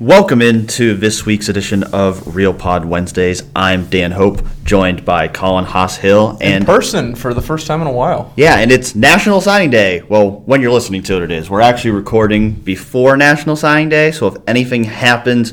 Welcome 0.00 0.40
into 0.40 0.94
this 0.94 1.26
week's 1.26 1.50
edition 1.50 1.82
of 1.82 2.34
Real 2.34 2.54
Pod 2.54 2.86
Wednesdays. 2.86 3.42
I'm 3.54 3.84
Dan 3.84 4.12
Hope, 4.12 4.40
joined 4.64 5.04
by 5.04 5.28
Colin 5.28 5.66
Hass-Hill, 5.66 6.38
in 6.40 6.52
and 6.54 6.64
person 6.64 7.14
for 7.14 7.34
the 7.34 7.42
first 7.42 7.66
time 7.66 7.82
in 7.82 7.86
a 7.86 7.92
while. 7.92 8.32
yeah, 8.34 8.56
and 8.56 8.72
it's 8.72 8.94
National 8.94 9.42
Signing 9.42 9.68
Day. 9.68 10.00
Well, 10.00 10.30
when 10.46 10.62
you're 10.62 10.72
listening 10.72 11.02
to 11.02 11.18
it, 11.18 11.24
it 11.24 11.30
is. 11.30 11.50
We're 11.50 11.60
actually 11.60 11.90
recording 11.90 12.52
before 12.52 13.18
National 13.18 13.56
Signing 13.56 13.90
Day, 13.90 14.10
so 14.10 14.26
if 14.26 14.36
anything 14.46 14.84
happens 14.84 15.52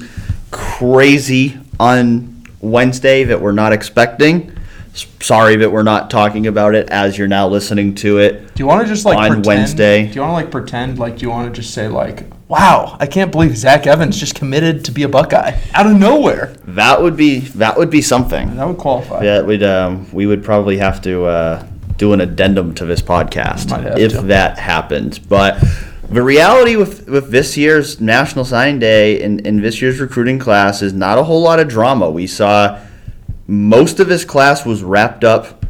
crazy 0.50 1.58
on 1.78 2.46
Wednesday 2.62 3.26
that 3.26 3.42
we're 3.42 3.52
not 3.52 3.74
expecting, 3.74 4.57
sorry 5.22 5.58
that 5.58 5.72
we're 5.72 5.84
not 5.84 6.10
talking 6.10 6.48
about 6.48 6.76
it 6.76 6.90
as 6.90 7.18
you're 7.18 7.28
now 7.28 7.48
listening 7.48 7.96
to 7.96 8.20
it. 8.20 8.54
Do 8.56 8.64
you 8.64 8.68
want 8.68 8.82
to 8.82 8.88
just 8.88 9.06
like 9.06 9.18
On 9.18 9.28
pretend, 9.28 9.46
Wednesday. 9.46 10.08
Do 10.08 10.14
you 10.14 10.22
want 10.22 10.32
to 10.32 10.36
like 10.36 10.52
pretend 10.52 11.00
like 11.00 11.18
do 11.18 11.24
you 11.24 11.30
want 11.30 11.54
to 11.54 11.62
just 11.62 11.74
say 11.74 11.88
like, 11.88 12.26
"Wow, 12.48 12.98
I 13.00 13.06
can't 13.06 13.32
believe 13.32 13.58
Zach 13.58 13.88
Evans 13.88 14.20
just 14.20 14.36
committed 14.36 14.86
to 14.86 14.92
be 14.92 15.04
a 15.04 15.10
Buckeye 15.10 15.60
out 15.74 15.86
of 15.86 15.98
nowhere." 15.98 16.56
That 16.66 17.02
would 17.02 17.18
be 17.18 17.40
that 17.40 17.78
would 17.78 17.90
be 17.90 18.02
something. 18.02 18.56
That 18.56 18.68
would 18.68 18.78
qualify. 18.78 19.24
Yeah, 19.24 19.42
we'd 19.42 19.64
um, 19.64 20.12
we 20.12 20.26
would 20.26 20.44
probably 20.44 20.78
have 20.78 21.02
to 21.04 21.26
uh, 21.26 21.68
do 21.98 22.14
an 22.14 22.22
addendum 22.22 22.74
to 22.76 22.86
this 22.86 23.02
podcast 23.02 23.98
if 23.98 24.14
to. 24.14 24.22
that 24.24 24.58
happened. 24.58 25.20
But 25.28 25.64
the 26.10 26.24
reality 26.24 26.76
with, 26.78 27.10
with 27.10 27.32
this 27.32 27.58
year's 27.58 28.00
National 28.00 28.46
Signing 28.46 28.80
Day 28.80 29.22
and, 29.22 29.46
and 29.46 29.62
this 29.62 29.82
year's 29.82 30.00
recruiting 30.00 30.40
class 30.40 30.82
is 30.82 30.94
not 30.94 31.18
a 31.18 31.24
whole 31.24 31.42
lot 31.42 31.60
of 31.60 31.68
drama. 31.68 32.10
We 32.10 32.28
saw 32.28 32.80
most 33.48 34.00
of 34.00 34.10
his 34.10 34.26
class 34.26 34.66
was 34.66 34.84
wrapped 34.84 35.24
up 35.24 35.66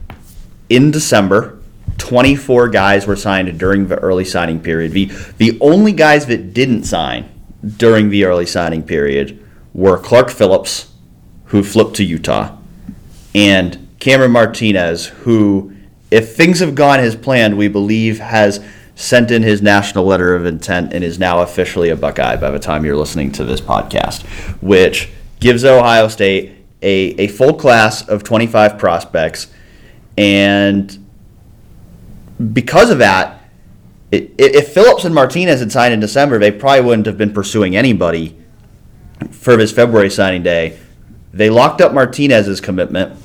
in 0.70 0.92
December. 0.92 1.60
24 1.98 2.70
guys 2.70 3.08
were 3.08 3.16
signed 3.16 3.58
during 3.60 3.88
the 3.88 3.98
early 4.00 4.26
signing 4.26 4.60
period. 4.60 4.92
The, 4.92 5.06
the 5.38 5.58
only 5.62 5.92
guys 5.92 6.26
that 6.26 6.54
didn't 6.54 6.84
sign 6.84 7.30
during 7.78 8.10
the 8.10 8.26
early 8.26 8.46
signing 8.46 8.84
period 8.84 9.44
were 9.74 9.98
Clark 9.98 10.30
Phillips, 10.30 10.92
who 11.46 11.64
flipped 11.64 11.96
to 11.98 12.04
Utah, 12.04 12.58
and 13.36 13.88
Cameron 14.00 14.32
Martinez, 14.32 15.08
who, 15.08 15.76
if 16.10 16.36
things 16.36 16.60
have 16.60 16.76
gone 16.76 17.00
as 17.00 17.16
planned, 17.16 17.58
we 17.58 17.68
believe 17.68 18.20
has 18.20 18.64
sent 18.96 19.30
in 19.30 19.44
his 19.44 19.62
national 19.62 20.06
letter 20.06 20.34
of 20.36 20.46
intent 20.46 20.92
and 20.94 21.04
is 21.04 21.20
now 21.20 21.42
officially 21.42 21.90
a 21.90 21.96
Buckeye 21.96 22.36
by 22.36 22.50
the 22.50 22.58
time 22.58 22.84
you're 22.84 22.96
listening 22.96 23.32
to 23.34 23.44
this 23.44 23.62
podcast, 23.62 24.24
which 24.62 25.10
gives 25.40 25.64
Ohio 25.64 26.08
State 26.08 26.57
a, 26.82 26.90
a 27.18 27.28
full 27.28 27.54
class 27.54 28.08
of 28.08 28.24
25 28.24 28.78
prospects. 28.78 29.48
And 30.18 31.06
because 32.54 32.90
of 32.90 33.00
that, 33.00 33.42
it, 34.12 34.34
if 34.38 34.74
Phillips 34.74 35.06
and 35.06 35.14
Martinez 35.14 35.60
had 35.60 35.72
signed 35.72 35.94
in 35.94 36.00
December, 36.00 36.40
they 36.40 36.52
probably 36.52 36.82
wouldn't 36.82 37.08
have 37.08 37.18
been 37.18 37.34
pursuing 37.34 37.76
anybody 37.76 38.38
for 39.32 39.58
his 39.58 39.72
February 39.72 40.10
signing 40.10 40.44
day. 40.44 40.80
They 41.34 41.50
locked 41.50 41.82
up 41.82 41.94
Martinez's 41.94 42.62
commitment. 42.62 43.18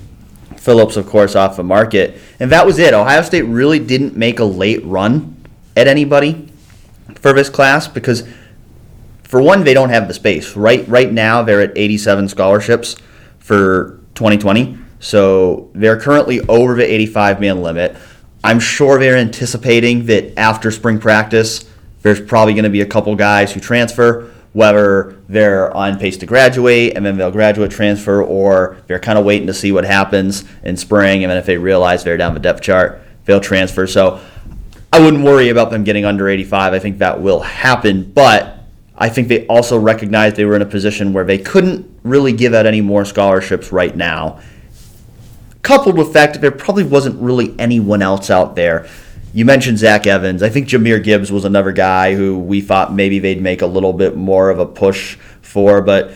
Phillips, 0.56 0.96
of 0.96 1.06
course, 1.06 1.34
off 1.34 1.56
the 1.56 1.64
market. 1.64 2.18
And 2.38 2.50
that 2.52 2.66
was 2.66 2.78
it. 2.78 2.94
Ohio 2.94 3.22
State 3.22 3.42
really 3.42 3.78
didn't 3.78 4.16
make 4.16 4.38
a 4.38 4.44
late 4.44 4.84
run 4.84 5.36
at 5.76 5.88
anybody 5.88 6.52
for 7.16 7.32
this 7.32 7.48
class 7.48 7.88
because, 7.88 8.28
for 9.24 9.42
one, 9.42 9.64
they 9.64 9.74
don't 9.74 9.88
have 9.90 10.08
the 10.08 10.14
space. 10.14 10.56
Right, 10.56 10.86
right 10.88 11.12
now, 11.12 11.42
they're 11.42 11.60
at 11.60 11.76
87 11.76 12.28
scholarships 12.28 12.96
for 13.42 14.00
2020. 14.14 14.78
So 15.00 15.70
they're 15.74 16.00
currently 16.00 16.40
over 16.42 16.74
the 16.74 16.90
85 16.90 17.40
man 17.40 17.62
limit. 17.62 17.96
I'm 18.44 18.60
sure 18.60 18.98
they're 18.98 19.16
anticipating 19.16 20.06
that 20.06 20.38
after 20.38 20.70
spring 20.70 20.98
practice, 20.98 21.68
there's 22.02 22.20
probably 22.20 22.54
going 22.54 22.64
to 22.64 22.70
be 22.70 22.80
a 22.80 22.86
couple 22.86 23.14
guys 23.14 23.52
who 23.52 23.60
transfer, 23.60 24.32
whether 24.52 25.16
they're 25.28 25.74
on 25.76 25.98
pace 25.98 26.16
to 26.18 26.26
graduate 26.26 26.96
and 26.96 27.04
then 27.06 27.16
they'll 27.16 27.30
graduate 27.30 27.70
transfer, 27.70 28.22
or 28.22 28.78
they're 28.86 28.98
kind 28.98 29.18
of 29.18 29.24
waiting 29.24 29.46
to 29.46 29.54
see 29.54 29.72
what 29.72 29.84
happens 29.84 30.44
in 30.64 30.76
spring. 30.76 31.24
And 31.24 31.30
then 31.30 31.38
if 31.38 31.46
they 31.46 31.56
realize 31.56 32.04
they're 32.04 32.16
down 32.16 32.34
the 32.34 32.40
depth 32.40 32.62
chart, 32.62 33.00
they'll 33.24 33.40
transfer. 33.40 33.86
So 33.86 34.20
I 34.92 35.00
wouldn't 35.00 35.24
worry 35.24 35.48
about 35.48 35.70
them 35.70 35.84
getting 35.84 36.04
under 36.04 36.28
85. 36.28 36.74
I 36.74 36.78
think 36.78 36.98
that 36.98 37.20
will 37.20 37.40
happen, 37.40 38.12
but 38.12 38.58
I 38.96 39.08
think 39.08 39.28
they 39.28 39.46
also 39.46 39.78
recognized 39.78 40.36
they 40.36 40.44
were 40.44 40.56
in 40.56 40.62
a 40.62 40.66
position 40.66 41.12
where 41.12 41.24
they 41.24 41.38
couldn't 41.38 41.91
really 42.02 42.32
give 42.32 42.54
out 42.54 42.66
any 42.66 42.80
more 42.80 43.04
scholarships 43.04 43.72
right 43.72 43.96
now 43.96 44.40
coupled 45.62 45.96
with 45.96 46.08
the 46.08 46.12
fact 46.12 46.34
that 46.34 46.40
there 46.40 46.50
probably 46.50 46.84
wasn't 46.84 47.20
really 47.20 47.54
anyone 47.58 48.02
else 48.02 48.30
out 48.30 48.56
there. 48.56 48.86
You 49.32 49.44
mentioned 49.44 49.78
Zach 49.78 50.06
Evans. 50.06 50.42
I 50.42 50.48
think 50.50 50.68
Jahmyr 50.68 51.02
Gibbs 51.02 51.32
was 51.32 51.44
another 51.44 51.72
guy 51.72 52.14
who 52.14 52.38
we 52.38 52.60
thought 52.60 52.92
maybe 52.92 53.18
they'd 53.18 53.40
make 53.40 53.62
a 53.62 53.66
little 53.66 53.92
bit 53.92 54.16
more 54.16 54.50
of 54.50 54.58
a 54.58 54.66
push 54.66 55.16
for, 55.40 55.80
but 55.80 56.12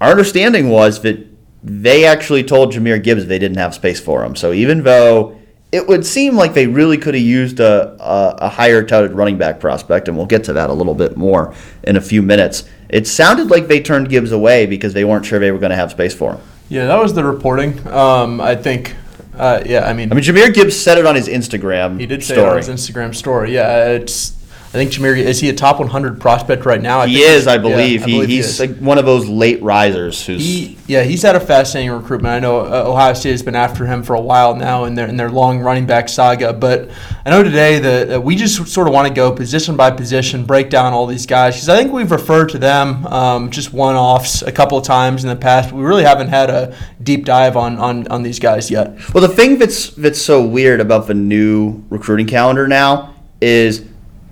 our 0.00 0.10
understanding 0.10 0.70
was 0.70 1.02
that 1.02 1.24
they 1.62 2.04
actually 2.04 2.42
told 2.42 2.72
Jahmyr 2.72 3.02
Gibbs 3.02 3.26
they 3.26 3.38
didn't 3.38 3.58
have 3.58 3.74
space 3.74 4.00
for 4.00 4.24
him. 4.24 4.34
So 4.34 4.52
even 4.52 4.82
though 4.82 5.38
it 5.70 5.86
would 5.86 6.06
seem 6.06 6.36
like 6.36 6.54
they 6.54 6.66
really 6.66 6.96
could 6.96 7.14
have 7.14 7.22
used 7.22 7.60
a, 7.60 7.96
a, 8.02 8.46
a 8.46 8.48
higher 8.48 8.82
touted 8.82 9.12
running 9.12 9.36
back 9.36 9.60
prospect, 9.60 10.08
and 10.08 10.16
we'll 10.16 10.26
get 10.26 10.44
to 10.44 10.54
that 10.54 10.70
a 10.70 10.72
little 10.72 10.94
bit 10.94 11.16
more 11.16 11.54
in 11.84 11.96
a 11.96 12.00
few 12.00 12.22
minutes, 12.22 12.68
it 12.88 13.06
sounded 13.06 13.50
like 13.50 13.66
they 13.68 13.80
turned 13.80 14.08
Gibbs 14.08 14.32
away 14.32 14.66
because 14.66 14.92
they 14.94 15.04
weren't 15.04 15.24
sure 15.26 15.38
they 15.38 15.50
were 15.52 15.58
going 15.58 15.70
to 15.70 15.76
have 15.76 15.90
space 15.90 16.14
for 16.14 16.34
him. 16.34 16.40
Yeah, 16.68 16.86
that 16.86 17.00
was 17.00 17.14
the 17.14 17.24
reporting. 17.24 17.86
Um, 17.88 18.40
I 18.40 18.56
think. 18.56 18.94
Uh, 19.36 19.62
yeah, 19.66 19.86
I 19.86 19.92
mean, 19.92 20.10
I 20.10 20.14
mean, 20.14 20.24
Jahmyr 20.24 20.52
Gibbs 20.52 20.78
said 20.78 20.96
it 20.96 21.04
on 21.04 21.14
his 21.14 21.28
Instagram 21.28 22.00
he 22.00 22.06
did 22.06 22.24
say 22.24 22.34
story. 22.34 22.48
it 22.48 22.50
on 22.50 22.56
his 22.56 22.68
Instagram 22.68 23.14
story. 23.14 23.52
Yeah, 23.54 23.88
it's. 23.88 24.34
I 24.68 24.78
think 24.78 24.90
Jahmyr 24.90 25.16
is 25.16 25.40
he 25.40 25.48
a 25.48 25.54
top 25.54 25.78
100 25.78 26.20
prospect 26.20 26.66
right 26.66 26.82
now? 26.82 27.00
I 27.00 27.06
He 27.06 27.14
think 27.14 27.28
is, 27.28 27.46
I 27.46 27.54
yeah, 27.54 27.58
believe. 27.62 28.04
he, 28.04 28.26
he's 28.26 28.46
is. 28.48 28.60
like 28.60 28.76
one 28.78 28.98
of 28.98 29.06
those 29.06 29.26
late 29.26 29.62
risers 29.62 30.26
who's. 30.26 30.44
He, 30.44 30.76
yeah, 30.86 31.02
he's 31.02 31.22
had 31.22 31.34
a 31.34 31.40
fascinating 31.40 31.92
recruitment. 31.92 32.32
I 32.34 32.40
know 32.40 32.60
uh, 32.60 32.84
Ohio 32.86 33.14
State 33.14 33.30
has 33.30 33.42
been 33.42 33.54
after 33.56 33.86
him 33.86 34.02
for 34.02 34.14
a 34.14 34.20
while 34.20 34.54
now 34.54 34.84
in 34.84 34.94
their 34.94 35.06
in 35.08 35.16
their 35.16 35.30
long 35.30 35.60
running 35.60 35.86
back 35.86 36.08
saga. 36.08 36.52
But 36.52 36.90
I 37.24 37.30
know 37.30 37.42
today 37.42 37.78
that, 37.78 38.08
that 38.08 38.22
we 38.22 38.36
just 38.36 38.66
sort 38.68 38.86
of 38.86 38.92
want 38.92 39.08
to 39.08 39.14
go 39.14 39.32
position 39.32 39.76
by 39.76 39.90
position, 39.92 40.44
break 40.44 40.68
down 40.68 40.92
all 40.92 41.06
these 41.06 41.26
guys 41.26 41.54
because 41.54 41.68
I 41.68 41.76
think 41.78 41.92
we've 41.92 42.10
referred 42.10 42.50
to 42.50 42.58
them 42.58 43.06
um, 43.06 43.50
just 43.50 43.72
one 43.72 43.96
offs 43.96 44.42
a 44.42 44.52
couple 44.52 44.76
of 44.76 44.84
times 44.84 45.24
in 45.24 45.30
the 45.30 45.36
past. 45.36 45.70
But 45.70 45.76
we 45.76 45.84
really 45.84 46.04
haven't 46.04 46.28
had 46.28 46.50
a 46.50 46.76
deep 47.02 47.24
dive 47.24 47.56
on 47.56 47.78
on, 47.78 48.06
on 48.08 48.22
these 48.22 48.38
guys 48.38 48.70
yet. 48.70 48.96
well, 49.14 49.26
the 49.26 49.34
thing 49.34 49.58
that's 49.58 49.90
that's 49.90 50.20
so 50.20 50.44
weird 50.44 50.80
about 50.80 51.06
the 51.06 51.14
new 51.14 51.82
recruiting 51.88 52.26
calendar 52.26 52.68
now 52.68 53.14
is 53.40 53.84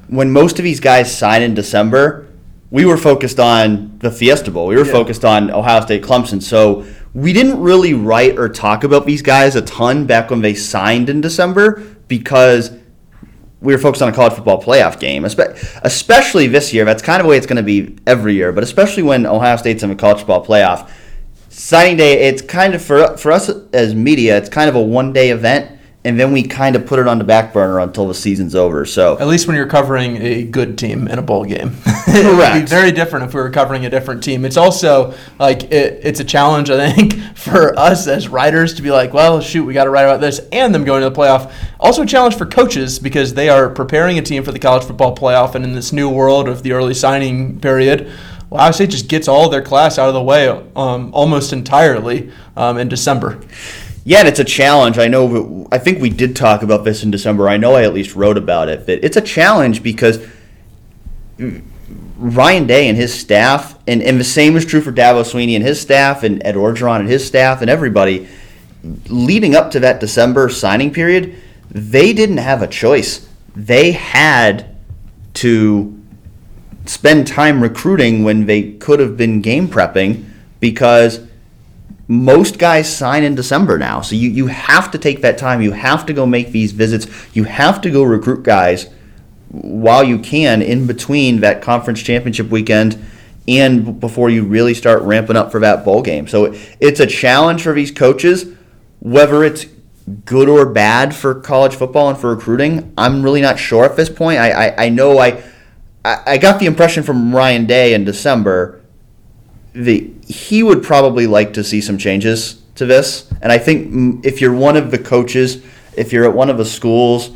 when 0.09 0.31
most 0.31 0.59
of 0.59 0.65
these 0.65 0.81
guys 0.81 1.17
sign 1.17 1.43
in 1.43 1.55
December, 1.55 2.27
we 2.71 2.85
were 2.85 2.97
focused 2.97 3.39
on 3.39 3.97
the 4.01 4.11
Fiesta 4.11 4.51
Bowl. 4.51 4.67
We 4.67 4.77
were 4.77 4.85
Yeah. 4.85 4.93
focused 4.93 5.25
on 5.25 5.51
Ohio 5.51 5.81
State 5.83 6.03
Clemson. 6.03 6.43
So 6.43 6.85
we 7.15 7.33
didn't 7.33 7.61
really 7.61 7.95
write 7.95 8.39
or 8.39 8.49
talk 8.49 8.83
about 8.85 9.07
these 9.07 9.23
guys 9.23 9.55
a 9.55 9.63
ton 9.63 10.05
back 10.07 10.31
when 10.31 10.43
they 10.43 10.55
signed 10.55 11.09
in 11.09 11.21
December 11.21 11.81
because 12.09 12.73
we 13.61 13.73
were 13.73 13.79
focused 13.79 14.03
on 14.03 14.09
a 14.09 14.13
college 14.13 14.35
football 14.35 14.61
playoff 14.63 14.99
game, 15.01 15.25
especially 15.25 16.47
this 16.49 16.75
year. 16.75 16.85
That's 16.85 17.03
kind 17.03 17.21
of 17.21 17.25
the 17.25 17.31
way 17.31 17.37
it's 17.39 17.47
going 17.47 17.57
to 17.57 17.63
be 17.63 17.95
every 18.07 18.35
year, 18.35 18.53
but 18.53 18.63
especially 18.65 19.03
when 19.05 19.25
Ohio 19.27 19.57
State's 19.57 19.83
in 19.83 19.91
a 19.91 19.95
college 19.95 20.19
football 20.19 20.45
playoff. 20.45 20.87
Signing 21.49 21.97
day, 21.97 22.25
it's 22.29 22.43
kind 22.43 22.75
of 22.75 22.83
for 22.83 23.17
for 23.17 23.31
us 23.31 23.49
as 23.73 23.95
media, 23.95 24.37
it's 24.37 24.49
kind 24.49 24.69
of 24.69 24.75
a 24.75 24.83
one 24.83 25.13
day 25.13 25.31
event, 25.31 25.71
and 26.07 26.21
then 26.21 26.33
we 26.33 26.43
kind 26.43 26.77
of 26.77 26.85
put 26.85 26.99
it 26.99 27.09
on 27.09 27.17
the 27.17 27.25
back 27.25 27.55
burner 27.55 27.81
until 27.81 28.07
the 28.07 28.15
season's 28.15 28.55
over. 28.55 28.85
So 28.85 29.19
At 29.19 29.27
least 29.27 29.47
when 29.47 29.57
you're 29.57 29.67
covering 29.67 30.19
a 30.19 30.45
good 30.45 30.77
team 30.77 31.09
in 31.09 31.19
a 31.19 31.23
bowl 31.23 31.47
game. 31.47 31.77
it 31.87 32.37
would 32.37 32.61
be 32.61 32.67
very 32.67 32.93
different 32.93 33.25
if 33.25 33.35
we 33.35 33.41
were 33.41 33.51
covering 33.51 33.87
a 33.87 33.91
different 33.91 34.23
team. 34.23 34.45
It's 34.45 34.59
also 34.59 35.15
like 35.39 35.65
it, 35.65 36.01
it's 36.05 36.21
a 36.21 36.25
challenge, 36.25 36.69
I 36.69 36.93
think, 36.93 37.15
for 37.37 37.79
us 37.79 38.07
as 38.07 38.29
writers 38.29 38.75
to 38.75 38.83
be 38.83 38.91
like, 38.91 39.15
well, 39.15 39.41
shoot, 39.41 39.65
we 39.65 39.73
got 39.73 39.85
to 39.85 39.91
write 39.91 40.03
about 40.03 40.21
this, 40.21 40.41
and 40.53 40.75
them 40.75 40.85
going 40.85 41.03
to 41.03 41.09
the 41.09 41.17
playoff. 41.17 41.51
Also 41.81 42.03
a 42.03 42.07
challenge 42.07 42.37
for 42.37 42.45
coaches 42.45 42.99
because 42.99 43.33
they 43.33 43.49
are 43.49 43.71
preparing 43.71 44.19
a 44.19 44.23
team 44.23 44.45
for 44.45 44.53
the 44.53 44.59
college 44.59 44.85
football 44.85 45.17
playoff, 45.17 45.55
and 45.55 45.65
in 45.65 45.75
this 45.75 45.91
new 45.91 46.11
world 46.11 46.49
of 46.49 46.63
the 46.63 46.73
early 46.73 46.95
signing 46.95 47.59
period. 47.61 48.13
Ohio 48.53 48.71
State 48.71 48.91
just 48.91 49.09
gets 49.09 49.27
all 49.27 49.49
their 49.49 49.63
class 49.63 49.99
out 49.99 50.07
of 50.07 50.15
the 50.15 50.23
way 50.23 50.49
um, 50.77 51.13
almost 51.13 51.53
entirely 51.53 52.31
um, 52.57 52.79
in 52.79 52.89
December. 52.89 53.41
Yeah, 54.05 54.19
and 54.19 54.29
it's 54.29 54.39
a 54.39 54.45
challenge. 54.45 54.99
I 54.99 55.09
know. 55.09 55.67
I 55.73 55.79
think 55.79 56.01
we 56.01 56.11
did 56.11 56.37
talk 56.37 56.63
about 56.63 56.85
this 56.85 57.03
in 57.03 57.11
December. 57.11 57.49
I 57.49 57.57
know 57.57 57.75
I 57.75 57.85
at 57.85 57.95
least 57.95 58.15
wrote 58.15 58.37
about 58.37 58.69
it. 58.69 58.85
But 58.87 59.03
it's 59.03 59.17
a 59.17 59.23
challenge 59.23 59.83
because 59.83 60.25
Ryan 62.19 62.67
Day 62.67 62.89
and 62.89 62.99
his 62.99 63.19
staff, 63.19 63.79
and, 63.87 64.03
and 64.03 64.21
the 64.21 64.25
same 64.25 64.57
is 64.57 64.67
true 64.67 64.83
for 64.83 64.93
Dabo 64.93 65.23
Swinney 65.23 65.55
and 65.55 65.65
his 65.65 65.81
staff, 65.81 66.23
and 66.23 66.45
Ed 66.45 66.55
Orgeron 66.55 67.01
and 67.01 67.09
his 67.09 67.27
staff, 67.27 67.63
and 67.63 67.71
everybody. 67.71 68.29
Leading 69.09 69.57
up 69.57 69.71
to 69.71 69.81
that 69.81 70.01
December 70.01 70.51
signing 70.51 70.93
period, 70.93 71.35
they 71.71 72.13
didn't 72.13 72.37
have 72.37 72.61
a 72.61 72.67
choice. 72.67 73.27
They 73.57 73.93
had 73.93 74.77
to 75.35 75.99
spend 76.85 77.27
time 77.27 77.63
recruiting 77.63 78.23
when 78.23 78.45
they 78.45 78.73
could 78.73 79.01
have 79.01 79.17
been 79.17 79.41
game 79.41 79.69
prepping 79.69 80.25
because 80.61 81.27
most 82.07 82.59
guys 82.59 82.95
sign 82.95 83.23
in 83.23 83.35
December 83.35 83.79
now. 83.79 84.01
So 84.01 84.15
you, 84.15 84.31
you 84.31 84.47
have 84.49 84.91
to 84.91 84.99
take 84.99 85.23
that 85.23 85.39
time. 85.39 85.63
You 85.63 85.73
have 85.73 86.05
to 86.07 86.13
go 86.13 86.27
make 86.27 86.51
these 86.51 86.73
visits. 86.73 87.07
You 87.35 87.45
have 87.45 87.81
to 87.83 87.91
go 87.91 88.03
recruit 88.03 88.43
guys 88.43 88.91
while 89.49 90.03
you 90.05 90.19
can 90.19 90.63
in 90.63 90.87
between 90.87 91.41
that 91.41 91.63
conference 91.63 92.03
championship 92.03 92.51
weekend 92.51 93.03
and 93.47 94.01
before 94.01 94.31
you 94.31 94.45
really 94.45 94.75
start 94.75 95.03
ramping 95.03 95.37
up 95.37 95.53
for 95.53 95.61
that 95.61 95.85
bowl 95.85 96.03
game. 96.03 96.27
So 96.27 96.55
it's 96.81 97.01
a 97.01 97.07
challenge 97.07 97.63
for 97.63 97.73
these 97.73 97.91
coaches, 97.91 98.47
whether 99.01 99.45
it's 99.45 99.67
good 100.25 100.49
or 100.49 100.67
bad 100.67 101.15
for 101.15 101.35
college 101.35 101.75
football 101.75 102.11
and 102.11 102.19
for 102.19 102.35
recruiting. 102.35 102.93
I'm 102.99 103.23
really 103.23 103.41
not 103.41 103.59
sure 103.59 103.85
at 103.85 103.97
this 103.97 104.11
point. 104.11 104.39
I, 104.39 104.51
I, 104.51 104.85
I 104.87 104.89
know 104.89 105.19
I, 105.19 105.43
I 106.05 106.37
got 106.37 106.61
the 106.61 106.67
impression 106.67 107.03
from 107.03 107.35
Ryan 107.35 107.65
Day 107.67 107.95
in 107.95 108.05
December 108.05 108.84
that 109.75 110.25
he 110.27 110.63
would 110.63 110.83
probably 110.83 111.27
like 111.27 111.53
to 111.55 111.65
see 111.65 111.81
some 111.81 111.99
changes 111.99 112.63
to 112.77 112.87
this. 112.87 113.31
And 113.43 113.53
I 113.53 113.59
think 113.59 114.25
if 114.25 114.41
you're 114.41 114.55
one 114.55 114.77
of 114.77 114.91
the 114.91 114.99
coaches, 114.99 115.65
if 115.97 116.13
you're 116.13 116.25
at 116.25 116.35
one 116.35 116.49
of 116.51 116.59
the 116.59 116.65
schools 116.65 117.31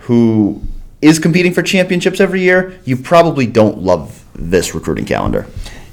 who 0.00 0.62
is 1.00 1.18
competing 1.18 1.52
for 1.52 1.62
championships 1.62 2.20
every 2.20 2.40
year, 2.42 2.78
you 2.84 2.96
probably 2.96 3.46
don't 3.46 3.78
love 3.78 4.24
this 4.34 4.74
recruiting 4.74 5.04
calendar. 5.04 5.46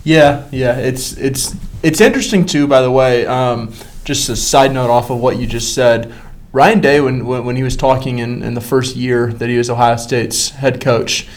Yeah, 0.03 0.47
yeah, 0.51 0.77
it's 0.77 1.17
it's 1.17 1.55
it's 1.81 2.01
interesting 2.01 2.45
too. 2.45 2.67
By 2.67 2.81
the 2.81 2.91
way, 2.91 3.25
um, 3.25 3.73
just 4.03 4.27
a 4.29 4.35
side 4.35 4.73
note 4.73 4.89
off 4.89 5.09
of 5.09 5.19
what 5.19 5.37
you 5.37 5.47
just 5.47 5.73
said. 5.73 6.13
Ryan 6.51 6.81
Day, 6.81 7.01
when 7.01 7.25
when, 7.25 7.45
when 7.45 7.55
he 7.55 7.63
was 7.63 7.77
talking 7.77 8.19
in, 8.19 8.43
in 8.43 8.53
the 8.53 8.61
first 8.61 8.95
year 8.95 9.31
that 9.33 9.49
he 9.49 9.57
was 9.57 9.69
Ohio 9.69 9.95
State's 9.95 10.49
head 10.49 10.81
coach, 10.81 11.27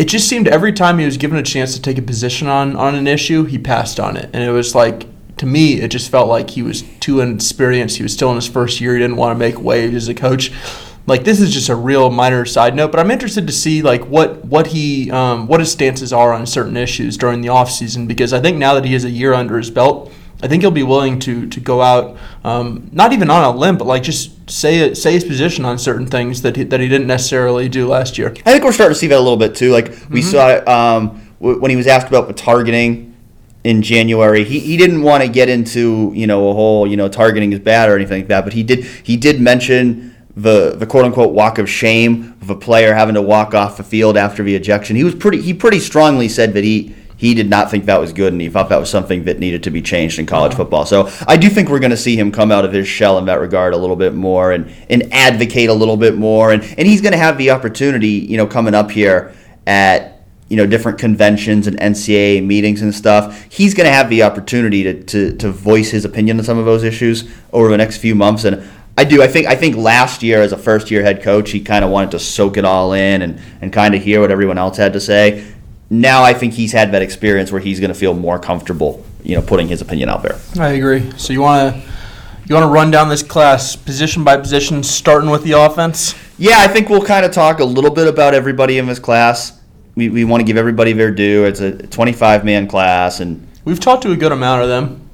it 0.00 0.08
just 0.08 0.28
seemed 0.28 0.48
every 0.48 0.72
time 0.72 0.98
he 0.98 1.04
was 1.04 1.16
given 1.16 1.38
a 1.38 1.42
chance 1.42 1.74
to 1.74 1.82
take 1.82 1.98
a 1.98 2.02
position 2.02 2.48
on 2.48 2.74
on 2.76 2.94
an 2.94 3.06
issue, 3.06 3.44
he 3.44 3.58
passed 3.58 4.00
on 4.00 4.16
it, 4.16 4.30
and 4.32 4.42
it 4.42 4.50
was 4.50 4.74
like 4.74 5.06
to 5.36 5.46
me, 5.46 5.80
it 5.80 5.88
just 5.88 6.10
felt 6.10 6.28
like 6.28 6.50
he 6.50 6.62
was 6.62 6.82
too 7.00 7.20
inexperienced. 7.20 7.96
He 7.96 8.02
was 8.02 8.12
still 8.12 8.30
in 8.30 8.36
his 8.36 8.46
first 8.46 8.80
year. 8.80 8.92
He 8.94 8.98
didn't 9.00 9.16
want 9.16 9.34
to 9.34 9.38
make 9.38 9.58
waves 9.60 9.94
as 9.94 10.08
a 10.08 10.14
coach 10.14 10.52
like 11.06 11.24
this 11.24 11.40
is 11.40 11.52
just 11.52 11.68
a 11.68 11.74
real 11.74 12.10
minor 12.10 12.44
side 12.44 12.74
note, 12.74 12.90
but 12.92 13.00
I'm 13.00 13.10
interested 13.10 13.46
to 13.46 13.52
see 13.52 13.82
like 13.82 14.06
what 14.06 14.44
what 14.44 14.68
he 14.68 15.10
um, 15.10 15.46
what 15.46 15.60
his 15.60 15.72
stances 15.72 16.12
are 16.12 16.32
on 16.32 16.46
certain 16.46 16.76
issues 16.76 17.16
during 17.16 17.40
the 17.40 17.48
offseason 17.48 18.06
because 18.06 18.32
I 18.32 18.40
think 18.40 18.58
now 18.58 18.74
that 18.74 18.84
he 18.84 18.92
has 18.92 19.04
a 19.04 19.10
year 19.10 19.32
under 19.32 19.58
his 19.58 19.70
belt, 19.70 20.12
I 20.42 20.48
think 20.48 20.62
he'll 20.62 20.70
be 20.70 20.82
willing 20.82 21.18
to 21.20 21.48
to 21.48 21.60
go 21.60 21.80
out, 21.82 22.16
um, 22.44 22.88
not 22.92 23.12
even 23.12 23.30
on 23.30 23.42
a 23.42 23.50
limb, 23.50 23.76
but 23.76 23.86
like 23.86 24.02
just 24.02 24.39
say 24.50 24.92
say 24.94 25.12
his 25.12 25.24
position 25.24 25.64
on 25.64 25.78
certain 25.78 26.06
things 26.06 26.42
that 26.42 26.56
he, 26.56 26.64
that 26.64 26.80
he 26.80 26.88
didn't 26.88 27.06
necessarily 27.06 27.68
do 27.68 27.86
last 27.86 28.18
year. 28.18 28.34
I 28.44 28.52
think 28.52 28.64
we're 28.64 28.72
starting 28.72 28.94
to 28.94 28.98
see 28.98 29.06
that 29.06 29.16
a 29.16 29.20
little 29.20 29.36
bit 29.36 29.54
too. 29.54 29.70
Like 29.70 29.88
we 30.10 30.20
mm-hmm. 30.20 30.64
saw 30.66 30.96
um, 30.96 31.34
w- 31.40 31.60
when 31.60 31.70
he 31.70 31.76
was 31.76 31.86
asked 31.86 32.08
about 32.08 32.28
the 32.28 32.34
targeting 32.34 33.16
in 33.64 33.82
January. 33.82 34.44
He, 34.44 34.58
he 34.58 34.76
didn't 34.76 35.02
want 35.02 35.22
to 35.22 35.28
get 35.28 35.48
into 35.48 36.12
you 36.14 36.26
know 36.26 36.50
a 36.50 36.54
whole 36.54 36.86
you 36.86 36.96
know 36.96 37.08
targeting 37.08 37.52
is 37.52 37.60
bad 37.60 37.88
or 37.88 37.96
anything 37.96 38.20
like 38.20 38.28
that, 38.28 38.44
but 38.44 38.52
he 38.52 38.62
did 38.62 38.84
he 38.84 39.16
did 39.16 39.40
mention 39.40 40.16
the 40.36 40.74
the 40.76 40.86
quote 40.86 41.04
unquote 41.04 41.34
walk 41.34 41.58
of 41.58 41.68
shame 41.68 42.36
of 42.42 42.50
a 42.50 42.56
player 42.56 42.94
having 42.94 43.14
to 43.14 43.22
walk 43.22 43.54
off 43.54 43.76
the 43.76 43.84
field 43.84 44.16
after 44.16 44.42
the 44.42 44.54
ejection. 44.54 44.96
He 44.96 45.04
was 45.04 45.14
pretty 45.14 45.40
he 45.40 45.54
pretty 45.54 45.80
strongly 45.80 46.28
said 46.28 46.54
that 46.54 46.64
he 46.64 46.94
he 47.20 47.34
did 47.34 47.50
not 47.50 47.70
think 47.70 47.84
that 47.84 48.00
was 48.00 48.14
good 48.14 48.32
and 48.32 48.40
he 48.40 48.48
thought 48.48 48.70
that 48.70 48.80
was 48.80 48.88
something 48.88 49.24
that 49.24 49.38
needed 49.38 49.62
to 49.64 49.70
be 49.70 49.82
changed 49.82 50.18
in 50.18 50.24
college 50.24 50.52
uh-huh. 50.52 50.62
football. 50.62 50.86
So 50.86 51.10
I 51.28 51.36
do 51.36 51.50
think 51.50 51.68
we're 51.68 51.78
going 51.78 51.90
to 51.90 51.96
see 51.98 52.16
him 52.16 52.32
come 52.32 52.50
out 52.50 52.64
of 52.64 52.72
his 52.72 52.88
shell 52.88 53.18
in 53.18 53.26
that 53.26 53.40
regard 53.40 53.74
a 53.74 53.76
little 53.76 53.94
bit 53.94 54.14
more 54.14 54.52
and, 54.52 54.72
and 54.88 55.12
advocate 55.12 55.68
a 55.68 55.74
little 55.74 55.98
bit 55.98 56.16
more. 56.16 56.50
And, 56.50 56.62
and 56.62 56.88
he's 56.88 57.02
going 57.02 57.12
to 57.12 57.18
have 57.18 57.36
the 57.36 57.50
opportunity, 57.50 58.08
you 58.08 58.38
know, 58.38 58.46
coming 58.46 58.72
up 58.72 58.90
here 58.90 59.34
at, 59.66 60.24
you 60.48 60.56
know, 60.56 60.64
different 60.64 60.98
conventions 60.98 61.66
and 61.66 61.78
NCAA 61.78 62.42
meetings 62.42 62.80
and 62.80 62.94
stuff. 62.94 63.44
He's 63.50 63.74
going 63.74 63.86
to 63.86 63.92
have 63.92 64.08
the 64.08 64.22
opportunity 64.22 64.82
to, 64.84 65.04
to, 65.04 65.36
to 65.36 65.50
voice 65.50 65.90
his 65.90 66.06
opinion 66.06 66.38
on 66.38 66.44
some 66.46 66.56
of 66.56 66.64
those 66.64 66.84
issues 66.84 67.30
over 67.52 67.68
the 67.68 67.76
next 67.76 67.98
few 67.98 68.14
months. 68.14 68.44
And 68.44 68.66
I 68.96 69.04
do. 69.04 69.22
I 69.22 69.28
think. 69.28 69.46
I 69.46 69.56
think 69.56 69.76
last 69.76 70.22
year, 70.22 70.42
as 70.42 70.52
a 70.52 70.58
first-year 70.58 71.02
head 71.02 71.22
coach, 71.22 71.50
he 71.50 71.60
kind 71.60 71.84
of 71.84 71.90
wanted 71.90 72.10
to 72.10 72.18
soak 72.18 72.56
it 72.56 72.64
all 72.64 72.92
in 72.92 73.22
and 73.22 73.40
and 73.62 73.72
kind 73.72 73.94
of 73.94 74.02
hear 74.02 74.20
what 74.20 74.30
everyone 74.30 74.58
else 74.58 74.76
had 74.76 74.92
to 74.94 75.00
say. 75.00 75.46
Now, 75.90 76.22
I 76.22 76.34
think 76.34 76.54
he's 76.54 76.72
had 76.72 76.92
that 76.92 77.02
experience 77.02 77.50
where 77.50 77.60
he's 77.60 77.80
going 77.80 77.92
to 77.92 77.98
feel 77.98 78.14
more 78.14 78.38
comfortable, 78.38 79.04
you 79.24 79.34
know, 79.34 79.42
putting 79.42 79.66
his 79.66 79.80
opinion 79.80 80.08
out 80.08 80.22
there. 80.22 80.38
I 80.58 80.70
agree. 80.70 81.10
So 81.18 81.32
you 81.32 81.40
want 81.40 81.74
to 81.74 81.90
you 82.46 82.54
want 82.54 82.64
to 82.64 82.72
run 82.72 82.90
down 82.90 83.08
this 83.08 83.22
class 83.22 83.76
position 83.76 84.24
by 84.24 84.36
position, 84.36 84.82
starting 84.82 85.30
with 85.30 85.44
the 85.44 85.52
offense? 85.52 86.16
Yeah, 86.38 86.56
I 86.58 86.68
think 86.68 86.88
we'll 86.88 87.04
kind 87.04 87.24
of 87.24 87.32
talk 87.32 87.60
a 87.60 87.64
little 87.64 87.92
bit 87.92 88.08
about 88.08 88.34
everybody 88.34 88.78
in 88.78 88.86
this 88.86 88.98
class. 88.98 89.60
We, 89.94 90.08
we 90.08 90.24
want 90.24 90.40
to 90.40 90.44
give 90.44 90.56
everybody 90.56 90.92
their 90.92 91.10
due. 91.10 91.44
It's 91.44 91.60
a 91.60 91.76
25 91.86 92.44
man 92.44 92.66
class, 92.66 93.20
and 93.20 93.46
we've 93.64 93.78
talked 93.78 94.02
to 94.02 94.12
a 94.12 94.16
good 94.16 94.32
amount 94.32 94.62
of 94.62 94.68
them. 94.68 95.10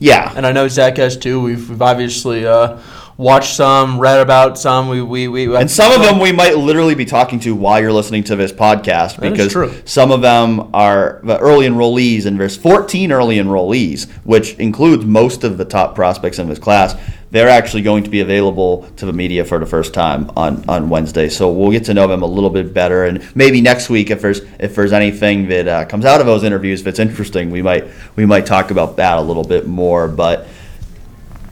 Yeah, 0.00 0.32
and 0.34 0.46
I 0.46 0.52
know 0.52 0.66
Zach 0.66 0.96
has 0.96 1.16
too. 1.16 1.40
We've, 1.40 1.68
we've 1.68 1.82
obviously 1.82 2.46
uh, 2.46 2.80
watched 3.20 3.54
some, 3.54 4.00
read 4.00 4.18
about 4.18 4.58
some. 4.58 4.88
We 4.88 5.02
we, 5.02 5.28
we 5.28 5.54
and 5.54 5.70
some 5.70 5.92
of 5.92 6.00
them 6.00 6.18
we 6.18 6.32
might 6.32 6.56
literally 6.56 6.94
be 6.94 7.04
talking 7.04 7.38
to 7.40 7.54
while 7.54 7.80
you're 7.80 7.92
listening 7.92 8.24
to 8.24 8.36
this 8.36 8.50
podcast 8.50 9.20
because 9.20 9.54
some 9.84 10.10
of 10.10 10.22
them 10.22 10.74
are 10.74 11.20
the 11.22 11.38
early 11.38 11.66
enrollees, 11.66 12.24
and 12.24 12.40
there's 12.40 12.56
14 12.56 13.12
early 13.12 13.36
enrollees, 13.36 14.10
which 14.24 14.54
includes 14.54 15.04
most 15.04 15.44
of 15.44 15.58
the 15.58 15.64
top 15.64 15.94
prospects 15.94 16.38
in 16.38 16.48
this 16.48 16.58
class. 16.58 16.96
They're 17.30 17.48
actually 17.48 17.82
going 17.82 18.02
to 18.04 18.10
be 18.10 18.22
available 18.22 18.90
to 18.96 19.06
the 19.06 19.12
media 19.12 19.44
for 19.44 19.60
the 19.60 19.66
first 19.66 19.94
time 19.94 20.32
on, 20.36 20.68
on 20.68 20.88
Wednesday, 20.88 21.28
so 21.28 21.52
we'll 21.52 21.70
get 21.70 21.84
to 21.84 21.94
know 21.94 22.08
them 22.08 22.22
a 22.22 22.26
little 22.26 22.50
bit 22.50 22.74
better, 22.74 23.04
and 23.04 23.24
maybe 23.36 23.60
next 23.60 23.88
week 23.88 24.10
if 24.10 24.20
there's 24.20 24.40
if 24.58 24.74
there's 24.74 24.92
anything 24.92 25.46
that 25.48 25.68
uh, 25.68 25.84
comes 25.84 26.06
out 26.06 26.20
of 26.20 26.26
those 26.26 26.42
interviews 26.42 26.82
that's 26.82 26.98
interesting, 26.98 27.50
we 27.50 27.60
might 27.60 27.86
we 28.16 28.24
might 28.24 28.46
talk 28.46 28.70
about 28.70 28.96
that 28.96 29.18
a 29.18 29.20
little 29.20 29.44
bit 29.44 29.66
more. 29.66 30.08
But 30.08 30.48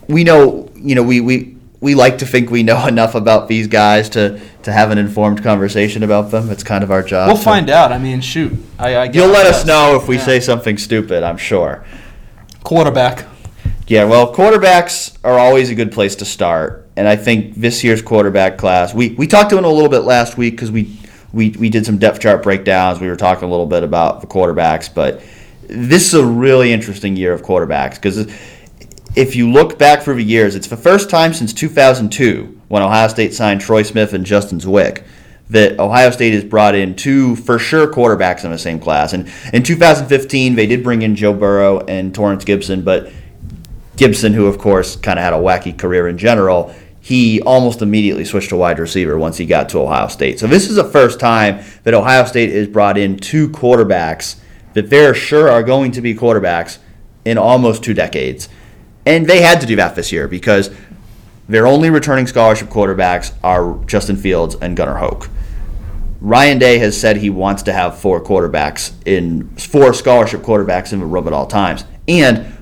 we 0.09 0.25
know, 0.25 0.71
you 0.75 0.95
know, 0.95 1.03
we 1.03 1.21
we 1.21 1.58
we 1.81 1.95
like 1.95 2.19
to 2.19 2.27
think 2.27 2.51
we 2.51 2.63
know 2.63 2.87
enough 2.89 3.15
about 3.15 3.49
these 3.49 3.67
guys 3.67 4.09
to 4.11 4.41
to 4.63 4.73
have 4.73 4.91
an 4.91 4.99
informed 4.99 5.43
conversation 5.43 6.03
about 6.03 6.31
them. 6.31 6.51
It's 6.51 6.63
kind 6.63 6.85
of 6.85 6.91
our 6.91 7.03
job. 7.03 7.29
We'll 7.29 7.37
to, 7.37 7.43
find 7.43 7.71
out. 7.71 7.93
I 7.93 7.99
mean, 7.99 8.21
shoot, 8.21 8.53
I, 8.79 8.95
I 8.95 9.05
you'll 9.05 9.29
let 9.29 9.47
us 9.47 9.65
know 9.65 9.97
if 9.97 10.09
we 10.09 10.17
yeah. 10.17 10.25
say 10.25 10.41
something 10.41 10.79
stupid. 10.79 11.23
I'm 11.23 11.39
sure. 11.39 11.85
Quarterback. 12.65 13.27
Yeah, 13.87 14.05
well, 14.05 14.35
quarterbacks 14.35 15.17
are 15.25 15.39
always 15.39 15.71
a 15.71 15.75
good 15.75 15.93
place 15.93 16.17
to 16.17 16.27
start, 16.27 16.87
and 16.97 17.09
I 17.09 17.17
think 17.17 17.55
this 17.55 17.83
year's 17.83 18.03
quarterback 18.03 18.59
class. 18.59 18.93
We 18.93 19.11
we 19.11 19.27
talked 19.27 19.51
to 19.51 19.59
him 19.59 19.65
a 19.65 19.71
little 19.71 19.89
bit 19.89 20.01
last 20.01 20.37
week 20.37 20.55
because 20.55 20.71
we 20.71 20.99
we 21.33 21.51
we 21.51 21.71
did 21.71 21.87
some 21.87 21.97
depth 21.97 22.21
chart 22.21 22.43
breakdowns. 22.43 23.01
We 23.01 23.09
were 23.09 23.17
talking 23.17 23.45
a 23.45 23.51
little 23.51 23.67
bit 23.67 23.83
about 23.83 24.21
the 24.21 24.27
quarterbacks, 24.27 24.93
but 24.93 25.23
this 25.69 26.09
is 26.09 26.15
a 26.15 26.25
really 26.25 26.73
interesting 26.73 27.17
year 27.17 27.33
of 27.33 27.43
quarterbacks 27.43 27.95
because 27.95 28.31
if 29.15 29.35
you 29.35 29.51
look 29.51 29.79
back 29.79 30.03
through 30.03 30.17
the 30.17 30.25
years, 30.25 30.55
it's 30.55 30.69
the 30.69 30.77
first 30.77 31.11
time 31.11 31.33
since 31.33 31.53
2002 31.53 32.61
when 32.69 32.83
Ohio 32.83 33.09
State 33.09 33.35
signed 33.35 33.61
Troy 33.61 33.83
Smith 33.83 34.13
and 34.13 34.25
Justin 34.25 34.59
Zwick 34.59 35.05
that 35.51 35.79
Ohio 35.79 36.11
State 36.11 36.35
has 36.35 36.45
brought 36.45 36.75
in 36.75 36.95
two 36.95 37.35
for 37.37 37.59
sure 37.59 37.87
quarterbacks 37.91 38.45
in 38.45 38.51
the 38.51 38.59
same 38.59 38.79
class. 38.79 39.13
And 39.13 39.31
in 39.53 39.63
2015, 39.63 40.55
they 40.55 40.67
did 40.67 40.83
bring 40.83 41.03
in 41.03 41.17
Joe 41.17 41.33
Burrow 41.33 41.81
and 41.87 42.15
Torrance 42.15 42.45
Gibson, 42.45 42.83
but 42.83 43.11
Gibson, 43.97 44.35
who 44.35 44.47
of 44.47 44.59
course 44.59 44.97
kind 44.97 45.19
of 45.19 45.25
had 45.25 45.33
a 45.33 45.39
wacky 45.39 45.77
career 45.77 46.07
in 46.07 46.19
general, 46.19 46.75
he 47.01 47.41
almost 47.43 47.81
immediately 47.81 48.25
switched 48.25 48.51
to 48.51 48.57
wide 48.57 48.79
receiver 48.79 49.19
once 49.19 49.39
he 49.39 49.47
got 49.47 49.71
to 49.71 49.79
Ohio 49.79 50.09
State. 50.09 50.39
So 50.39 50.47
this 50.47 50.69
is 50.69 50.77
the 50.77 50.85
first 50.85 51.19
time 51.19 51.65
that 51.85 51.95
Ohio 51.95 52.25
State 52.27 52.53
has 52.53 52.69
brought 52.69 52.99
in 52.99 53.17
two 53.17 53.49
quarterbacks 53.49 54.39
that 54.75 54.91
they're 54.91 55.15
sure 55.15 55.49
are 55.49 55.63
going 55.63 55.93
to 55.93 56.03
be 56.03 56.15
quarterbacks 56.15 56.79
in 57.25 57.39
almost 57.39 57.83
two 57.83 57.95
decades. 57.95 58.49
And 59.09 59.27
they 59.27 59.41
had 59.41 59.63
to 59.63 59.67
do 59.67 59.75
that 59.77 59.95
this 59.95 60.13
year 60.13 60.29
because 60.29 60.71
their 61.49 61.67
only 61.67 61.89
returning 61.89 62.27
scholarship 62.27 62.69
quarterbacks 62.69 63.33
are 63.43 63.83
Justin 63.87 64.19
Fields 64.19 64.55
and 64.57 64.77
Gunnar 64.77 64.99
Hoak. 64.99 65.31
Ryan 66.21 66.59
Day 66.59 66.77
has 66.79 67.01
said 67.01 67.17
he 67.17 67.31
wants 67.31 67.63
to 67.63 67.73
have 67.73 67.99
four 67.99 68.23
quarterbacks 68.23 68.93
in 69.07 69.49
four 69.57 69.95
scholarship 69.95 70.43
quarterbacks 70.43 70.93
in 70.93 71.01
the 71.01 71.07
room 71.07 71.27
at 71.27 71.33
all 71.33 71.47
times. 71.47 71.87
And 72.07 72.53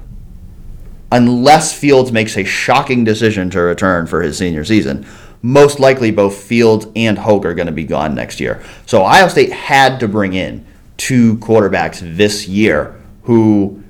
unless 1.10 1.76
Fields 1.76 2.12
makes 2.12 2.36
a 2.36 2.44
shocking 2.44 3.02
decision 3.02 3.50
to 3.50 3.60
return 3.60 4.06
for 4.06 4.22
his 4.22 4.38
senior 4.38 4.64
season, 4.64 5.04
most 5.42 5.80
likely 5.80 6.12
both 6.12 6.36
Fields 6.36 6.86
and 6.94 7.18
Hoak 7.18 7.44
are 7.44 7.54
going 7.54 7.66
to 7.66 7.72
be 7.72 7.84
gone 7.84 8.14
next 8.14 8.38
year. 8.38 8.62
So 8.86 9.02
Ohio 9.02 9.26
State 9.26 9.52
had 9.52 9.98
to 9.98 10.06
bring 10.06 10.34
in 10.34 10.64
two 10.96 11.38
quarterbacks 11.38 12.16
this 12.16 12.46
year 12.46 13.02
who 13.24 13.82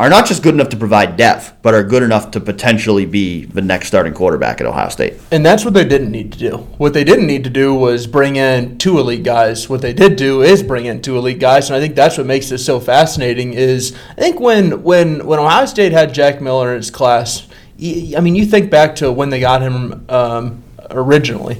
are 0.00 0.08
not 0.08 0.24
just 0.24 0.42
good 0.42 0.54
enough 0.54 0.70
to 0.70 0.78
provide 0.78 1.18
depth, 1.18 1.52
but 1.60 1.74
are 1.74 1.84
good 1.84 2.02
enough 2.02 2.30
to 2.30 2.40
potentially 2.40 3.04
be 3.04 3.44
the 3.44 3.60
next 3.60 3.88
starting 3.88 4.14
quarterback 4.14 4.58
at 4.58 4.66
Ohio 4.66 4.88
State. 4.88 5.20
And 5.30 5.44
that's 5.44 5.62
what 5.62 5.74
they 5.74 5.84
didn't 5.84 6.10
need 6.10 6.32
to 6.32 6.38
do. 6.38 6.56
What 6.78 6.94
they 6.94 7.04
didn't 7.04 7.26
need 7.26 7.44
to 7.44 7.50
do 7.50 7.74
was 7.74 8.06
bring 8.06 8.36
in 8.36 8.78
two 8.78 8.98
elite 8.98 9.24
guys. 9.24 9.68
What 9.68 9.82
they 9.82 9.92
did 9.92 10.16
do 10.16 10.40
is 10.40 10.62
bring 10.62 10.86
in 10.86 11.02
two 11.02 11.18
elite 11.18 11.38
guys, 11.38 11.68
and 11.68 11.76
I 11.76 11.80
think 11.80 11.96
that's 11.96 12.16
what 12.16 12.26
makes 12.26 12.48
this 12.48 12.64
so 12.64 12.80
fascinating. 12.80 13.52
Is 13.52 13.94
I 14.12 14.14
think 14.14 14.40
when 14.40 14.82
when 14.82 15.26
when 15.26 15.38
Ohio 15.38 15.66
State 15.66 15.92
had 15.92 16.14
Jack 16.14 16.40
Miller 16.40 16.72
in 16.72 16.78
its 16.78 16.88
class, 16.88 17.46
I 17.78 18.20
mean, 18.22 18.34
you 18.34 18.46
think 18.46 18.70
back 18.70 18.96
to 18.96 19.12
when 19.12 19.28
they 19.28 19.40
got 19.40 19.60
him 19.60 20.06
um, 20.08 20.62
originally. 20.90 21.58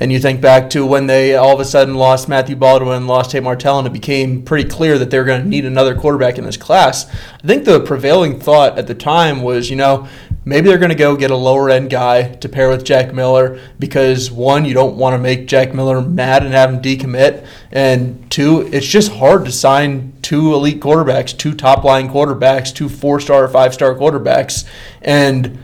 And 0.00 0.10
you 0.10 0.18
think 0.18 0.40
back 0.40 0.70
to 0.70 0.86
when 0.86 1.06
they 1.06 1.36
all 1.36 1.52
of 1.52 1.60
a 1.60 1.64
sudden 1.66 1.94
lost 1.94 2.26
Matthew 2.26 2.56
Baldwin, 2.56 3.06
lost 3.06 3.32
Tate 3.32 3.42
Martell, 3.42 3.78
and 3.78 3.86
it 3.86 3.92
became 3.92 4.42
pretty 4.42 4.66
clear 4.66 4.98
that 4.98 5.10
they 5.10 5.18
were 5.18 5.26
going 5.26 5.42
to 5.42 5.48
need 5.48 5.66
another 5.66 5.94
quarterback 5.94 6.38
in 6.38 6.44
this 6.44 6.56
class. 6.56 7.06
I 7.12 7.46
think 7.46 7.66
the 7.66 7.80
prevailing 7.80 8.40
thought 8.40 8.78
at 8.78 8.86
the 8.86 8.94
time 8.94 9.42
was, 9.42 9.68
you 9.68 9.76
know, 9.76 10.08
maybe 10.46 10.68
they're 10.68 10.78
going 10.78 10.88
to 10.88 10.94
go 10.94 11.16
get 11.16 11.30
a 11.30 11.36
lower 11.36 11.68
end 11.68 11.90
guy 11.90 12.34
to 12.36 12.48
pair 12.48 12.70
with 12.70 12.82
Jack 12.82 13.12
Miller 13.12 13.60
because 13.78 14.30
one, 14.30 14.64
you 14.64 14.72
don't 14.72 14.96
want 14.96 15.12
to 15.12 15.18
make 15.18 15.46
Jack 15.46 15.74
Miller 15.74 16.00
mad 16.00 16.44
and 16.44 16.54
have 16.54 16.72
him 16.72 16.80
decommit, 16.80 17.46
and 17.70 18.30
two, 18.30 18.70
it's 18.72 18.86
just 18.86 19.12
hard 19.12 19.44
to 19.44 19.52
sign 19.52 20.14
two 20.22 20.54
elite 20.54 20.80
quarterbacks, 20.80 21.36
two 21.36 21.52
top 21.54 21.84
line 21.84 22.08
quarterbacks, 22.08 22.74
two 22.74 22.88
four 22.88 23.20
star 23.20 23.44
or 23.44 23.48
five 23.48 23.74
star 23.74 23.94
quarterbacks, 23.94 24.66
and 25.02 25.58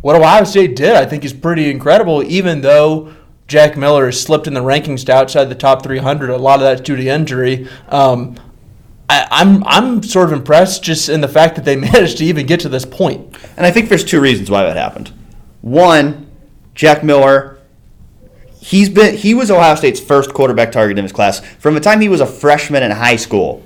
what 0.00 0.16
Ohio 0.16 0.42
State 0.42 0.74
did, 0.74 0.96
I 0.96 1.06
think, 1.06 1.24
is 1.24 1.32
pretty 1.32 1.70
incredible, 1.70 2.24
even 2.24 2.60
though. 2.60 3.14
Jack 3.48 3.78
Miller 3.78 4.04
has 4.06 4.22
slipped 4.22 4.46
in 4.46 4.52
the 4.52 4.60
rankings 4.60 5.04
to 5.06 5.14
outside 5.14 5.46
the 5.46 5.54
top 5.54 5.82
300. 5.82 6.28
A 6.28 6.36
lot 6.36 6.56
of 6.56 6.60
that's 6.60 6.82
due 6.82 6.96
to 6.96 7.06
injury. 7.08 7.66
Um, 7.88 8.36
I, 9.08 9.26
I'm 9.30 9.64
I'm 9.64 10.02
sort 10.02 10.26
of 10.26 10.38
impressed 10.38 10.82
just 10.82 11.08
in 11.08 11.22
the 11.22 11.28
fact 11.28 11.56
that 11.56 11.64
they 11.64 11.74
managed 11.90 12.18
to 12.18 12.24
even 12.26 12.46
get 12.46 12.60
to 12.60 12.68
this 12.68 12.84
point. 12.84 13.36
And 13.56 13.64
I 13.64 13.70
think 13.70 13.88
there's 13.88 14.04
two 14.04 14.20
reasons 14.20 14.50
why 14.50 14.64
that 14.64 14.76
happened. 14.76 15.12
One, 15.62 16.30
Jack 16.74 17.02
Miller. 17.02 17.56
He's 18.60 18.90
been 18.90 19.16
he 19.16 19.32
was 19.32 19.50
Ohio 19.50 19.76
State's 19.76 20.00
first 20.00 20.34
quarterback 20.34 20.70
target 20.70 20.98
in 20.98 21.04
his 21.04 21.12
class. 21.12 21.40
From 21.40 21.72
the 21.72 21.80
time 21.80 22.02
he 22.02 22.08
was 22.10 22.20
a 22.20 22.26
freshman 22.26 22.82
in 22.82 22.90
high 22.90 23.16
school, 23.16 23.64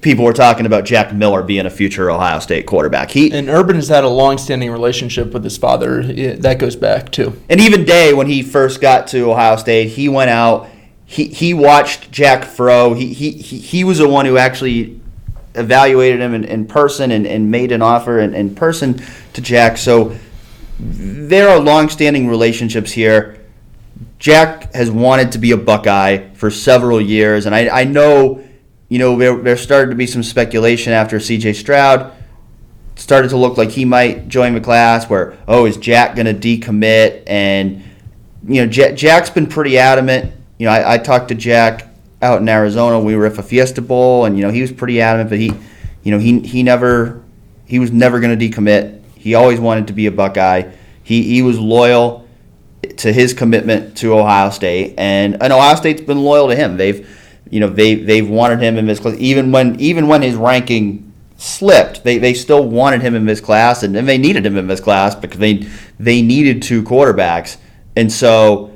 people 0.00 0.24
were 0.24 0.32
talking 0.32 0.66
about 0.66 0.84
Jack 0.84 1.14
Miller 1.14 1.42
being 1.42 1.66
a 1.66 1.70
future 1.70 2.10
Ohio 2.10 2.40
State 2.40 2.66
quarterback. 2.66 3.10
He 3.10 3.32
And 3.32 3.48
Urban 3.48 3.76
has 3.76 3.88
had 3.88 4.02
a 4.02 4.08
long-standing 4.08 4.70
relationship 4.70 5.32
with 5.32 5.44
his 5.44 5.56
father. 5.56 6.00
It- 6.00 6.42
that 6.42 6.58
goes 6.58 6.74
back 6.74 7.12
too. 7.12 7.34
and 7.48 7.60
even 7.60 7.84
Day 7.84 8.12
when 8.12 8.26
he 8.26 8.42
first 8.42 8.80
got 8.80 9.06
to 9.08 9.30
Ohio 9.30 9.56
State, 9.56 9.88
he 9.90 10.08
went 10.08 10.30
out. 10.30 10.68
He 11.04 11.26
he 11.28 11.52
watched 11.54 12.10
Jack 12.10 12.44
Fro. 12.44 12.94
He 12.94 13.12
he 13.12 13.30
he, 13.32 13.58
he 13.58 13.84
was 13.84 13.98
the 13.98 14.08
one 14.08 14.24
who 14.26 14.36
actually 14.38 15.00
evaluated 15.54 16.20
him 16.20 16.32
in, 16.34 16.44
in 16.44 16.66
person 16.66 17.10
and, 17.10 17.26
and 17.26 17.50
made 17.50 17.70
an 17.72 17.82
offer 17.82 18.18
in, 18.18 18.34
in 18.34 18.54
person 18.54 19.00
to 19.34 19.40
Jack. 19.42 19.76
So 19.76 20.16
there 20.80 21.48
are 21.50 21.58
long-standing 21.60 22.26
relationships 22.28 22.90
here. 22.92 23.38
Jack 24.18 24.72
has 24.74 24.90
wanted 24.90 25.32
to 25.32 25.38
be 25.38 25.50
a 25.52 25.56
Buckeye 25.56 26.30
for 26.34 26.50
several 26.50 27.00
years, 27.00 27.44
and 27.44 27.54
I, 27.54 27.80
I 27.82 27.84
know, 27.84 28.42
you 28.92 28.98
know, 28.98 29.16
there, 29.16 29.34
there 29.38 29.56
started 29.56 29.88
to 29.88 29.96
be 29.96 30.06
some 30.06 30.22
speculation 30.22 30.92
after 30.92 31.18
C.J. 31.18 31.54
Stroud 31.54 32.12
started 32.94 33.28
to 33.30 33.38
look 33.38 33.56
like 33.56 33.70
he 33.70 33.86
might 33.86 34.28
join 34.28 34.52
the 34.52 34.60
class. 34.60 35.08
Where 35.08 35.38
oh, 35.48 35.64
is 35.64 35.78
Jack 35.78 36.14
going 36.14 36.26
to 36.26 36.34
decommit? 36.34 37.22
And 37.26 37.82
you 38.46 38.60
know, 38.60 38.66
Jack, 38.70 38.94
Jack's 38.94 39.30
been 39.30 39.46
pretty 39.46 39.78
adamant. 39.78 40.34
You 40.58 40.66
know, 40.66 40.72
I, 40.72 40.96
I 40.96 40.98
talked 40.98 41.28
to 41.28 41.34
Jack 41.34 41.88
out 42.20 42.42
in 42.42 42.48
Arizona. 42.50 43.00
We 43.00 43.16
were 43.16 43.24
at 43.24 43.36
the 43.36 43.42
Fiesta 43.42 43.80
Bowl, 43.80 44.26
and 44.26 44.36
you 44.36 44.42
know, 44.42 44.50
he 44.50 44.60
was 44.60 44.70
pretty 44.70 45.00
adamant, 45.00 45.30
but 45.30 45.38
he, 45.38 45.54
you 46.02 46.10
know, 46.10 46.18
he 46.18 46.40
he 46.40 46.62
never, 46.62 47.22
he 47.64 47.78
was 47.78 47.92
never 47.92 48.20
going 48.20 48.38
to 48.38 48.48
decommit. 48.48 49.00
He 49.14 49.34
always 49.34 49.58
wanted 49.58 49.86
to 49.86 49.94
be 49.94 50.04
a 50.04 50.12
Buckeye. 50.12 50.70
He 51.02 51.22
he 51.22 51.40
was 51.40 51.58
loyal 51.58 52.28
to 52.98 53.10
his 53.10 53.32
commitment 53.32 53.96
to 53.96 54.12
Ohio 54.12 54.50
State, 54.50 54.96
and, 54.98 55.42
and 55.42 55.50
Ohio 55.50 55.76
State's 55.76 56.02
been 56.02 56.22
loyal 56.22 56.48
to 56.48 56.54
him. 56.54 56.76
They've, 56.76 57.08
you 57.52 57.60
know, 57.60 57.68
they 57.68 57.96
they've 57.96 58.26
wanted 58.26 58.62
him 58.62 58.78
in 58.78 58.86
this 58.86 58.98
class, 58.98 59.14
even 59.18 59.52
when 59.52 59.78
even 59.78 60.08
when 60.08 60.22
his 60.22 60.34
ranking 60.36 61.12
slipped. 61.36 62.02
They, 62.02 62.16
they 62.16 62.32
still 62.32 62.64
wanted 62.64 63.02
him 63.02 63.14
in 63.14 63.26
this 63.26 63.42
class, 63.42 63.82
and, 63.82 63.94
and 63.94 64.08
they 64.08 64.16
needed 64.16 64.46
him 64.46 64.56
in 64.56 64.68
this 64.68 64.80
class 64.80 65.14
because 65.14 65.38
they 65.38 65.68
they 66.00 66.22
needed 66.22 66.62
two 66.62 66.82
quarterbacks, 66.82 67.58
and 67.94 68.10
so, 68.10 68.72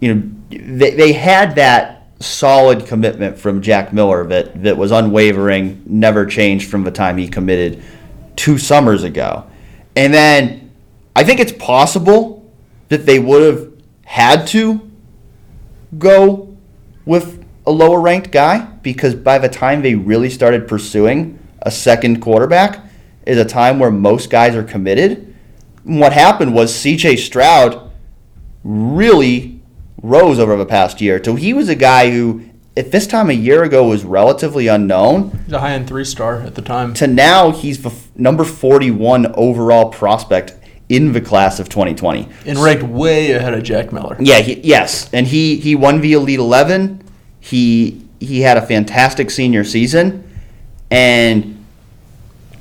you 0.00 0.12
know, 0.12 0.30
they, 0.50 0.90
they 0.90 1.12
had 1.12 1.54
that 1.54 2.08
solid 2.18 2.84
commitment 2.84 3.38
from 3.38 3.62
Jack 3.62 3.92
Miller 3.92 4.26
that 4.26 4.60
that 4.64 4.76
was 4.76 4.90
unwavering, 4.90 5.84
never 5.86 6.26
changed 6.26 6.68
from 6.68 6.82
the 6.82 6.90
time 6.90 7.16
he 7.18 7.28
committed 7.28 7.80
two 8.34 8.58
summers 8.58 9.04
ago, 9.04 9.48
and 9.94 10.12
then 10.12 10.72
I 11.14 11.22
think 11.22 11.38
it's 11.38 11.52
possible 11.52 12.44
that 12.88 13.06
they 13.06 13.20
would 13.20 13.54
have 13.54 13.72
had 14.04 14.48
to 14.48 14.90
go 15.96 16.56
with 17.04 17.45
a 17.66 17.70
lower 17.72 18.00
ranked 18.00 18.30
guy 18.30 18.60
because 18.82 19.14
by 19.14 19.38
the 19.38 19.48
time 19.48 19.82
they 19.82 19.94
really 19.94 20.30
started 20.30 20.68
pursuing 20.68 21.38
a 21.62 21.70
second 21.70 22.20
quarterback 22.20 22.84
is 23.26 23.38
a 23.38 23.44
time 23.44 23.78
where 23.78 23.90
most 23.90 24.30
guys 24.30 24.54
are 24.54 24.62
committed. 24.62 25.34
And 25.84 26.00
what 26.00 26.12
happened 26.12 26.54
was 26.54 26.72
CJ 26.72 27.18
Stroud 27.18 27.90
really 28.62 29.60
rose 30.02 30.38
over 30.38 30.56
the 30.56 30.66
past 30.66 31.00
year. 31.00 31.22
So 31.22 31.34
he 31.34 31.52
was 31.52 31.68
a 31.68 31.74
guy 31.74 32.10
who 32.10 32.42
at 32.76 32.90
this 32.92 33.06
time 33.06 33.30
a 33.30 33.34
year 33.34 33.62
ago 33.64 33.88
was 33.88 34.04
relatively 34.04 34.66
unknown 34.68 35.30
He's 35.46 35.52
a 35.54 35.58
high-end 35.60 35.88
three-star 35.88 36.42
at 36.42 36.54
the 36.54 36.62
time. 36.62 36.94
to 36.94 37.06
now 37.06 37.50
he's 37.50 37.82
the 37.82 37.88
f- 37.90 38.08
number 38.16 38.44
41 38.44 39.34
overall 39.34 39.88
prospect 39.90 40.54
in 40.88 41.12
the 41.12 41.20
class 41.20 41.58
of 41.58 41.68
2020. 41.68 42.28
and 42.44 42.58
ranked 42.58 42.84
way 42.84 43.32
ahead 43.32 43.54
of 43.54 43.62
Jack 43.64 43.92
Miller. 43.92 44.16
Yeah, 44.20 44.38
he, 44.40 44.60
yes, 44.60 45.10
and 45.12 45.26
he 45.26 45.56
he 45.56 45.74
won 45.74 46.00
the 46.00 46.12
Elite 46.12 46.38
Eleven. 46.38 47.02
He 47.46 48.02
he 48.18 48.40
had 48.40 48.56
a 48.56 48.62
fantastic 48.62 49.30
senior 49.30 49.62
season, 49.64 50.28
and 50.90 51.64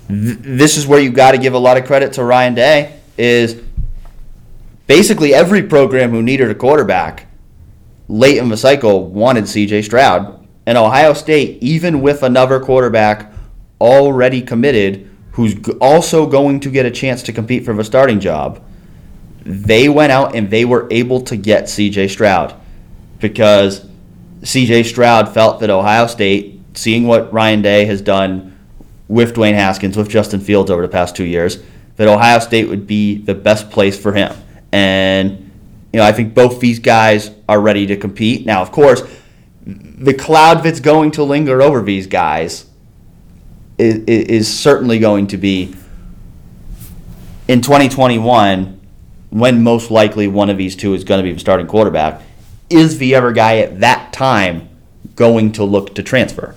th- 0.07 0.37
this 0.41 0.77
is 0.77 0.85
where 0.85 0.99
you 0.99 1.11
got 1.11 1.31
to 1.31 1.37
give 1.37 1.53
a 1.53 1.57
lot 1.57 1.77
of 1.77 1.85
credit 1.85 2.13
to 2.13 2.23
Ryan 2.23 2.53
Day. 2.53 2.99
Is 3.17 3.61
basically 4.87 5.33
every 5.33 5.63
program 5.63 6.11
who 6.11 6.21
needed 6.21 6.49
a 6.51 6.55
quarterback 6.55 7.27
late 8.07 8.37
in 8.37 8.49
the 8.49 8.57
cycle 8.57 9.07
wanted 9.07 9.47
C.J. 9.47 9.81
Stroud, 9.83 10.47
and 10.65 10.77
Ohio 10.77 11.13
State, 11.13 11.63
even 11.63 12.01
with 12.01 12.21
another 12.21 12.59
quarterback 12.59 13.31
already 13.81 14.41
committed, 14.41 15.09
who's 15.31 15.55
also 15.81 16.27
going 16.27 16.59
to 16.59 16.69
get 16.69 16.85
a 16.85 16.91
chance 16.91 17.23
to 17.23 17.33
compete 17.33 17.65
for 17.65 17.73
the 17.73 17.83
starting 17.83 18.19
job 18.19 18.61
they 19.45 19.87
went 19.87 20.11
out 20.11 20.35
and 20.35 20.49
they 20.49 20.65
were 20.65 20.87
able 20.89 21.21
to 21.21 21.37
get 21.37 21.65
CJ 21.65 22.09
Stroud 22.09 22.55
because 23.19 23.87
CJ 24.45 24.85
Stroud 24.85 25.33
felt 25.33 25.59
that 25.59 25.71
Ohio 25.71 26.05
State, 26.05 26.59
seeing 26.75 27.07
what 27.07 27.33
Ryan 27.33 27.63
Day 27.63 27.85
has 27.85 27.99
done 27.99 28.57
with 29.07 29.33
Dwayne 29.33 29.55
Haskins, 29.55 29.97
with 29.97 30.07
Justin 30.07 30.39
Fields 30.39 30.69
over 30.69 30.83
the 30.83 30.87
past 30.87 31.15
two 31.15 31.23
years, 31.23 31.63
that 31.95 32.07
Ohio 32.07 32.37
State 32.39 32.69
would 32.69 32.85
be 32.85 33.17
the 33.17 33.33
best 33.33 33.71
place 33.71 33.99
for 33.99 34.13
him. 34.13 34.35
And, 34.71 35.51
you 35.91 35.99
know, 35.99 36.03
I 36.03 36.11
think 36.11 36.35
both 36.35 36.59
these 36.59 36.77
guys 36.77 37.31
are 37.49 37.59
ready 37.59 37.87
to 37.87 37.97
compete. 37.97 38.45
Now, 38.45 38.61
of 38.61 38.71
course, 38.71 39.01
the 39.65 40.13
cloud 40.13 40.63
that's 40.63 40.79
going 40.79 41.11
to 41.11 41.23
linger 41.23 41.61
over 41.61 41.81
these 41.81 42.05
guys 42.05 42.67
is, 43.79 44.03
is 44.05 44.59
certainly 44.59 44.99
going 44.99 45.27
to 45.27 45.37
be 45.37 45.73
in 47.47 47.61
2021 47.61 48.79
when 49.31 49.63
most 49.63 49.89
likely 49.89 50.27
one 50.27 50.51
of 50.51 50.57
these 50.57 50.75
two 50.75 50.93
is 50.93 51.03
going 51.03 51.19
to 51.19 51.23
be 51.23 51.33
the 51.33 51.39
starting 51.39 51.67
quarterback, 51.67 52.21
is 52.69 52.97
the 52.97 53.15
other 53.15 53.31
guy 53.31 53.57
at 53.57 53.79
that 53.79 54.13
time 54.13 54.69
going 55.15 55.51
to 55.53 55.63
look 55.63 55.95
to 55.95 56.03
transfer? 56.03 56.55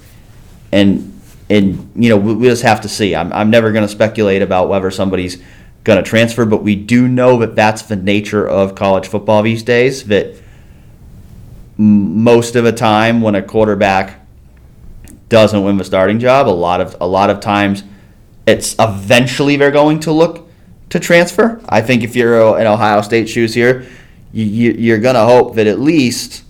And 0.72 1.20
and 1.50 1.90
you 1.96 2.08
know 2.10 2.16
we, 2.16 2.34
we 2.34 2.46
just 2.48 2.62
have 2.62 2.80
to 2.82 2.88
see. 2.88 3.14
I'm 3.14 3.32
I'm 3.32 3.50
never 3.50 3.72
going 3.72 3.84
to 3.84 3.92
speculate 3.92 4.42
about 4.42 4.68
whether 4.68 4.90
somebody's 4.90 5.42
going 5.84 6.02
to 6.02 6.08
transfer, 6.08 6.44
but 6.44 6.62
we 6.62 6.76
do 6.76 7.08
know 7.08 7.38
that 7.38 7.54
that's 7.54 7.82
the 7.82 7.96
nature 7.96 8.46
of 8.46 8.74
college 8.74 9.06
football 9.06 9.42
these 9.42 9.62
days. 9.62 10.04
That 10.04 10.34
most 11.76 12.56
of 12.56 12.64
the 12.64 12.72
time 12.72 13.20
when 13.20 13.34
a 13.34 13.42
quarterback 13.42 14.20
doesn't 15.28 15.62
win 15.62 15.76
the 15.76 15.84
starting 15.84 16.18
job, 16.18 16.48
a 16.48 16.50
lot 16.50 16.80
of 16.80 16.96
a 17.00 17.06
lot 17.06 17.30
of 17.30 17.40
times 17.40 17.84
it's 18.46 18.74
eventually 18.78 19.56
they're 19.56 19.70
going 19.70 20.00
to 20.00 20.12
look 20.12 20.48
to 20.90 20.98
transfer. 20.98 21.60
I 21.68 21.82
think 21.82 22.02
if 22.02 22.16
you're 22.16 22.58
in 22.58 22.66
Ohio 22.66 23.02
State 23.02 23.28
shoes 23.28 23.54
here, 23.54 23.86
you, 24.32 24.44
you, 24.44 24.72
you're 24.72 24.98
going 24.98 25.14
to 25.14 25.24
hope 25.24 25.54
that 25.56 25.66
at 25.66 25.78
least 25.78 26.44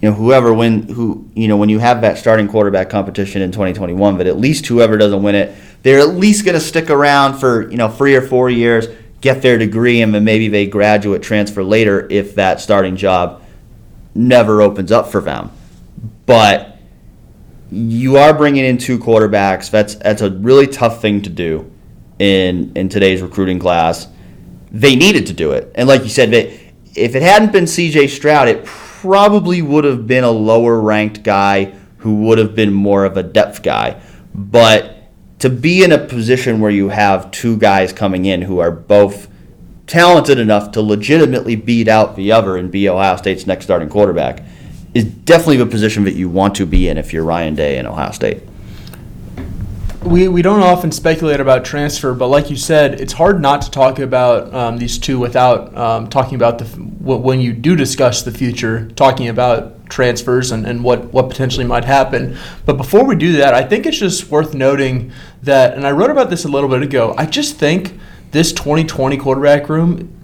you 0.00 0.10
know 0.10 0.16
whoever 0.16 0.52
win 0.52 0.88
who 0.88 1.30
you 1.34 1.46
know 1.46 1.56
when 1.56 1.68
you 1.68 1.78
have 1.78 2.00
that 2.00 2.18
starting 2.18 2.48
quarterback 2.48 2.90
competition 2.90 3.40
in 3.40 3.52
2021, 3.52 4.18
that 4.18 4.26
at 4.26 4.36
least 4.36 4.66
whoever 4.66 4.96
doesn't 4.96 5.22
win 5.22 5.34
it, 5.34 5.56
they're 5.82 6.00
at 6.00 6.08
least 6.08 6.44
going 6.44 6.54
to 6.54 6.60
stick 6.60 6.90
around 6.90 7.38
for 7.38 7.70
you 7.70 7.76
know 7.76 7.88
three 7.88 8.16
or 8.16 8.22
four 8.22 8.50
years, 8.50 8.88
get 9.20 9.42
their 9.42 9.56
degree, 9.56 10.02
and 10.02 10.12
then 10.14 10.24
maybe 10.24 10.48
they 10.48 10.66
graduate 10.66 11.22
transfer 11.22 11.62
later 11.62 12.06
if 12.10 12.34
that 12.34 12.60
starting 12.60 12.96
job 12.96 13.42
never 14.14 14.60
opens 14.60 14.90
up 14.92 15.10
for 15.10 15.20
them. 15.20 15.50
But 16.26 16.78
you 17.70 18.16
are 18.16 18.34
bringing 18.34 18.64
in 18.64 18.78
two 18.78 18.98
quarterbacks. 18.98 19.70
That's 19.70 19.94
that's 19.94 20.20
a 20.20 20.30
really 20.30 20.66
tough 20.66 21.00
thing 21.00 21.22
to 21.22 21.30
do 21.30 21.70
in 22.18 22.72
in 22.74 22.88
today's 22.88 23.22
recruiting 23.22 23.58
class. 23.58 24.08
They 24.72 24.96
needed 24.96 25.26
to 25.26 25.32
do 25.32 25.52
it, 25.52 25.70
and 25.74 25.86
like 25.86 26.02
you 26.02 26.08
said, 26.08 26.32
if 26.32 27.14
it 27.14 27.22
hadn't 27.22 27.52
been 27.52 27.66
C.J. 27.66 28.08
Stroud, 28.08 28.48
it 28.48 28.64
probably 28.64 29.62
would 29.62 29.84
have 29.84 30.06
been 30.06 30.24
a 30.24 30.30
lower 30.30 30.80
ranked 30.80 31.22
guy 31.22 31.74
who 31.98 32.22
would 32.22 32.38
have 32.38 32.54
been 32.54 32.72
more 32.72 33.04
of 33.04 33.16
a 33.16 33.22
depth 33.22 33.62
guy. 33.62 34.00
But 34.34 34.96
to 35.40 35.50
be 35.50 35.84
in 35.84 35.92
a 35.92 35.98
position 35.98 36.60
where 36.60 36.70
you 36.70 36.88
have 36.88 37.30
two 37.30 37.56
guys 37.56 37.92
coming 37.92 38.24
in 38.24 38.42
who 38.42 38.60
are 38.60 38.70
both 38.70 39.28
talented 39.86 40.38
enough 40.38 40.72
to 40.72 40.80
legitimately 40.80 41.56
beat 41.56 41.88
out 41.88 42.16
the 42.16 42.32
other 42.32 42.56
and 42.56 42.70
be 42.70 42.88
Ohio 42.88 43.16
State's 43.16 43.46
next 43.46 43.64
starting 43.64 43.88
quarterback 43.88 44.42
is 44.94 45.04
definitely 45.04 45.56
the 45.58 45.66
position 45.66 46.04
that 46.04 46.14
you 46.14 46.28
want 46.28 46.54
to 46.54 46.66
be 46.66 46.88
in 46.88 46.96
if 46.96 47.12
you're 47.12 47.24
Ryan 47.24 47.54
Day 47.54 47.78
in 47.78 47.86
Ohio 47.86 48.12
State. 48.12 48.42
We, 50.04 50.28
we 50.28 50.42
don't 50.42 50.62
often 50.62 50.90
speculate 50.90 51.40
about 51.40 51.64
transfer, 51.64 52.14
but 52.14 52.28
like 52.28 52.50
you 52.50 52.56
said, 52.56 53.00
it's 53.00 53.12
hard 53.12 53.40
not 53.40 53.62
to 53.62 53.70
talk 53.70 53.98
about 53.98 54.52
um, 54.54 54.78
these 54.78 54.98
two 54.98 55.18
without 55.18 55.76
um, 55.76 56.08
talking 56.08 56.34
about 56.34 56.58
the 56.58 56.64
when 56.64 57.40
you 57.40 57.52
do 57.52 57.76
discuss 57.76 58.22
the 58.22 58.30
future, 58.30 58.88
talking 58.90 59.28
about 59.28 59.88
transfers 59.88 60.52
and, 60.52 60.66
and 60.66 60.82
what, 60.82 61.12
what 61.12 61.28
potentially 61.28 61.66
might 61.66 61.84
happen. 61.84 62.36
But 62.64 62.76
before 62.76 63.04
we 63.04 63.16
do 63.16 63.32
that, 63.38 63.54
I 63.54 63.62
think 63.62 63.86
it's 63.86 63.98
just 63.98 64.30
worth 64.30 64.54
noting 64.54 65.12
that, 65.42 65.74
and 65.74 65.86
I 65.86 65.92
wrote 65.92 66.10
about 66.10 66.30
this 66.30 66.44
a 66.44 66.48
little 66.48 66.68
bit 66.68 66.82
ago, 66.82 67.14
I 67.16 67.26
just 67.26 67.56
think 67.56 67.98
this 68.30 68.52
2020 68.52 69.16
quarterback 69.18 69.68
room 69.68 70.22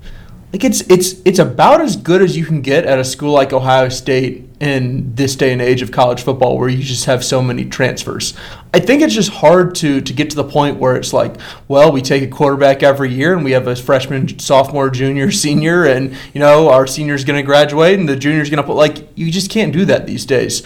like 0.53 0.65
it's 0.65 0.81
it's 0.83 1.21
it's 1.27 1.39
about 1.39 1.83
as 1.83 1.95
good 1.97 2.23
as 2.23 2.35
you 2.37 2.47
can 2.47 2.63
get 2.63 2.87
at 2.87 2.99
a 2.99 3.05
school 3.05 3.33
like 3.33 3.53
Ohio 3.53 3.91
State 3.91 4.48
in 4.61 5.15
this 5.15 5.37
day 5.37 5.53
and 5.53 5.63
age 5.63 5.83
of 5.83 5.93
college 5.93 6.23
football 6.23 6.59
where 6.59 6.69
you 6.69 6.83
just 6.83 7.05
have 7.05 7.25
so 7.25 7.41
many 7.41 7.65
transfers. 7.65 8.35
I 8.75 8.81
think 8.81 9.03
it's 9.03 9.15
just 9.15 9.31
hard 9.31 9.75
to 9.77 10.01
to 10.01 10.13
get 10.13 10.31
to 10.31 10.37
the 10.37 10.45
point 10.45 10.79
where 10.79 10.97
it's 10.97 11.13
like, 11.13 11.37
well, 11.69 11.93
we 11.93 12.03
take 12.03 12.23
a 12.23 12.27
quarterback 12.27 12.83
every 12.83 13.13
year 13.13 13.35
and 13.35 13.45
we 13.45 13.53
have 13.53 13.67
a 13.67 13.77
freshman, 13.77 14.39
sophomore, 14.39 14.91
junior, 14.91 15.31
senior 15.45 15.85
and 15.85 16.17
you 16.35 16.41
know, 16.41 16.71
our 16.71 16.87
senior's 16.87 17.25
going 17.25 17.39
to 17.39 17.47
graduate 17.47 17.99
and 17.99 18.09
the 18.09 18.17
junior's 18.17 18.51
going 18.51 18.63
to 18.63 18.67
put 18.67 18.77
like 18.77 19.09
you 19.17 19.31
just 19.31 19.51
can't 19.51 19.73
do 19.73 19.85
that 19.85 20.07
these 20.07 20.27
days. 20.27 20.63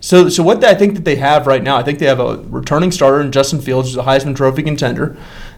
So, 0.00 0.28
so 0.28 0.42
what 0.42 0.62
I 0.62 0.74
think 0.74 0.94
that 0.94 1.04
they 1.04 1.16
have 1.16 1.46
right 1.46 1.62
now, 1.62 1.76
I 1.76 1.82
think 1.82 1.98
they 1.98 2.06
have 2.06 2.20
a 2.20 2.36
returning 2.36 2.92
starter 2.92 3.20
in 3.20 3.32
Justin 3.32 3.60
Fields, 3.60 3.88
who's 3.88 3.96
a 3.96 4.02
Heisman 4.02 4.36
Trophy 4.36 4.62
contender. 4.62 5.16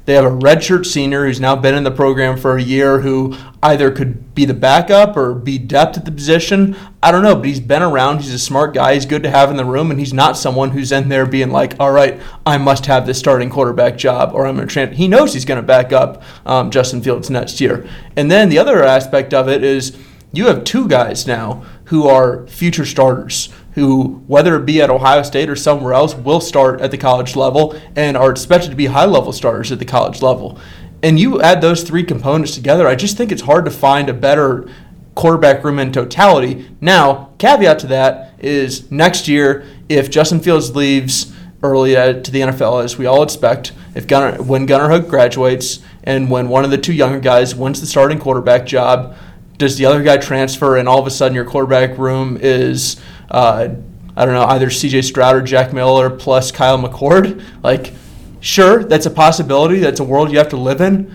They 0.08 0.14
have 0.14 0.24
a 0.24 0.30
redshirt 0.30 0.86
senior 0.86 1.26
who's 1.26 1.38
now 1.38 1.54
been 1.54 1.74
in 1.74 1.84
the 1.84 1.90
program 1.90 2.38
for 2.38 2.56
a 2.56 2.62
year 2.62 3.00
who 3.00 3.36
either 3.62 3.90
could 3.90 4.34
be 4.34 4.46
the 4.46 4.54
backup 4.54 5.18
or 5.18 5.34
be 5.34 5.58
depth 5.58 5.98
at 5.98 6.06
the 6.06 6.10
position. 6.10 6.74
I 7.02 7.12
don't 7.12 7.22
know, 7.22 7.34
but 7.34 7.44
he's 7.44 7.60
been 7.60 7.82
around. 7.82 8.22
He's 8.22 8.32
a 8.32 8.38
smart 8.38 8.72
guy. 8.72 8.94
He's 8.94 9.04
good 9.04 9.22
to 9.24 9.30
have 9.30 9.50
in 9.50 9.58
the 9.58 9.66
room, 9.66 9.90
and 9.90 10.00
he's 10.00 10.14
not 10.14 10.38
someone 10.38 10.70
who's 10.70 10.92
in 10.92 11.10
there 11.10 11.26
being 11.26 11.50
like, 11.50 11.74
all 11.78 11.92
right, 11.92 12.18
I 12.46 12.56
must 12.56 12.86
have 12.86 13.04
this 13.04 13.18
starting 13.18 13.50
quarterback 13.50 13.98
job 13.98 14.30
or 14.32 14.46
I'm 14.46 14.56
going 14.56 14.66
to 14.66 14.72
transfer. 14.72 14.96
He 14.96 15.08
knows 15.08 15.34
he's 15.34 15.44
going 15.44 15.60
to 15.60 15.66
back 15.66 15.92
up 15.92 16.22
um, 16.46 16.70
Justin 16.70 17.02
Fields 17.02 17.28
next 17.28 17.60
year. 17.60 17.86
And 18.16 18.30
then 18.30 18.48
the 18.48 18.58
other 18.58 18.82
aspect 18.82 19.34
of 19.34 19.46
it 19.46 19.62
is 19.62 19.94
you 20.32 20.46
have 20.46 20.64
two 20.64 20.88
guys 20.88 21.26
now 21.26 21.66
who 21.84 22.08
are 22.08 22.46
future 22.46 22.86
starters 22.86 23.50
who, 23.78 24.22
whether 24.26 24.56
it 24.56 24.66
be 24.66 24.82
at 24.82 24.90
Ohio 24.90 25.22
State 25.22 25.48
or 25.48 25.56
somewhere 25.56 25.94
else, 25.94 26.14
will 26.14 26.40
start 26.40 26.80
at 26.80 26.90
the 26.90 26.98
college 26.98 27.36
level 27.36 27.78
and 27.96 28.16
are 28.16 28.30
expected 28.30 28.70
to 28.70 28.76
be 28.76 28.86
high 28.86 29.06
level 29.06 29.32
starters 29.32 29.72
at 29.72 29.78
the 29.78 29.84
college 29.84 30.20
level. 30.20 30.58
And 31.02 31.18
you 31.18 31.40
add 31.40 31.60
those 31.60 31.84
three 31.84 32.02
components 32.02 32.54
together, 32.54 32.86
I 32.86 32.96
just 32.96 33.16
think 33.16 33.30
it's 33.30 33.42
hard 33.42 33.64
to 33.64 33.70
find 33.70 34.08
a 34.08 34.14
better 34.14 34.68
quarterback 35.14 35.64
room 35.64 35.78
in 35.78 35.92
totality. 35.92 36.68
Now, 36.80 37.30
caveat 37.38 37.78
to 37.80 37.86
that 37.88 38.34
is 38.38 38.90
next 38.90 39.28
year, 39.28 39.64
if 39.88 40.10
Justin 40.10 40.40
Fields 40.40 40.74
leaves 40.74 41.32
early 41.62 41.96
uh, 41.96 42.20
to 42.20 42.30
the 42.30 42.40
NFL, 42.40 42.84
as 42.84 42.98
we 42.98 43.06
all 43.06 43.22
expect, 43.22 43.72
if 43.94 44.06
Gunnar, 44.06 44.42
when 44.42 44.66
Gunnar 44.66 44.88
Hoak 44.88 45.08
graduates 45.08 45.80
and 46.04 46.30
when 46.30 46.48
one 46.48 46.64
of 46.64 46.70
the 46.70 46.78
two 46.78 46.92
younger 46.92 47.20
guys 47.20 47.54
wins 47.54 47.80
the 47.80 47.86
starting 47.86 48.18
quarterback 48.18 48.66
job, 48.66 49.16
does 49.56 49.76
the 49.76 49.84
other 49.84 50.02
guy 50.02 50.16
transfer 50.16 50.76
and 50.76 50.88
all 50.88 51.00
of 51.00 51.06
a 51.06 51.10
sudden 51.10 51.34
your 51.34 51.44
quarterback 51.44 51.98
room 51.98 52.38
is 52.40 53.00
uh, 53.30 53.68
I 54.16 54.24
don't 54.24 54.34
know 54.34 54.46
either 54.46 54.70
C.J. 54.70 55.02
Stroud 55.02 55.36
or 55.36 55.42
Jack 55.42 55.72
Miller 55.72 56.10
plus 56.10 56.50
Kyle 56.50 56.78
McCord? 56.78 57.42
Like, 57.62 57.92
sure, 58.40 58.82
that's 58.82 59.06
a 59.06 59.10
possibility. 59.10 59.78
That's 59.78 60.00
a 60.00 60.04
world 60.04 60.32
you 60.32 60.38
have 60.38 60.48
to 60.48 60.56
live 60.56 60.80
in. 60.80 61.14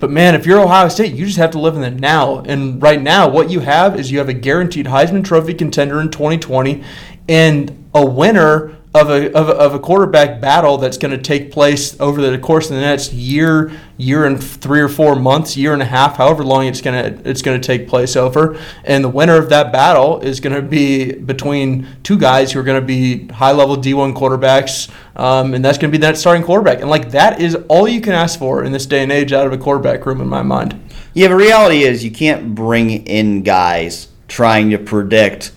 But 0.00 0.10
man, 0.10 0.34
if 0.34 0.46
you're 0.46 0.58
Ohio 0.58 0.88
State, 0.88 1.14
you 1.14 1.26
just 1.26 1.38
have 1.38 1.52
to 1.52 1.60
live 1.60 1.76
in 1.76 1.82
the 1.82 1.90
now. 1.90 2.40
And 2.40 2.82
right 2.82 3.00
now, 3.00 3.28
what 3.28 3.50
you 3.50 3.60
have 3.60 4.00
is 4.00 4.10
you 4.10 4.18
have 4.18 4.28
a 4.28 4.34
guaranteed 4.34 4.86
Heisman 4.86 5.24
Trophy 5.24 5.54
contender 5.54 6.00
in 6.00 6.10
2020 6.10 6.82
and 7.28 7.88
a 7.94 8.04
winner 8.04 8.76
of 8.94 9.08
a, 9.08 9.34
of 9.34 9.48
a, 9.48 9.52
of 9.52 9.74
a 9.74 9.78
quarterback 9.78 10.38
battle 10.38 10.76
that's 10.76 10.98
going 10.98 11.12
to 11.12 11.22
take 11.22 11.50
place 11.50 11.98
over 11.98 12.20
the 12.20 12.38
course 12.38 12.68
of 12.68 12.76
the 12.76 12.82
next 12.82 13.12
year, 13.14 13.72
year 13.96 14.26
and 14.26 14.42
three 14.42 14.80
or 14.80 14.88
four 14.88 15.16
months, 15.16 15.56
year 15.56 15.72
and 15.72 15.80
a 15.80 15.86
half, 15.86 16.16
however 16.16 16.44
long 16.44 16.66
it's 16.66 16.82
going 16.82 17.02
to 17.02 17.28
it's 17.28 17.40
going 17.40 17.58
to 17.58 17.66
take 17.66 17.88
place 17.88 18.16
over. 18.16 18.60
And 18.84 19.02
the 19.02 19.08
winner 19.08 19.36
of 19.36 19.48
that 19.48 19.72
battle 19.72 20.20
is 20.20 20.40
going 20.40 20.54
to 20.54 20.60
be 20.60 21.12
between 21.12 21.88
two 22.02 22.18
guys 22.18 22.52
who 22.52 22.60
are 22.60 22.64
going 22.64 22.80
to 22.80 22.86
be 22.86 23.28
high 23.28 23.52
level 23.52 23.76
D1 23.76 24.14
quarterbacks, 24.14 24.90
um, 25.16 25.54
and 25.54 25.64
that's 25.64 25.78
going 25.78 25.90
to 25.90 25.98
be 25.98 26.02
that 26.02 26.18
starting 26.18 26.42
quarterback. 26.42 26.80
And 26.80 26.90
like 26.90 27.12
that 27.12 27.40
is 27.40 27.54
all 27.68 27.88
you 27.88 28.02
can 28.02 28.12
ask 28.12 28.38
for 28.38 28.62
in 28.62 28.72
this 28.72 28.84
day 28.84 29.02
and 29.02 29.10
age 29.10 29.32
out 29.32 29.46
of 29.46 29.54
a 29.54 29.58
quarterback 29.58 30.04
room, 30.04 30.20
in 30.20 30.28
my 30.28 30.42
mind. 30.42 30.78
Yeah, 31.14 31.28
the 31.28 31.36
reality 31.36 31.84
is 31.84 32.04
you 32.04 32.10
can't 32.10 32.54
bring 32.54 33.06
in 33.06 33.42
guys 33.42 34.08
trying 34.28 34.70
to 34.70 34.78
predict 34.78 35.52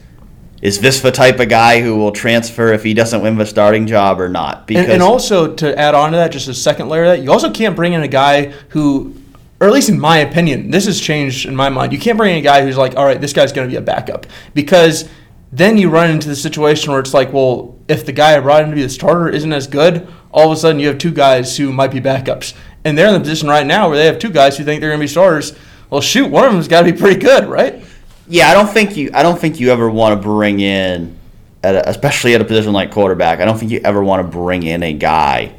is 0.62 0.80
this 0.80 1.02
the 1.02 1.12
type 1.12 1.40
of 1.40 1.50
guy 1.50 1.82
who 1.82 1.98
will 1.98 2.12
transfer 2.12 2.72
if 2.74 2.84
he 2.84 2.94
doesn't 2.94 3.22
win 3.22 3.38
the 3.38 3.46
starting 3.46 3.88
job 3.88 4.20
or 4.20 4.30
not? 4.30 4.68
Because 4.68 4.86
and, 4.86 4.94
and 4.94 5.04
also 5.04 5.54
to 5.56 5.78
add 5.78 5.96
on 5.96 6.12
to 6.12 6.18
that, 6.18 6.32
just 6.32 6.48
a 6.48 6.54
second 6.54 6.90
layer 6.90 7.04
of 7.04 7.18
that, 7.18 7.24
you 7.24 7.32
also 7.32 7.52
can't 7.52 7.76
bring 7.76 7.94
in 7.94 8.02
a 8.02 8.08
guy 8.08 8.48
who, 8.70 9.16
or 9.60 9.68
at 9.68 9.74
least 9.74 9.90
in 9.90 10.00
my 10.00 10.18
opinion, 10.18 10.72
this 10.72 10.86
has 10.86 11.00
changed 11.00 11.46
in 11.46 11.56
my 11.56 11.70
mind. 11.70 11.92
You 11.94 12.00
can't 12.00 12.18
bring 12.18 12.34
in 12.34 12.40
a 12.40 12.42
guy 12.42 12.64
who's 12.64 12.78
like, 12.78 12.96
all 12.96 13.06
right, 13.06 13.20
this 13.20 13.34
guy's 13.34 13.52
going 13.52 13.68
to 13.68 13.72
be 13.72 13.78
a 13.78 13.82
backup 13.82 14.26
because 14.54 15.10
then 15.52 15.78
you 15.78 15.90
run 15.90 16.10
into 16.10 16.28
the 16.28 16.36
situation 16.36 16.92
where 16.92 17.00
it's 17.00 17.14
like, 17.14 17.32
well, 17.32 17.78
if 17.88 18.06
the 18.06 18.12
guy 18.12 18.36
I 18.36 18.40
brought 18.40 18.64
in 18.64 18.70
to 18.70 18.76
be 18.76 18.82
the 18.82 18.90
starter 18.90 19.30
isn't 19.30 19.54
as 19.54 19.68
good, 19.68 20.08
all 20.32 20.52
of 20.52 20.58
a 20.58 20.60
sudden 20.60 20.80
you 20.80 20.88
have 20.88 20.98
two 20.98 21.12
guys 21.12 21.56
who 21.56 21.72
might 21.72 21.92
be 21.92 22.02
backups, 22.02 22.54
and 22.84 22.98
they're 22.98 23.08
in 23.08 23.14
the 23.14 23.20
position 23.20 23.48
right 23.48 23.66
now 23.66 23.88
where 23.88 23.98
they 23.98 24.06
have 24.06 24.20
two 24.20 24.32
guys 24.32 24.58
who 24.58 24.64
think 24.64 24.82
they're 24.82 24.90
going 24.90 25.00
to 25.00 25.04
be 25.04 25.08
starters. 25.08 25.54
Well, 25.90 26.02
shoot, 26.02 26.30
one 26.30 26.46
of 26.46 26.52
them's 26.52 26.68
got 26.68 26.82
to 26.82 26.92
be 26.92 26.98
pretty 26.98 27.20
good, 27.20 27.48
right? 27.48 27.84
Yeah, 28.28 28.50
I 28.50 28.54
don't 28.54 28.68
think 28.68 28.98
you. 28.98 29.12
I 29.14 29.24
don't 29.24 29.40
think 29.40 29.60
you 29.60 29.72
ever 29.72 29.90
want 29.90 30.20
to 30.20 30.28
bring 30.28 30.60
in, 30.60 31.18
at 31.64 31.76
a, 31.76 31.90
especially 31.90 32.34
at 32.34 32.42
a 32.42 32.46
position 32.46 32.74
like 32.74 32.92
quarterback. 32.92 33.40
I 33.40 33.46
don't 33.46 33.58
think 33.58 33.72
you 33.72 33.82
ever 33.84 34.04
want 34.04 34.26
to 34.26 34.38
bring 34.38 34.64
in 34.64 34.82
a 34.84 34.94
guy 34.94 35.54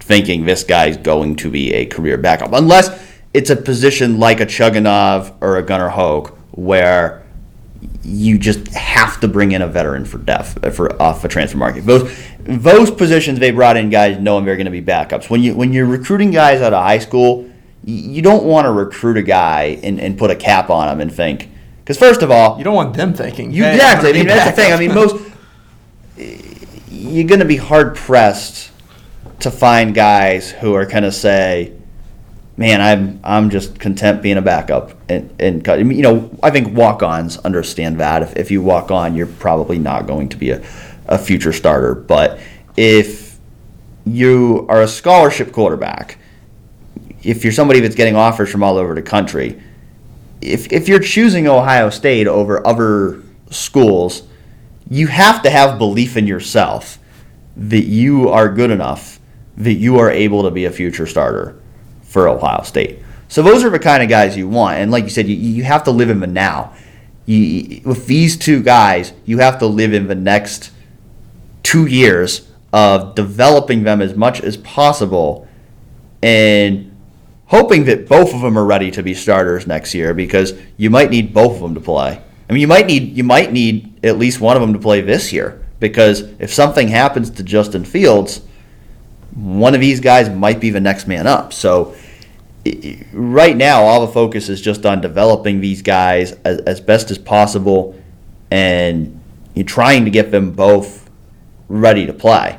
thinking 0.00 0.44
this 0.44 0.64
guy's 0.64 0.96
going 0.96 1.36
to 1.36 1.50
be 1.50 1.72
a 1.72 1.86
career 1.86 2.16
backup, 2.18 2.52
unless 2.52 2.90
it's 3.34 3.50
a 3.50 3.56
position 3.56 4.18
like 4.18 4.40
a 4.40 4.46
Chugunov 4.46 5.34
or 5.40 5.56
a 5.56 5.62
Gunnar 5.62 5.88
Hoak 5.88 6.36
where 6.52 7.22
you 8.04 8.38
just 8.38 8.68
have 8.68 9.20
to 9.20 9.28
bring 9.28 9.52
in 9.52 9.62
a 9.62 9.66
veteran 9.66 10.04
for 10.04 10.18
depth 10.18 10.74
for 10.74 11.00
off 11.00 11.24
a 11.24 11.28
transfer 11.28 11.58
market. 11.58 11.84
Those 11.86 12.16
those 12.40 12.90
positions 12.90 13.38
they 13.38 13.50
brought 13.50 13.76
in 13.76 13.90
guys 13.90 14.18
knowing 14.18 14.44
they're 14.44 14.56
going 14.56 14.66
to 14.66 14.70
be 14.70 14.82
backups. 14.82 15.30
When 15.30 15.42
you 15.42 15.54
when 15.54 15.72
you're 15.72 15.86
recruiting 15.86 16.30
guys 16.30 16.60
out 16.60 16.72
of 16.72 16.82
high 16.82 16.98
school, 16.98 17.50
you 17.84 18.22
don't 18.22 18.44
want 18.44 18.66
to 18.66 18.72
recruit 18.72 19.16
a 19.16 19.22
guy 19.22 19.80
and, 19.82 20.00
and 20.00 20.16
put 20.16 20.30
a 20.30 20.36
cap 20.36 20.70
on 20.70 20.88
him 20.88 21.00
and 21.00 21.12
think 21.12 21.48
because 21.82 21.98
first 21.98 22.22
of 22.22 22.30
all, 22.30 22.58
you 22.58 22.64
don't 22.64 22.74
want 22.74 22.94
them 22.94 23.12
thinking. 23.12 23.52
You 23.52 23.64
hey, 23.64 23.74
exactly. 23.74 24.10
I 24.10 24.12
mean, 24.12 24.26
that's 24.26 24.50
the 24.50 24.62
thing. 24.62 24.72
I 24.72 24.78
mean, 24.78 24.94
most 24.94 25.16
you're 26.88 27.26
going 27.26 27.40
to 27.40 27.46
be 27.46 27.56
hard 27.56 27.96
pressed 27.96 28.70
to 29.40 29.50
find 29.50 29.92
guys 29.92 30.52
who 30.52 30.74
are 30.74 30.86
going 30.86 31.02
to 31.02 31.10
say, 31.10 31.72
"Man, 32.56 32.80
I'm 32.80 33.20
I'm 33.24 33.50
just 33.50 33.80
content 33.80 34.22
being 34.22 34.36
a 34.36 34.42
backup." 34.42 34.92
And 35.08 35.34
and 35.40 35.66
you 35.92 36.02
know, 36.02 36.30
I 36.40 36.50
think 36.50 36.76
walk-ons 36.76 37.38
understand 37.38 37.98
that. 37.98 38.22
If 38.22 38.36
if 38.36 38.50
you 38.52 38.62
walk 38.62 38.92
on, 38.92 39.16
you're 39.16 39.26
probably 39.26 39.80
not 39.80 40.06
going 40.06 40.28
to 40.28 40.36
be 40.36 40.50
a, 40.50 40.64
a 41.06 41.18
future 41.18 41.52
starter. 41.52 41.96
But 41.96 42.38
if 42.76 43.40
you 44.04 44.66
are 44.68 44.82
a 44.82 44.88
scholarship 44.88 45.50
quarterback, 45.50 46.18
if 47.24 47.42
you're 47.42 47.52
somebody 47.52 47.80
that's 47.80 47.96
getting 47.96 48.14
offers 48.14 48.50
from 48.50 48.62
all 48.62 48.76
over 48.76 48.94
the 48.94 49.02
country 49.02 49.60
if, 50.42 50.72
if 50.72 50.88
you're 50.88 51.00
choosing 51.00 51.46
Ohio 51.46 51.90
State 51.90 52.26
over 52.26 52.66
other 52.66 53.22
schools, 53.50 54.24
you 54.88 55.06
have 55.06 55.42
to 55.42 55.50
have 55.50 55.78
belief 55.78 56.16
in 56.16 56.26
yourself 56.26 56.98
that 57.56 57.84
you 57.84 58.28
are 58.28 58.48
good 58.48 58.70
enough 58.70 59.20
that 59.56 59.74
you 59.74 59.98
are 59.98 60.10
able 60.10 60.42
to 60.42 60.50
be 60.50 60.64
a 60.64 60.70
future 60.70 61.06
starter 61.06 61.60
for 62.02 62.28
Ohio 62.28 62.62
State. 62.62 63.00
So 63.28 63.42
those 63.42 63.64
are 63.64 63.70
the 63.70 63.78
kind 63.78 64.02
of 64.02 64.08
guys 64.08 64.36
you 64.36 64.48
want. 64.48 64.78
And 64.78 64.90
like 64.90 65.04
you 65.04 65.10
said, 65.10 65.28
you, 65.28 65.36
you 65.36 65.64
have 65.64 65.84
to 65.84 65.90
live 65.90 66.10
in 66.10 66.20
the 66.20 66.26
now. 66.26 66.74
You, 67.26 67.80
with 67.84 68.06
these 68.06 68.36
two 68.36 68.62
guys, 68.62 69.12
you 69.24 69.38
have 69.38 69.58
to 69.60 69.66
live 69.66 69.94
in 69.94 70.08
the 70.08 70.14
next 70.14 70.70
two 71.62 71.86
years 71.86 72.48
of 72.72 73.14
developing 73.14 73.84
them 73.84 74.02
as 74.02 74.14
much 74.16 74.40
as 74.40 74.56
possible 74.56 75.46
and 76.22 76.91
hoping 77.52 77.84
that 77.84 78.08
both 78.08 78.32
of 78.32 78.40
them 78.40 78.56
are 78.56 78.64
ready 78.64 78.90
to 78.90 79.02
be 79.02 79.12
starters 79.12 79.66
next 79.66 79.92
year 79.92 80.14
because 80.14 80.54
you 80.78 80.88
might 80.88 81.10
need 81.10 81.34
both 81.34 81.56
of 81.56 81.60
them 81.60 81.74
to 81.74 81.80
play. 81.80 82.18
I 82.48 82.52
mean, 82.52 82.62
you 82.62 82.66
might 82.66 82.86
need 82.86 83.14
you 83.14 83.24
might 83.24 83.52
need 83.52 84.00
at 84.02 84.16
least 84.16 84.40
one 84.40 84.56
of 84.56 84.62
them 84.62 84.72
to 84.72 84.78
play 84.78 85.02
this 85.02 85.34
year 85.34 85.62
because 85.78 86.22
if 86.38 86.50
something 86.50 86.88
happens 86.88 87.28
to 87.28 87.42
Justin 87.42 87.84
Fields, 87.84 88.40
one 89.34 89.74
of 89.74 89.82
these 89.82 90.00
guys 90.00 90.30
might 90.30 90.60
be 90.60 90.70
the 90.70 90.80
next 90.80 91.06
man 91.06 91.26
up. 91.26 91.52
So 91.52 91.94
right 93.12 93.56
now, 93.56 93.82
all 93.82 94.06
the 94.06 94.12
focus 94.12 94.48
is 94.48 94.62
just 94.62 94.86
on 94.86 95.02
developing 95.02 95.60
these 95.60 95.82
guys 95.82 96.32
as, 96.46 96.60
as 96.60 96.80
best 96.80 97.10
as 97.10 97.18
possible 97.18 98.00
and 98.50 99.20
you're 99.54 99.66
trying 99.66 100.06
to 100.06 100.10
get 100.10 100.30
them 100.30 100.52
both 100.52 101.10
ready 101.68 102.06
to 102.06 102.14
play. 102.14 102.58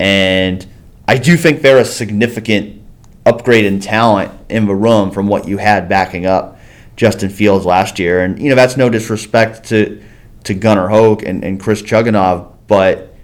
And 0.00 0.66
I 1.06 1.18
do 1.18 1.36
think 1.36 1.62
they're 1.62 1.78
a 1.78 1.84
significant 1.84 2.83
upgrade 3.26 3.64
in 3.64 3.80
talent 3.80 4.32
in 4.48 4.66
the 4.66 4.74
room 4.74 5.10
from 5.10 5.26
what 5.26 5.48
you 5.48 5.58
had 5.58 5.88
backing 5.88 6.26
up 6.26 6.58
Justin 6.96 7.30
Fields 7.30 7.64
last 7.64 7.98
year. 7.98 8.22
And, 8.22 8.40
you 8.40 8.48
know, 8.48 8.54
that's 8.54 8.76
no 8.76 8.88
disrespect 8.88 9.64
to, 9.68 10.02
to 10.44 10.54
Gunnar 10.54 10.88
Hoak 10.88 11.22
and, 11.22 11.44
and 11.44 11.58
Chris 11.58 11.82
Chugunov, 11.82 12.52
but 12.66 13.14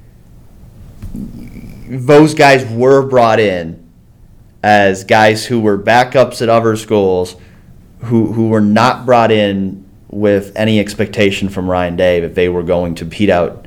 those 1.12 2.34
guys 2.34 2.64
were 2.70 3.06
brought 3.06 3.40
in 3.40 3.90
as 4.62 5.04
guys 5.04 5.46
who 5.46 5.60
were 5.60 5.78
backups 5.78 6.42
at 6.42 6.48
other 6.48 6.76
schools, 6.76 7.36
who 8.04 8.32
who 8.32 8.48
were 8.48 8.60
not 8.60 9.04
brought 9.06 9.30
in 9.30 9.88
with 10.08 10.52
any 10.56 10.78
expectation 10.78 11.48
from 11.48 11.68
Ryan 11.68 11.96
Day 11.96 12.20
that 12.20 12.34
they 12.34 12.48
were 12.48 12.62
going 12.62 12.94
to 12.96 13.04
beat 13.04 13.30
out 13.30 13.66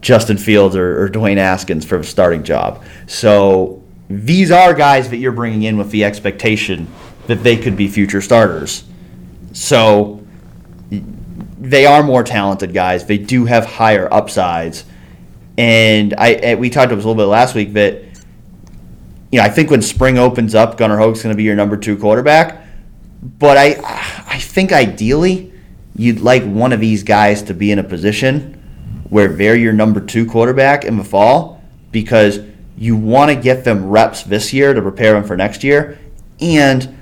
Justin 0.00 0.38
Fields 0.38 0.76
or, 0.76 1.02
or 1.04 1.08
Dwayne 1.08 1.36
Haskins 1.36 1.84
for 1.84 1.98
a 1.98 2.04
starting 2.04 2.42
job. 2.42 2.82
So 3.06 3.82
these 4.08 4.50
are 4.50 4.72
guys 4.74 5.10
that 5.10 5.16
you're 5.16 5.32
bringing 5.32 5.62
in 5.62 5.76
with 5.76 5.90
the 5.90 6.04
expectation 6.04 6.88
that 7.26 7.42
they 7.42 7.56
could 7.56 7.76
be 7.76 7.88
future 7.88 8.20
starters. 8.20 8.84
So 9.52 10.24
they 11.58 11.86
are 11.86 12.02
more 12.02 12.22
talented 12.22 12.72
guys. 12.72 13.06
They 13.06 13.18
do 13.18 13.46
have 13.46 13.66
higher 13.66 14.12
upsides. 14.12 14.84
And 15.58 16.14
I, 16.16 16.34
and 16.34 16.60
we 16.60 16.70
talked 16.70 16.86
about 16.86 16.96
this 16.96 17.04
a 17.04 17.08
little 17.08 17.20
bit 17.20 17.28
last 17.28 17.54
week 17.54 17.72
that 17.72 18.02
you 19.32 19.38
know 19.38 19.44
I 19.44 19.48
think 19.48 19.70
when 19.70 19.82
spring 19.82 20.18
opens 20.18 20.54
up, 20.54 20.76
Gunnar 20.76 20.98
Hoak's 20.98 21.22
going 21.22 21.32
to 21.32 21.36
be 21.36 21.42
your 21.42 21.56
number 21.56 21.76
two 21.76 21.96
quarterback. 21.96 22.64
But 23.22 23.56
I 23.56 23.76
I 24.28 24.38
think 24.38 24.72
ideally 24.72 25.52
you'd 25.96 26.20
like 26.20 26.44
one 26.44 26.72
of 26.72 26.80
these 26.80 27.02
guys 27.02 27.42
to 27.44 27.54
be 27.54 27.72
in 27.72 27.78
a 27.78 27.84
position 27.84 28.52
where 29.08 29.28
they're 29.28 29.56
your 29.56 29.72
number 29.72 30.00
two 30.00 30.26
quarterback 30.26 30.84
in 30.84 30.98
the 30.98 31.04
fall 31.04 31.62
because 31.90 32.40
you 32.76 32.96
want 32.96 33.30
to 33.30 33.36
get 33.36 33.64
them 33.64 33.88
reps 33.88 34.22
this 34.22 34.52
year 34.52 34.74
to 34.74 34.82
prepare 34.82 35.14
them 35.14 35.24
for 35.24 35.36
next 35.36 35.64
year. 35.64 35.98
And 36.40 36.96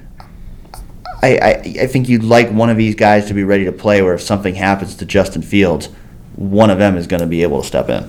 I, 1.22 1.37
I, 1.37 1.50
I 1.82 1.87
think 1.87 2.08
you'd 2.08 2.22
like 2.22 2.50
one 2.50 2.70
of 2.70 2.76
these 2.76 2.94
guys 2.94 3.26
to 3.26 3.34
be 3.34 3.44
ready 3.44 3.64
to 3.64 3.72
play 3.72 4.02
where 4.02 4.14
if 4.14 4.20
something 4.20 4.54
happens 4.54 4.94
to 4.96 5.06
Justin 5.06 5.42
Fields, 5.42 5.88
one 6.37 6.70
of 6.70 6.78
them 6.78 6.96
is 6.96 7.06
going 7.06 7.20
to 7.20 7.26
be 7.26 7.42
able 7.42 7.62
to 7.62 7.66
step 7.66 7.88
in. 7.88 8.08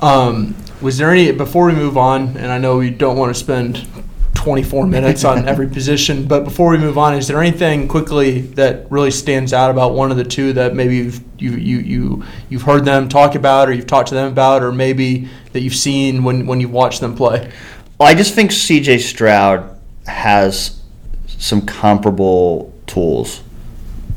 Um, 0.00 0.56
was 0.80 0.98
there 0.98 1.10
any 1.10 1.30
before 1.30 1.66
we 1.66 1.74
move 1.74 1.96
on? 1.96 2.36
And 2.36 2.50
I 2.50 2.58
know 2.58 2.78
we 2.78 2.90
don't 2.90 3.16
want 3.16 3.34
to 3.34 3.38
spend 3.38 3.86
24 4.34 4.86
minutes 4.86 5.24
on 5.24 5.46
every 5.46 5.68
position, 5.78 6.26
but 6.26 6.42
before 6.42 6.70
we 6.70 6.78
move 6.78 6.98
on, 6.98 7.14
is 7.14 7.28
there 7.28 7.40
anything 7.40 7.86
quickly 7.86 8.40
that 8.40 8.90
really 8.90 9.12
stands 9.12 9.52
out 9.52 9.70
about 9.70 9.94
one 9.94 10.10
of 10.10 10.16
the 10.16 10.24
two 10.24 10.52
that 10.54 10.74
maybe 10.74 10.96
you've 10.96 11.22
you 11.38 11.52
you 11.52 11.78
you 11.78 12.24
you've 12.48 12.62
heard 12.62 12.84
them 12.84 13.08
talk 13.08 13.36
about, 13.36 13.68
or 13.68 13.72
you've 13.72 13.86
talked 13.86 14.08
to 14.08 14.14
them 14.14 14.32
about, 14.32 14.62
or 14.62 14.72
maybe 14.72 15.28
that 15.52 15.60
you've 15.60 15.74
seen 15.74 16.24
when 16.24 16.46
when 16.46 16.60
you've 16.60 16.72
watched 16.72 17.00
them 17.00 17.14
play? 17.14 17.50
Well, 17.98 18.08
I 18.08 18.14
just 18.14 18.34
think 18.34 18.52
C.J. 18.52 18.98
Stroud 18.98 19.78
has 20.06 20.80
some 21.26 21.62
comparable 21.62 22.72
tools 22.86 23.42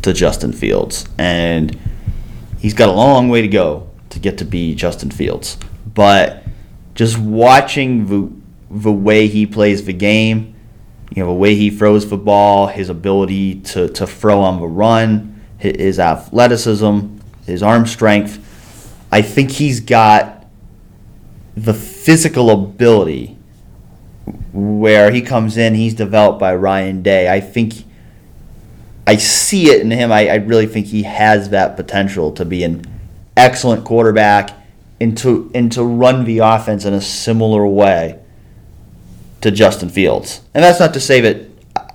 to 0.02 0.14
Justin 0.14 0.54
Fields, 0.54 1.08
and 1.18 1.78
he's 2.60 2.74
got 2.74 2.90
a 2.90 2.94
long 2.94 3.30
way 3.30 3.42
to 3.42 3.48
go 3.48 3.90
to 4.10 4.20
get 4.20 4.38
to 4.40 4.46
be 4.46 4.76
Justin 4.76 5.12
Fields. 5.12 5.58
But 5.94 6.44
just 6.94 7.18
watching 7.18 8.08
the 8.08 8.32
the 8.70 8.92
way 8.92 9.28
he 9.28 9.46
plays 9.46 9.86
the 9.86 9.94
game, 9.94 10.56
you 11.16 11.24
know, 11.24 11.30
the 11.30 11.34
way 11.34 11.56
he 11.56 11.70
throws 11.70 12.10
the 12.10 12.18
ball, 12.18 12.68
his 12.68 12.90
ability 12.90 13.62
to, 13.62 13.88
to 13.90 14.06
throw 14.06 14.42
on 14.42 14.60
the 14.60 14.68
run, 14.68 15.42
his 15.58 16.00
athleticism, 16.00 17.18
his 17.46 17.64
arm 17.64 17.86
strength. 17.86 18.42
I 19.12 19.22
think 19.22 19.52
he's 19.52 19.80
got 19.80 20.35
the 21.56 21.74
physical 21.74 22.50
ability 22.50 23.38
where 24.52 25.12
he 25.12 25.22
comes 25.22 25.58
in, 25.58 25.76
he's 25.76 25.94
developed 25.94 26.40
by 26.40 26.56
Ryan 26.56 27.02
Day. 27.02 27.32
I 27.32 27.40
think 27.40 27.86
I 29.08 29.18
see 29.18 29.70
it 29.70 29.82
in 29.82 29.92
him. 29.92 30.12
I, 30.12 30.30
I 30.30 30.36
really 30.36 30.66
think 30.66 30.88
he 30.88 31.04
has 31.04 31.50
that 31.50 31.76
potential 31.76 32.32
to 32.34 32.46
be 32.46 32.64
an 32.64 32.86
excellent 33.38 33.86
quarterback 33.86 34.52
and 35.00 35.18
to, 35.20 35.52
and 35.54 35.72
to 35.74 35.84
run 35.84 36.26
the 36.26 36.40
offense 36.40 36.86
in 36.86 36.94
a 36.94 37.02
similar 37.02 37.68
way 37.68 38.20
to 39.42 39.52
Justin 39.52 39.90
Fields. 39.90 40.42
And 40.54 40.64
that's 40.64 40.80
not 40.80 40.94
to 40.96 41.00
say 41.00 41.22
that 41.22 41.38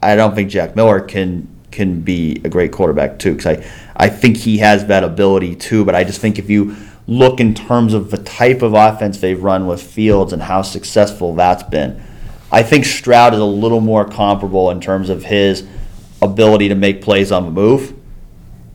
I 0.02 0.14
don't 0.14 0.34
think 0.34 0.50
Jack 0.50 0.76
Miller 0.76 1.00
can 1.00 1.48
can 1.70 2.00
be 2.00 2.40
a 2.44 2.48
great 2.48 2.72
quarterback 2.72 3.18
too, 3.18 3.34
because 3.34 3.58
I 3.58 3.70
I 3.96 4.08
think 4.08 4.36
he 4.36 4.58
has 4.58 4.86
that 4.86 5.04
ability 5.04 5.54
too. 5.56 5.84
But 5.84 5.94
I 5.94 6.04
just 6.04 6.20
think 6.20 6.38
if 6.38 6.50
you 6.50 6.76
look 7.10 7.40
in 7.40 7.54
terms 7.54 7.92
of 7.92 8.12
the 8.12 8.16
type 8.16 8.62
of 8.62 8.72
offense 8.72 9.18
they've 9.18 9.42
run 9.42 9.66
with 9.66 9.82
Fields 9.82 10.32
and 10.32 10.42
how 10.42 10.62
successful 10.62 11.34
that's 11.34 11.64
been, 11.64 12.00
I 12.52 12.62
think 12.62 12.84
Stroud 12.84 13.34
is 13.34 13.40
a 13.40 13.44
little 13.44 13.80
more 13.80 14.04
comparable 14.04 14.70
in 14.70 14.80
terms 14.80 15.10
of 15.10 15.24
his 15.24 15.66
ability 16.22 16.68
to 16.68 16.74
make 16.74 17.02
plays 17.02 17.32
on 17.32 17.44
the 17.44 17.50
move. 17.50 17.94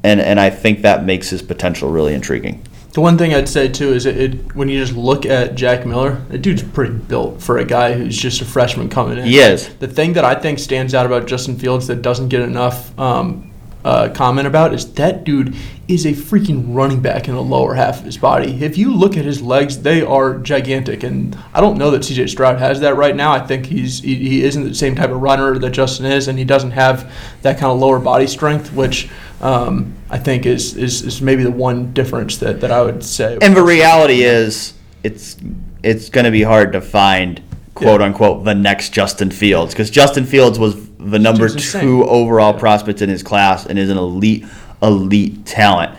And, 0.03 0.19
and 0.19 0.39
I 0.39 0.49
think 0.49 0.81
that 0.81 1.03
makes 1.03 1.29
his 1.29 1.41
potential 1.41 1.89
really 1.89 2.13
intriguing. 2.13 2.61
The 2.91 3.01
one 3.01 3.17
thing 3.17 3.33
I'd 3.33 3.49
say 3.49 3.67
too 3.67 3.93
is 3.93 4.05
it, 4.05 4.17
it, 4.17 4.55
when 4.55 4.69
you 4.69 4.79
just 4.79 4.95
look 4.95 5.25
at 5.25 5.55
Jack 5.55 5.85
Miller, 5.85 6.15
that 6.29 6.39
dude's 6.39 6.63
pretty 6.63 6.93
built 6.93 7.41
for 7.41 7.57
a 7.57 7.65
guy 7.65 7.93
who's 7.93 8.17
just 8.17 8.41
a 8.41 8.45
freshman 8.45 8.89
coming 8.89 9.17
in. 9.17 9.25
He 9.25 9.39
is. 9.39 9.73
The 9.75 9.87
thing 9.87 10.13
that 10.13 10.23
I 10.23 10.35
think 10.35 10.59
stands 10.59 10.93
out 10.93 11.05
about 11.05 11.25
Justin 11.25 11.57
Fields 11.57 11.87
that 11.87 12.01
doesn't 12.01 12.29
get 12.29 12.41
enough 12.41 12.97
um, 12.99 13.51
uh, 13.85 14.09
comment 14.09 14.47
about 14.47 14.73
is 14.73 14.91
that 14.93 15.23
dude 15.23 15.55
is 15.87 16.07
a 16.07 16.11
freaking 16.11 16.63
running 16.73 16.99
back 16.99 17.27
in 17.27 17.35
the 17.35 17.41
lower 17.43 17.75
half 17.75 17.99
of 17.99 18.05
his 18.05 18.17
body. 18.17 18.63
If 18.63 18.79
you 18.79 18.91
look 18.91 19.15
at 19.15 19.25
his 19.25 19.43
legs, 19.43 19.79
they 19.83 20.01
are 20.01 20.39
gigantic, 20.39 21.03
and 21.03 21.37
I 21.53 21.61
don't 21.61 21.77
know 21.77 21.91
that 21.91 22.03
C.J. 22.03 22.25
Stroud 22.27 22.57
has 22.57 22.79
that 22.79 22.95
right 22.95 23.15
now. 23.15 23.31
I 23.31 23.39
think 23.39 23.67
he's 23.67 23.99
he, 23.99 24.15
he 24.15 24.43
isn't 24.43 24.63
the 24.63 24.73
same 24.73 24.95
type 24.95 25.11
of 25.11 25.21
runner 25.21 25.59
that 25.59 25.69
Justin 25.69 26.07
is, 26.07 26.27
and 26.27 26.39
he 26.39 26.45
doesn't 26.45 26.71
have 26.71 27.13
that 27.43 27.59
kind 27.59 27.71
of 27.71 27.77
lower 27.77 27.99
body 27.99 28.25
strength, 28.25 28.73
which 28.73 29.07
um, 29.39 29.93
I 30.09 30.17
think 30.17 30.47
is, 30.47 30.75
is 30.75 31.03
is 31.03 31.21
maybe 31.21 31.43
the 31.43 31.51
one 31.51 31.93
difference 31.93 32.37
that, 32.37 32.61
that 32.61 32.71
I 32.71 32.81
would 32.81 33.03
say. 33.03 33.37
And 33.39 33.55
the 33.55 33.63
reality 33.63 34.23
is, 34.23 34.73
it's 35.03 35.37
it's 35.83 36.09
going 36.09 36.25
to 36.25 36.31
be 36.31 36.41
hard 36.41 36.73
to 36.73 36.81
find 36.81 37.39
quote 37.75 37.99
Yeah. 37.99 38.07
unquote 38.07 38.45
the 38.45 38.55
next 38.55 38.93
Justin 38.93 39.29
Fields 39.29 39.73
because 39.75 39.91
Justin 39.91 40.25
Fields 40.25 40.57
was 40.57 40.75
the 41.11 41.19
number 41.19 41.47
dude's 41.47 41.55
insane. 41.55 41.81
two 41.81 42.05
overall 42.05 42.53
Yeah. 42.53 42.59
prospect 42.59 43.01
in 43.01 43.09
his 43.09 43.23
class 43.23 43.65
and 43.65 43.77
is 43.79 43.89
an 43.89 43.97
elite 43.97 44.45
elite 44.81 45.45
talent. 45.45 45.91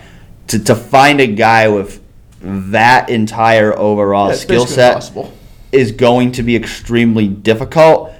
To 0.47 0.59
to 0.59 0.75
find 0.75 1.19
a 1.19 1.27
guy 1.27 1.67
with 1.67 1.99
that 2.41 3.09
entire 3.09 3.77
overall 3.77 4.29
Yeah, 4.29 4.35
skill 4.35 4.65
set 4.67 4.89
impossible. 4.93 5.33
is 5.71 5.91
going 5.91 6.31
to 6.33 6.43
be 6.43 6.55
extremely 6.55 7.27
difficult. 7.27 8.11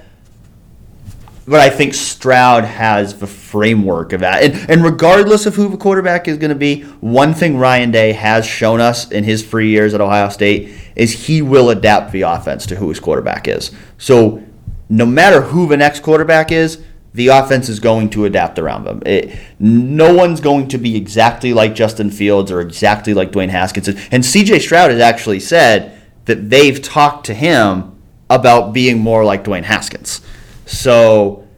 But 1.46 1.60
I 1.60 1.70
think 1.70 1.94
Stroud 1.94 2.64
has 2.64 3.14
the 3.14 3.26
framework 3.26 4.12
of 4.12 4.20
that. 4.20 4.42
And, 4.42 4.70
and 4.70 4.84
regardless 4.84 5.46
of 5.46 5.54
who 5.54 5.70
the 5.70 5.78
quarterback 5.78 6.28
is 6.28 6.36
going 6.36 6.50
to 6.50 6.54
be, 6.54 6.82
one 7.00 7.32
thing 7.32 7.56
Ryan 7.56 7.90
Day 7.90 8.12
has 8.12 8.44
shown 8.44 8.82
us 8.82 9.10
in 9.10 9.24
his 9.24 9.42
three 9.46 9.70
years 9.70 9.94
at 9.94 10.02
Ohio 10.02 10.28
State 10.28 10.74
is 10.94 11.26
he 11.26 11.40
will 11.40 11.70
adapt 11.70 12.12
the 12.12 12.20
offense 12.22 12.66
to 12.66 12.76
who 12.76 12.90
his 12.90 13.00
quarterback 13.00 13.48
is. 13.48 13.70
So 13.96 14.42
no 14.88 15.06
matter 15.06 15.42
who 15.42 15.66
the 15.66 15.76
next 15.76 16.00
quarterback 16.00 16.50
is, 16.50 16.82
the 17.14 17.28
offense 17.28 17.68
is 17.68 17.80
going 17.80 18.10
to 18.10 18.24
adapt 18.26 18.58
around 18.58 18.84
them. 18.84 19.02
It, 19.04 19.36
no 19.58 20.14
one's 20.14 20.40
going 20.40 20.68
to 20.68 20.78
be 20.78 20.96
exactly 20.96 21.52
like 21.52 21.74
Justin 21.74 22.10
Fields 22.10 22.50
or 22.50 22.60
exactly 22.60 23.14
like 23.14 23.32
Dwayne 23.32 23.48
Haskins. 23.48 23.88
And 23.88 24.22
CJ 24.22 24.60
Stroud 24.60 24.90
has 24.90 25.00
actually 25.00 25.40
said 25.40 26.00
that 26.26 26.50
they've 26.50 26.80
talked 26.80 27.26
to 27.26 27.34
him 27.34 27.96
about 28.30 28.72
being 28.72 28.98
more 28.98 29.24
like 29.24 29.44
Dwayne 29.44 29.64
Haskins. 29.64 30.20
So 30.66 31.48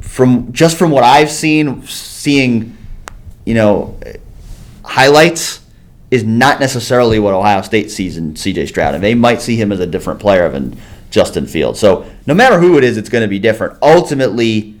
from 0.00 0.52
just 0.52 0.76
from 0.76 0.90
what 0.90 1.04
I've 1.04 1.30
seen, 1.30 1.82
seeing, 1.86 2.76
you 3.46 3.54
know, 3.54 3.98
highlights 4.84 5.60
is 6.10 6.24
not 6.24 6.60
necessarily 6.60 7.18
what 7.18 7.32
Ohio 7.32 7.62
State 7.62 7.90
sees 7.90 8.18
in 8.18 8.34
CJ 8.34 8.68
Stroud. 8.68 8.94
And 8.94 9.02
they 9.02 9.14
might 9.14 9.40
see 9.40 9.56
him 9.56 9.72
as 9.72 9.80
a 9.80 9.86
different 9.86 10.20
player 10.20 10.50
than 10.50 10.76
Justin 11.12 11.46
Fields. 11.46 11.78
So 11.78 12.10
no 12.26 12.34
matter 12.34 12.58
who 12.58 12.76
it 12.78 12.82
is, 12.82 12.96
it's 12.96 13.08
going 13.08 13.22
to 13.22 13.28
be 13.28 13.38
different. 13.38 13.78
Ultimately, 13.80 14.74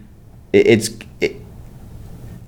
it's. 0.52 0.90
It, 1.20 1.36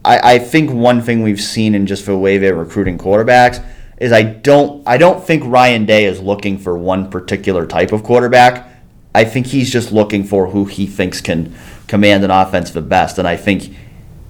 I, 0.04 0.34
I 0.34 0.38
think 0.38 0.72
one 0.72 1.00
thing 1.00 1.22
we've 1.22 1.40
seen 1.40 1.74
in 1.74 1.86
just 1.86 2.06
the 2.06 2.18
way 2.18 2.38
they're 2.38 2.54
recruiting 2.54 2.98
quarterbacks 2.98 3.64
is 3.98 4.10
I 4.10 4.22
don't 4.22 4.86
I 4.86 4.96
don't 4.96 5.24
think 5.24 5.44
Ryan 5.46 5.86
Day 5.86 6.06
is 6.06 6.20
looking 6.20 6.58
for 6.58 6.76
one 6.76 7.10
particular 7.10 7.66
type 7.66 7.92
of 7.92 8.02
quarterback. 8.02 8.68
I 9.14 9.24
think 9.24 9.46
he's 9.46 9.70
just 9.70 9.92
looking 9.92 10.24
for 10.24 10.48
who 10.48 10.64
he 10.64 10.86
thinks 10.86 11.20
can 11.20 11.54
command 11.86 12.24
an 12.24 12.30
offense 12.30 12.70
the 12.70 12.82
best. 12.82 13.18
And 13.18 13.28
I 13.28 13.36
think 13.36 13.74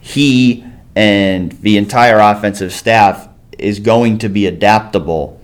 he 0.00 0.64
and 0.94 1.52
the 1.52 1.78
entire 1.78 2.18
offensive 2.18 2.72
staff 2.72 3.28
is 3.58 3.78
going 3.80 4.18
to 4.18 4.28
be 4.28 4.46
adaptable 4.46 5.40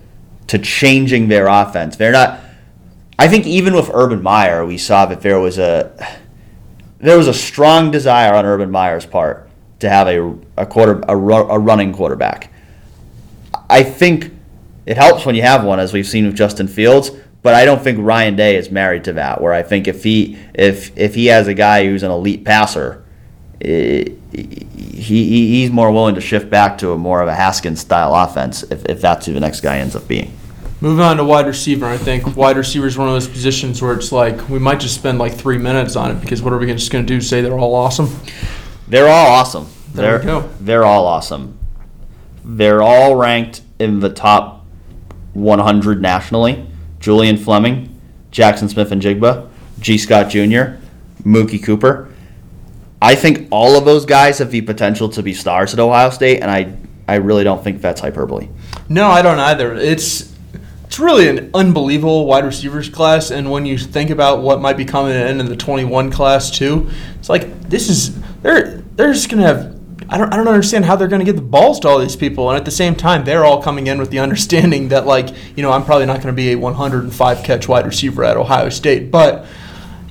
to 0.47 0.59
changing 0.59 1.29
their 1.29 1.47
offense. 1.47 1.95
They're 1.95 2.11
not 2.11 2.40
I 3.21 3.27
think 3.27 3.45
even 3.45 3.75
with 3.75 3.91
Urban 3.93 4.23
Meyer, 4.23 4.65
we 4.65 4.79
saw 4.79 5.05
that 5.05 5.21
there 5.21 5.39
was 5.39 5.59
a 5.59 5.91
there 6.97 7.19
was 7.19 7.27
a 7.27 7.33
strong 7.35 7.91
desire 7.91 8.33
on 8.33 8.47
Urban 8.47 8.71
Meyer's 8.71 9.05
part 9.05 9.47
to 9.77 9.87
have 9.87 10.07
a, 10.07 10.35
a 10.57 10.65
quarter 10.65 11.03
a, 11.07 11.15
a 11.15 11.59
running 11.59 11.93
quarterback. 11.93 12.51
I 13.69 13.83
think 13.83 14.31
it 14.87 14.97
helps 14.97 15.23
when 15.23 15.35
you 15.35 15.43
have 15.43 15.63
one, 15.63 15.79
as 15.79 15.93
we've 15.93 16.07
seen 16.07 16.25
with 16.25 16.35
Justin 16.35 16.67
Fields. 16.67 17.11
But 17.43 17.53
I 17.53 17.63
don't 17.63 17.83
think 17.83 17.99
Ryan 18.01 18.35
Day 18.35 18.55
is 18.55 18.71
married 18.71 19.03
to 19.03 19.13
that. 19.13 19.39
Where 19.39 19.53
I 19.53 19.61
think 19.61 19.87
if 19.87 20.03
he 20.03 20.39
if 20.55 20.97
if 20.97 21.13
he 21.13 21.27
has 21.27 21.47
a 21.47 21.53
guy 21.53 21.85
who's 21.85 22.01
an 22.01 22.09
elite 22.09 22.43
passer, 22.43 23.03
he, 23.59 24.17
he 24.31 25.47
he's 25.47 25.69
more 25.69 25.91
willing 25.91 26.15
to 26.15 26.21
shift 26.21 26.49
back 26.49 26.79
to 26.79 26.91
a 26.91 26.97
more 26.97 27.21
of 27.21 27.27
a 27.27 27.35
Haskins 27.35 27.81
style 27.81 28.15
offense 28.15 28.63
if, 28.63 28.83
if 28.85 28.99
that's 28.99 29.27
who 29.27 29.33
the 29.33 29.39
next 29.39 29.61
guy 29.61 29.77
ends 29.77 29.95
up 29.95 30.07
being. 30.07 30.35
Moving 30.81 31.05
on 31.05 31.17
to 31.17 31.23
wide 31.23 31.45
receiver, 31.45 31.85
I 31.85 31.97
think 31.97 32.35
wide 32.35 32.57
receiver 32.57 32.87
is 32.87 32.97
one 32.97 33.07
of 33.07 33.13
those 33.13 33.27
positions 33.27 33.83
where 33.83 33.93
it's 33.93 34.11
like 34.11 34.49
we 34.49 34.57
might 34.57 34.79
just 34.79 34.95
spend 34.95 35.19
like 35.19 35.35
three 35.35 35.59
minutes 35.59 35.95
on 35.95 36.09
it 36.09 36.19
because 36.19 36.41
what 36.41 36.53
are 36.53 36.57
we 36.57 36.65
just 36.65 36.91
going 36.91 37.05
to 37.05 37.07
do? 37.07 37.21
Say 37.21 37.41
they're 37.41 37.57
all 37.57 37.75
awesome? 37.75 38.09
They're 38.87 39.07
all 39.07 39.27
awesome. 39.27 39.67
There 39.93 40.17
they're, 40.17 40.19
we 40.19 40.25
go. 40.25 40.49
They're 40.59 40.83
all 40.83 41.05
awesome. 41.05 41.59
They're 42.43 42.81
all 42.81 43.15
ranked 43.15 43.61
in 43.77 43.99
the 43.99 44.09
top 44.09 44.65
100 45.33 46.01
nationally. 46.01 46.65
Julian 46.99 47.37
Fleming, 47.37 48.01
Jackson 48.31 48.67
Smith 48.67 48.91
and 48.91 49.01
Jigba, 49.01 49.49
Gee 49.79 49.99
Scott 49.99 50.31
Jr., 50.31 50.79
Mookie 51.23 51.63
Cooper. 51.63 52.09
I 53.01 53.13
think 53.13 53.47
all 53.51 53.77
of 53.77 53.85
those 53.85 54.05
guys 54.05 54.39
have 54.39 54.49
the 54.49 54.61
potential 54.61 55.09
to 55.09 55.21
be 55.21 55.33
stars 55.35 55.73
at 55.73 55.79
Ohio 55.79 56.09
State, 56.09 56.41
and 56.41 56.49
I, 56.49 56.75
I 57.07 57.15
really 57.17 57.43
don't 57.43 57.63
think 57.63 57.81
that's 57.81 58.01
hyperbole. 58.01 58.49
No, 58.89 59.09
I 59.09 59.21
don't 59.21 59.39
either. 59.39 59.75
It's 59.75 60.30
it's 60.91 60.99
really 60.99 61.29
an 61.29 61.49
unbelievable 61.53 62.25
wide 62.25 62.43
receivers 62.43 62.89
class, 62.89 63.31
and 63.31 63.49
when 63.49 63.65
you 63.65 63.77
think 63.77 64.09
about 64.09 64.41
what 64.41 64.59
might 64.59 64.75
be 64.75 64.83
coming 64.83 65.13
in 65.13 65.39
in 65.39 65.45
the 65.45 65.55
21 65.55 66.11
class 66.11 66.51
too, 66.51 66.89
it's 67.17 67.29
like 67.29 67.61
this 67.69 67.87
is 67.87 68.19
they're 68.41 68.79
they're 68.97 69.13
just 69.13 69.29
gonna 69.29 69.43
have. 69.43 69.79
I 70.09 70.17
don't, 70.17 70.33
I 70.33 70.35
don't 70.35 70.49
understand 70.49 70.83
how 70.83 70.97
they're 70.97 71.07
going 71.07 71.21
to 71.21 71.25
get 71.25 71.37
the 71.37 71.41
balls 71.41 71.79
to 71.81 71.87
all 71.87 71.97
these 71.97 72.17
people. 72.17 72.49
And 72.49 72.57
at 72.57 72.65
the 72.65 72.71
same 72.71 72.95
time, 72.95 73.23
they're 73.23 73.45
all 73.45 73.61
coming 73.61 73.87
in 73.87 73.97
with 73.97 74.09
the 74.09 74.19
understanding 74.19 74.89
that, 74.89 75.05
like, 75.05 75.29
you 75.55 75.63
know, 75.63 75.71
I'm 75.71 75.85
probably 75.85 76.05
not 76.05 76.17
going 76.17 76.27
to 76.27 76.33
be 76.33 76.51
a 76.51 76.55
105 76.55 77.43
catch 77.45 77.69
wide 77.69 77.85
receiver 77.85 78.25
at 78.25 78.35
Ohio 78.35 78.67
State. 78.67 79.09
But, 79.09 79.45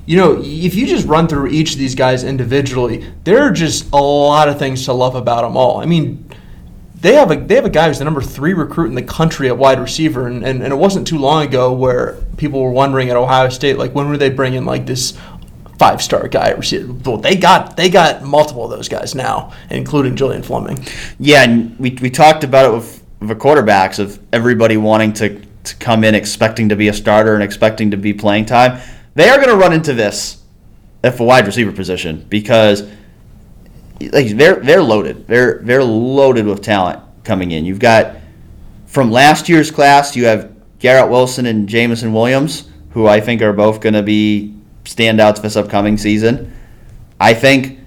you 0.07 0.17
know, 0.17 0.41
if 0.43 0.75
you 0.75 0.87
just 0.87 1.07
run 1.07 1.29
through 1.29 1.49
each 1.49 1.73
of 1.73 1.79
these 1.79 1.95
guys 1.95 2.25
individually, 2.25 3.13
there 3.25 3.43
are 3.43 3.51
just 3.51 3.93
a 3.93 4.01
lot 4.01 4.49
of 4.49 4.59
things 4.59 4.87
to 4.87 4.95
love 4.95 5.17
about 5.17 5.43
them 5.43 5.55
all. 5.55 5.81
I 5.83 5.85
mean, 5.85 6.25
they 7.01 7.15
have 7.15 7.31
a 7.31 7.37
they 7.37 7.55
have 7.55 7.65
a 7.65 7.71
guy 7.71 7.89
who's 7.89 7.99
the 7.99 8.05
number 8.05 8.21
three 8.21 8.53
recruit 8.53 8.87
in 8.87 8.95
the 8.95 9.03
country 9.03 9.49
at 9.49 9.57
wide 9.57 9.81
receiver, 9.81 10.27
and, 10.27 10.45
and, 10.45 10.63
and 10.63 10.73
it 10.73 10.77
wasn't 10.77 11.07
too 11.07 11.19
long 11.19 11.47
ago 11.47 11.73
where 11.73 12.19
people 12.37 12.63
were 12.63 12.71
wondering 12.71 13.09
at 13.09 13.17
Ohio 13.17 13.49
State, 13.49 13.79
like 13.79 13.95
when 13.95 14.09
were 14.09 14.19
they 14.19 14.31
bringing 14.31 14.65
like 14.65 14.87
this 14.87 15.19
five 15.79 16.03
star 16.03 16.29
guy 16.29 16.51
at 16.51 16.59
receiver? 16.59 16.93
Well, 16.93 17.17
they 17.17 17.37
got 17.37 17.77
they 17.77 17.89
got 17.89 18.23
multiple 18.23 18.65
of 18.65 18.71
those 18.71 18.89
guys 18.89 19.15
now, 19.15 19.53
including 19.71 20.15
Julian 20.15 20.43
Fleming. 20.43 20.85
Yeah, 21.19 21.43
and 21.43 21.79
we, 21.79 21.97
we 22.03 22.11
talked 22.11 22.45
about 22.45 22.67
it 22.67 22.73
with 22.73 23.03
the 23.21 23.35
quarterbacks 23.35 23.99
of 23.99 24.19
everybody 24.33 24.77
wanting 24.77 25.13
to, 25.15 25.41
to 25.65 25.77
come 25.77 26.05
in 26.05 26.15
expecting 26.15 26.69
to 26.69 26.77
be 26.77 26.89
a 26.89 26.93
starter 26.93 27.35
and 27.35 27.43
expecting 27.43 27.91
to 27.93 27.97
be 27.97 28.13
playing 28.13 28.47
time. 28.47 28.81
They 29.15 29.29
are 29.29 29.37
going 29.37 29.49
to 29.49 29.57
run 29.57 29.73
into 29.73 29.95
this 29.95 30.43
at 31.03 31.17
the 31.17 31.25
wide 31.25 31.47
receiver 31.47 31.73
position 31.73 32.27
because 32.29 32.89
like 34.01 34.29
they're 34.37 34.57
they're 34.57 34.83
loaded. 34.83 35.27
They're 35.27 35.61
they're 35.63 35.85
loaded 35.85 36.47
with 36.47 36.63
talent 36.63 37.01
coming 37.25 37.51
in. 37.51 37.65
You've 37.65 37.79
got 37.79 38.17
from 38.87 39.11
last 39.11 39.49
year's 39.49 39.71
class, 39.71 40.17
you 40.17 40.25
have 40.27 40.53
Garrett 40.79 41.11
Wilson 41.11 41.47
and 41.47 41.69
Jameson 41.69 42.13
Williams, 42.13 42.69
who 42.91 43.07
I 43.07 43.21
think 43.21 43.43
are 43.43 43.53
both 43.53 43.81
going 43.81 43.95
to 43.95 44.03
be 44.03 44.55
standouts 44.85 45.43
this 45.43 45.57
upcoming 45.57 45.97
season. 45.97 46.57
I 47.21 47.35
think 47.35 47.79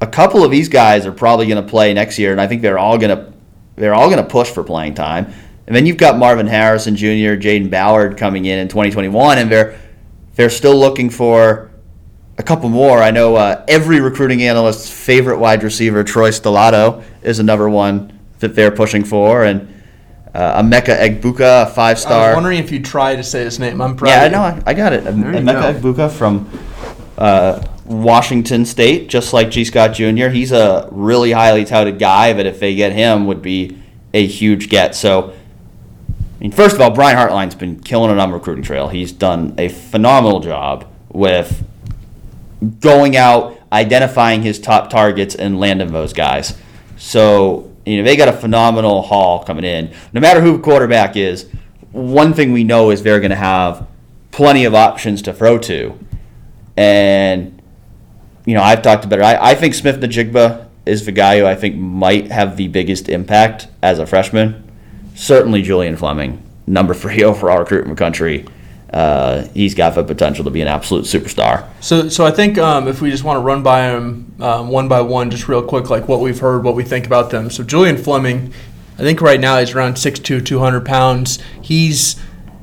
a 0.00 0.06
couple 0.06 0.44
of 0.44 0.50
these 0.50 0.68
guys 0.68 1.06
are 1.06 1.12
probably 1.12 1.46
going 1.46 1.62
to 1.62 1.68
play 1.68 1.94
next 1.94 2.18
year, 2.18 2.32
and 2.32 2.40
I 2.40 2.46
think 2.46 2.62
they're 2.62 2.78
all 2.78 2.98
going 2.98 3.16
to 3.16 3.32
they're 3.76 3.94
all 3.94 4.08
going 4.08 4.22
to 4.22 4.30
push 4.30 4.50
for 4.50 4.62
playing 4.62 4.94
time. 4.94 5.32
And 5.66 5.74
then 5.74 5.84
you've 5.84 5.96
got 5.96 6.16
Marvin 6.16 6.46
Harrison 6.46 6.94
Jr., 6.94 7.36
Jayden 7.36 7.70
Ballard 7.70 8.16
coming 8.16 8.44
in 8.44 8.58
in 8.58 8.68
2021, 8.68 9.38
and 9.38 9.50
they're 9.50 9.78
they're 10.34 10.50
still 10.50 10.76
looking 10.76 11.10
for 11.10 11.70
a 12.38 12.42
couple 12.42 12.68
more. 12.68 13.02
I 13.02 13.10
know 13.10 13.36
uh, 13.36 13.64
every 13.68 14.00
recruiting 14.00 14.42
analyst's 14.42 14.90
favorite 14.90 15.38
wide 15.38 15.62
receiver, 15.62 16.04
Troy 16.04 16.30
Stellato, 16.30 17.02
is 17.22 17.38
another 17.38 17.68
one 17.68 18.18
that 18.40 18.54
they're 18.54 18.70
pushing 18.70 19.04
for, 19.04 19.44
and 19.44 19.72
uh, 20.34 20.62
Emeka 20.62 20.98
Egbuka, 20.98 21.62
a 21.62 21.66
five-star. 21.66 22.26
I 22.26 22.28
was 22.28 22.34
wondering 22.34 22.58
if 22.58 22.70
you 22.70 22.82
try 22.82 23.16
to 23.16 23.22
say 23.22 23.44
his 23.44 23.58
name. 23.58 23.80
I'm 23.80 23.96
proud. 23.96 24.10
Yeah, 24.10 24.22
I 24.22 24.28
know. 24.28 24.42
I, 24.42 24.62
I 24.66 24.74
got 24.74 24.92
it. 24.92 25.04
Emeka 25.04 25.82
go. 25.82 25.94
Egbuka 25.94 26.10
from 26.10 26.50
uh, 27.16 27.66
Washington 27.86 28.66
State, 28.66 29.08
just 29.08 29.32
like 29.32 29.50
Gee 29.50 29.64
Scott 29.64 29.94
Jr. 29.94 30.28
He's 30.28 30.52
a 30.52 30.88
really 30.92 31.32
highly 31.32 31.64
touted 31.64 31.98
guy 31.98 32.34
that 32.34 32.44
if 32.44 32.60
they 32.60 32.74
get 32.74 32.92
him 32.92 33.26
would 33.26 33.40
be 33.40 33.78
a 34.12 34.26
huge 34.26 34.68
get. 34.68 34.94
So, 34.94 35.30
I 35.30 35.34
mean, 36.40 36.52
first 36.52 36.74
of 36.74 36.82
all, 36.82 36.90
Brian 36.90 37.16
Hartline's 37.16 37.54
been 37.54 37.80
killing 37.80 38.10
it 38.10 38.18
on 38.18 38.28
the 38.28 38.34
recruiting 38.34 38.64
trail. 38.64 38.88
He's 38.88 39.12
done 39.12 39.54
a 39.56 39.68
phenomenal 39.68 40.40
job 40.40 40.86
with 41.08 41.64
going 42.80 43.16
out, 43.16 43.58
identifying 43.72 44.42
his 44.42 44.58
top 44.58 44.90
targets, 44.90 45.34
and 45.34 45.60
landing 45.60 45.92
those 45.92 46.12
guys. 46.12 46.56
So, 46.96 47.72
you 47.84 47.98
know, 47.98 48.02
they 48.02 48.16
got 48.16 48.28
a 48.28 48.32
phenomenal 48.32 49.02
haul 49.02 49.44
coming 49.44 49.64
in. 49.64 49.92
No 50.12 50.20
matter 50.20 50.40
who 50.40 50.58
quarterback 50.58 51.16
is, 51.16 51.50
one 51.92 52.34
thing 52.34 52.52
we 52.52 52.64
know 52.64 52.90
is 52.90 53.02
they're 53.02 53.20
going 53.20 53.30
to 53.30 53.36
have 53.36 53.86
plenty 54.30 54.64
of 54.64 54.74
options 54.74 55.22
to 55.22 55.32
throw 55.32 55.58
to. 55.58 55.98
And, 56.76 57.62
you 58.44 58.54
know, 58.54 58.62
I've 58.62 58.82
talked 58.82 59.04
about 59.04 59.20
it. 59.20 59.22
I, 59.22 59.52
I 59.52 59.54
think 59.54 59.74
Smith-Njigba 59.74 60.66
is 60.84 61.04
the 61.04 61.12
guy 61.12 61.38
who 61.38 61.46
I 61.46 61.54
think 61.54 61.76
might 61.76 62.30
have 62.30 62.56
the 62.56 62.68
biggest 62.68 63.08
impact 63.08 63.68
as 63.82 63.98
a 63.98 64.06
freshman. 64.06 64.62
Certainly 65.14 65.62
Julian 65.62 65.96
Fleming, 65.96 66.42
number 66.66 66.94
three 66.94 67.24
overall 67.24 67.58
recruit 67.58 67.84
in 67.84 67.90
the 67.90 67.96
country. 67.96 68.46
Uh, 68.92 69.48
he's 69.52 69.74
got 69.74 69.94
the 69.94 70.04
potential 70.04 70.44
to 70.44 70.50
be 70.50 70.60
an 70.60 70.68
absolute 70.68 71.04
superstar. 71.04 71.68
So, 71.80 72.08
so 72.08 72.24
I 72.24 72.30
think 72.30 72.56
um, 72.56 72.86
if 72.86 73.00
we 73.00 73.10
just 73.10 73.24
want 73.24 73.36
to 73.36 73.40
run 73.40 73.62
by 73.62 73.88
them 73.88 74.34
um, 74.40 74.68
one 74.68 74.86
by 74.88 75.00
one, 75.00 75.30
just 75.30 75.48
real 75.48 75.62
quick, 75.62 75.90
like 75.90 76.08
what 76.08 76.20
we've 76.20 76.38
heard, 76.38 76.62
what 76.62 76.76
we 76.76 76.84
think 76.84 77.04
about 77.06 77.30
them. 77.30 77.50
So, 77.50 77.64
Julian 77.64 77.96
Fleming, 77.96 78.52
I 78.94 79.02
think 79.02 79.20
right 79.20 79.40
now 79.40 79.58
he's 79.58 79.74
around 79.74 79.94
6'2", 79.94 80.44
200 80.44 80.86
pounds. 80.86 81.38
He's 81.60 82.16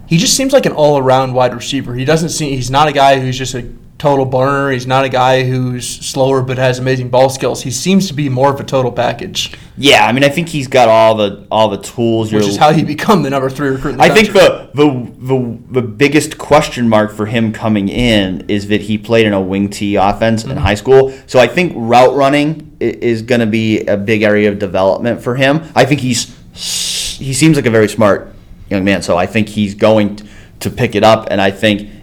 he 0.07 0.17
just 0.17 0.35
seems 0.35 0.53
like 0.53 0.65
an 0.65 0.73
all 0.73 0.97
around 0.97 1.33
wide 1.33 1.53
receiver. 1.53 1.95
He 1.95 2.05
doesn't 2.05 2.29
seem 2.29 2.53
he's 2.53 2.71
not 2.71 2.87
a 2.87 2.93
guy 2.93 3.19
who's 3.19 3.37
just 3.37 3.53
a 3.55 3.69
total 4.03 4.25
burner. 4.25 4.69
He's 4.69 4.85
not 4.85 5.05
a 5.05 5.09
guy 5.09 5.45
who's 5.45 5.87
slower 5.87 6.41
but 6.41 6.57
has 6.57 6.77
amazing 6.77 7.09
ball 7.09 7.29
skills. 7.29 7.63
He 7.63 7.71
seems 7.71 8.09
to 8.09 8.13
be 8.13 8.27
more 8.27 8.53
of 8.53 8.59
a 8.59 8.63
total 8.65 8.91
package, 8.91 9.53
Yeah, 9.77 10.05
I 10.05 10.11
mean, 10.11 10.25
I 10.25 10.29
think 10.29 10.49
he's 10.49 10.67
got 10.67 10.89
all 10.89 11.15
the 11.15 11.47
all 11.49 11.69
the 11.69 11.77
tools. 11.77 12.33
which 12.33 12.45
is 12.45 12.57
how 12.57 12.73
he 12.73 12.83
become 12.83 13.23
the 13.23 13.29
number 13.29 13.49
three 13.49 13.69
recruit. 13.69 13.91
In 13.91 13.97
the 13.99 14.03
I 14.03 14.09
think 14.09 14.33
the, 14.33 14.69
the 14.73 14.87
the 15.19 15.57
the 15.79 15.81
biggest 15.81 16.37
question 16.37 16.89
mark 16.89 17.13
for 17.13 17.27
him 17.27 17.53
coming 17.53 17.87
in 17.87 18.41
is 18.49 18.67
that 18.67 18.81
he 18.81 18.97
played 18.97 19.25
in 19.25 19.31
a 19.31 19.41
wing 19.41 19.69
T 19.69 19.95
offense 19.95 20.43
in 20.43 20.49
mm-hmm. 20.49 20.59
high 20.59 20.75
school. 20.75 21.13
So 21.25 21.39
I 21.39 21.47
think 21.47 21.71
route 21.73 22.13
running 22.13 22.75
is 22.81 23.21
going 23.21 23.39
to 23.39 23.47
be 23.47 23.85
a 23.85 23.95
big 23.95 24.21
area 24.21 24.51
of 24.51 24.59
development 24.59 25.21
for 25.21 25.35
him. 25.35 25.63
I 25.75 25.85
think 25.85 26.01
he's 26.01 26.35
he 26.53 27.33
seems 27.33 27.55
like 27.55 27.65
a 27.65 27.71
very 27.71 27.87
smart 27.87 28.35
young 28.69 28.83
man. 28.83 29.01
So 29.01 29.17
I 29.17 29.27
think 29.27 29.47
he's 29.47 29.75
going 29.75 30.19
to 30.59 30.69
pick 30.69 30.93
it 30.93 31.05
up, 31.05 31.29
and 31.31 31.39
I 31.39 31.51
think 31.51 32.02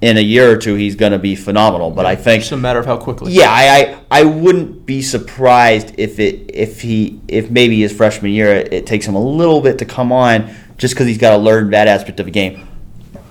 in 0.00 0.16
a 0.18 0.20
year 0.20 0.50
or 0.50 0.56
two 0.56 0.74
he's 0.74 0.94
going 0.94 1.12
to 1.12 1.18
be 1.18 1.34
phenomenal. 1.34 1.90
But 1.90 2.06
I 2.06 2.16
think 2.16 2.42
it's 2.42 2.52
a 2.52 2.56
matter 2.56 2.78
of 2.78 2.86
how 2.86 2.96
quickly. 2.96 3.32
yeah, 3.32 3.50
I, 3.50 3.96
I 4.10 4.20
I 4.20 4.24
wouldn't 4.24 4.86
be 4.86 5.02
surprised 5.02 5.94
if 5.98 6.18
it 6.18 6.50
if 6.54 6.82
he 6.82 7.20
if 7.28 7.50
maybe 7.50 7.80
his 7.80 7.92
freshman 7.92 8.32
year 8.32 8.52
it, 8.54 8.72
it 8.72 8.86
takes 8.86 9.06
him 9.06 9.14
a 9.14 9.22
little 9.22 9.60
bit 9.60 9.78
to 9.78 9.84
come 9.84 10.12
on 10.12 10.54
just 10.76 10.94
because 10.94 11.06
he's 11.06 11.18
got 11.18 11.30
to 11.30 11.38
learn 11.38 11.70
that 11.70 11.88
aspect 11.88 12.20
of 12.20 12.26
the 12.26 12.32
game. 12.32 12.68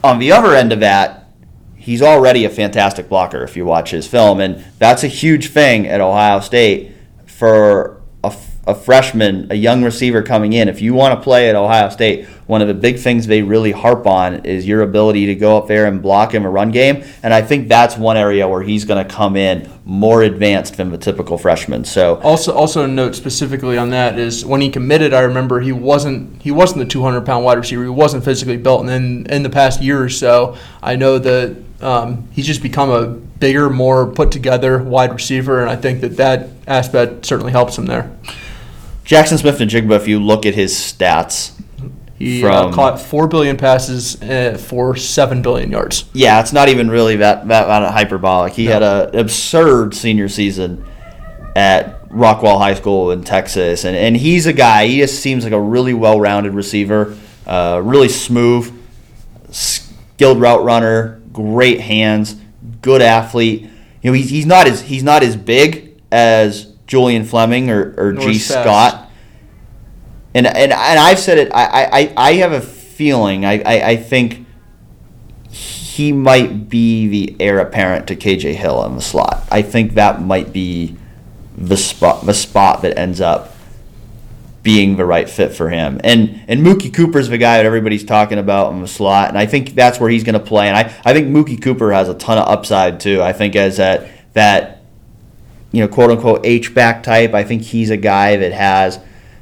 On 0.04 0.20
the 0.20 0.32
other 0.32 0.56
end 0.56 0.72
of 0.72 0.80
that, 0.82 1.30
he's 1.76 2.02
already 2.02 2.46
a 2.46 2.50
fantastic 2.50 3.10
blocker 3.10 3.44
if 3.44 3.56
you 3.56 3.66
watch 3.66 3.92
his 3.92 4.08
film, 4.08 4.40
and 4.40 4.64
that's 4.80 5.04
a 5.04 5.08
huge 5.08 5.50
thing 5.50 5.88
at 5.88 6.02
Ohio 6.02 6.40
State 6.40 6.94
for 7.26 8.02
a, 8.24 8.34
a 8.68 8.74
freshman, 8.74 9.52
a 9.52 9.56
young 9.56 9.84
receiver 9.84 10.24
coming 10.24 10.54
in. 10.54 10.68
If 10.68 10.82
you 10.82 10.94
want 10.94 11.18
to 11.18 11.24
play 11.24 11.50
at 11.50 11.56
Ohio 11.56 11.90
State, 11.90 12.26
one 12.48 12.62
of 12.62 12.68
the 12.68 12.74
big 12.74 12.98
things 12.98 13.28
they 13.28 13.42
really 13.44 13.72
harp 13.72 14.08
on 14.08 14.46
is 14.46 14.68
your 14.68 14.82
ability 14.82 15.28
to 15.28 15.36
go 15.36 15.58
up 15.58 15.68
there 15.68 15.86
and 15.86 16.02
block 16.02 16.34
him 16.34 16.46
a 16.46 16.50
run 16.50 16.72
game, 16.72 17.04
and 17.22 17.34
I 17.34 17.42
think 17.42 17.68
that's 17.68 17.98
one 17.98 18.18
area 18.18 18.48
where 18.48 18.64
he's 18.64 18.86
going 18.86 19.06
to 19.06 19.14
come 19.14 19.36
in 19.36 19.70
more 19.86 20.24
advanced 20.24 20.78
than 20.78 20.90
the 20.90 20.98
typical 20.98 21.38
freshman. 21.38 21.86
So 21.86 22.16
Also, 22.18 22.54
also 22.54 22.84
a 22.84 22.88
note 22.88 23.16
specifically 23.16 23.78
on 23.78 23.92
that 23.92 24.18
is 24.18 24.46
when 24.46 24.62
he 24.62 24.70
committed, 24.70 25.14
I 25.14 25.22
remember 25.22 25.60
he 25.60 25.72
wasn't 25.72 26.42
he 26.42 26.52
wasn't 26.52 26.80
the 26.80 26.86
200 26.86 27.26
pound 27.26 27.46
wide 27.46 27.58
receiver. 27.58 27.84
He 27.84 27.90
wasn't 27.90 28.24
physically 28.24 28.58
built, 28.58 28.82
and 28.82 28.90
then 28.90 29.28
in 29.30 29.44
the 29.44 29.50
past 29.50 29.82
year 29.82 30.02
or 30.02 30.10
so, 30.10 30.58
I 30.82 30.96
know 30.96 31.20
that 31.20 31.56
um, 31.82 32.28
he's 32.32 32.48
just 32.48 32.64
become 32.64 32.90
a 32.90 33.08
bigger, 33.08 33.70
more 33.70 34.08
put 34.08 34.32
together 34.32 34.82
wide 34.82 35.14
receiver, 35.14 35.62
and 35.62 35.70
I 35.70 35.76
think 35.76 36.02
that 36.02 36.18
that 36.18 36.50
aspect 36.68 37.26
certainly 37.26 37.52
helps 37.52 37.78
him 37.78 37.86
there. 37.86 38.16
Jaxon 39.06 39.38
Smith-Njigba, 39.40 39.96
if 39.96 40.08
you 40.08 40.20
look 40.20 40.46
at 40.46 40.56
his 40.56 40.74
stats, 40.74 41.52
He 42.18 42.44
uh, 42.44 42.64
From- 42.64 42.74
caught 42.74 43.00
four 43.00 43.28
billion 43.28 43.58
passes 43.58 44.22
uh, 44.22 44.58
for 44.60 44.96
seven 44.96 45.42
billion 45.42 45.70
yards. 45.72 46.06
Yeah, 46.14 46.40
it's 46.40 46.54
not 46.54 46.70
even 46.70 46.90
really 46.90 47.18
that 47.18 47.48
that, 47.50 47.68
that 47.68 47.92
hyperbolic. 47.92 48.54
He 48.54 48.66
had 48.66 48.82
an 48.84 49.16
absurd 49.16 49.94
senior 49.94 50.30
season 50.30 50.86
at 51.56 52.08
Rockwall 52.10 52.58
High 52.58 52.74
School 52.74 53.12
in 53.12 53.24
Texas, 53.24 53.84
and, 53.84 53.96
and 53.96 54.16
he's 54.16 54.46
a 54.46 54.54
guy. 54.54 54.88
He 54.88 54.98
just 55.00 55.22
seems 55.22 55.44
like 55.44 55.54
a 55.54 55.60
really 55.60 55.94
well-rounded 55.94 56.54
receiver, 56.54 57.18
uh, 57.46 57.82
really 57.84 58.10
smooth, 58.10 58.74
skilled 59.52 60.40
route 60.40 60.64
runner, 60.64 61.22
great 61.34 61.82
hands, 61.82 62.38
good 62.82 63.02
athlete. 63.02 63.70
You 64.02 64.12
know, 64.12 64.14
he's, 64.14 64.30
he's 64.30 64.46
not 64.46 64.68
as 64.68 64.82
he's 64.82 65.04
not 65.04 65.22
as 65.22 65.36
big 65.36 66.02
as 66.12 66.74
Julian 66.88 67.26
Fleming 67.26 67.70
or, 67.70 67.94
or 67.98 68.14
G 68.14 68.32
as 68.32 68.48
fast. 68.48 68.64
Scott. 68.64 69.12
And, 70.34 70.46
and 70.46 70.74
and 70.74 71.00
I've 71.00 71.20
said 71.20 71.38
it. 71.38 71.52
I, 71.54 71.86
I, 71.86 72.14
I 72.18 72.34
have 72.34 72.52
a 72.52 72.62
feeling, 72.62 73.46
I, 73.46 73.62
I, 73.66 73.90
I 73.90 73.96
think 73.96 74.46
he 75.50 76.12
might 76.12 76.68
be 76.68 77.08
the 77.08 77.36
heir 77.40 77.60
apparent 77.60 78.08
to 78.08 78.16
KJ 78.16 78.56
Hill 78.56 78.86
in 78.86 78.96
the 78.96 79.02
slot. 79.02 79.48
I 79.50 79.62
think 79.62 79.94
that 79.94 80.22
might 80.22 80.52
be 80.52 80.98
the 81.58 81.78
spot 81.78 82.26
the 82.26 82.34
spot 82.34 82.82
that 82.82 82.98
ends 82.98 83.22
up 83.22 83.56
being 84.62 84.98
the 84.98 85.06
right 85.06 85.30
fit 85.30 85.54
for 85.54 85.70
him. 85.70 86.02
And 86.04 86.44
and 86.48 86.66
Mookie 86.66 86.94
Cooper's 86.94 87.30
the 87.30 87.38
guy 87.38 87.58
that 87.58 87.66
everybody's 87.66 88.04
talking 88.04 88.40
about 88.40 88.74
in 88.74 88.82
the 88.82 88.88
slot, 88.88 89.30
and 89.30 89.38
I 89.38 89.46
think 89.46 89.76
that's 89.76 90.00
where 90.00 90.10
he's 90.10 90.26
going 90.26 90.34
to 90.34 90.46
play. 90.46 90.68
And 90.68 90.76
I, 90.76 90.94
I 91.06 91.14
think 91.14 91.28
Mookie 91.28 91.62
Cooper 91.62 91.94
has 91.94 92.10
a 92.10 92.14
ton 92.14 92.38
of 92.38 92.48
upside 92.48 93.00
too. 93.00 93.22
I 93.22 93.32
think 93.32 93.56
as 93.56 93.78
that 93.78 94.10
that 94.34 94.75
you 95.76 95.82
know 95.82 95.90
quote 95.90 96.10
unquote 96.10 96.46
H 96.46 96.74
back 96.74 97.04
type, 97.04 97.34
I 97.34 97.44
think 97.44 97.62
he's 97.62 97.90
a 97.90 97.98
guy 97.98 98.38
that 98.38 98.54
has 98.54 98.98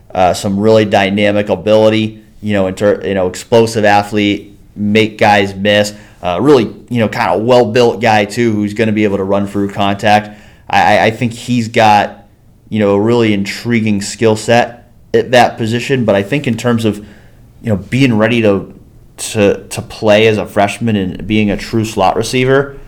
uh, 0.09 0.33
some 0.33 0.59
really 0.59 0.83
dynamic 0.83 1.47
ability. 1.49 2.23
You 2.41 2.53
know, 2.53 2.65
inter, 2.65 3.05
you 3.05 3.13
know, 3.13 3.27
explosive 3.27 3.85
athlete, 3.85 4.57
make 4.75 5.19
guys 5.19 5.53
miss. 5.53 5.95
Uh, 6.23 6.39
really, 6.41 6.63
you 6.89 6.97
know, 6.97 7.07
kind 7.07 7.39
of 7.39 7.45
well 7.45 7.71
built 7.71 8.01
guy 8.01 8.25
too, 8.25 8.51
who's 8.51 8.73
going 8.73 8.87
to 8.87 8.93
be 8.93 9.03
able 9.03 9.17
to 9.17 9.23
run 9.23 9.45
through 9.45 9.73
contact. 9.73 10.41
I, 10.67 11.05
I 11.05 11.11
think 11.11 11.33
he's 11.33 11.67
got 11.67 12.27
you 12.67 12.79
know 12.79 12.95
a 12.95 12.99
really 12.99 13.31
intriguing 13.31 14.01
skill 14.01 14.35
set 14.35 14.91
at 15.13 15.29
that 15.31 15.59
position. 15.59 16.03
But 16.03 16.15
I 16.15 16.23
think 16.23 16.47
in 16.47 16.57
terms 16.57 16.83
of 16.83 16.97
you 16.97 17.69
know 17.69 17.77
being 17.77 18.17
ready 18.17 18.41
to 18.41 18.73
to 19.17 19.67
to 19.67 19.81
play 19.83 20.25
as 20.25 20.39
a 20.39 20.47
freshman 20.47 20.95
and 20.95 21.27
being 21.27 21.51
a 21.51 21.57
true 21.57 21.85
slot 21.85 22.15
receiver, 22.15 22.79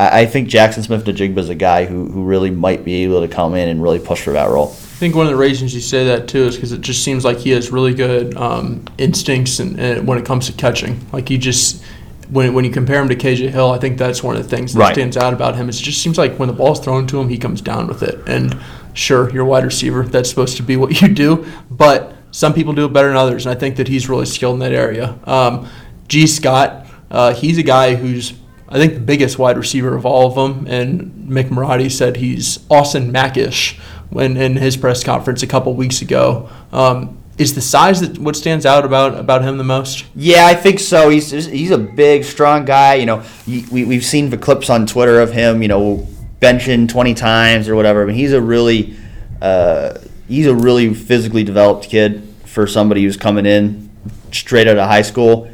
I, 0.00 0.20
I 0.20 0.26
think 0.26 0.48
Jaxon 0.48 0.84
Smith-Njigba 0.84 1.38
is 1.38 1.48
a 1.48 1.54
guy 1.54 1.84
who 1.84 2.06
who 2.06 2.24
really 2.24 2.50
might 2.50 2.84
be 2.84 3.04
able 3.04 3.20
to 3.20 3.28
come 3.28 3.54
in 3.54 3.68
and 3.68 3.82
really 3.82 3.98
push 3.98 4.22
for 4.22 4.32
that 4.32 4.48
role. 4.50 4.68
I 4.70 5.00
think 5.00 5.14
one 5.14 5.26
of 5.26 5.32
the 5.32 5.38
reasons 5.38 5.74
you 5.74 5.80
say 5.80 6.04
that 6.06 6.28
too 6.28 6.44
is 6.44 6.56
because 6.56 6.72
it 6.72 6.80
just 6.80 7.02
seems 7.04 7.24
like 7.24 7.38
he 7.38 7.50
has 7.50 7.70
really 7.70 7.94
good 7.94 8.36
um, 8.36 8.84
instincts 8.98 9.58
and, 9.60 9.78
and 9.80 10.06
when 10.06 10.18
it 10.18 10.24
comes 10.26 10.46
to 10.46 10.52
catching. 10.52 11.00
Like 11.12 11.28
he 11.28 11.38
just 11.38 11.82
when, 12.30 12.54
when 12.54 12.64
you 12.64 12.70
compare 12.70 13.02
him 13.02 13.08
to 13.08 13.16
KJ 13.16 13.50
Hill, 13.50 13.72
I 13.72 13.78
think 13.78 13.98
that's 13.98 14.22
one 14.22 14.36
of 14.36 14.42
the 14.42 14.48
things 14.48 14.72
that 14.74 14.80
Right. 14.80 14.94
stands 14.94 15.16
out 15.16 15.32
about 15.32 15.56
him. 15.56 15.68
Is 15.68 15.80
it 15.80 15.84
just 15.84 16.00
seems 16.02 16.16
like 16.16 16.36
when 16.38 16.46
the 16.48 16.52
ball's 16.54 16.80
thrown 16.80 17.06
to 17.08 17.20
him, 17.20 17.28
he 17.28 17.36
comes 17.38 17.60
down 17.60 17.88
with 17.88 18.02
it. 18.02 18.20
And 18.28 18.56
sure, 18.94 19.30
you're 19.30 19.44
a 19.44 19.48
wide 19.48 19.64
receiver. 19.64 20.04
That's 20.04 20.28
supposed 20.30 20.56
to 20.58 20.62
be 20.62 20.76
what 20.76 21.00
you 21.02 21.08
do. 21.08 21.44
But 21.70 22.14
some 22.30 22.54
people 22.54 22.72
do 22.72 22.84
it 22.84 22.92
better 22.92 23.08
than 23.08 23.16
others, 23.16 23.46
and 23.46 23.54
I 23.54 23.58
think 23.58 23.76
that 23.76 23.88
he's 23.88 24.08
really 24.08 24.26
skilled 24.26 24.54
in 24.54 24.60
that 24.60 24.72
area. 24.72 25.18
Um, 25.24 25.66
Gee 26.06 26.28
Scott, 26.28 26.86
uh, 27.10 27.34
he's 27.34 27.58
a 27.58 27.62
guy 27.64 27.96
who's 27.96 28.32
I 28.70 28.78
think 28.78 28.94
the 28.94 29.00
biggest 29.00 29.38
wide 29.38 29.58
receiver 29.58 29.96
of 29.96 30.06
all 30.06 30.28
of 30.28 30.34
them. 30.34 30.66
And 30.68 31.28
Mick 31.28 31.48
Marotti 31.48 31.90
said 31.90 32.16
he's 32.16 32.64
Austin 32.70 33.12
Mackish 33.12 33.78
when 34.10 34.36
in 34.36 34.56
his 34.56 34.76
press 34.76 35.02
conference 35.02 35.42
a 35.42 35.46
couple 35.46 35.74
weeks 35.74 36.02
ago. 36.02 36.48
Um, 36.72 37.18
is 37.38 37.54
the 37.54 37.60
size 37.60 38.00
that 38.02 38.18
what 38.18 38.36
stands 38.36 38.66
out 38.66 38.84
about 38.84 39.18
about 39.18 39.42
him 39.42 39.56
the 39.56 39.64
most? 39.64 40.04
Yeah, 40.14 40.46
I 40.46 40.54
think 40.54 40.78
so. 40.78 41.08
He's 41.08 41.30
he's 41.30 41.70
a 41.70 41.78
big, 41.78 42.24
strong 42.24 42.66
guy. 42.66 42.94
You 42.94 43.06
know, 43.06 43.24
we 43.46 43.84
we've 43.84 44.04
seen 44.04 44.28
the 44.28 44.36
clips 44.36 44.68
on 44.68 44.86
Twitter 44.86 45.20
of 45.20 45.32
him. 45.32 45.62
You 45.62 45.68
know, 45.68 46.06
benching 46.40 46.86
twenty 46.86 47.14
times 47.14 47.68
or 47.68 47.76
whatever. 47.76 48.02
I 48.02 48.06
mean, 48.06 48.16
he's 48.16 48.34
a 48.34 48.42
really 48.42 48.94
uh, 49.40 49.98
he's 50.28 50.46
a 50.46 50.54
really 50.54 50.92
physically 50.92 51.42
developed 51.42 51.88
kid 51.88 52.22
for 52.44 52.66
somebody 52.66 53.04
who's 53.04 53.16
coming 53.16 53.46
in 53.46 53.90
straight 54.32 54.68
out 54.68 54.76
of 54.76 54.86
high 54.86 55.02
school. 55.02 55.50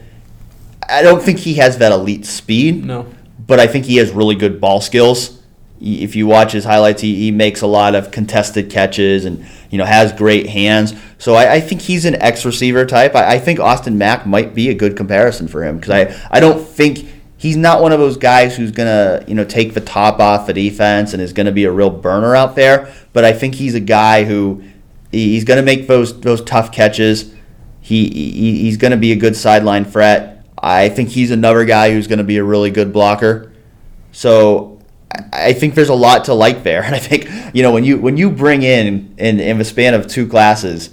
I 0.88 1.02
don't 1.02 1.22
think 1.22 1.38
he 1.38 1.54
has 1.54 1.78
that 1.78 1.92
elite 1.92 2.26
speed. 2.26 2.84
No. 2.84 3.06
but 3.46 3.60
I 3.60 3.66
think 3.66 3.84
he 3.84 3.96
has 3.96 4.10
really 4.10 4.34
good 4.34 4.60
ball 4.60 4.80
skills. 4.80 5.42
If 5.80 6.16
you 6.16 6.26
watch 6.26 6.52
his 6.52 6.64
highlights, 6.64 7.02
he, 7.02 7.14
he 7.16 7.30
makes 7.30 7.60
a 7.60 7.66
lot 7.66 7.94
of 7.94 8.10
contested 8.10 8.70
catches 8.70 9.24
and 9.26 9.46
you 9.70 9.76
know 9.78 9.84
has 9.84 10.12
great 10.12 10.46
hands. 10.48 10.94
So 11.18 11.34
I, 11.34 11.54
I 11.54 11.60
think 11.60 11.82
he's 11.82 12.04
an 12.06 12.14
X 12.16 12.44
receiver 12.44 12.86
type. 12.86 13.14
I, 13.14 13.34
I 13.34 13.38
think 13.38 13.60
Austin 13.60 13.98
Mack 13.98 14.26
might 14.26 14.54
be 14.54 14.70
a 14.70 14.74
good 14.74 14.96
comparison 14.96 15.48
for 15.48 15.62
him 15.64 15.76
because 15.78 15.90
I, 15.90 16.28
I 16.30 16.40
don't 16.40 16.66
think 16.66 17.06
he's 17.36 17.56
not 17.56 17.82
one 17.82 17.92
of 17.92 17.98
those 17.98 18.16
guys 18.16 18.56
who's 18.56 18.70
gonna 18.70 19.22
you 19.28 19.34
know 19.34 19.44
take 19.44 19.74
the 19.74 19.80
top 19.82 20.18
off 20.18 20.46
the 20.46 20.54
defense 20.54 21.12
and 21.12 21.20
is 21.20 21.34
gonna 21.34 21.52
be 21.52 21.64
a 21.64 21.70
real 21.70 21.90
burner 21.90 22.34
out 22.34 22.56
there. 22.56 22.92
But 23.12 23.24
I 23.24 23.32
think 23.34 23.54
he's 23.56 23.74
a 23.74 23.80
guy 23.80 24.24
who 24.24 24.64
he's 25.12 25.44
gonna 25.44 25.62
make 25.62 25.88
those 25.88 26.18
those 26.20 26.42
tough 26.42 26.72
catches. 26.72 27.34
He, 27.82 28.08
he 28.08 28.62
he's 28.62 28.78
gonna 28.78 28.96
be 28.96 29.12
a 29.12 29.16
good 29.16 29.36
sideline 29.36 29.84
threat. 29.84 30.35
I 30.66 30.88
think 30.88 31.10
he's 31.10 31.30
another 31.30 31.64
guy 31.64 31.92
who's 31.92 32.06
going 32.06 32.18
to 32.18 32.24
be 32.24 32.38
a 32.38 32.44
really 32.44 32.70
good 32.70 32.92
blocker. 32.92 33.52
So 34.12 34.80
I 35.32 35.52
think 35.52 35.74
there's 35.74 35.88
a 35.88 35.94
lot 35.94 36.24
to 36.24 36.34
like 36.34 36.62
there, 36.62 36.82
and 36.84 36.94
I 36.94 36.98
think 36.98 37.54
you 37.54 37.62
know 37.62 37.72
when 37.72 37.84
you 37.84 37.98
when 37.98 38.16
you 38.16 38.30
bring 38.30 38.62
in 38.62 39.14
in, 39.18 39.40
in 39.40 39.58
the 39.58 39.64
span 39.64 39.94
of 39.94 40.06
two 40.06 40.26
classes, 40.26 40.90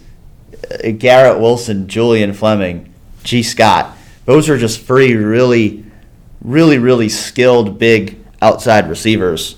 uh, 0.72 0.92
Garrett 0.92 1.40
Wilson, 1.40 1.88
Julian 1.88 2.34
Fleming, 2.34 2.94
Gee 3.24 3.44
Scott, 3.44 3.98
those 4.26 4.50
are 4.50 4.58
just 4.58 4.82
three 4.82 5.16
really, 5.16 5.84
really, 6.42 6.78
really 6.78 7.10
skilled 7.10 7.80
big 7.80 8.24
outside 8.42 8.90
receivers 8.90 9.56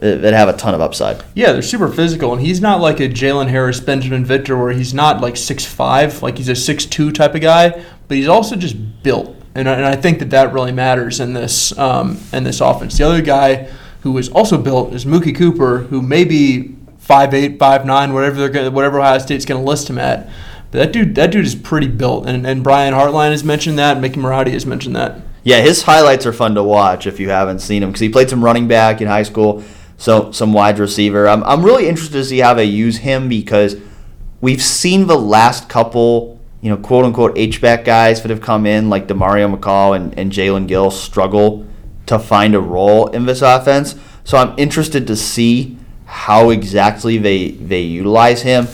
uh, 0.00 0.16
that 0.16 0.34
have 0.34 0.48
a 0.48 0.56
ton 0.56 0.74
of 0.74 0.80
upside. 0.80 1.22
Yeah, 1.34 1.52
they're 1.52 1.62
super 1.62 1.88
physical, 1.88 2.32
and 2.32 2.40
he's 2.40 2.60
not 2.60 2.80
like 2.80 3.00
a 3.00 3.08
Jaylen 3.08 3.48
Harris, 3.48 3.80
Binjimen 3.80 4.24
Victor, 4.24 4.56
where 4.56 4.72
he's 4.72 4.94
not 4.94 5.20
like 5.20 5.36
six 5.36 5.64
five, 5.64 6.22
like 6.22 6.36
he's 6.36 6.48
a 6.48 6.54
six 6.54 6.86
two 6.86 7.10
type 7.10 7.34
of 7.34 7.40
guy, 7.40 7.84
but 8.06 8.16
he's 8.16 8.28
also 8.28 8.54
just 8.54 9.02
built, 9.02 9.34
and 9.58 9.68
I, 9.68 9.74
and 9.74 9.84
I 9.84 9.96
think 9.96 10.20
that 10.20 10.30
that 10.30 10.52
really 10.52 10.72
matters 10.72 11.20
in 11.20 11.32
this 11.32 11.76
um, 11.78 12.18
in 12.32 12.44
this 12.44 12.60
offense. 12.60 12.96
The 12.96 13.04
other 13.04 13.22
guy 13.22 13.68
who 14.02 14.16
is 14.18 14.28
also 14.28 14.56
built 14.58 14.94
is 14.94 15.04
Mookie 15.04 15.34
Cooper, 15.34 15.78
who 15.78 16.00
may 16.00 16.24
be 16.24 16.76
five 16.98 17.34
eight, 17.34 17.58
five 17.58 17.84
nine, 17.84 18.14
whatever 18.14 18.36
they're 18.36 18.48
gonna, 18.48 18.70
whatever 18.70 19.00
Ohio 19.00 19.18
State's 19.18 19.44
going 19.44 19.60
to 19.60 19.66
list 19.68 19.90
him 19.90 19.98
at. 19.98 20.28
But 20.70 20.78
that 20.78 20.92
dude, 20.92 21.14
that 21.14 21.30
dude 21.30 21.46
is 21.46 21.54
pretty 21.54 21.88
built, 21.88 22.26
and, 22.26 22.46
and 22.46 22.62
Brian 22.62 22.92
Hartline 22.92 23.30
has 23.30 23.42
mentioned 23.42 23.78
that, 23.78 23.92
and 23.92 24.02
Mickey 24.02 24.20
Marotti 24.20 24.52
has 24.52 24.66
mentioned 24.66 24.94
that. 24.96 25.20
Yeah, 25.42 25.60
his 25.62 25.82
highlights 25.82 26.26
are 26.26 26.32
fun 26.32 26.54
to 26.56 26.62
watch 26.62 27.06
if 27.06 27.18
you 27.18 27.30
haven't 27.30 27.60
seen 27.60 27.82
him 27.82 27.88
because 27.88 28.00
he 28.00 28.10
played 28.10 28.28
some 28.28 28.44
running 28.44 28.68
back 28.68 29.00
in 29.00 29.08
high 29.08 29.22
school, 29.22 29.64
so 29.96 30.30
some 30.30 30.52
wide 30.52 30.78
receiver. 30.78 31.26
I'm, 31.26 31.42
I'm 31.44 31.64
really 31.64 31.88
interested 31.88 32.18
to 32.18 32.24
see 32.24 32.38
how 32.38 32.52
they 32.52 32.66
use 32.66 32.98
him 32.98 33.28
because 33.28 33.76
we've 34.42 34.62
seen 34.62 35.06
the 35.06 35.18
last 35.18 35.68
couple, 35.70 36.37
you 36.60 36.70
know, 36.70 36.76
quote 36.76 37.04
unquote 37.04 37.36
H 37.36 37.60
back 37.60 37.84
guys 37.84 38.22
that 38.22 38.30
have 38.30 38.40
come 38.40 38.66
in 38.66 38.90
like 38.90 39.06
Demario 39.06 39.54
McCall 39.54 39.94
and, 39.96 40.18
and 40.18 40.32
Jaelen 40.32 40.66
Gill 40.66 40.90
struggle 40.90 41.66
to 42.06 42.18
find 42.18 42.54
a 42.54 42.60
role 42.60 43.08
in 43.08 43.26
this 43.26 43.42
offense. 43.42 43.94
So 44.24 44.38
I'm 44.38 44.54
interested 44.58 45.06
to 45.06 45.16
see 45.16 45.78
how 46.06 46.50
exactly 46.50 47.18
they 47.18 47.50
they 47.52 47.82
utilize 47.82 48.42
him. 48.42 48.66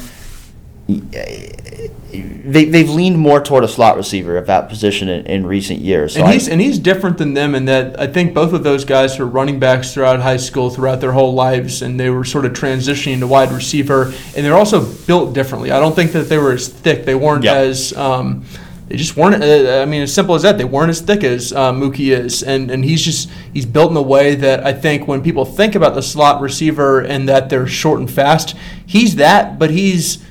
They, 2.22 2.64
they've 2.66 2.88
leaned 2.90 3.18
more 3.18 3.40
toward 3.40 3.64
a 3.64 3.68
slot 3.68 3.96
receiver 3.96 4.36
at 4.36 4.46
that 4.46 4.68
position 4.68 5.08
in, 5.08 5.26
in 5.26 5.46
recent 5.46 5.80
years. 5.80 6.14
So 6.14 6.20
and 6.20 6.28
I- 6.28 6.32
he's 6.34 6.48
and 6.48 6.60
he's 6.60 6.78
different 6.78 7.18
than 7.18 7.34
them 7.34 7.54
in 7.54 7.64
that 7.66 7.98
I 8.00 8.06
think 8.06 8.34
both 8.34 8.52
of 8.52 8.62
those 8.64 8.84
guys 8.84 9.18
were 9.18 9.26
running 9.26 9.58
backs 9.58 9.92
throughout 9.94 10.20
high 10.20 10.36
school, 10.36 10.70
throughout 10.70 11.00
their 11.00 11.12
whole 11.12 11.34
lives, 11.34 11.82
and 11.82 11.98
they 11.98 12.10
were 12.10 12.24
sort 12.24 12.44
of 12.44 12.52
transitioning 12.52 13.20
to 13.20 13.26
wide 13.26 13.50
receiver. 13.52 14.12
And 14.36 14.44
they're 14.44 14.56
also 14.56 14.84
built 15.06 15.34
differently. 15.34 15.70
I 15.72 15.80
don't 15.80 15.94
think 15.96 16.12
that 16.12 16.28
they 16.28 16.38
were 16.38 16.52
as 16.52 16.68
thick. 16.68 17.04
They 17.04 17.14
weren't 17.14 17.44
Yep. 17.44 17.56
as 17.56 17.96
um, 17.96 18.44
they 18.88 18.96
just 18.96 19.16
weren't. 19.16 19.42
Uh, 19.42 19.80
I 19.80 19.86
mean, 19.86 20.02
as 20.02 20.12
simple 20.12 20.34
as 20.34 20.42
that. 20.42 20.58
They 20.58 20.64
weren't 20.64 20.90
as 20.90 21.00
thick 21.00 21.24
as 21.24 21.52
uh, 21.54 21.72
Mookie 21.72 22.14
is, 22.16 22.42
and 22.42 22.70
and 22.70 22.84
he's 22.84 23.02
just 23.02 23.30
he's 23.54 23.64
built 23.64 23.90
in 23.90 23.96
a 23.96 24.02
way 24.02 24.34
that 24.34 24.66
I 24.66 24.74
think 24.74 25.08
when 25.08 25.22
people 25.22 25.46
think 25.46 25.74
about 25.74 25.94
the 25.94 26.02
slot 26.02 26.42
receiver 26.42 27.00
and 27.00 27.26
that 27.28 27.48
they're 27.48 27.66
short 27.66 27.98
and 28.00 28.10
fast, 28.10 28.54
he's 28.84 29.16
that, 29.16 29.58
but 29.58 29.70
he's 29.70 30.22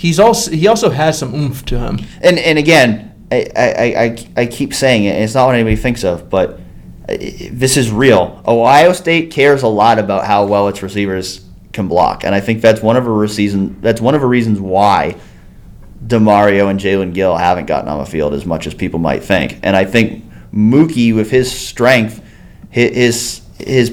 he's 0.00 0.18
also 0.18 0.50
he 0.50 0.66
also 0.66 0.88
has 0.88 1.18
some 1.18 1.34
oomph 1.34 1.64
to 1.66 1.78
him. 1.78 1.98
And 2.22 2.38
and 2.38 2.58
again, 2.58 3.26
I, 3.30 3.46
I, 3.54 4.02
I, 4.04 4.26
I 4.42 4.46
keep 4.46 4.72
saying 4.72 5.04
it. 5.04 5.20
It's 5.22 5.34
not 5.34 5.46
what 5.46 5.54
anybody 5.54 5.76
thinks 5.76 6.04
of, 6.04 6.30
but 6.30 6.52
uh, 7.08 7.16
this 7.52 7.76
is 7.76 7.92
real. 7.92 8.42
Ohio 8.46 8.92
State 8.94 9.30
cares 9.30 9.62
a 9.62 9.68
lot 9.68 9.98
about 9.98 10.24
how 10.24 10.46
well 10.46 10.68
its 10.68 10.82
receivers 10.82 11.44
can 11.74 11.86
block, 11.86 12.24
and 12.24 12.34
I 12.34 12.40
think 12.40 12.62
that's 12.62 12.80
one 12.80 12.96
of 12.96 13.04
the 13.04 13.10
reason. 13.10 13.80
That's 13.82 14.00
one 14.00 14.14
of 14.14 14.22
the 14.22 14.26
reasons 14.26 14.58
why 14.58 15.16
Demario 16.06 16.70
and 16.70 16.80
Jaelen 16.80 17.12
Gill 17.12 17.36
haven't 17.36 17.66
gotten 17.66 17.88
on 17.90 17.98
the 17.98 18.06
field 18.06 18.32
as 18.32 18.46
much 18.46 18.66
as 18.66 18.72
people 18.74 18.98
might 18.98 19.22
think. 19.22 19.58
And 19.62 19.76
I 19.76 19.84
think 19.84 20.24
Mookie, 20.52 21.14
with 21.14 21.30
his 21.30 21.52
strength, 21.52 22.24
hi- 22.74 22.88
his 22.88 23.42
his 23.58 23.90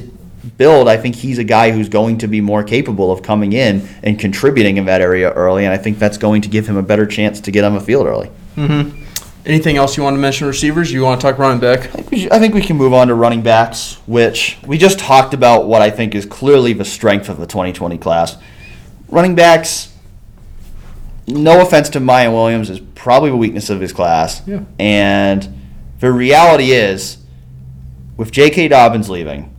build, 0.48 0.88
I 0.88 0.98
think 0.98 1.16
he's 1.16 1.38
a 1.38 1.43
guy 1.43 1.72
who's 1.72 1.89
going 1.89 2.20
to 2.20 2.28
be 2.28 2.41
more 2.41 2.64
capable 2.64 3.12
of 3.12 3.22
coming 3.24 3.54
in 3.54 3.88
and 4.04 4.20
contributing 4.20 4.78
in 4.78 4.86
that 4.86 5.02
area 5.02 5.32
early. 5.32 5.66
And 5.66 5.74
I 5.74 5.78
think 5.78 6.00
that's 6.00 6.18
going 6.18 6.41
to 6.43 6.50
give 6.50 6.68
him 6.68 6.78
a 6.78 6.84
better 6.84 7.06
chance 7.06 7.41
to 7.41 7.52
get 7.52 7.64
on 7.64 7.74
the 7.74 7.82
field 7.82 8.08
early. 8.08 8.32
Mm-hmm. 8.56 9.04
Anything 9.45 9.78
else 9.78 9.95
you 9.95 10.04
want 10.04 10.16
to 10.16 10.20
mention 10.20 10.45
receivers? 10.45 10.91
You 10.91 11.04
want 11.04 11.22
to 11.22 11.28
talk 11.28 11.38
running 11.38 11.60
back? 11.62 11.80
I 11.80 11.88
think, 11.88 12.12
we 12.12 12.20
should- 12.20 12.32
I 12.32 12.39
think 12.39 12.54
we 12.54 12.62
can 12.62 12.76
move 12.76 12.93
on 12.93 13.08
to 13.08 13.16
running 13.16 13.41
backs, 13.41 13.98
which 14.06 14.58
we 14.66 14.78
just 14.78 15.00
talked 15.00 15.34
about 15.34 15.68
what 15.68 15.82
I 15.82 15.89
think 15.89 16.16
is 16.16 16.26
clearly 16.26 16.74
the 16.74 16.84
strength 16.84 17.30
of 17.30 17.39
the 17.39 17.48
2020 17.48 17.98
class. 17.98 18.36
Running 19.08 19.36
backs, 19.36 19.93
no 21.28 21.62
offense 21.62 21.88
to 21.91 22.00
Miyan 22.00 22.34
Williams, 22.34 22.70
is 22.70 22.82
probably 22.95 23.30
the 23.30 23.38
weakness 23.38 23.70
of 23.70 23.80
his 23.80 23.93
class. 23.93 24.45
Yeah. 24.45 24.64
And 24.80 25.48
the 26.02 26.12
reality 26.12 26.72
is, 26.72 27.18
with 28.18 28.32
J.K. 28.32 28.68
Dobbins 28.68 29.10
leaving, 29.10 29.56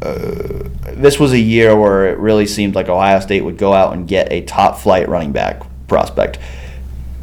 this 0.00 1.18
was 1.18 1.32
a 1.32 1.38
year 1.38 1.76
where 1.76 2.06
it 2.08 2.18
really 2.18 2.46
seemed 2.46 2.74
like 2.74 2.88
Ohio 2.88 3.20
State 3.20 3.42
would 3.42 3.58
go 3.58 3.72
out 3.72 3.94
and 3.94 4.06
get 4.06 4.32
a 4.32 4.42
top 4.42 4.78
flight 4.78 5.08
running 5.08 5.32
back 5.32 5.62
prospect. 5.88 6.38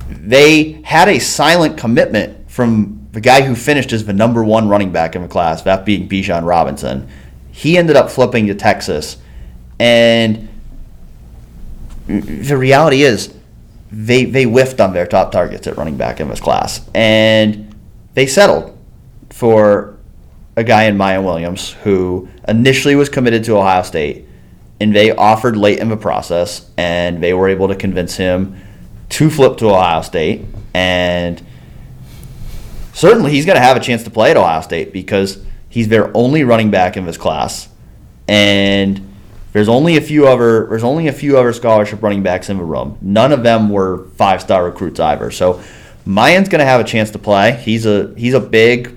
they 0.10 0.74
had 0.84 1.08
a 1.08 1.20
silent 1.20 1.78
commitment 1.78 2.50
from 2.50 3.08
the 3.12 3.22
guy 3.22 3.42
who 3.42 3.56
finished 3.56 3.94
as 3.94 4.06
the 4.06 4.14
number 4.14 4.44
one 4.44 4.68
running 4.68 4.92
back 4.92 5.16
in 5.16 5.22
the 5.22 5.28
class, 5.28 5.62
that 5.62 5.86
being 5.86 6.08
Bijan 6.10 6.46
Robinson. 6.46 7.08
He 7.52 7.78
ended 7.78 7.96
up 7.96 8.10
flipping 8.10 8.48
to 8.48 8.56
Texas, 8.56 9.18
and 9.80 10.50
the 12.08 12.58
reality 12.58 13.04
is 13.04 13.34
they 13.92 14.26
they 14.26 14.44
whiffed 14.44 14.82
on 14.82 14.94
their 14.94 15.08
top 15.08 15.32
targets 15.32 15.66
at 15.66 15.78
running 15.78 15.96
back 15.96 16.20
in 16.20 16.28
this 16.28 16.42
class, 16.42 16.88
and 16.94 17.74
they 18.14 18.28
settled 18.28 18.78
for 19.30 19.95
a 20.56 20.64
guy 20.64 20.84
in 20.84 20.98
Miyan 20.98 21.24
Williams 21.24 21.72
who 21.84 22.30
initially 22.48 22.96
was 22.96 23.10
committed 23.10 23.44
to 23.46 23.58
Ohio 23.58 23.84
State, 23.84 24.26
and 24.80 24.96
they 24.96 25.12
offered 25.12 25.58
late 25.58 25.80
in 25.80 25.90
the 25.90 25.98
process, 25.98 26.70
and 26.78 27.22
they 27.24 27.34
were 27.34 27.50
able 27.50 27.68
to 27.68 27.76
convince 27.76 28.16
him 28.16 28.60
to 29.10 29.30
flip 29.30 29.58
to 29.58 29.70
Ohio 29.70 30.02
State, 30.02 30.46
and 30.74 31.42
certainly 32.94 33.32
he's 33.32 33.46
going 33.46 33.58
to 33.58 33.64
have 33.64 33.78
a 33.78 33.80
chance 33.80 34.04
to 34.04 34.10
play 34.10 34.32
at 34.32 34.38
Ohio 34.38 34.62
State 34.62 34.94
because 34.94 35.44
he's 35.70 35.88
their 35.88 36.16
only 36.16 36.44
running 36.44 36.72
back 36.72 36.98
in 36.98 37.06
this 37.06 37.18
class, 37.18 37.70
and 38.28 39.14
there's 39.56 39.70
only 39.70 39.96
a 39.96 40.02
few 40.02 40.28
other 40.28 40.68
there's 40.68 40.84
only 40.84 41.08
a 41.08 41.14
few 41.14 41.38
other 41.38 41.54
scholarship 41.54 42.04
running 42.04 42.24
backs 42.24 42.50
in 42.50 42.58
the 42.58 42.64
room. 42.64 42.98
None 43.02 43.32
of 43.32 43.44
them 43.44 43.70
were 43.70 44.06
five 44.16 44.42
star 44.42 44.66
recruits 44.66 45.00
either. 45.00 45.32
So 45.32 45.62
Miyan's 46.06 46.50
going 46.50 46.60
to 46.60 46.66
have 46.66 46.82
a 46.82 46.84
chance 46.84 47.12
to 47.12 47.20
play. 47.20 47.54
He's 47.64 47.86
a 47.86 48.14
he's 48.18 48.34
a 48.34 48.40
big, 48.40 48.95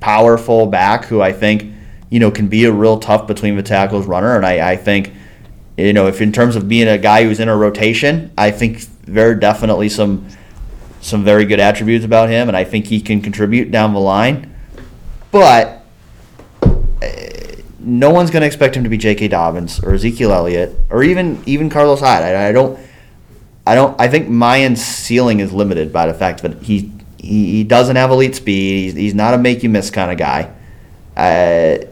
powerful 0.00 0.66
back 0.66 1.04
who 1.04 1.20
I 1.20 1.32
think 1.32 1.72
you 2.08 2.18
know 2.18 2.30
can 2.30 2.48
be 2.48 2.64
a 2.64 2.72
real 2.72 2.98
tough 2.98 3.26
between 3.26 3.56
the 3.56 3.62
tackles 3.62 4.06
runner, 4.06 4.36
and 4.36 4.44
I, 4.44 4.72
I 4.72 4.76
think 4.76 5.12
you 5.76 5.92
know 5.92 6.08
if 6.08 6.20
in 6.20 6.32
terms 6.32 6.56
of 6.56 6.68
being 6.68 6.88
a 6.88 6.98
guy 6.98 7.24
who's 7.24 7.40
in 7.40 7.48
a 7.48 7.56
rotation, 7.56 8.32
I 8.36 8.50
think 8.50 8.84
there 9.04 9.30
are 9.30 9.34
definitely 9.34 9.88
some 9.88 10.26
some 11.00 11.24
very 11.24 11.44
good 11.44 11.60
attributes 11.60 12.04
about 12.04 12.28
him, 12.28 12.48
and 12.48 12.56
I 12.56 12.64
think 12.64 12.86
he 12.86 13.00
can 13.00 13.20
contribute 13.20 13.70
down 13.70 13.94
the 13.94 14.00
line. 14.00 14.54
But 15.30 15.84
eh, 17.02 17.62
no 17.78 18.10
one's 18.10 18.30
going 18.30 18.42
to 18.42 18.46
expect 18.46 18.76
him 18.76 18.84
to 18.84 18.90
be 18.90 18.98
J.K. 18.98 19.28
Dobbins 19.28 19.82
or 19.82 19.94
Ezekiel 19.94 20.32
Elliott 20.32 20.76
or 20.90 21.02
even 21.02 21.42
even 21.46 21.70
Carlos 21.70 22.00
Hyde. 22.00 22.22
I, 22.22 22.48
I 22.48 22.52
don't. 22.52 22.78
I 23.66 23.74
don't. 23.74 23.98
I 24.00 24.08
think 24.08 24.28
Miyan's 24.28 24.84
ceiling 24.84 25.40
is 25.40 25.52
limited 25.52 25.92
by 25.92 26.06
the 26.06 26.14
fact 26.14 26.42
that 26.42 26.62
he 26.62 26.92
he, 27.20 27.52
he 27.52 27.64
doesn't 27.64 27.96
have 27.96 28.10
elite 28.10 28.34
speed. 28.34 28.84
He's, 28.84 28.94
he's 28.94 29.14
not 29.14 29.34
a 29.34 29.38
make 29.38 29.62
you 29.62 29.68
miss 29.68 29.90
kind 29.90 30.10
of 30.10 30.18
guy. 30.18 30.52
Uh, 31.16 31.84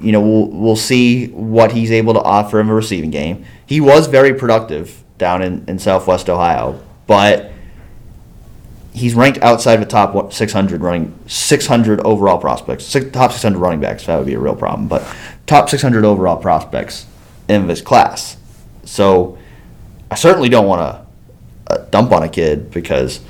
you 0.00 0.12
know, 0.12 0.20
we'll 0.20 0.46
we'll 0.48 0.76
see 0.76 1.28
what 1.28 1.72
he's 1.72 1.90
able 1.90 2.14
to 2.14 2.20
offer 2.20 2.60
in 2.60 2.68
the 2.68 2.74
receiving 2.74 3.10
game. 3.10 3.44
He 3.66 3.80
was 3.80 4.06
very 4.06 4.34
productive 4.34 5.02
down 5.18 5.42
in, 5.42 5.64
in 5.66 5.78
Southwest 5.78 6.28
Ohio, 6.28 6.80
but 7.06 7.50
he's 8.92 9.14
ranked 9.14 9.38
outside 9.42 9.76
the 9.76 9.86
top 9.86 10.32
600 10.32 10.80
running 10.80 11.18
600 11.26 12.00
overall 12.00 12.38
prospects 12.38 12.86
six, 12.86 13.10
top 13.10 13.30
600 13.30 13.58
running 13.58 13.78
backs 13.78 14.06
that 14.06 14.16
would 14.16 14.26
be 14.26 14.32
a 14.32 14.38
real 14.38 14.56
problem 14.56 14.88
but 14.88 15.06
top 15.46 15.68
600 15.68 16.02
overall 16.02 16.38
prospects 16.38 17.04
in 17.46 17.66
this 17.66 17.82
class 17.82 18.38
so 18.84 19.36
i 20.10 20.14
certainly 20.14 20.48
don't 20.48 20.66
want 20.66 20.80
to 20.80 21.74
uh, 21.74 21.84
dump 21.90 22.10
on 22.10 22.22
a 22.22 22.28
kid 22.28 22.70
because 22.70 23.20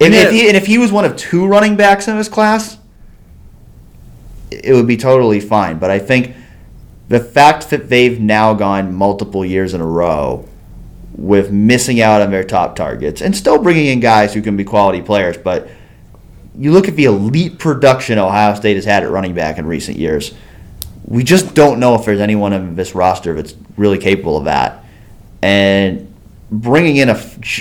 if, 0.00 0.12
if 0.12 0.30
he, 0.30 0.48
and 0.48 0.56
if 0.56 0.66
he 0.66 0.78
was 0.78 0.90
one 0.90 1.04
of 1.04 1.16
two 1.16 1.46
running 1.46 1.76
backs 1.76 2.08
in 2.08 2.16
this 2.16 2.28
class 2.28 2.78
it 4.50 4.74
would 4.74 4.86
be 4.86 4.96
totally 4.96 5.40
fine 5.40 5.78
but 5.78 5.90
i 5.90 5.98
think 5.98 6.34
the 7.08 7.20
fact 7.20 7.70
that 7.70 7.88
they've 7.88 8.20
now 8.20 8.54
gone 8.54 8.94
multiple 8.94 9.44
years 9.44 9.74
in 9.74 9.80
a 9.80 9.86
row 9.86 10.48
with 11.20 11.50
missing 11.50 12.00
out 12.00 12.22
on 12.22 12.30
their 12.30 12.44
top 12.44 12.76
targets 12.76 13.20
and 13.20 13.36
still 13.36 13.60
bringing 13.62 13.86
in 13.86 14.00
guys 14.00 14.32
who 14.32 14.40
can 14.40 14.56
be 14.56 14.64
quality 14.64 15.02
players. 15.02 15.36
But 15.36 15.68
you 16.56 16.72
look 16.72 16.88
at 16.88 16.96
the 16.96 17.06
elite 17.06 17.58
production 17.58 18.18
Ohio 18.18 18.54
State 18.54 18.76
has 18.76 18.84
had 18.84 19.02
at 19.02 19.10
running 19.10 19.34
back 19.34 19.58
in 19.58 19.66
recent 19.66 19.98
years. 19.98 20.32
We 21.04 21.24
just 21.24 21.54
don't 21.54 21.80
know 21.80 21.94
if 21.96 22.04
there's 22.04 22.20
anyone 22.20 22.52
in 22.52 22.76
this 22.76 22.94
roster 22.94 23.34
that's 23.34 23.54
really 23.76 23.98
capable 23.98 24.36
of 24.36 24.44
that. 24.44 24.84
And 25.42 26.09
bringing 26.50 26.96
in 26.96 27.08
a 27.08 27.20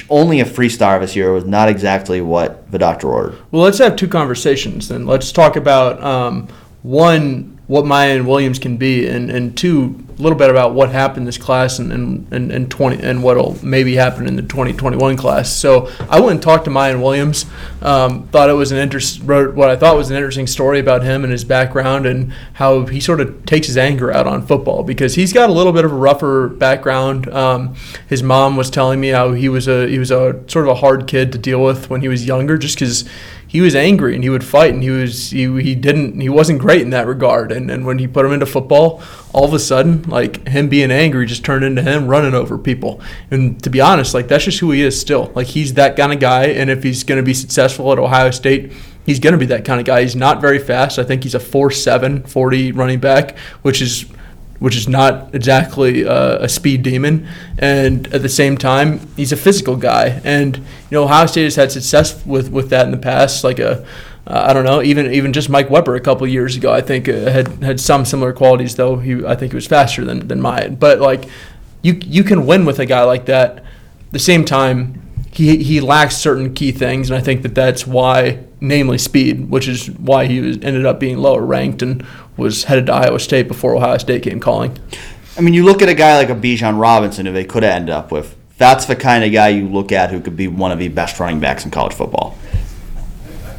only 0.10 0.40
a 0.40 0.46
free 0.46 0.70
star 0.70 1.00
this 1.00 1.16
year 1.16 1.32
was 1.32 1.46
not 1.46 1.70
exactly 1.70 2.22
what 2.22 2.70
the 2.72 2.78
doctor 2.78 3.08
ordered. 3.08 3.38
Well, 3.52 3.62
let's 3.62 3.78
have 3.78 3.96
two 3.96 4.08
conversations 4.08 4.88
then. 4.88 5.06
Let's 5.06 5.32
talk 5.32 5.56
about 5.56 6.02
um, 6.04 6.48
one 6.82 7.60
what 7.68 7.86
Miyan 7.86 8.26
Williams 8.26 8.58
can 8.58 8.78
be, 8.78 9.08
and, 9.08 9.30
and 9.30 9.56
two, 9.56 10.04
a 10.20 10.22
little 10.22 10.38
bit 10.38 10.50
about 10.50 10.74
what 10.74 10.92
happened 10.92 11.26
this 11.26 11.38
class 11.38 11.80
and, 11.80 11.94
and, 11.94 12.28
and, 12.32 12.52
and 12.52 12.70
20 12.70 13.02
and 13.02 13.24
what'll 13.24 13.58
maybe 13.64 13.96
happen 13.96 14.28
in 14.28 14.36
the 14.36 14.42
2021 14.42 15.16
class. 15.16 15.50
So 15.50 15.90
I 16.10 16.20
went 16.20 16.32
and 16.32 16.42
talked 16.42 16.66
to 16.66 16.72
Miyan 16.72 17.02
Williams. 17.02 17.46
Um, 17.82 18.28
thought 18.28 18.50
it 18.50 18.54
was 18.54 18.74
an 18.74 18.80
interest 18.80 19.22
wrote 19.24 19.56
what 19.56 19.70
I 19.70 19.78
thought 19.78 19.96
was 19.96 20.10
an 20.12 20.18
interesting 20.18 20.46
story 20.46 20.80
about 20.80 21.04
him 21.04 21.24
and 21.24 21.32
his 21.32 21.46
background 21.46 22.06
and 22.06 22.34
how 22.54 22.86
he 22.86 23.00
sort 23.00 23.22
of 23.22 23.46
takes 23.46 23.68
his 23.68 23.78
anger 23.78 24.12
out 24.12 24.28
on 24.28 24.46
football 24.46 24.84
because 24.84 25.16
he's 25.16 25.32
got 25.32 25.50
a 25.50 25.54
little 25.54 25.72
bit 25.72 25.86
of 25.86 25.92
a 25.94 25.96
rougher 25.96 26.50
background. 26.50 27.30
Um, 27.30 27.76
his 28.10 28.22
mom 28.22 28.58
was 28.58 28.70
telling 28.70 29.00
me 29.00 29.10
how 29.10 29.32
he 29.32 29.48
was 29.48 29.70
a 29.70 29.88
he 29.88 30.00
was 30.00 30.12
a 30.12 30.44
sort 30.48 30.66
of 30.66 30.72
a 30.72 30.76
hard 30.76 31.08
kid 31.08 31.32
to 31.32 31.38
deal 31.38 31.64
with 31.64 31.90
when 31.90 32.02
he 32.02 32.10
was 32.10 32.26
younger, 32.26 32.58
just 32.58 32.76
because 32.76 33.08
he 33.50 33.62
was 33.62 33.74
angry 33.76 34.14
and 34.14 34.24
he 34.24 34.30
would 34.30 34.44
fight 34.44 34.76
and 34.76 34.84
he 34.84 34.92
was 34.92 35.32
he, 35.32 35.62
he 35.62 35.74
didn't 35.74 36.22
he 36.22 36.30
wasn't 36.30 36.60
great 36.60 36.84
in 36.84 36.92
that 36.92 37.08
regard. 37.08 37.52
And, 37.52 37.72
and 37.72 37.84
when 37.84 37.98
he 37.98 38.08
put 38.08 38.24
him 38.24 38.32
into 38.32 38.46
football 38.46 39.02
all 39.34 39.44
of 39.44 39.54
a 39.56 39.60
sudden 39.60 40.04
like 40.04 40.48
him 40.48 40.70
being 40.70 40.92
angry 40.92 41.26
just 41.26 41.44
turned 41.44 41.66
into 41.66 41.82
him 41.82 42.08
running 42.08 42.36
over 42.36 42.60
people. 42.60 43.02
And 43.32 43.62
to 43.64 43.72
be 43.72 43.82
honest 43.82 44.14
like 44.14 44.28
that's 44.28 44.46
just 44.46 44.60
who 44.60 44.70
he 44.70 44.84
is 44.84 45.02
still. 45.02 45.32
Like 45.34 45.48
he's 45.48 45.74
that 45.74 45.98
kind 45.98 46.14
of 46.14 46.20
guy. 46.20 46.46
And 46.46 46.70
if 46.70 46.84
he's 46.84 47.04
going 47.04 47.18
to 47.18 47.26
be 47.26 47.34
successful 47.34 47.92
at 47.92 47.98
ohio 47.98 48.30
state 48.30 48.72
he's 49.04 49.20
going 49.20 49.34
to 49.34 49.40
be 49.40 49.48
that 49.48 49.66
kind 49.66 49.80
of 49.80 49.86
guy. 49.88 50.04
He's 50.04 50.16
not 50.16 50.42
very 50.42 50.60
fast. 50.60 51.00
I 51.00 51.04
think 51.04 51.24
he's 51.24 51.34
a 51.34 51.40
4-7 51.40 52.30
40 52.30 52.72
running 52.74 53.00
back 53.00 53.36
which 53.64 53.82
is 53.82 54.06
which 54.60 54.76
is 54.76 54.88
not 54.88 55.34
exactly 55.34 56.06
uh, 56.06 56.38
a 56.40 56.50
speed 56.50 56.84
demon. 56.84 57.28
And 57.58 58.14
at 58.14 58.22
the 58.22 58.30
same 58.30 58.58
time, 58.58 59.00
he's 59.16 59.32
a 59.32 59.38
physical 59.38 59.76
guy. 59.76 60.22
And 60.24 60.58
you 60.58 60.64
know, 60.92 61.04
Ohio 61.04 61.26
State 61.26 61.46
has 61.46 61.56
had 61.56 61.72
success 61.72 62.26
with, 62.26 62.52
with 62.52 62.70
that 62.70 62.86
in 62.86 62.92
the 62.92 62.98
past. 62.98 63.44
Like 63.44 63.60
a, 63.60 63.86
uh, 64.28 64.44
I 64.48 64.54
don't 64.54 64.66
know, 64.66 64.82
even 64.82 65.12
even 65.12 65.34
just 65.34 65.50
Mike 65.50 65.70
Weber 65.70 65.96
a 65.96 66.02
couple 66.02 66.28
years 66.28 66.56
ago, 66.56 66.72
I 66.72 66.82
think 66.82 67.10
uh, 67.10 67.32
had 67.32 67.48
had 67.64 67.80
some 67.80 68.06
similar 68.06 68.34
qualities. 68.34 68.76
Though 68.76 68.98
he, 68.98 69.26
I 69.26 69.36
think 69.36 69.54
he 69.54 69.56
was 69.56 69.68
faster 69.68 70.06
than 70.06 70.28
than 70.28 70.40
Miyan. 70.40 70.80
But 70.80 71.00
like, 71.00 71.26
you 71.82 72.00
you 72.06 72.24
can 72.24 72.46
win 72.46 72.66
with 72.66 72.80
a 72.80 72.86
guy 72.86 73.04
like 73.04 73.26
that. 73.26 73.58
At 73.58 74.12
the 74.12 74.20
same 74.20 74.46
time, 74.46 75.02
he 75.32 75.64
he 75.64 75.82
lacks 75.82 76.18
certain 76.18 76.54
key 76.54 76.72
things, 76.72 77.10
and 77.10 77.18
I 77.18 77.22
think 77.22 77.42
that 77.44 77.56
that's 77.56 77.88
why, 77.88 78.40
namely 78.60 78.98
speed, 78.98 79.50
which 79.50 79.68
is 79.68 79.90
why 79.90 80.26
he 80.26 80.42
was 80.42 80.58
ended 80.58 80.86
up 80.86 81.00
being 81.00 81.18
lower 81.18 81.42
ranked 81.42 81.82
and 81.82 82.06
was 82.40 82.64
headed 82.64 82.88
to 82.88 82.94
Iowa 82.94 83.20
State 83.20 83.48
before 83.48 83.76
Ohio 83.76 83.98
State 83.98 84.24
came 84.24 84.40
calling. 84.40 84.78
I 85.38 85.42
mean, 85.42 85.54
you 85.54 85.64
look 85.64 85.82
at 85.82 85.90
a 85.90 85.94
guy 85.94 86.18
like 86.18 86.30
a 86.30 86.36
Bijan 86.36 86.80
Robinson, 86.80 87.26
who 87.26 87.32
they 87.32 87.46
could 87.46 87.64
have 87.64 87.74
ended 87.74 87.94
up 87.94 88.12
with. 88.12 88.36
That's 88.58 88.86
the 88.86 88.96
kind 88.96 89.24
of 89.24 89.32
guy 89.32 89.50
you 89.50 89.68
look 89.68 89.92
at 89.92 90.12
who 90.12 90.20
could 90.20 90.36
be 90.36 90.48
one 90.48 90.72
of 90.72 90.80
the 90.80 90.90
best 90.90 91.20
running 91.20 91.40
backs 91.40 91.64
in 91.64 91.72
college 91.72 91.94
football. 91.94 92.38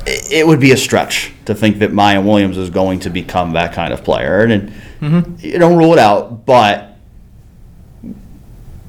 It 0.06 0.46
would 0.46 0.60
be 0.60 0.72
a 0.72 0.76
stretch 0.76 1.32
to 1.46 1.54
think 1.54 1.78
that 1.78 1.90
Miyan 1.90 2.24
Williams 2.24 2.58
is 2.58 2.68
going 2.68 3.00
to 3.00 3.10
become 3.10 3.52
that 3.52 3.72
kind 3.72 3.92
of 3.92 4.04
player, 4.04 4.40
and 4.40 4.72
mm-hmm. 5.00 5.36
you 5.38 5.58
don't 5.58 5.78
rule 5.78 5.92
it 5.92 5.98
out. 5.98 6.44
But 6.44 6.96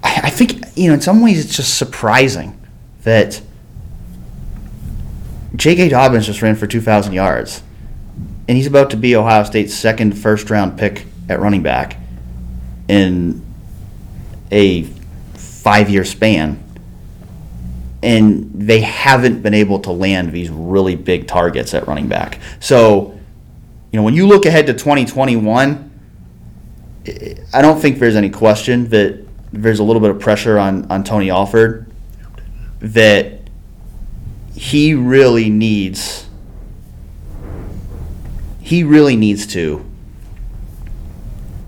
I 0.04 0.30
think 0.30 0.66
you 0.76 0.88
know, 0.88 0.96
in 0.96 1.02
some 1.02 1.22
ways, 1.22 1.46
it's 1.46 1.56
just 1.56 1.78
surprising 1.78 2.60
that 3.04 3.42
J.K. 5.56 5.90
Dobbins 5.90 6.26
just 6.26 6.42
ran 6.42 6.56
for 6.56 6.68
2,000 6.68 7.14
yards 7.14 7.62
and 8.52 8.58
he's 8.58 8.68
about 8.68 8.90
to 8.90 8.98
be 8.98 9.16
Ohio 9.16 9.46
State's 9.46 9.74
second 9.74 10.12
first 10.12 10.50
round 10.50 10.78
pick 10.78 11.06
at 11.30 11.40
running 11.40 11.64
back 11.64 11.96
in 12.90 13.42
a 14.52 14.84
five 15.36 15.90
year 15.90 16.04
span. 16.04 16.62
And 18.04 18.52
they 18.54 18.82
haven't 18.82 19.42
been 19.42 19.54
able 19.54 19.80
to 19.80 19.92
land 19.92 20.34
these 20.34 20.50
really 20.50 20.98
big 20.98 21.28
targets 21.28 21.74
at 21.74 21.88
running 21.88 22.10
back. 22.10 22.40
So, 22.60 23.18
you 23.94 23.98
know, 23.98 24.04
when 24.04 24.16
you 24.16 24.28
look 24.28 24.46
ahead 24.46 24.66
to 24.68 24.74
2021, 24.74 25.90
I 27.54 27.62
don't 27.62 27.80
think 27.80 28.00
there's 28.00 28.18
any 28.18 28.30
question 28.30 28.90
that 28.90 29.26
there's 29.54 29.80
a 29.80 29.84
little 29.86 30.02
bit 30.02 30.12
of 30.12 30.20
pressure 30.20 30.60
on, 30.60 30.92
on 30.92 31.06
Tony 31.06 31.30
Alford 31.30 31.90
that 32.82 33.40
he 34.54 34.94
really 34.94 35.50
needs 35.50 36.28
he 38.72 38.86
really 38.86 39.18
needs 39.18 39.46
to 39.48 39.86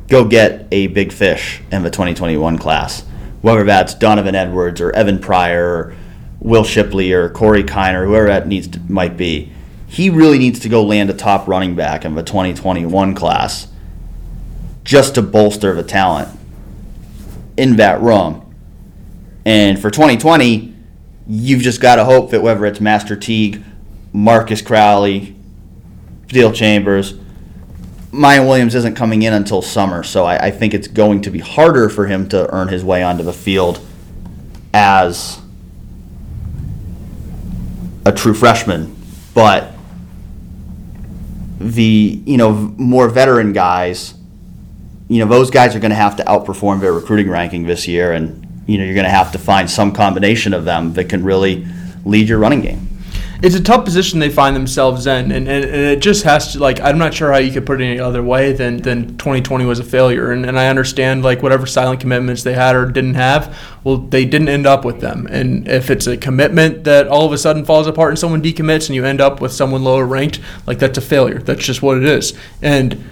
go 0.07 0.23
get 0.23 0.65
a 0.71 0.87
big 0.87 1.11
fish 1.11 1.61
in 1.69 1.83
the 1.83 1.89
2021 1.89 2.57
class, 2.57 3.01
whether 3.41 3.65
that's 3.65 3.93
Donovan 3.93 4.35
Edwards 4.35 4.79
or 4.79 4.89
Evan 4.93 5.19
Pryor 5.19 5.65
or 5.65 5.95
Will 6.39 6.63
Shipley 6.63 7.11
or 7.11 7.27
Corey 7.27 7.65
Kiner, 7.65 8.05
whoever 8.05 8.27
that 8.27 8.47
needs 8.47 8.69
to, 8.69 8.79
might 8.87 9.17
be. 9.17 9.51
He 9.85 10.09
really 10.09 10.39
needs 10.39 10.61
to 10.61 10.69
go 10.69 10.81
land 10.81 11.09
a 11.09 11.13
top 11.13 11.45
running 11.45 11.75
back 11.75 12.05
in 12.05 12.15
the 12.15 12.23
2021 12.23 13.15
class 13.15 13.67
just 14.85 15.15
to 15.15 15.21
bolster 15.21 15.73
the 15.73 15.83
talent 15.83 16.29
in 17.57 17.75
that 17.75 17.99
room. 17.99 18.55
And 19.43 19.77
for 19.77 19.91
2020, 19.91 20.73
you've 21.27 21.63
just 21.63 21.81
got 21.81 21.97
to 21.97 22.05
hope 22.05 22.31
that 22.31 22.41
whether 22.41 22.65
it's 22.65 22.79
Master 22.79 23.17
Teague, 23.17 23.61
Marcus 24.13 24.61
Crowley, 24.61 25.32
Steele 26.33 26.51
Chambers, 26.51 27.13
Miyan 28.11 28.47
Williams 28.47 28.73
isn't 28.73 28.95
coming 28.95 29.21
in 29.21 29.33
until 29.33 29.61
summer, 29.61 30.01
so 30.01 30.25
I, 30.25 30.47
I 30.47 30.49
think 30.49 30.73
it's 30.73 30.87
going 30.87 31.21
to 31.21 31.29
be 31.29 31.37
harder 31.37 31.89
for 31.89 32.07
him 32.07 32.27
to 32.29 32.51
earn 32.51 32.69
his 32.69 32.83
way 32.83 33.03
onto 33.03 33.21
the 33.21 33.33
field 33.33 33.79
as 34.73 35.39
a 38.03 38.11
true 38.11 38.33
freshman. 38.33 38.95
But 39.35 39.73
the 41.59 42.19
you 42.25 42.37
know 42.37 42.51
more 42.51 43.09
veteran 43.09 43.53
guys, 43.53 44.15
you 45.09 45.19
know 45.19 45.29
those 45.29 45.51
guys 45.51 45.75
are 45.75 45.79
going 45.79 45.91
to 45.91 45.95
have 45.95 46.15
to 46.15 46.23
outperform 46.23 46.81
their 46.81 46.93
recruiting 46.93 47.29
ranking 47.29 47.67
this 47.67 47.87
year, 47.87 48.11
and 48.11 48.63
you 48.65 48.79
know 48.79 48.85
you're 48.85 48.95
going 48.95 49.03
to 49.03 49.11
have 49.11 49.33
to 49.33 49.37
find 49.37 49.69
some 49.69 49.91
combination 49.91 50.55
of 50.55 50.65
them 50.65 50.93
that 50.93 51.09
can 51.09 51.23
really 51.23 51.67
lead 52.05 52.27
your 52.27 52.39
running 52.39 52.61
game 52.61 52.92
it's 53.41 53.55
a 53.55 53.61
tough 53.61 53.83
position 53.83 54.19
they 54.19 54.29
find 54.29 54.55
themselves 54.55 55.07
in, 55.07 55.31
and, 55.31 55.47
and, 55.47 55.65
and, 55.65 55.75
it 55.75 55.99
just 55.99 56.23
has 56.23 56.53
to 56.53 56.59
like 56.59 56.79
I'm 56.79 56.97
not 56.97 57.13
sure 57.13 57.31
how 57.31 57.39
you 57.39 57.51
could 57.51 57.65
put 57.65 57.81
it 57.81 57.85
any 57.85 57.99
other 57.99 58.21
way 58.21 58.53
than 58.53 58.77
than 58.77 59.17
2020 59.17 59.65
was 59.65 59.79
a 59.79 59.83
failure, 59.83 60.31
and, 60.31 60.45
and 60.45 60.59
I 60.59 60.67
understand 60.67 61.23
like 61.23 61.41
whatever 61.41 61.65
silent 61.65 61.99
commitments 61.99 62.43
they 62.43 62.53
had 62.53 62.75
or 62.75 62.85
didn't 62.85 63.15
have, 63.15 63.57
well 63.83 63.97
they 63.97 64.25
didn't 64.25 64.49
end 64.49 64.67
up 64.67 64.85
with 64.85 65.01
them, 65.01 65.27
and 65.29 65.67
if 65.67 65.89
it's 65.89 66.07
a 66.07 66.17
commitment 66.17 66.83
that 66.83 67.07
all 67.07 67.25
of 67.25 67.33
a 67.33 67.37
sudden 67.37 67.65
falls 67.65 67.87
apart 67.87 68.11
and 68.11 68.19
someone 68.19 68.41
decommits 68.41 68.87
and 68.87 68.95
you 68.95 69.05
end 69.05 69.21
up 69.21 69.41
with 69.41 69.51
someone 69.51 69.83
lower 69.83 70.05
ranked, 70.05 70.39
like 70.67 70.79
that's 70.79 70.97
a 70.97 71.01
failure. 71.01 71.39
That's 71.39 71.65
just 71.65 71.81
what 71.81 71.97
it 71.97 72.05
is, 72.05 72.33
and 72.61 73.03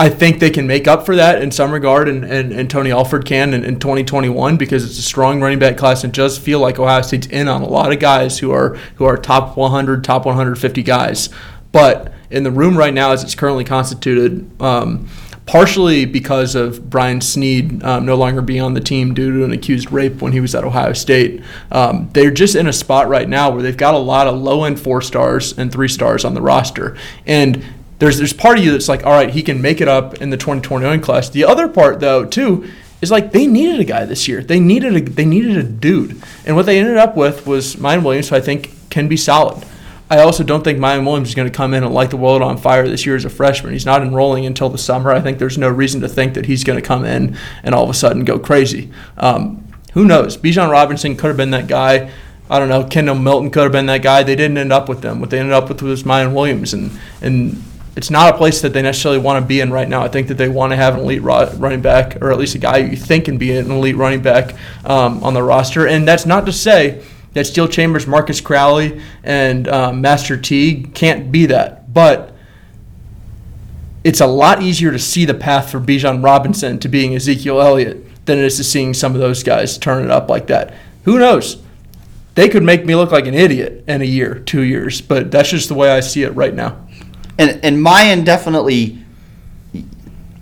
I 0.00 0.08
think 0.08 0.38
they 0.38 0.48
can 0.48 0.66
make 0.66 0.88
up 0.88 1.04
for 1.04 1.14
that 1.16 1.42
in 1.42 1.50
some 1.50 1.70
regard, 1.70 2.08
and, 2.08 2.24
and, 2.24 2.54
and 2.54 2.70
Tony 2.70 2.90
Alford 2.90 3.26
can 3.26 3.52
in, 3.52 3.62
in 3.66 3.78
2021 3.78 4.56
because 4.56 4.82
it's 4.82 4.98
a 4.98 5.02
strong 5.02 5.42
running 5.42 5.58
back 5.58 5.76
class 5.76 6.04
and 6.04 6.10
does 6.10 6.38
feel 6.38 6.58
like 6.58 6.78
Ohio 6.78 7.02
State's 7.02 7.26
in 7.26 7.48
on 7.48 7.60
a 7.60 7.68
lot 7.68 7.92
of 7.92 8.00
guys 8.00 8.38
who 8.38 8.50
are 8.50 8.76
who 8.94 9.04
are 9.04 9.18
top 9.18 9.58
100, 9.58 10.02
top 10.02 10.24
150 10.24 10.82
guys. 10.84 11.28
But 11.70 12.14
in 12.30 12.44
the 12.44 12.50
room 12.50 12.78
right 12.78 12.94
now, 12.94 13.12
as 13.12 13.22
it's 13.22 13.34
currently 13.34 13.62
constituted, 13.62 14.50
um, 14.62 15.06
partially 15.44 16.06
because 16.06 16.54
of 16.54 16.88
Brian 16.88 17.20
Snead 17.20 17.84
um, 17.84 18.06
no 18.06 18.14
longer 18.14 18.40
being 18.40 18.62
on 18.62 18.72
the 18.72 18.80
team 18.80 19.12
due 19.12 19.36
to 19.36 19.44
an 19.44 19.52
accused 19.52 19.92
rape 19.92 20.22
when 20.22 20.32
he 20.32 20.40
was 20.40 20.54
at 20.54 20.64
Ohio 20.64 20.94
State. 20.94 21.42
Um, 21.70 22.08
they're 22.14 22.30
just 22.30 22.54
in 22.54 22.66
a 22.66 22.72
spot 22.72 23.10
right 23.10 23.28
now 23.28 23.50
where 23.50 23.60
they've 23.60 23.76
got 23.76 23.92
a 23.92 23.98
lot 23.98 24.26
of 24.26 24.40
low 24.40 24.64
end 24.64 24.80
four 24.80 25.02
stars 25.02 25.58
and 25.58 25.70
three 25.70 25.88
stars 25.88 26.24
on 26.24 26.32
the 26.32 26.40
roster. 26.40 26.96
And 27.26 27.62
there's 28.00 28.18
there's 28.18 28.32
part 28.32 28.58
of 28.58 28.64
you 28.64 28.72
that's 28.72 28.88
like, 28.88 29.06
all 29.06 29.12
right, 29.12 29.30
he 29.30 29.42
can 29.42 29.62
make 29.62 29.80
it 29.80 29.86
up 29.86 30.20
in 30.20 30.30
the 30.30 30.36
2021 30.36 31.00
class. 31.00 31.30
The 31.30 31.44
other 31.44 31.68
part 31.68 32.00
though 32.00 32.24
too 32.24 32.68
is 33.00 33.10
like 33.10 33.30
they 33.30 33.46
needed 33.46 33.78
a 33.78 33.84
guy 33.84 34.04
this 34.06 34.26
year. 34.26 34.42
They 34.42 34.58
needed 34.58 34.96
a 34.96 35.00
they 35.00 35.24
needed 35.24 35.56
a 35.56 35.62
dude, 35.62 36.20
and 36.44 36.56
what 36.56 36.66
they 36.66 36.78
ended 36.78 36.96
up 36.96 37.16
with 37.16 37.46
was 37.46 37.76
Miyan 37.76 38.02
Williams, 38.02 38.30
who 38.30 38.36
I 38.36 38.40
think 38.40 38.90
can 38.90 39.06
be 39.06 39.16
solid. 39.16 39.64
I 40.12 40.18
also 40.22 40.42
don't 40.42 40.64
think 40.64 40.80
Miyan 40.80 41.04
Williams 41.06 41.28
is 41.28 41.34
going 41.36 41.48
to 41.48 41.56
come 41.56 41.72
in 41.72 41.84
and 41.84 41.94
light 41.94 42.10
the 42.10 42.16
world 42.16 42.42
on 42.42 42.56
fire 42.56 42.88
this 42.88 43.06
year 43.06 43.14
as 43.14 43.24
a 43.24 43.30
freshman. 43.30 43.74
He's 43.74 43.86
not 43.86 44.02
enrolling 44.02 44.44
until 44.44 44.68
the 44.68 44.76
summer. 44.76 45.12
I 45.12 45.20
think 45.20 45.38
there's 45.38 45.56
no 45.56 45.68
reason 45.68 46.00
to 46.00 46.08
think 46.08 46.34
that 46.34 46.46
he's 46.46 46.64
going 46.64 46.80
to 46.80 46.84
come 46.84 47.04
in 47.04 47.36
and 47.62 47.76
all 47.76 47.84
of 47.84 47.90
a 47.90 47.94
sudden 47.94 48.24
go 48.24 48.36
crazy. 48.36 48.90
Um, 49.16 49.64
who 49.92 50.04
knows? 50.04 50.36
Bijan 50.36 50.68
Robinson 50.68 51.16
could 51.16 51.28
have 51.28 51.36
been 51.36 51.52
that 51.52 51.68
guy. 51.68 52.10
I 52.48 52.58
don't 52.58 52.68
know. 52.68 52.82
Kendall 52.82 53.14
Milton 53.14 53.52
could 53.52 53.62
have 53.62 53.72
been 53.72 53.86
that 53.86 54.02
guy. 54.02 54.24
They 54.24 54.34
didn't 54.34 54.58
end 54.58 54.72
up 54.72 54.88
with 54.88 55.00
them. 55.02 55.20
What 55.20 55.30
they 55.30 55.38
ended 55.38 55.52
up 55.52 55.68
with 55.68 55.80
was 55.80 56.02
Miyan 56.02 56.34
Williams, 56.34 56.74
and 56.74 56.90
and 57.22 57.62
it's 58.00 58.08
not 58.08 58.34
a 58.34 58.38
place 58.38 58.62
that 58.62 58.72
they 58.72 58.80
necessarily 58.80 59.20
want 59.20 59.44
to 59.44 59.46
be 59.46 59.60
in 59.60 59.70
right 59.70 59.86
now. 59.86 60.00
I 60.00 60.08
think 60.08 60.28
that 60.28 60.38
they 60.38 60.48
want 60.48 60.72
to 60.72 60.76
have 60.76 60.94
an 60.94 61.00
elite 61.00 61.20
running 61.20 61.82
back, 61.82 62.16
or 62.22 62.32
at 62.32 62.38
least 62.38 62.54
a 62.54 62.58
guy 62.58 62.78
you 62.78 62.96
think 62.96 63.26
can 63.26 63.36
be 63.36 63.54
an 63.54 63.70
elite 63.70 63.94
running 63.94 64.22
back 64.22 64.54
um, 64.86 65.22
on 65.22 65.34
the 65.34 65.42
roster. 65.42 65.86
And 65.86 66.08
that's 66.08 66.24
not 66.24 66.46
to 66.46 66.52
say 66.52 67.04
that 67.34 67.46
Steele 67.46 67.68
Chambers, 67.68 68.06
Marcus 68.06 68.40
Crowley, 68.40 69.02
and 69.22 69.68
um, 69.68 70.00
Master 70.00 70.38
Teague 70.38 70.94
can't 70.94 71.30
be 71.30 71.44
that, 71.44 71.92
but 71.92 72.34
it's 74.02 74.22
a 74.22 74.26
lot 74.26 74.62
easier 74.62 74.92
to 74.92 74.98
see 74.98 75.26
the 75.26 75.34
path 75.34 75.70
for 75.70 75.78
Bijan 75.78 76.24
Robinson 76.24 76.78
to 76.78 76.88
being 76.88 77.14
Ezekiel 77.14 77.60
Elliott 77.60 78.24
than 78.24 78.38
it 78.38 78.44
is 78.44 78.56
to 78.56 78.64
seeing 78.64 78.94
some 78.94 79.14
of 79.14 79.20
those 79.20 79.42
guys 79.42 79.76
turn 79.76 80.02
it 80.02 80.10
up 80.10 80.30
like 80.30 80.46
that. 80.46 80.72
Who 81.04 81.18
knows? 81.18 81.62
They 82.34 82.48
could 82.48 82.62
make 82.62 82.86
me 82.86 82.94
look 82.94 83.12
like 83.12 83.26
an 83.26 83.34
idiot 83.34 83.84
in 83.86 84.00
a 84.00 84.06
year, 84.06 84.38
two 84.38 84.62
years, 84.62 85.02
but 85.02 85.30
that's 85.30 85.50
just 85.50 85.68
the 85.68 85.74
way 85.74 85.90
I 85.90 86.00
see 86.00 86.22
it 86.22 86.30
right 86.30 86.54
now 86.54 86.86
and 87.40 87.64
and 87.64 87.84
Miyan 87.84 88.24
definitely, 88.24 88.98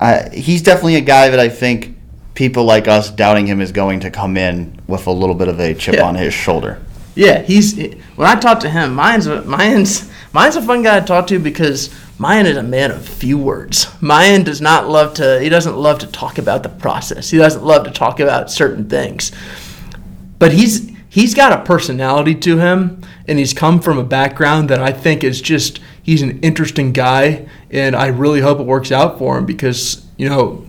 uh, 0.00 0.28
he's 0.30 0.62
definitely 0.62 0.96
a 0.96 1.00
guy 1.00 1.28
that 1.28 1.38
I 1.38 1.48
think 1.48 1.96
people 2.34 2.64
like 2.64 2.88
us 2.88 3.10
doubting 3.10 3.46
him 3.46 3.60
is 3.60 3.72
going 3.72 4.00
to 4.00 4.10
come 4.10 4.36
in 4.36 4.80
with 4.86 5.06
a 5.06 5.12
little 5.12 5.34
bit 5.34 5.48
of 5.48 5.60
a 5.60 5.74
chip 5.74 5.96
yeah. 5.96 6.06
on 6.06 6.14
his 6.14 6.34
shoulder. 6.34 6.80
Yeah, 7.14 7.42
he's 7.42 7.76
when 8.16 8.28
I 8.28 8.34
talk 8.36 8.60
to 8.60 8.70
him, 8.70 8.96
Miyan's 8.96 9.26
a, 9.26 9.42
Miyan's 9.42 10.10
Miyan's 10.32 10.56
a 10.56 10.62
fun 10.62 10.82
guy 10.82 11.00
to 11.00 11.06
talk 11.06 11.26
to 11.28 11.38
because 11.38 11.88
Miyan 12.18 12.46
is 12.46 12.56
a 12.56 12.62
man 12.62 12.90
of 12.90 13.08
few 13.08 13.38
words. 13.38 13.86
Miyan 14.00 14.44
does 14.44 14.60
not 14.60 14.88
love 14.88 15.14
to 15.14 15.40
he 15.40 15.48
doesn't 15.48 15.76
love 15.76 16.00
to 16.00 16.06
talk 16.08 16.38
about 16.38 16.62
the 16.62 16.68
process. 16.68 17.30
He 17.30 17.38
doesn't 17.38 17.64
love 17.64 17.84
to 17.84 17.90
talk 17.90 18.20
about 18.20 18.50
certain 18.50 18.88
things. 18.88 19.30
But 20.38 20.52
he's 20.52 20.90
he's 21.08 21.34
got 21.34 21.52
a 21.52 21.64
personality 21.64 22.34
to 22.36 22.58
him 22.58 23.02
and 23.26 23.38
he's 23.38 23.52
come 23.52 23.80
from 23.80 23.98
a 23.98 24.04
background 24.04 24.70
that 24.70 24.80
I 24.80 24.92
think 24.92 25.22
is 25.22 25.40
just 25.40 25.80
he's 26.08 26.22
an 26.22 26.40
interesting 26.40 26.92
guy, 26.92 27.46
and 27.70 27.94
I 27.94 28.06
really 28.06 28.40
hope 28.40 28.60
it 28.60 28.62
works 28.64 28.90
out 28.90 29.18
for 29.18 29.36
him 29.36 29.44
because 29.44 30.06
you 30.16 30.26
know 30.26 30.64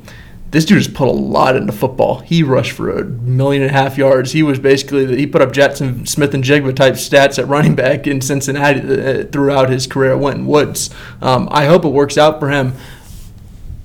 this 0.51 0.65
dude 0.65 0.79
has 0.79 0.89
put 0.89 1.07
a 1.07 1.11
lot 1.11 1.55
into 1.55 1.71
football. 1.71 2.19
He 2.19 2.43
rushed 2.43 2.73
for 2.73 2.89
a 2.89 3.05
million 3.05 3.61
and 3.61 3.71
a 3.71 3.73
half 3.73 3.97
yards. 3.97 4.33
He 4.33 4.43
was 4.43 4.59
basically 4.59 5.15
he 5.15 5.25
put 5.25 5.41
up 5.41 5.53
Jaxon 5.53 6.05
Smith-Njigba 6.05 6.75
type 6.75 6.95
stats 6.95 7.39
at 7.39 7.47
running 7.47 7.73
back 7.73 8.05
in 8.05 8.19
Cincinnati 8.19 8.81
uh, 8.81 9.23
throughout 9.31 9.69
his 9.69 9.87
career 9.87 10.11
at 10.11 10.19
Winton 10.19 10.45
Woods. 10.45 10.89
Um, 11.21 11.47
I 11.51 11.67
hope 11.67 11.85
it 11.85 11.89
works 11.89 12.17
out 12.17 12.41
for 12.41 12.49
him. 12.49 12.73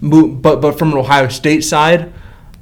But 0.03 0.57
but 0.57 0.77
from 0.77 0.91
an 0.91 0.99
Ohio 0.99 1.29
State 1.29 1.63
side, 1.63 2.13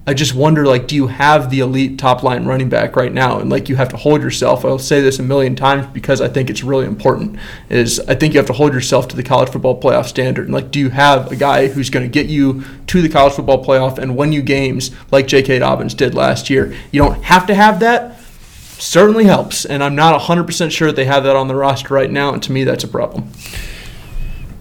I 0.04 0.14
just 0.14 0.34
wonder, 0.34 0.66
like, 0.66 0.88
do 0.88 0.96
you 0.96 1.06
have 1.06 1.48
the 1.48 1.60
elite 1.60 1.96
top 1.96 2.24
line 2.24 2.44
running 2.44 2.68
back 2.68 2.96
right 2.96 3.12
now? 3.12 3.38
And 3.38 3.48
like, 3.48 3.68
you 3.68 3.76
have 3.76 3.88
to 3.90 3.96
hold 3.96 4.20
yourself. 4.20 4.64
I'll 4.64 4.80
say 4.80 5.00
this 5.00 5.20
a 5.20 5.22
million 5.22 5.54
times 5.54 5.86
because 5.86 6.20
I 6.20 6.26
think 6.28 6.50
it's 6.50 6.64
really 6.64 6.86
important. 6.86 7.38
Is 7.68 8.00
I 8.00 8.16
think 8.16 8.34
you 8.34 8.38
have 8.38 8.48
to 8.48 8.52
hold 8.52 8.74
yourself 8.74 9.06
to 9.08 9.16
the 9.16 9.22
college 9.22 9.50
football 9.50 9.80
playoff 9.80 10.06
standard. 10.06 10.46
And 10.46 10.54
like, 10.54 10.72
do 10.72 10.80
you 10.80 10.90
have 10.90 11.30
a 11.30 11.36
guy 11.36 11.68
who's 11.68 11.88
going 11.88 12.04
to 12.04 12.10
get 12.10 12.26
you 12.26 12.64
to 12.88 13.00
the 13.00 13.08
college 13.08 13.34
football 13.34 13.64
playoff 13.64 13.98
and 13.98 14.16
win 14.16 14.32
you 14.32 14.42
games 14.42 14.90
like 15.12 15.28
J.K. 15.28 15.60
Dobbins 15.60 15.94
did 15.94 16.16
last 16.16 16.50
year? 16.50 16.74
You 16.90 17.00
don't 17.00 17.22
have 17.22 17.46
to 17.46 17.54
have 17.54 17.78
that. 17.78 18.18
Certainly 18.78 19.26
helps, 19.26 19.64
and 19.64 19.84
I'm 19.84 19.94
not 19.94 20.20
100% 20.20 20.72
sure 20.72 20.88
that 20.88 20.96
they 20.96 21.04
have 21.04 21.22
that 21.22 21.36
on 21.36 21.46
the 21.46 21.54
roster 21.54 21.94
right 21.94 22.10
now. 22.10 22.32
And 22.32 22.42
to 22.42 22.50
me, 22.50 22.64
that's 22.64 22.82
a 22.82 22.88
problem. 22.88 23.30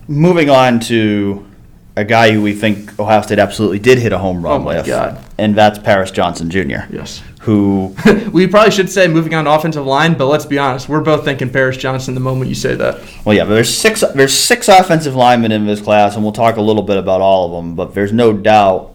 Moving 0.07 0.51
on 0.51 0.79
to 0.81 1.47
a 1.95 2.05
guy 2.05 2.31
who 2.31 2.41
we 2.41 2.53
think 2.53 2.99
Ohio 2.99 3.21
State 3.21 3.39
absolutely 3.39 3.79
did 3.79 3.97
hit 3.97 4.13
a 4.13 4.19
home 4.19 4.43
run 4.43 4.61
oh 4.61 4.63
my 4.63 4.77
with. 4.77 4.85
God. 4.85 5.23
And 5.41 5.55
that's 5.55 5.79
Paris 5.79 6.11
Johnson 6.11 6.51
Jr. 6.51 6.85
Yes. 6.91 7.23
Who 7.39 7.95
we 8.31 8.45
probably 8.45 8.69
should 8.69 8.91
say 8.91 9.07
moving 9.07 9.33
on 9.33 9.45
to 9.45 9.51
offensive 9.51 9.87
line, 9.87 10.13
but 10.13 10.27
let's 10.27 10.45
be 10.45 10.59
honest, 10.59 10.87
we're 10.87 11.01
both 11.01 11.25
thinking 11.25 11.49
Paris 11.49 11.77
Johnson 11.77 12.13
the 12.13 12.19
moment 12.19 12.49
you 12.49 12.53
say 12.53 12.75
that. 12.75 13.01
Well, 13.25 13.35
yeah, 13.35 13.45
but 13.45 13.55
there's 13.55 13.73
six 13.73 14.01
there's 14.13 14.37
six 14.37 14.67
offensive 14.67 15.15
linemen 15.15 15.51
in 15.51 15.65
this 15.65 15.81
class, 15.81 16.13
and 16.13 16.23
we'll 16.23 16.31
talk 16.31 16.57
a 16.57 16.61
little 16.61 16.83
bit 16.83 16.97
about 16.97 17.21
all 17.21 17.47
of 17.47 17.51
them. 17.53 17.73
But 17.73 17.95
there's 17.95 18.13
no 18.13 18.33
doubt, 18.33 18.93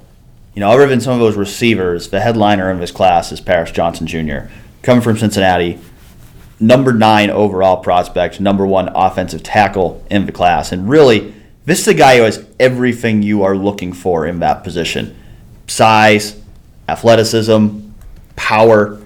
you 0.55 0.61
know, 0.61 0.71
other 0.71 0.87
than 0.87 1.01
some 1.01 1.15
of 1.15 1.19
those 1.19 1.35
receivers, 1.35 2.11
the 2.11 2.21
headliner 2.21 2.71
in 2.71 2.79
this 2.79 2.93
class 2.93 3.33
is 3.33 3.41
Paris 3.41 3.73
Johnson 3.73 4.07
Jr. 4.07 4.49
coming 4.83 5.03
from 5.03 5.19
Cincinnati, 5.19 5.81
number 6.61 6.93
nine 6.93 7.29
overall 7.29 7.79
prospect, 7.79 8.41
number 8.41 8.65
one 8.65 8.89
offensive 8.95 9.43
tackle 9.43 10.07
in 10.13 10.27
the 10.27 10.33
class, 10.33 10.71
and 10.71 10.89
really 10.89 11.35
this 11.65 11.81
is 11.81 11.89
a 11.89 11.95
guy 11.95 12.19
who 12.19 12.23
has 12.23 12.47
everything 12.61 13.23
you 13.23 13.43
are 13.43 13.57
looking 13.57 13.93
for 13.93 14.25
in 14.25 14.39
that 14.39 14.63
position 14.63 15.17
size, 15.67 16.41
athleticism, 16.89 17.81
power. 18.37 19.01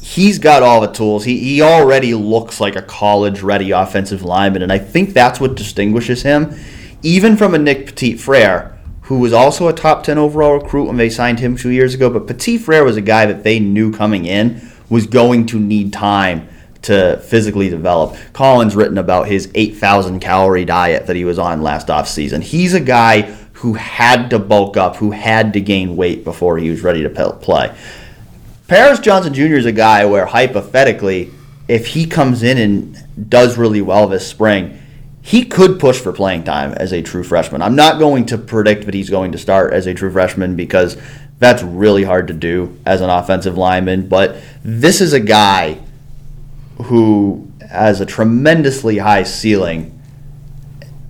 He's 0.00 0.38
got 0.38 0.62
all 0.62 0.80
the 0.80 0.92
tools. 0.92 1.24
He, 1.24 1.38
he 1.38 1.62
already 1.62 2.14
looks 2.14 2.60
like 2.60 2.76
a 2.76 2.82
college 2.82 3.42
ready 3.42 3.70
offensive 3.70 4.22
lineman, 4.22 4.62
and 4.62 4.72
I 4.72 4.78
think 4.78 5.10
that's 5.10 5.40
what 5.40 5.56
distinguishes 5.56 6.22
him, 6.22 6.54
even 7.02 7.36
from 7.36 7.54
a 7.54 7.58
Nick 7.58 7.86
Petit 7.86 8.16
Frere, 8.16 8.78
who 9.02 9.18
was 9.18 9.32
also 9.32 9.68
a 9.68 9.72
top 9.72 10.04
10 10.04 10.18
overall 10.18 10.54
recruit 10.54 10.86
when 10.86 10.96
they 10.96 11.10
signed 11.10 11.40
him 11.40 11.56
two 11.56 11.70
years 11.70 11.94
ago. 11.94 12.10
But 12.10 12.26
Petit 12.26 12.58
Frere 12.58 12.84
was 12.84 12.96
a 12.96 13.02
guy 13.02 13.26
that 13.26 13.42
they 13.42 13.58
knew 13.58 13.92
coming 13.92 14.26
in 14.26 14.60
was 14.88 15.06
going 15.06 15.46
to 15.46 15.58
need 15.58 15.92
time 15.92 16.48
to 16.82 17.18
physically 17.18 17.68
develop. 17.68 18.16
Colin's 18.32 18.76
written 18.76 18.98
about 18.98 19.26
his 19.26 19.50
8,000 19.54 20.20
calorie 20.20 20.64
diet 20.64 21.06
that 21.08 21.16
he 21.16 21.24
was 21.24 21.38
on 21.38 21.62
last 21.62 21.90
off 21.90 22.08
season. 22.08 22.42
He's 22.42 22.74
a 22.74 22.80
guy 22.80 23.36
who 23.56 23.74
had 23.74 24.28
to 24.30 24.38
bulk 24.38 24.76
up, 24.76 24.96
who 24.96 25.12
had 25.12 25.52
to 25.54 25.60
gain 25.60 25.96
weight 25.96 26.24
before 26.24 26.58
he 26.58 26.68
was 26.68 26.82
ready 26.82 27.02
to 27.02 27.08
play. 27.40 27.74
Paris 28.68 28.98
Johnson 28.98 29.32
Jr. 29.32 29.54
is 29.54 29.64
a 29.64 29.72
guy 29.72 30.04
where 30.04 30.26
hypothetically, 30.26 31.30
if 31.68 31.88
he 31.88 32.06
comes 32.06 32.42
in 32.42 32.58
and 32.58 33.30
does 33.30 33.56
really 33.56 33.80
well 33.80 34.08
this 34.08 34.26
spring, 34.26 34.78
he 35.22 35.44
could 35.44 35.80
push 35.80 35.98
for 35.98 36.12
playing 36.12 36.44
time 36.44 36.72
as 36.74 36.92
a 36.92 37.00
true 37.00 37.24
freshman. 37.24 37.62
I'm 37.62 37.74
not 37.74 37.98
going 37.98 38.26
to 38.26 38.38
predict 38.38 38.84
that 38.84 38.94
he's 38.94 39.10
going 39.10 39.32
to 39.32 39.38
start 39.38 39.72
as 39.72 39.86
a 39.86 39.94
true 39.94 40.10
freshman 40.12 40.54
because 40.54 40.96
that's 41.38 41.62
really 41.62 42.04
hard 42.04 42.28
to 42.28 42.34
do 42.34 42.78
as 42.84 43.00
an 43.00 43.10
offensive 43.10 43.56
lineman, 43.56 44.08
but 44.08 44.36
this 44.62 45.00
is 45.00 45.12
a 45.12 45.20
guy 45.20 45.80
who 46.84 47.50
has 47.68 48.00
a 48.00 48.06
tremendously 48.06 48.98
high 48.98 49.22
ceiling. 49.22 49.95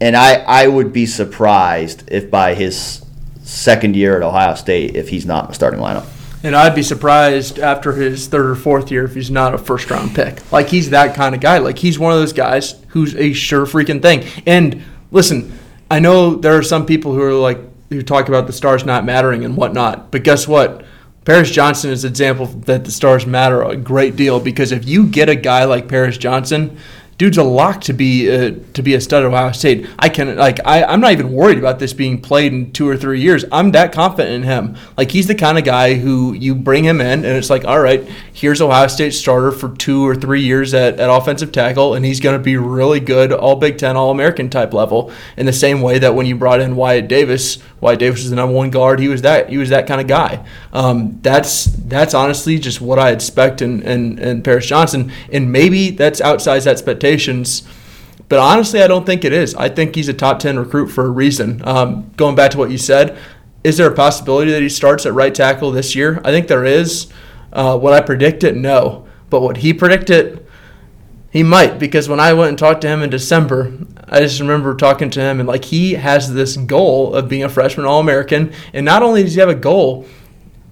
And 0.00 0.16
I, 0.16 0.36
I 0.36 0.66
would 0.66 0.92
be 0.92 1.06
surprised 1.06 2.04
if 2.08 2.30
by 2.30 2.54
his 2.54 3.04
second 3.42 3.96
year 3.96 4.16
at 4.16 4.22
Ohio 4.22 4.54
State, 4.54 4.94
if 4.96 5.08
he's 5.08 5.24
not 5.24 5.44
in 5.44 5.48
the 5.48 5.54
starting 5.54 5.80
lineup. 5.80 6.06
And 6.42 6.54
I'd 6.54 6.74
be 6.74 6.82
surprised 6.82 7.58
after 7.58 7.92
his 7.92 8.28
third 8.28 8.46
or 8.46 8.54
fourth 8.54 8.90
year 8.90 9.04
if 9.04 9.14
he's 9.14 9.30
not 9.30 9.54
a 9.54 9.58
first 9.58 9.90
round 9.90 10.14
pick. 10.14 10.52
Like 10.52 10.68
he's 10.68 10.90
that 10.90 11.16
kind 11.16 11.34
of 11.34 11.40
guy. 11.40 11.58
Like 11.58 11.78
he's 11.78 11.98
one 11.98 12.12
of 12.12 12.18
those 12.18 12.32
guys 12.32 12.76
who's 12.88 13.16
a 13.16 13.32
sure 13.32 13.66
freaking 13.66 14.02
thing. 14.02 14.24
And 14.46 14.82
listen, 15.10 15.58
I 15.90 15.98
know 15.98 16.34
there 16.34 16.56
are 16.56 16.62
some 16.62 16.86
people 16.86 17.12
who 17.12 17.22
are 17.22 17.32
like 17.32 17.58
who 17.88 18.02
talk 18.02 18.28
about 18.28 18.46
the 18.46 18.52
stars 18.52 18.84
not 18.84 19.04
mattering 19.04 19.44
and 19.44 19.56
whatnot, 19.56 20.10
but 20.10 20.24
guess 20.24 20.46
what? 20.46 20.84
Paris 21.24 21.50
Johnson 21.50 21.90
is 21.90 22.04
an 22.04 22.10
example 22.10 22.46
that 22.46 22.84
the 22.84 22.92
stars 22.92 23.26
matter 23.26 23.62
a 23.62 23.76
great 23.76 24.14
deal 24.14 24.38
because 24.38 24.70
if 24.70 24.86
you 24.86 25.06
get 25.06 25.28
a 25.28 25.34
guy 25.34 25.64
like 25.64 25.88
Paris 25.88 26.16
Johnson 26.16 26.78
dude's 27.18 27.38
a 27.38 27.42
lock 27.42 27.80
to 27.82 27.92
be 27.92 28.30
uh, 28.30 28.54
to 28.74 28.82
be 28.82 28.94
a 28.94 29.00
stud 29.00 29.24
at 29.24 29.26
Ohio 29.26 29.52
State. 29.52 29.86
I 29.98 30.08
can 30.08 30.36
like 30.36 30.60
I, 30.66 30.84
I'm 30.84 31.00
not 31.00 31.12
even 31.12 31.32
worried 31.32 31.58
about 31.58 31.78
this 31.78 31.92
being 31.92 32.20
played 32.20 32.52
in 32.52 32.72
two 32.72 32.88
or 32.88 32.96
three 32.96 33.20
years. 33.20 33.44
I'm 33.50 33.72
that 33.72 33.92
confident 33.92 34.30
in 34.30 34.42
him. 34.42 34.76
Like 34.96 35.10
he's 35.10 35.26
the 35.26 35.34
kind 35.34 35.58
of 35.58 35.64
guy 35.64 35.94
who 35.94 36.32
you 36.32 36.54
bring 36.54 36.84
him 36.84 37.00
in 37.00 37.24
and 37.24 37.36
it's 37.36 37.50
like, 37.50 37.64
all 37.64 37.80
right, 37.80 38.06
here's 38.32 38.60
Ohio 38.60 38.86
State 38.88 39.12
starter 39.12 39.52
for 39.52 39.74
two 39.76 40.06
or 40.06 40.14
three 40.14 40.42
years 40.42 40.74
at, 40.74 41.00
at 41.00 41.10
offensive 41.10 41.52
tackle, 41.52 41.94
and 41.94 42.04
he's 42.04 42.20
going 42.20 42.36
to 42.36 42.42
be 42.42 42.56
really 42.56 43.00
good, 43.00 43.32
all 43.32 43.56
Big 43.56 43.78
Ten, 43.78 43.96
all 43.96 44.10
American 44.10 44.50
type 44.50 44.74
level. 44.74 45.12
In 45.36 45.46
the 45.46 45.52
same 45.52 45.80
way 45.80 45.98
that 45.98 46.14
when 46.14 46.26
you 46.26 46.36
brought 46.36 46.60
in 46.60 46.76
Wyatt 46.76 47.08
Davis, 47.08 47.58
Wyatt 47.80 47.98
Davis 47.98 48.20
was 48.20 48.30
the 48.30 48.36
number 48.36 48.54
one 48.54 48.70
guard. 48.70 49.00
He 49.00 49.08
was 49.08 49.22
that 49.22 49.48
he 49.48 49.58
was 49.58 49.70
that 49.70 49.86
kind 49.86 50.00
of 50.00 50.06
guy. 50.06 50.46
Um, 50.72 51.18
that's 51.22 51.64
that's 51.64 52.14
honestly 52.14 52.58
just 52.58 52.80
what 52.80 52.98
I 52.98 53.10
expect 53.10 53.62
in, 53.62 53.82
in, 53.82 54.18
in 54.18 54.42
Paris 54.42 54.66
Johnson, 54.66 55.12
and 55.32 55.50
maybe 55.50 55.90
that's 55.90 56.20
outside 56.20 56.56
outsized 56.56 56.66
expectations. 57.06 57.62
But 58.28 58.40
honestly, 58.40 58.82
I 58.82 58.88
don't 58.88 59.06
think 59.06 59.24
it 59.24 59.32
is. 59.32 59.54
I 59.54 59.68
think 59.68 59.94
he's 59.94 60.08
a 60.08 60.14
top 60.14 60.40
10 60.40 60.58
recruit 60.58 60.88
for 60.88 61.06
a 61.06 61.10
reason. 61.10 61.62
Um, 61.66 62.10
going 62.16 62.34
back 62.34 62.50
to 62.52 62.58
what 62.58 62.70
you 62.70 62.78
said, 62.78 63.16
is 63.62 63.76
there 63.76 63.90
a 63.90 63.94
possibility 63.94 64.50
that 64.52 64.62
he 64.62 64.68
starts 64.68 65.06
at 65.06 65.14
right 65.14 65.34
tackle 65.34 65.70
this 65.70 65.94
year? 65.94 66.20
I 66.24 66.30
think 66.30 66.48
there 66.48 66.64
is. 66.64 67.12
Uh, 67.52 67.78
what 67.78 67.92
I 67.92 68.00
predicted, 68.00 68.56
no. 68.56 69.06
But 69.30 69.42
would 69.42 69.58
he 69.58 69.72
predict 69.72 70.10
it? 70.10 70.42
he 71.32 71.42
might. 71.42 71.78
Because 71.78 72.08
when 72.08 72.18
I 72.18 72.32
went 72.32 72.48
and 72.48 72.58
talked 72.58 72.80
to 72.80 72.88
him 72.88 73.02
in 73.02 73.10
December, 73.10 73.76
I 74.08 74.20
just 74.20 74.40
remember 74.40 74.74
talking 74.74 75.10
to 75.10 75.20
him 75.20 75.38
and 75.38 75.46
like 75.46 75.66
he 75.66 75.92
has 75.92 76.32
this 76.32 76.56
goal 76.56 77.14
of 77.14 77.28
being 77.28 77.44
a 77.44 77.48
freshman 77.48 77.84
All 77.84 78.00
American. 78.00 78.54
And 78.72 78.86
not 78.86 79.02
only 79.02 79.22
does 79.22 79.34
he 79.34 79.40
have 79.40 79.50
a 79.50 79.54
goal, 79.54 80.06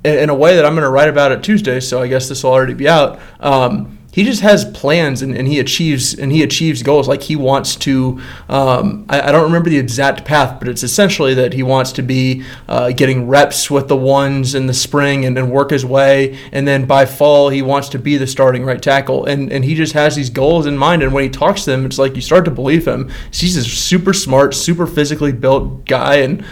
in 0.05 0.29
a 0.29 0.35
way 0.35 0.57
that 0.57 0.65
I'm 0.67 0.75
going 0.75 0.85
to 0.85 0.91
write 0.91 1.09
about 1.09 1.33
it 1.33 1.43
Tuesday, 1.43 1.81
so 1.81 2.03
I 2.03 2.09
guess 2.09 2.29
this 2.29 2.45
will 2.45 2.53
already 2.53 2.75
be 2.75 2.89
out. 2.89 3.21
Um, 3.41 3.99
he 4.15 4.23
just 4.23 4.43
has 4.43 4.65
plans 4.65 5.23
and, 5.23 5.37
and 5.37 5.49
he 5.49 5.59
achieves 5.59 6.15
and 6.15 6.31
he 6.31 6.45
achieves 6.45 6.85
goals. 6.85 7.09
Like 7.09 7.23
he 7.23 7.35
wants 7.35 7.75
to 7.77 8.21
um, 8.49 9.07
I, 9.09 9.23
I, 9.23 9.33
don't 9.33 9.43
remember 9.43 9.69
the 9.71 9.79
exact 9.79 10.25
path 10.25 10.61
but 10.61 10.69
it's 10.69 10.85
essentially 10.85 11.35
that 11.35 11.53
he 11.53 11.65
wants 11.65 11.91
to 11.93 12.03
be 12.03 12.45
uh, 12.69 12.93
getting 12.93 13.27
reps 13.27 13.73
with 13.73 13.89
the 13.89 13.97
ones 13.97 14.55
in 14.55 14.69
the 14.69 14.73
spring 14.75 15.25
and 15.25 15.37
then 15.37 15.51
work 15.51 15.73
his 15.73 15.85
way. 15.85 16.39
And 16.53 16.69
then 16.69 16.85
by 16.85 17.07
fall 17.07 17.49
he 17.49 17.61
wants 17.61 17.89
to 17.89 17.99
be 17.99 18.17
the 18.17 18.29
starting 18.29 18.65
right 18.65 18.81
tackle. 18.81 19.25
And, 19.25 19.51
and 19.51 19.65
he 19.65 19.75
just 19.75 19.95
has 19.95 20.15
these 20.15 20.31
goals 20.31 20.67
in 20.67 20.79
mind. 20.79 21.03
And 21.03 21.13
when 21.13 21.25
he 21.25 21.31
talks 21.31 21.65
to 21.65 21.73
them 21.73 21.85
it's 21.85 21.99
like 21.99 22.15
you 22.15 22.23
start 22.23 22.45
to 22.45 22.53
believe 22.53 22.87
him. 22.87 23.11
He's 23.33 23.57
a 23.57 23.65
super 23.65 24.13
smart 24.13 24.55
super 24.55 24.87
physically 24.87 25.33
built 25.33 25.87
guy. 25.87 26.19
And 26.19 26.45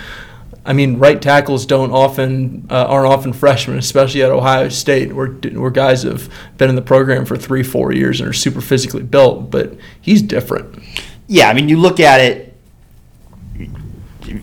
I 0.64 0.72
mean, 0.72 0.98
right 0.98 1.20
tackles 1.20 1.66
don't 1.66 1.90
often 1.90 2.66
uh, 2.70 2.86
aren't 2.86 3.12
often 3.12 3.32
freshmen, 3.32 3.78
especially 3.78 4.22
at 4.22 4.30
Ohio 4.30 4.68
State, 4.68 5.12
where 5.12 5.28
where 5.28 5.70
guys 5.70 6.04
have 6.04 6.32
been 6.56 6.70
in 6.70 6.76
the 6.76 6.82
program 6.82 7.24
for 7.24 7.36
three, 7.36 7.62
four 7.62 7.92
years 7.92 8.20
and 8.20 8.28
are 8.28 8.32
super 8.32 8.60
physically 8.60 9.02
built. 9.02 9.50
But 9.50 9.76
he's 10.00 10.22
different. 10.22 10.78
Yeah, 11.26 11.48
I 11.48 11.54
mean, 11.54 11.68
you 11.68 11.78
look 11.78 11.98
at 11.98 12.20
it 12.20 12.54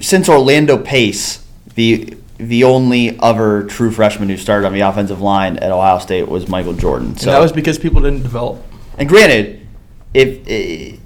since 0.01 0.27
Orlando 0.27 0.77
Pace, 0.77 1.45
the 1.75 2.15
the 2.37 2.63
only 2.63 3.19
other 3.19 3.63
true 3.63 3.91
freshman 3.91 4.29
who 4.29 4.37
started 4.37 4.65
on 4.65 4.73
the 4.73 4.79
offensive 4.81 5.21
line 5.21 5.57
at 5.57 5.71
Ohio 5.71 5.99
State 5.99 6.27
was 6.27 6.47
Michael 6.47 6.73
Jordan. 6.73 7.15
So 7.17 7.29
and 7.29 7.35
that 7.35 7.41
was 7.41 7.51
because 7.51 7.77
people 7.77 8.01
didn't 8.01 8.23
develop. 8.23 8.63
And 8.97 9.07
granted, 9.07 9.67
if 10.13 10.99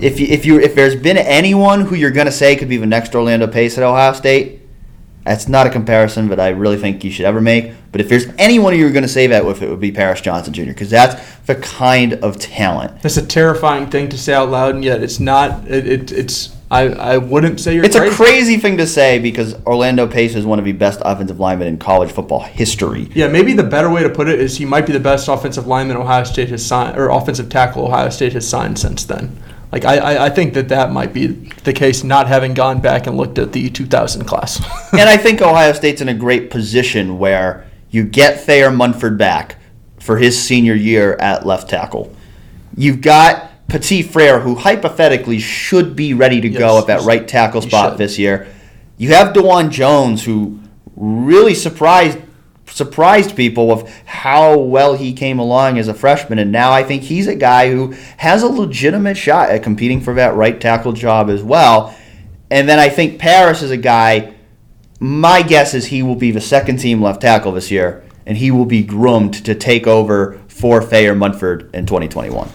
if 0.00 0.18
you, 0.18 0.26
if 0.26 0.46
you 0.46 0.60
if 0.60 0.74
there's 0.74 0.96
been 0.96 1.16
anyone 1.16 1.82
who 1.82 1.94
you're 1.94 2.10
gonna 2.10 2.32
say 2.32 2.56
could 2.56 2.68
be 2.68 2.76
the 2.76 2.86
next 2.86 3.14
Orlando 3.14 3.46
Pace 3.46 3.76
at 3.78 3.84
Ohio 3.84 4.12
State, 4.12 4.62
that's 5.24 5.48
not 5.48 5.66
a 5.66 5.70
comparison 5.70 6.28
that 6.28 6.40
I 6.40 6.48
really 6.48 6.76
think 6.76 7.04
you 7.04 7.10
should 7.10 7.26
ever 7.26 7.40
make. 7.40 7.72
But 7.92 8.00
if 8.00 8.08
there's 8.08 8.26
anyone 8.38 8.76
you're 8.76 8.90
going 8.90 9.02
to 9.04 9.08
say 9.08 9.28
that 9.28 9.44
with, 9.44 9.62
it 9.62 9.68
would 9.68 9.80
be 9.80 9.92
Paris 9.92 10.20
Johnson 10.20 10.52
Jr. 10.52 10.64
because 10.66 10.90
that's 10.90 11.36
the 11.46 11.54
kind 11.54 12.14
of 12.14 12.38
talent. 12.38 13.02
That's 13.02 13.18
a 13.18 13.26
terrifying 13.26 13.88
thing 13.88 14.08
to 14.08 14.18
say 14.18 14.34
out 14.34 14.48
loud, 14.48 14.74
and 14.74 14.84
yet 14.84 15.02
it's 15.02 15.20
not. 15.20 15.68
It, 15.68 15.86
it 15.86 16.12
it's. 16.12 16.56
I, 16.70 16.88
I 16.88 17.18
wouldn't 17.18 17.60
say 17.60 17.74
you're. 17.74 17.84
It's 17.84 17.94
crazy. 17.94 18.14
a 18.14 18.16
crazy 18.16 18.56
thing 18.56 18.78
to 18.78 18.86
say 18.86 19.18
because 19.18 19.54
Orlando 19.66 20.08
Pace 20.08 20.34
is 20.34 20.46
one 20.46 20.58
of 20.58 20.64
the 20.64 20.72
best 20.72 21.00
offensive 21.04 21.38
linemen 21.38 21.68
in 21.68 21.78
college 21.78 22.10
football 22.10 22.40
history. 22.40 23.10
Yeah, 23.14 23.28
maybe 23.28 23.52
the 23.52 23.62
better 23.62 23.90
way 23.90 24.02
to 24.02 24.08
put 24.08 24.26
it 24.26 24.40
is 24.40 24.56
he 24.56 24.64
might 24.64 24.86
be 24.86 24.92
the 24.92 25.00
best 25.00 25.28
offensive 25.28 25.66
lineman 25.66 25.98
Ohio 25.98 26.24
State 26.24 26.48
has 26.48 26.64
signed, 26.64 26.98
or 26.98 27.10
offensive 27.10 27.50
tackle 27.50 27.84
Ohio 27.84 28.08
State 28.08 28.32
has 28.32 28.48
signed 28.48 28.78
since 28.78 29.04
then. 29.04 29.38
Like 29.72 29.86
I, 29.86 30.26
I 30.26 30.30
think 30.30 30.52
that 30.54 30.68
that 30.68 30.92
might 30.92 31.14
be 31.14 31.28
the 31.28 31.72
case, 31.72 32.04
not 32.04 32.28
having 32.28 32.52
gone 32.52 32.80
back 32.82 33.06
and 33.06 33.16
looked 33.16 33.38
at 33.38 33.52
the 33.52 33.70
2000 33.70 34.26
class. 34.26 34.62
and 34.92 35.08
I 35.08 35.16
think 35.16 35.40
Ohio 35.40 35.72
State's 35.72 36.02
in 36.02 36.08
a 36.08 36.14
great 36.14 36.50
position 36.50 37.18
where 37.18 37.66
you 37.90 38.04
get 38.04 38.40
Thayer 38.40 38.70
Munford 38.70 39.16
back 39.16 39.56
for 39.98 40.18
his 40.18 40.40
senior 40.40 40.74
year 40.74 41.14
at 41.14 41.46
left 41.46 41.70
tackle. 41.70 42.14
You've 42.76 43.00
got 43.00 43.50
Petit 43.68 44.02
Frere, 44.02 44.40
who 44.40 44.56
hypothetically 44.56 45.38
should 45.38 45.96
be 45.96 46.12
ready 46.12 46.42
to 46.42 46.48
yes, 46.48 46.58
go 46.58 46.78
at 46.78 46.86
that 46.88 47.00
right 47.02 47.26
tackle 47.26 47.62
spot 47.62 47.96
this 47.96 48.18
year. 48.18 48.48
You 48.98 49.08
have 49.08 49.32
Dawand 49.32 49.70
Jones, 49.70 50.24
who 50.24 50.60
really 50.96 51.54
surprised 51.54 52.18
surprised 52.72 53.36
people 53.36 53.70
of 53.70 53.88
how 54.04 54.58
well 54.58 54.94
he 54.94 55.12
came 55.12 55.38
along 55.38 55.78
as 55.78 55.88
a 55.88 55.94
freshman. 55.94 56.38
And 56.38 56.50
now 56.50 56.72
I 56.72 56.82
think 56.82 57.02
he's 57.02 57.26
a 57.26 57.34
guy 57.34 57.70
who 57.70 57.92
has 58.16 58.42
a 58.42 58.48
legitimate 58.48 59.16
shot 59.16 59.50
at 59.50 59.62
competing 59.62 60.00
for 60.00 60.14
that 60.14 60.34
right 60.34 60.60
tackle 60.60 60.92
job 60.92 61.28
as 61.28 61.42
well. 61.42 61.94
And 62.50 62.68
then 62.68 62.78
I 62.78 62.88
think 62.88 63.18
Paris 63.18 63.62
is 63.62 63.70
a 63.70 63.76
guy, 63.76 64.34
my 65.00 65.42
guess 65.42 65.74
is 65.74 65.86
he 65.86 66.02
will 66.02 66.16
be 66.16 66.30
the 66.30 66.40
second 66.40 66.78
team 66.78 67.00
left 67.02 67.20
tackle 67.20 67.52
this 67.52 67.70
year, 67.70 68.04
and 68.26 68.36
he 68.36 68.50
will 68.50 68.66
be 68.66 68.82
groomed 68.82 69.44
to 69.44 69.54
take 69.54 69.86
over 69.86 70.38
for 70.48 70.82
Thayer 70.82 71.14
Munford 71.14 71.74
in 71.74 71.86
2021. 71.86 72.48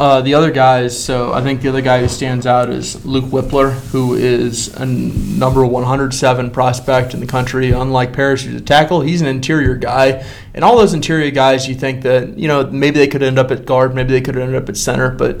Uh, 0.00 0.20
the 0.20 0.32
other 0.32 0.52
guys, 0.52 1.02
so 1.02 1.32
I 1.32 1.42
think 1.42 1.60
the 1.60 1.68
other 1.68 1.82
guy 1.82 2.00
who 2.00 2.06
stands 2.06 2.46
out 2.46 2.70
is 2.70 3.04
Luke 3.04 3.24
Wypler, 3.24 3.72
who 3.90 4.14
is 4.14 4.72
a 4.76 4.86
number 4.86 5.66
107 5.66 6.50
prospect 6.52 7.14
in 7.14 7.20
the 7.20 7.26
country. 7.26 7.72
Unlike 7.72 8.12
Paris, 8.12 8.44
who's 8.44 8.54
a 8.54 8.64
tackle, 8.64 9.00
he's 9.00 9.20
an 9.22 9.26
interior 9.26 9.74
guy. 9.74 10.24
And 10.54 10.64
all 10.64 10.76
those 10.76 10.94
interior 10.94 11.32
guys, 11.32 11.68
you 11.68 11.74
think 11.74 12.02
that, 12.02 12.38
you 12.38 12.46
know, 12.46 12.64
maybe 12.70 13.00
they 13.00 13.08
could 13.08 13.24
end 13.24 13.40
up 13.40 13.50
at 13.50 13.66
guard, 13.66 13.92
maybe 13.92 14.12
they 14.12 14.20
could 14.20 14.38
end 14.38 14.54
up 14.54 14.68
at 14.68 14.76
center, 14.76 15.10
but 15.10 15.40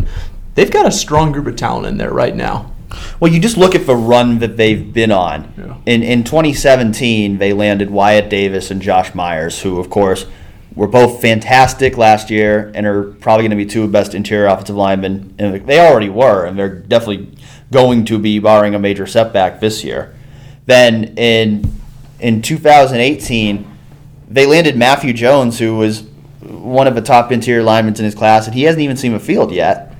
they've 0.56 0.72
got 0.72 0.86
a 0.86 0.92
strong 0.92 1.30
group 1.30 1.46
of 1.46 1.54
talent 1.54 1.86
in 1.86 1.96
there 1.96 2.12
right 2.12 2.34
now. 2.34 2.72
Well, 3.20 3.32
you 3.32 3.38
just 3.38 3.56
look 3.56 3.76
at 3.76 3.86
the 3.86 3.94
run 3.94 4.40
that 4.40 4.56
they've 4.56 4.92
been 4.92 5.12
on. 5.12 5.52
Yeah. 5.56 5.76
In, 5.86 6.02
in 6.02 6.24
2017, 6.24 7.38
they 7.38 7.52
landed 7.52 7.90
Wyatt 7.90 8.28
Davis 8.28 8.72
and 8.72 8.82
Josh 8.82 9.14
Myers, 9.14 9.60
who, 9.62 9.78
of 9.78 9.88
course, 9.88 10.26
were 10.78 10.86
both 10.86 11.20
fantastic 11.20 11.96
last 11.96 12.30
year 12.30 12.70
and 12.72 12.86
are 12.86 13.02
probably 13.02 13.42
going 13.42 13.50
to 13.50 13.56
be 13.56 13.66
two 13.66 13.82
of 13.82 13.88
the 13.88 13.92
best 13.92 14.14
interior 14.14 14.46
offensive 14.46 14.76
linemen. 14.76 15.34
And 15.36 15.66
they 15.66 15.80
already 15.80 16.08
were, 16.08 16.44
and 16.44 16.56
they're 16.56 16.68
definitely 16.68 17.36
going 17.72 18.04
to 18.04 18.16
be, 18.16 18.38
barring 18.38 18.76
a 18.76 18.78
major 18.78 19.04
setback 19.04 19.58
this 19.58 19.82
year. 19.82 20.14
Then 20.66 21.16
in 21.18 21.74
in 22.20 22.42
2018, 22.42 23.68
they 24.28 24.46
landed 24.46 24.76
Matthew 24.76 25.12
Jones, 25.12 25.58
who 25.58 25.76
was 25.76 26.02
one 26.42 26.86
of 26.86 26.94
the 26.94 27.02
top 27.02 27.32
interior 27.32 27.64
linemen 27.64 27.96
in 27.96 28.04
his 28.04 28.14
class, 28.14 28.46
and 28.46 28.54
he 28.54 28.62
hasn't 28.62 28.82
even 28.82 28.96
seen 28.96 29.12
the 29.12 29.18
field 29.18 29.50
yet. 29.50 29.96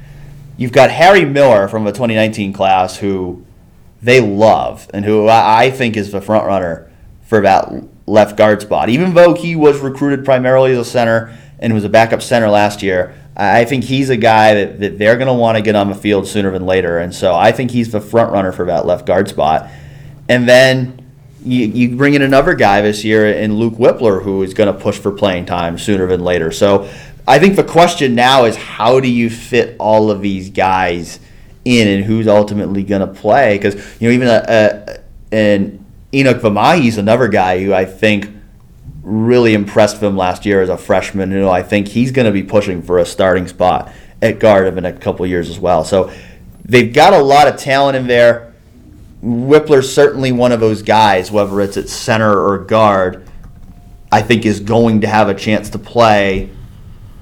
You've 0.56 0.72
got 0.72 0.92
Harry 0.92 1.24
Miller 1.24 1.66
from 1.66 1.84
the 1.84 1.90
2019 1.90 2.52
class, 2.52 2.98
who 2.98 3.44
they 4.00 4.20
love 4.20 4.88
and 4.94 5.04
who 5.04 5.28
I 5.28 5.72
think 5.72 5.96
is 5.96 6.12
the 6.12 6.20
front 6.20 6.46
runner 6.46 6.88
for 7.22 7.40
that 7.40 7.68
left 8.08 8.36
guard 8.36 8.62
spot. 8.62 8.88
Even 8.88 9.14
though 9.14 9.34
he 9.34 9.54
was 9.54 9.80
recruited 9.80 10.24
primarily 10.24 10.72
as 10.72 10.78
a 10.78 10.84
center 10.84 11.36
and 11.58 11.74
was 11.74 11.84
a 11.84 11.88
backup 11.88 12.22
center 12.22 12.48
last 12.48 12.82
year, 12.82 13.14
I 13.36 13.64
think 13.64 13.84
he's 13.84 14.10
a 14.10 14.16
guy 14.16 14.54
that, 14.54 14.80
that 14.80 14.98
they're 14.98 15.16
going 15.16 15.28
to 15.28 15.34
want 15.34 15.56
to 15.56 15.62
get 15.62 15.76
on 15.76 15.88
the 15.88 15.94
field 15.94 16.26
sooner 16.26 16.50
than 16.50 16.66
later. 16.66 16.98
And 16.98 17.14
so 17.14 17.34
I 17.34 17.52
think 17.52 17.70
he's 17.70 17.92
the 17.92 18.00
front 18.00 18.32
runner 18.32 18.50
for 18.50 18.66
that 18.66 18.84
left 18.84 19.06
guard 19.06 19.28
spot. 19.28 19.70
And 20.28 20.48
then 20.48 21.06
you, 21.44 21.66
you 21.66 21.96
bring 21.96 22.14
in 22.14 22.22
another 22.22 22.54
guy 22.54 22.80
this 22.80 23.04
year 23.04 23.30
in 23.30 23.54
Luke 23.56 23.74
Wypler 23.74 24.22
who 24.22 24.42
is 24.42 24.54
going 24.54 24.72
to 24.72 24.78
push 24.78 24.98
for 24.98 25.12
playing 25.12 25.46
time 25.46 25.78
sooner 25.78 26.06
than 26.06 26.24
later. 26.24 26.50
So 26.50 26.90
I 27.28 27.38
think 27.38 27.56
the 27.56 27.64
question 27.64 28.14
now 28.14 28.44
is 28.44 28.56
how 28.56 28.98
do 29.00 29.08
you 29.08 29.30
fit 29.30 29.76
all 29.78 30.10
of 30.10 30.20
these 30.20 30.50
guys 30.50 31.20
in 31.64 31.86
and 31.86 32.04
who's 32.04 32.26
ultimately 32.26 32.82
going 32.82 33.02
to 33.02 33.06
play? 33.06 33.56
Because, 33.56 33.76
you 34.00 34.08
know, 34.08 34.14
even 34.14 34.28
a, 34.28 35.00
a, 35.32 35.34
an 35.34 35.77
Enokk 36.12 36.40
Vimahi 36.40 36.86
is 36.86 36.98
another 36.98 37.28
guy 37.28 37.62
who 37.62 37.74
I 37.74 37.84
think 37.84 38.30
really 39.02 39.54
impressed 39.54 40.02
him 40.02 40.16
last 40.16 40.46
year 40.46 40.62
as 40.62 40.68
a 40.68 40.76
freshman. 40.76 41.30
You 41.30 41.40
know, 41.40 41.50
I 41.50 41.62
think 41.62 41.88
he's 41.88 42.12
going 42.12 42.26
to 42.26 42.32
be 42.32 42.42
pushing 42.42 42.82
for 42.82 42.98
a 42.98 43.06
starting 43.06 43.46
spot 43.46 43.92
at 44.22 44.38
guard 44.38 44.76
in 44.76 44.84
a 44.84 44.92
couple 44.92 45.26
years 45.26 45.48
as 45.50 45.58
well. 45.58 45.84
So 45.84 46.10
they've 46.64 46.92
got 46.92 47.12
a 47.12 47.22
lot 47.22 47.48
of 47.48 47.56
talent 47.56 47.96
in 47.96 48.06
there. 48.06 48.54
Wypler's 49.22 49.92
certainly 49.92 50.32
one 50.32 50.52
of 50.52 50.60
those 50.60 50.82
guys, 50.82 51.30
whether 51.30 51.60
it's 51.60 51.76
at 51.76 51.88
center 51.88 52.38
or 52.38 52.58
guard, 52.58 53.28
I 54.10 54.22
think 54.22 54.46
is 54.46 54.60
going 54.60 55.02
to 55.02 55.08
have 55.08 55.28
a 55.28 55.34
chance 55.34 55.70
to 55.70 55.78
play 55.78 56.50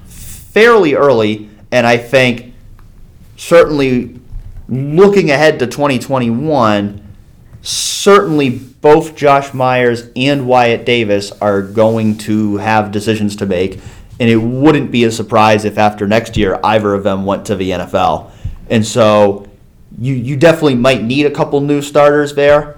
fairly 0.05 0.93
early. 0.93 1.49
And 1.71 1.85
I 1.85 1.97
think 1.97 2.53
certainly 3.35 4.19
looking 4.69 5.31
ahead 5.31 5.59
to 5.59 5.67
2021, 5.67 7.03
certainly 7.61 8.61
both 8.81 9.15
Josh 9.15 9.53
Myers 9.53 10.09
and 10.15 10.47
Wyatt 10.47 10.85
Davis 10.85 11.31
are 11.33 11.61
going 11.61 12.17
to 12.19 12.57
have 12.57 12.91
decisions 12.91 13.35
to 13.37 13.45
make. 13.45 13.79
And 14.19 14.29
it 14.29 14.37
wouldn't 14.37 14.91
be 14.91 15.03
a 15.03 15.11
surprise 15.11 15.65
if 15.65 15.77
after 15.77 16.07
next 16.07 16.37
year 16.37 16.59
either 16.63 16.93
of 16.93 17.03
them 17.03 17.25
went 17.25 17.45
to 17.47 17.55
the 17.55 17.71
NFL. 17.71 18.31
And 18.69 18.85
so 18.85 19.47
you, 19.97 20.13
you 20.13 20.37
definitely 20.37 20.75
might 20.75 21.03
need 21.03 21.25
a 21.25 21.31
couple 21.31 21.59
new 21.61 21.81
starters 21.81 22.35
there 22.35 22.77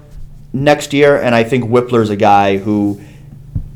next 0.52 0.92
year. 0.92 1.16
And 1.20 1.34
I 1.34 1.44
think 1.44 1.64
Wypler's 1.64 2.10
a 2.10 2.16
guy 2.16 2.58
who, 2.58 3.00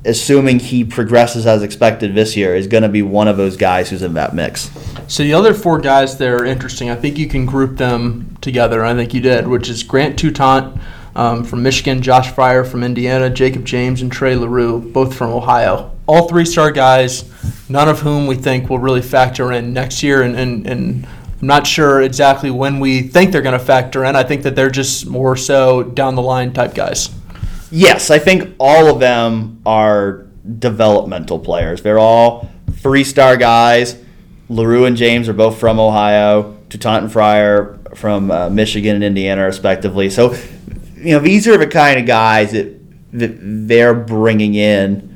assuming 0.04 0.60
he 0.60 0.84
progresses 0.84 1.46
as 1.46 1.62
expected 1.62 2.14
this 2.14 2.36
year, 2.36 2.54
is 2.54 2.66
going 2.66 2.82
to 2.82 2.88
be 2.88 3.02
one 3.02 3.28
of 3.28 3.36
those 3.36 3.56
guys 3.56 3.90
who's 3.90 4.02
in 4.02 4.14
that 4.14 4.34
mix. 4.34 4.70
So 5.08 5.22
the 5.22 5.34
other 5.34 5.54
four 5.54 5.78
guys 5.78 6.16
that 6.18 6.28
are 6.28 6.44
interesting, 6.44 6.90
I 6.90 6.96
think 6.96 7.18
you 7.18 7.28
can 7.28 7.44
group 7.46 7.76
them 7.76 8.36
together. 8.40 8.84
I 8.84 8.94
think 8.94 9.12
you 9.12 9.20
did, 9.20 9.46
which 9.46 9.68
is 9.68 9.82
Grant 9.82 10.18
Toutant 10.18 10.80
um, 11.16 11.44
from 11.44 11.62
Michigan, 11.62 12.02
Josh 12.02 12.30
Fryer 12.32 12.64
from 12.64 12.82
Indiana, 12.82 13.30
Jacob 13.30 13.64
James, 13.64 14.02
and 14.02 14.10
Trey 14.10 14.36
LaRue, 14.36 14.80
both 14.80 15.14
from 15.14 15.30
Ohio. 15.30 15.92
All 16.06 16.28
three 16.28 16.44
star 16.44 16.70
guys, 16.70 17.30
none 17.68 17.88
of 17.88 18.00
whom 18.00 18.26
we 18.26 18.34
think 18.34 18.68
will 18.68 18.78
really 18.78 19.02
factor 19.02 19.52
in 19.52 19.72
next 19.72 20.02
year. 20.02 20.22
And, 20.22 20.36
and, 20.36 20.66
and 20.66 21.06
I'm 21.40 21.46
not 21.46 21.66
sure 21.66 22.02
exactly 22.02 22.50
when 22.50 22.80
we 22.80 23.02
think 23.02 23.32
they're 23.32 23.42
going 23.42 23.58
to 23.58 23.64
factor 23.64 24.04
in. 24.04 24.16
I 24.16 24.22
think 24.22 24.42
that 24.42 24.56
they're 24.56 24.70
just 24.70 25.06
more 25.06 25.36
so 25.36 25.82
down 25.82 26.14
the 26.14 26.22
line 26.22 26.52
type 26.52 26.74
guys. 26.74 27.10
Yes, 27.70 28.10
I 28.10 28.18
think 28.18 28.54
all 28.58 28.92
of 28.92 29.00
them 29.00 29.60
are 29.64 30.26
developmental 30.58 31.38
players. 31.38 31.82
They're 31.82 31.98
all 31.98 32.50
three 32.72 33.04
star 33.04 33.36
guys. 33.36 34.00
LaRue 34.48 34.84
and 34.84 34.96
James 34.96 35.28
are 35.28 35.32
both 35.32 35.58
from 35.58 35.80
Ohio. 35.80 36.56
Toutant 36.68 37.04
and 37.04 37.12
Fryer 37.12 37.78
from 37.94 38.30
uh, 38.30 38.50
Michigan 38.50 38.96
and 38.96 39.04
Indiana, 39.04 39.44
respectively. 39.44 40.10
So 40.10 40.36
you 41.04 41.12
know, 41.12 41.20
these 41.20 41.46
are 41.46 41.56
the 41.56 41.66
kind 41.66 42.00
of 42.00 42.06
guys 42.06 42.52
that, 42.52 42.80
that 43.12 43.36
they're 43.40 43.94
bringing 43.94 44.54
in 44.54 45.14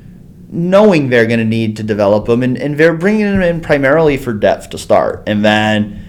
knowing 0.51 1.09
they're 1.09 1.27
going 1.27 1.39
to 1.39 1.45
need 1.45 1.77
to 1.77 1.83
develop 1.83 2.25
them, 2.25 2.41
and, 2.41 2.57
and 2.57 2.77
they're 2.77 2.95
bringing 2.95 3.25
them 3.25 3.41
in 3.41 3.61
primarily 3.61 4.17
for 4.17 4.33
depth 4.33 4.71
to 4.71 4.77
start. 4.77 5.23
And 5.27 5.45
then 5.45 6.05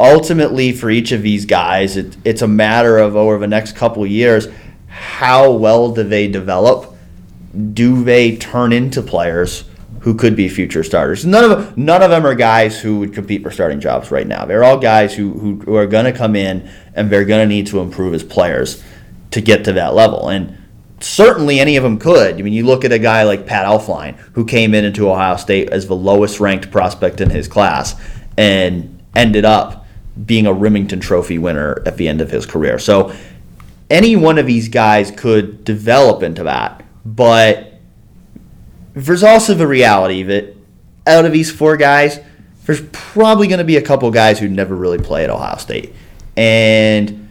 ultimately, 0.00 0.72
for 0.72 0.90
each 0.90 1.12
of 1.12 1.22
these 1.22 1.44
guys, 1.44 1.96
it, 1.96 2.16
it's 2.24 2.42
a 2.42 2.48
matter 2.48 2.98
of 2.98 3.14
over 3.14 3.38
the 3.38 3.46
next 3.46 3.76
couple 3.76 4.02
of 4.02 4.10
years 4.10 4.48
how 4.88 5.52
well 5.52 5.92
do 5.92 6.02
they 6.02 6.26
develop? 6.26 6.96
Do 7.72 8.02
they 8.02 8.36
turn 8.36 8.72
into 8.72 9.00
players 9.00 9.64
who 10.00 10.14
could 10.14 10.34
be 10.34 10.48
future 10.48 10.82
starters? 10.82 11.24
None 11.24 11.50
of 11.50 11.78
none 11.78 12.02
of 12.02 12.10
them 12.10 12.26
are 12.26 12.34
guys 12.34 12.80
who 12.80 12.98
would 12.98 13.14
compete 13.14 13.42
for 13.42 13.50
starting 13.50 13.80
jobs 13.80 14.10
right 14.10 14.26
now. 14.26 14.44
They're 14.44 14.64
all 14.64 14.78
guys 14.78 15.14
who, 15.14 15.32
who, 15.34 15.56
who 15.60 15.76
are 15.76 15.86
going 15.86 16.06
to 16.06 16.12
come 16.12 16.34
in 16.34 16.68
and 16.94 17.10
they're 17.10 17.24
going 17.24 17.46
to 17.46 17.54
need 17.54 17.68
to 17.68 17.80
improve 17.80 18.12
as 18.14 18.24
players 18.24 18.82
to 19.30 19.40
get 19.40 19.64
to 19.64 19.72
that 19.74 19.94
level. 19.94 20.28
And 20.28 20.56
certainly 21.00 21.60
any 21.60 21.76
of 21.76 21.82
them 21.82 21.98
could. 21.98 22.36
I 22.36 22.42
mean, 22.42 22.52
you 22.52 22.64
look 22.64 22.84
at 22.84 22.92
a 22.92 22.98
guy 22.98 23.22
like 23.24 23.46
Pat 23.46 23.66
Elflein, 23.66 24.16
who 24.32 24.44
came 24.44 24.74
in 24.74 24.84
into 24.84 25.10
Ohio 25.10 25.36
State 25.36 25.70
as 25.70 25.86
the 25.86 25.96
lowest 25.96 26.40
ranked 26.40 26.70
prospect 26.70 27.20
in 27.20 27.30
his 27.30 27.48
class 27.48 27.94
and 28.36 29.02
ended 29.14 29.44
up 29.44 29.86
being 30.24 30.46
a 30.46 30.52
Rimington 30.52 31.00
Trophy 31.00 31.38
winner 31.38 31.82
at 31.86 31.96
the 31.96 32.08
end 32.08 32.20
of 32.20 32.30
his 32.30 32.46
career. 32.46 32.78
So 32.78 33.14
any 33.90 34.16
one 34.16 34.38
of 34.38 34.46
these 34.46 34.68
guys 34.68 35.10
could 35.10 35.64
develop 35.64 36.22
into 36.22 36.44
that. 36.44 36.84
But 37.04 37.80
there's 38.94 39.22
also 39.22 39.54
the 39.54 39.66
reality 39.66 40.22
that 40.24 40.56
out 41.06 41.24
of 41.24 41.32
these 41.32 41.50
four 41.50 41.76
guys, 41.76 42.20
there's 42.66 42.82
probably 42.92 43.46
going 43.46 43.58
to 43.58 43.64
be 43.64 43.76
a 43.76 43.82
couple 43.82 44.10
guys 44.10 44.38
who 44.38 44.48
never 44.48 44.74
really 44.74 44.98
play 44.98 45.24
at 45.24 45.30
Ohio 45.30 45.56
State. 45.56 45.94
And 46.36 47.28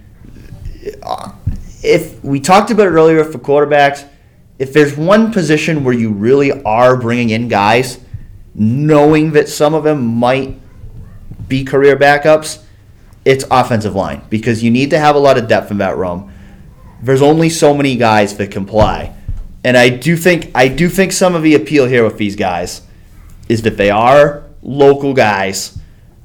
uh, 1.03 1.31
if 1.83 2.23
we 2.23 2.39
talked 2.39 2.71
about 2.71 2.87
it 2.87 2.91
earlier 2.91 3.23
for 3.23 3.37
quarterbacks, 3.37 4.07
if 4.59 4.73
there's 4.73 4.97
one 4.97 5.31
position 5.31 5.83
where 5.83 5.93
you 5.93 6.11
really 6.11 6.63
are 6.63 6.97
bringing 6.97 7.29
in 7.29 7.47
guys, 7.47 7.99
knowing 8.55 9.31
that 9.33 9.47
some 9.47 9.73
of 9.73 9.83
them 9.83 10.03
might 10.03 10.59
be 11.47 11.63
career 11.63 11.95
backups, 11.95 12.63
it's 13.23 13.45
offensive 13.51 13.93
line 13.93 14.21
because 14.29 14.63
you 14.63 14.71
need 14.71 14.89
to 14.89 14.99
have 14.99 15.15
a 15.15 15.19
lot 15.19 15.37
of 15.37 15.47
depth 15.47 15.69
in 15.69 15.77
that 15.77 15.97
room. 15.97 16.31
There's 17.01 17.21
only 17.21 17.49
so 17.49 17.73
many 17.73 17.95
guys 17.95 18.37
that 18.37 18.51
can 18.51 18.65
play, 18.65 19.13
and 19.63 19.77
I 19.77 19.89
do 19.89 20.17
think 20.17 20.49
I 20.55 20.67
do 20.67 20.89
think 20.89 21.11
some 21.11 21.35
of 21.35 21.43
the 21.43 21.53
appeal 21.53 21.85
here 21.85 22.03
with 22.03 22.17
these 22.17 22.35
guys 22.35 22.81
is 23.47 23.61
that 23.63 23.77
they 23.77 23.91
are 23.91 24.43
local 24.63 25.13
guys. 25.13 25.77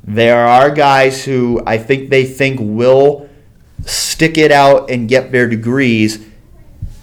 There 0.04 0.46
are 0.46 0.70
guys 0.70 1.24
who 1.24 1.62
I 1.66 1.76
think 1.76 2.08
they 2.08 2.24
think 2.24 2.60
will 2.62 3.21
stick 3.84 4.38
it 4.38 4.52
out 4.52 4.90
and 4.90 5.08
get 5.08 5.32
their 5.32 5.48
degrees, 5.48 6.24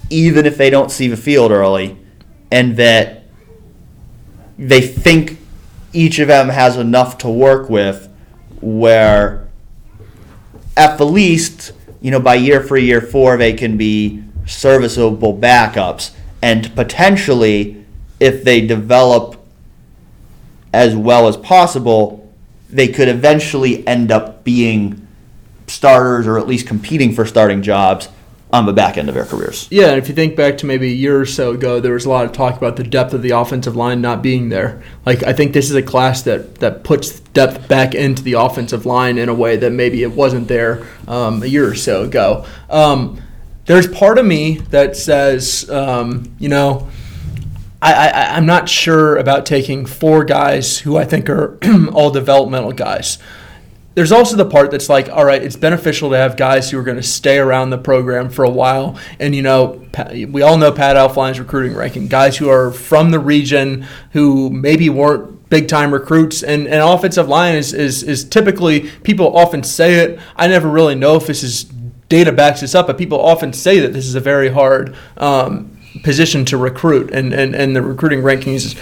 even 0.09 0.45
if 0.45 0.57
they 0.57 0.69
don't 0.69 0.91
see 0.91 1.07
the 1.07 1.17
field 1.17 1.51
early, 1.51 1.97
and 2.51 2.77
that 2.77 3.23
they 4.57 4.81
think 4.81 5.37
each 5.93 6.19
of 6.19 6.27
them 6.27 6.49
has 6.49 6.77
enough 6.77 7.17
to 7.19 7.29
work 7.29 7.69
with 7.69 8.09
where 8.61 9.47
at 10.75 10.97
the 10.97 11.05
least, 11.05 11.71
you 12.01 12.11
know, 12.11 12.19
by 12.19 12.35
year 12.35 12.63
three, 12.63 12.85
year 12.85 13.01
four, 13.01 13.37
they 13.37 13.53
can 13.53 13.77
be 13.77 14.23
serviceable 14.45 15.37
backups. 15.37 16.11
And 16.41 16.73
potentially, 16.75 17.85
if 18.19 18.43
they 18.43 18.65
develop 18.65 19.35
as 20.73 20.95
well 20.95 21.27
as 21.27 21.35
possible, 21.37 22.31
they 22.69 22.87
could 22.87 23.07
eventually 23.07 23.85
end 23.87 24.11
up 24.11 24.43
being 24.43 25.07
starters 25.69 26.27
or 26.27 26.37
at 26.37 26.47
least 26.47 26.67
competing 26.67 27.13
for 27.13 27.25
starting 27.25 27.61
jobs 27.61 28.09
on 28.51 28.65
the 28.65 28.73
back 28.73 28.97
end 28.97 29.07
of 29.09 29.15
their 29.15 29.25
careers. 29.25 29.67
Yeah, 29.69 29.89
and 29.89 29.97
if 29.97 30.09
you 30.09 30.15
think 30.15 30.35
back 30.35 30.57
to 30.59 30.65
maybe 30.65 30.87
a 30.87 30.95
year 30.95 31.19
or 31.19 31.25
so 31.25 31.51
ago, 31.51 31.79
there 31.79 31.93
was 31.93 32.05
a 32.05 32.09
lot 32.09 32.25
of 32.25 32.31
talk 32.31 32.57
about 32.57 32.77
the 32.77 32.83
depth 32.83 33.13
of 33.13 33.21
the 33.21 33.31
offensive 33.31 33.75
line 33.75 34.01
not 34.01 34.23
being 34.23 34.49
there. 34.49 34.81
Like 35.05 35.21
I 35.23 35.33
think 35.33 35.53
this 35.53 35.69
is 35.69 35.75
a 35.75 35.83
class 35.83 36.23
that 36.23 36.55
that 36.55 36.83
puts 36.83 37.19
depth 37.19 37.67
back 37.67 37.93
into 37.93 38.23
the 38.23 38.33
offensive 38.33 38.87
line 38.87 39.19
in 39.19 39.29
a 39.29 39.33
way 39.35 39.55
that 39.57 39.71
maybe 39.71 40.01
it 40.01 40.11
wasn't 40.11 40.47
there 40.47 40.87
um, 41.07 41.43
a 41.43 41.45
year 41.45 41.69
or 41.69 41.75
so 41.75 42.03
ago. 42.03 42.45
Um, 42.69 43.21
there's 43.65 43.87
part 43.87 44.17
of 44.17 44.25
me 44.25 44.57
that 44.71 44.95
says, 44.95 45.69
um, 45.69 46.35
you 46.39 46.49
know. 46.49 46.89
I, 47.81 48.09
I, 48.09 48.35
I'm 48.35 48.45
not 48.45 48.67
sure 48.67 49.15
about 49.15 49.45
taking 49.45 49.85
four 49.85 50.25
guys 50.25 50.79
who 50.79 50.97
I 50.97 51.05
think 51.05 51.29
are 51.29 51.57
all 51.93 52.11
developmental 52.11 52.73
guys 52.73 53.19
there's 53.95 54.11
also 54.11 54.37
the 54.37 54.45
part 54.45 54.71
that's 54.71 54.87
like, 54.87 55.09
all 55.09 55.25
right, 55.25 55.41
it's 55.41 55.55
beneficial 55.55 56.11
to 56.11 56.17
have 56.17 56.37
guys 56.37 56.69
who 56.69 56.79
are 56.79 56.83
going 56.83 56.97
to 56.97 57.03
stay 57.03 57.37
around 57.37 57.69
the 57.69 57.77
program 57.77 58.29
for 58.29 58.45
a 58.45 58.49
while. 58.49 58.97
And, 59.19 59.35
you 59.35 59.41
know, 59.41 59.85
we 60.29 60.41
all 60.41 60.57
know 60.57 60.71
Pat 60.71 60.95
Elflein's 60.95 61.39
recruiting 61.39 61.75
ranking, 61.75 62.07
guys 62.07 62.37
who 62.37 62.49
are 62.49 62.71
from 62.71 63.11
the 63.11 63.19
region 63.19 63.85
who 64.13 64.49
maybe 64.49 64.89
weren't 64.89 65.49
big 65.49 65.67
time 65.67 65.91
recruits. 65.91 66.43
And, 66.43 66.67
and 66.67 66.81
offensive 66.81 67.27
line 67.27 67.55
is, 67.55 67.73
is, 67.73 68.03
is 68.03 68.23
typically, 68.23 68.89
people 69.01 69.35
often 69.35 69.63
say 69.63 69.95
it. 69.95 70.19
I 70.35 70.47
never 70.47 70.69
really 70.69 70.95
know 70.95 71.15
if 71.15 71.27
this 71.27 71.43
is 71.43 71.65
data 72.07 72.31
backs 72.31 72.61
this 72.61 72.75
up, 72.75 72.87
but 72.87 72.97
people 72.97 73.19
often 73.19 73.53
say 73.53 73.79
that 73.79 73.93
this 73.93 74.05
is 74.05 74.15
a 74.15 74.19
very 74.19 74.49
hard 74.49 74.95
um, 75.17 75.77
position 76.03 76.45
to 76.45 76.57
recruit. 76.57 77.11
And, 77.11 77.33
and, 77.33 77.55
and 77.55 77.75
the 77.75 77.81
recruiting 77.81 78.21
rankings 78.21 78.79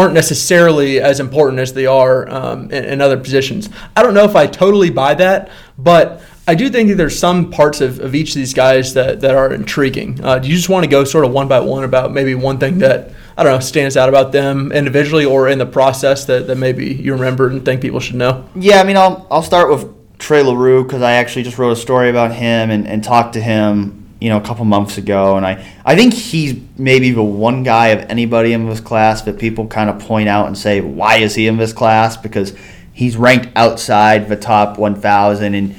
aren't 0.00 0.14
necessarily 0.14 1.00
as 1.00 1.20
important 1.20 1.60
as 1.60 1.72
they 1.74 1.86
are 1.86 2.28
um, 2.30 2.70
in, 2.70 2.84
in, 2.84 3.00
other 3.00 3.18
positions. 3.18 3.68
I 3.94 4.02
don't 4.02 4.14
know 4.14 4.24
if 4.24 4.34
I 4.34 4.46
totally 4.46 4.90
buy 4.90 5.14
that, 5.14 5.50
but 5.78 6.22
I 6.48 6.54
do 6.54 6.68
think 6.70 6.88
that 6.88 6.96
there's 6.96 7.18
some 7.18 7.50
parts 7.50 7.80
of, 7.80 8.00
of 8.00 8.14
each 8.14 8.30
of 8.30 8.36
these 8.36 8.54
guys 8.54 8.94
that, 8.94 9.20
that 9.20 9.34
are 9.34 9.52
intriguing. 9.52 10.18
Uh, 10.24 10.38
do 10.38 10.48
you 10.48 10.56
just 10.56 10.68
want 10.68 10.84
to 10.84 10.90
go 10.90 11.04
sort 11.04 11.24
of 11.24 11.32
one 11.32 11.48
by 11.48 11.60
one 11.60 11.84
about 11.84 12.12
maybe 12.12 12.34
one 12.34 12.58
thing 12.58 12.78
that, 12.78 13.12
I 13.36 13.44
don't 13.44 13.52
know, 13.52 13.60
stands 13.60 13.96
out 13.96 14.08
about 14.08 14.32
them 14.32 14.72
individually 14.72 15.24
or 15.24 15.48
in 15.48 15.58
the 15.58 15.66
process 15.66 16.24
that, 16.24 16.46
that 16.46 16.56
maybe 16.56 16.94
you 16.94 17.12
remember 17.12 17.48
and 17.48 17.64
think 17.64 17.82
people 17.82 18.00
should 18.00 18.16
know? 18.16 18.48
Yeah, 18.56 18.80
I 18.80 18.84
mean, 18.84 18.96
I'll, 18.96 19.26
I'll 19.30 19.42
start 19.42 19.70
with 19.70 20.18
Trey 20.18 20.42
LaRue 20.42 20.84
because 20.84 21.02
I 21.02 21.12
actually 21.12 21.42
just 21.42 21.58
wrote 21.58 21.72
a 21.72 21.76
story 21.76 22.10
about 22.10 22.32
him 22.32 22.70
and, 22.70 22.88
and 22.88 23.04
talked 23.04 23.34
to 23.34 23.40
him 23.40 23.99
you 24.20 24.28
know, 24.28 24.36
a 24.36 24.40
couple 24.42 24.64
months 24.66 24.98
ago, 24.98 25.36
and 25.36 25.46
I, 25.46 25.66
I 25.84 25.96
think 25.96 26.12
he's 26.12 26.60
maybe 26.76 27.10
the 27.10 27.22
one 27.22 27.62
guy 27.62 27.88
of 27.88 28.10
anybody 28.10 28.52
in 28.52 28.68
this 28.68 28.80
class 28.80 29.22
that 29.22 29.38
people 29.38 29.66
kind 29.66 29.88
of 29.88 29.98
point 29.98 30.28
out 30.28 30.46
and 30.46 30.56
say, 30.56 30.82
why 30.82 31.16
is 31.16 31.34
he 31.34 31.46
in 31.46 31.56
this 31.56 31.72
class? 31.72 32.18
Because 32.18 32.54
he's 32.92 33.16
ranked 33.16 33.48
outside 33.56 34.28
the 34.28 34.36
top 34.36 34.78
1,000, 34.78 35.54
and 35.54 35.74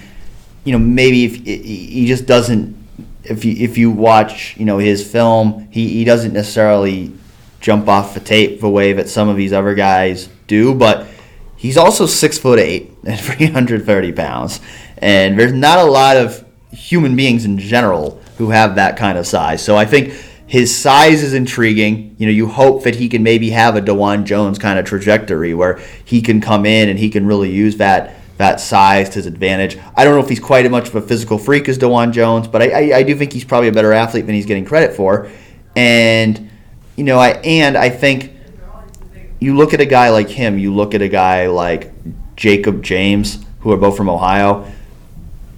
you 0.64 0.72
know, 0.72 0.80
maybe 0.80 1.26
if 1.26 1.36
he 1.36 2.08
just 2.08 2.26
doesn't, 2.26 2.76
if 3.24 3.46
you 3.46 3.56
if 3.58 3.78
you 3.78 3.92
watch, 3.92 4.58
you 4.58 4.66
know, 4.66 4.80
his 4.80 5.10
film, 5.10 5.68
he, 5.72 5.88
he 5.90 6.04
doesn't 6.04 6.34
necessarily 6.34 7.12
jump 7.60 7.88
off 7.88 8.14
the 8.16 8.20
tape 8.20 8.60
the 8.60 8.70
way 8.70 8.94
that 8.94 9.08
some 9.08 9.30
of 9.30 9.38
these 9.38 9.54
other 9.54 9.76
guys 9.76 10.30
do, 10.48 10.74
but 10.74 11.08
he's 11.56 11.78
also 11.78 12.06
six 12.06 12.38
foot 12.38 12.60
eight 12.60 12.92
and 13.06 13.20
330 13.20 14.12
pounds. 14.14 14.60
And 14.98 15.40
there's 15.40 15.54
not 15.54 15.80
a 15.80 15.84
lot 15.84 16.18
of 16.18 16.46
human 16.72 17.16
beings 17.16 17.46
in 17.46 17.58
general 17.58 18.21
who 18.42 18.50
have 18.50 18.76
that 18.76 18.98
kind 18.98 19.20
of 19.20 19.28
size. 19.28 19.64
So 19.64 19.78
I 19.78 19.86
think 19.86 20.14
his 20.48 20.76
size 20.76 21.22
is 21.22 21.36
intriguing. 21.36 22.16
You 22.18 22.26
know, 22.26 22.32
you 22.32 22.48
hope 22.48 22.84
that 22.86 22.96
he 22.96 23.08
can 23.08 23.22
maybe 23.22 23.52
have 23.52 23.76
a 23.76 23.82
Dawand 23.82 24.26
Jones 24.26 24.58
kind 24.58 24.80
of 24.80 24.86
trajectory 24.86 25.54
where 25.54 25.80
he 26.04 26.24
can 26.24 26.42
come 26.42 26.66
in 26.66 26.90
and 26.90 26.98
he 26.98 27.12
can 27.12 27.28
really 27.28 27.52
use 27.52 27.78
that 27.78 28.16
that 28.38 28.60
size 28.60 29.10
to 29.10 29.16
his 29.20 29.28
advantage. 29.28 29.78
I 29.96 30.04
don't 30.04 30.16
know 30.16 30.24
if 30.24 30.28
he's 30.28 30.40
quite 30.40 30.66
as 30.66 30.72
much 30.72 30.88
of 30.88 30.96
a 30.96 31.02
physical 31.02 31.38
freak 31.38 31.70
as 31.70 31.78
Dawand 31.78 32.14
Jones, 32.14 32.48
but 32.48 32.64
I, 32.64 32.70
I, 32.70 32.98
I 32.98 33.04
do 33.04 33.16
think 33.16 33.32
he's 33.32 33.46
probably 33.46 33.68
a 33.68 33.72
better 33.72 33.94
athlete 33.94 34.26
than 34.26 34.34
he's 34.34 34.48
getting 34.48 34.66
credit 34.66 34.96
for. 34.96 35.30
And 35.76 36.50
you 36.96 37.04
know, 37.04 37.20
I 37.20 37.34
and 37.44 37.78
I 37.78 37.90
think 37.90 38.32
you 39.40 39.56
look 39.56 39.76
at 39.76 39.82
a 39.82 39.86
guy 39.86 40.10
like 40.10 40.30
him, 40.30 40.58
you 40.58 40.74
look 40.74 40.96
at 40.96 41.04
a 41.04 41.08
guy 41.08 41.46
like 41.48 41.94
Jacob 42.36 42.84
James, 42.84 43.46
who 43.60 43.72
are 43.72 43.78
both 43.78 43.96
from 43.96 44.10
Ohio. 44.10 44.66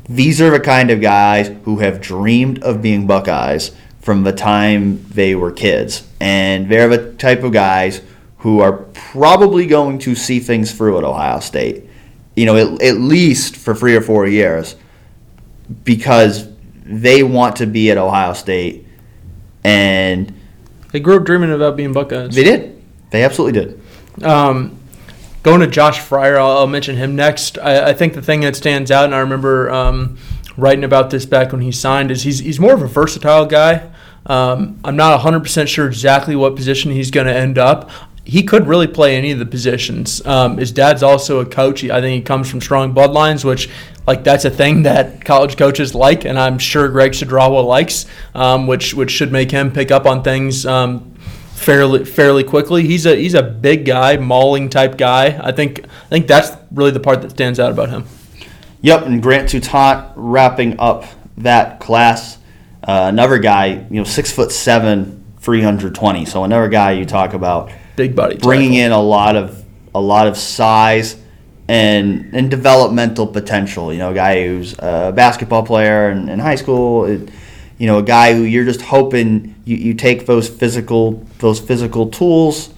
These 0.10 0.42
are 0.42 0.50
the 0.52 0.60
kind 0.60 0.92
of 0.92 1.00
guys 1.02 1.50
who 1.64 1.80
have 1.80 2.02
dreamed 2.02 2.62
of 2.64 2.82
being 2.82 3.08
Buckeyes 3.08 3.72
from 4.02 4.24
the 4.24 4.34
time 4.34 5.06
they 5.10 5.34
were 5.34 5.52
kids. 5.52 6.06
And 6.20 6.70
they're 6.70 6.90
the 6.90 7.14
type 7.14 7.44
of 7.44 7.54
guys 7.54 8.02
who 8.40 8.60
are 8.60 8.74
probably 8.94 9.66
going 9.66 10.00
to 10.00 10.14
see 10.16 10.40
things 10.40 10.74
through 10.74 10.98
at 10.98 11.04
Ohio 11.06 11.40
State. 11.40 11.86
You 12.36 12.46
know, 12.46 12.58
at, 12.58 12.82
at 12.82 12.98
least 12.98 13.56
for 13.56 13.74
three 13.74 13.96
or 13.96 14.02
four 14.02 14.28
years 14.28 14.76
because 15.86 16.50
they 16.86 17.24
want 17.24 17.56
to 17.58 17.66
be 17.66 17.90
at 17.92 17.98
Ohio 17.98 18.34
State 18.34 18.86
and 19.64 20.34
They 20.92 21.00
grew 21.00 21.16
up 21.18 21.24
dreaming 21.24 21.54
about 21.54 21.78
being 21.78 21.94
Buckeyes. 21.94 22.36
they 22.36 22.44
did. 22.44 22.84
They 23.12 23.24
absolutely 23.24 23.60
did. 23.62 24.26
Um, 24.26 24.78
going 25.44 25.60
to 25.60 25.68
Josh 25.68 26.00
Fryer, 26.00 26.40
I'll, 26.40 26.58
I'll 26.58 26.68
mention 26.68 26.96
him 26.96 27.16
next. 27.16 27.58
I, 27.60 27.90
I 27.90 27.94
think 27.94 28.14
the 28.14 28.22
thing 28.22 28.42
that 28.42 28.56
stands 28.56 28.90
out, 28.90 29.06
and 29.06 29.14
I 29.14 29.20
remember 29.20 29.70
um, 29.70 30.18
writing 30.58 30.84
about 30.84 31.10
this 31.10 31.26
back 31.26 31.52
when 31.52 31.62
he 31.62 31.72
signed, 31.72 32.10
is 32.10 32.24
he's, 32.24 32.40
he's 32.40 32.60
more 32.60 32.74
of 32.74 32.82
a 32.82 32.88
versatile 32.88 33.46
guy. 33.46 33.92
Um, 34.26 34.80
I'm 34.86 34.96
not 34.96 35.20
100% 35.20 35.68
sure 35.68 35.86
exactly 35.86 36.36
what 36.36 36.56
position 36.56 36.92
he's 36.92 37.12
going 37.12 37.28
to 37.28 37.36
end 37.36 37.58
up. 37.58 37.92
He 38.26 38.44
could 38.44 38.68
really 38.68 38.88
play 38.88 39.18
any 39.18 39.32
of 39.32 39.40
the 39.40 39.46
positions. 39.46 40.26
Um, 40.26 40.56
his 40.56 40.72
dad's 40.72 41.04
also 41.04 41.42
a 41.42 41.46
coach. 41.46 41.82
He, 41.82 41.92
I 41.92 42.00
think 42.00 42.16
he 42.16 42.22
comes 42.22 42.50
from 42.50 42.62
strong 42.62 42.96
bloodlines, 42.96 43.44
which 43.44 43.70
like 44.08 44.24
that's 44.24 44.46
a 44.46 44.50
thing 44.50 44.84
that 44.84 45.26
college 45.26 45.58
coaches 45.58 45.94
like, 45.94 46.24
and 46.24 46.40
I'm 46.40 46.58
sure 46.58 46.88
Greg 46.88 47.12
Studrawa 47.12 47.66
likes, 47.66 48.06
um, 48.34 48.66
which 48.66 48.94
which 48.94 49.12
should 49.12 49.34
make 49.34 49.52
him 49.52 49.72
pick 49.72 49.92
up 49.92 50.06
on 50.06 50.24
things 50.24 50.66
um, 50.66 51.13
fairly 51.64 52.06
fairly 52.06 52.44
quickly. 52.44 52.86
He's 52.86 53.06
a 53.06 53.16
he's 53.16 53.34
a 53.34 53.44
big 53.44 53.86
guy, 53.86 54.18
mauling 54.18 54.70
type 54.70 54.98
guy. 54.98 55.40
I 55.42 55.52
think 55.52 55.86
I 55.86 56.10
think 56.10 56.28
that's 56.28 56.52
really 56.72 56.92
the 56.92 57.00
part 57.00 57.22
that 57.22 57.32
stands 57.32 57.60
out 57.60 57.72
about 57.72 57.90
him. 57.90 58.06
Yep, 58.82 59.06
and 59.06 59.22
Grant 59.22 59.50
Toutant 59.50 60.12
wrapping 60.16 60.80
up 60.80 61.06
that 61.38 61.80
class. 61.80 62.38
Uh, 62.86 63.06
another 63.08 63.40
guy, 63.40 63.68
you 63.68 63.98
know, 63.98 64.04
six 64.04 64.32
foot 64.32 64.52
seven, 64.52 65.24
three 65.40 65.62
hundred 65.62 65.96
twenty. 65.96 66.26
So 66.26 66.44
another 66.44 66.68
guy 66.68 66.92
you 66.92 67.06
talk 67.06 67.34
about 67.34 67.72
Big 67.96 68.16
body, 68.16 68.38
bringing 68.38 68.74
in 68.74 68.92
a 68.92 69.02
lot 69.02 69.36
of 69.36 69.64
a 69.96 70.02
lot 70.02 70.28
of 70.28 70.38
size 70.38 71.16
and 71.68 72.34
and 72.34 72.52
developmental 72.52 73.28
potential. 73.28 73.94
You 73.94 74.00
know, 74.00 74.12
a 74.12 74.16
guy 74.16 74.46
who's 74.48 74.74
a 74.80 75.14
basketball 75.16 75.64
player 75.64 76.12
in, 76.12 76.28
in 76.28 76.40
high 76.40 76.56
school. 76.56 77.06
It, 77.06 77.30
you 77.84 77.88
know, 77.88 77.98
a 77.98 78.04
guy 78.04 78.34
who 78.34 78.44
you're 78.44 78.64
just 78.64 78.82
hoping 78.82 79.56
you, 79.66 79.76
you 79.76 79.94
take 79.94 80.26
those 80.26 80.48
physical 80.48 81.22
those 81.40 81.60
physical 81.60 82.08
tools 82.08 82.74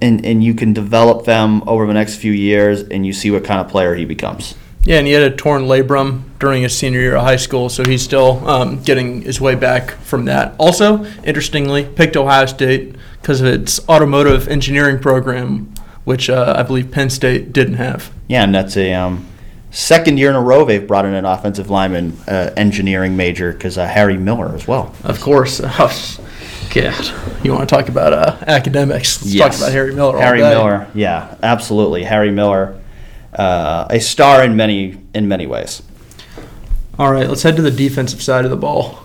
and, 0.00 0.24
and 0.24 0.42
you 0.42 0.54
can 0.54 0.72
develop 0.72 1.26
them 1.26 1.62
over 1.68 1.86
the 1.86 1.92
next 1.92 2.16
few 2.16 2.32
years 2.32 2.80
and 2.80 3.04
you 3.04 3.12
see 3.12 3.30
what 3.30 3.44
kind 3.44 3.60
of 3.60 3.68
player 3.68 3.94
he 3.94 4.06
becomes. 4.06 4.54
Yeah, 4.84 4.96
and 4.96 5.06
he 5.06 5.12
had 5.12 5.22
a 5.22 5.36
torn 5.36 5.64
labrum 5.64 6.22
during 6.38 6.62
his 6.62 6.74
senior 6.74 6.98
year 6.98 7.16
of 7.16 7.24
high 7.24 7.36
school, 7.36 7.68
so 7.68 7.84
he's 7.84 8.00
still 8.00 8.48
um, 8.48 8.82
getting 8.82 9.20
his 9.20 9.38
way 9.38 9.54
back 9.54 9.90
from 9.90 10.24
that. 10.24 10.54
Also, 10.56 11.04
interestingly, 11.24 11.84
picked 11.84 12.16
Ohio 12.16 12.46
State 12.46 12.96
because 13.20 13.42
of 13.42 13.48
its 13.48 13.86
automotive 13.86 14.48
engineering 14.48 14.98
program, 14.98 15.74
which 16.04 16.30
uh, 16.30 16.54
I 16.56 16.62
believe 16.62 16.90
Penn 16.90 17.10
State 17.10 17.52
didn't 17.52 17.74
have. 17.74 18.10
Yeah, 18.28 18.44
and 18.44 18.54
that's 18.54 18.78
a 18.78 18.94
um, 18.94 19.27
second 19.70 20.18
year 20.18 20.30
in 20.30 20.36
a 20.36 20.40
row 20.40 20.64
they've 20.64 20.86
brought 20.86 21.04
in 21.04 21.14
an 21.14 21.24
offensive 21.24 21.70
lineman, 21.70 22.16
uh, 22.26 22.50
engineering 22.56 23.16
major, 23.16 23.52
because 23.52 23.76
uh, 23.78 23.86
Harry 23.86 24.16
Miller 24.16 24.54
as 24.54 24.66
well. 24.66 24.94
Of 25.04 25.20
course. 25.20 25.60
God, 26.74 27.44
you 27.44 27.52
want 27.52 27.68
to 27.68 27.74
talk 27.74 27.88
about 27.88 28.12
uh, 28.12 28.36
academics? 28.46 29.22
Let's 29.22 29.34
Yes. 29.34 29.54
talk 29.58 29.62
about 29.68 29.72
Harry 29.72 29.94
Miller. 29.94 30.16
all 30.16 30.20
Harry 30.22 30.38
day. 30.40 30.50
Miller, 30.50 30.86
yeah, 30.94 31.34
absolutely. 31.42 32.04
Harry 32.04 32.30
Miller, 32.30 32.78
uh, 33.34 33.86
a 33.88 33.98
star 34.00 34.44
in 34.44 34.54
many 34.56 34.98
in 35.14 35.28
many 35.28 35.46
ways. 35.46 35.82
All 36.98 37.10
right, 37.12 37.26
let's 37.28 37.42
head 37.42 37.56
to 37.56 37.62
the 37.62 37.70
defensive 37.70 38.20
side 38.20 38.44
of 38.44 38.50
the 38.50 38.56
ball. 38.56 38.98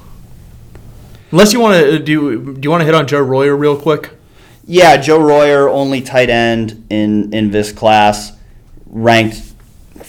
Unless 1.31 1.53
you 1.53 1.59
want 1.59 1.79
to 1.83 1.99
do, 1.99 2.53
do 2.53 2.59
you 2.61 2.69
want 2.69 2.81
to 2.81 2.85
hit 2.85 2.93
on 2.95 3.07
Joe 3.07 3.21
Royer 3.21 3.55
real 3.55 3.79
quick? 3.79 4.11
Yeah, 4.65 4.97
Joe 4.97 5.19
Royer, 5.21 5.69
only 5.69 6.01
tight 6.01 6.29
end 6.29 6.85
in 6.89 7.33
in 7.33 7.51
this 7.51 7.71
class, 7.71 8.33
ranked 8.87 9.52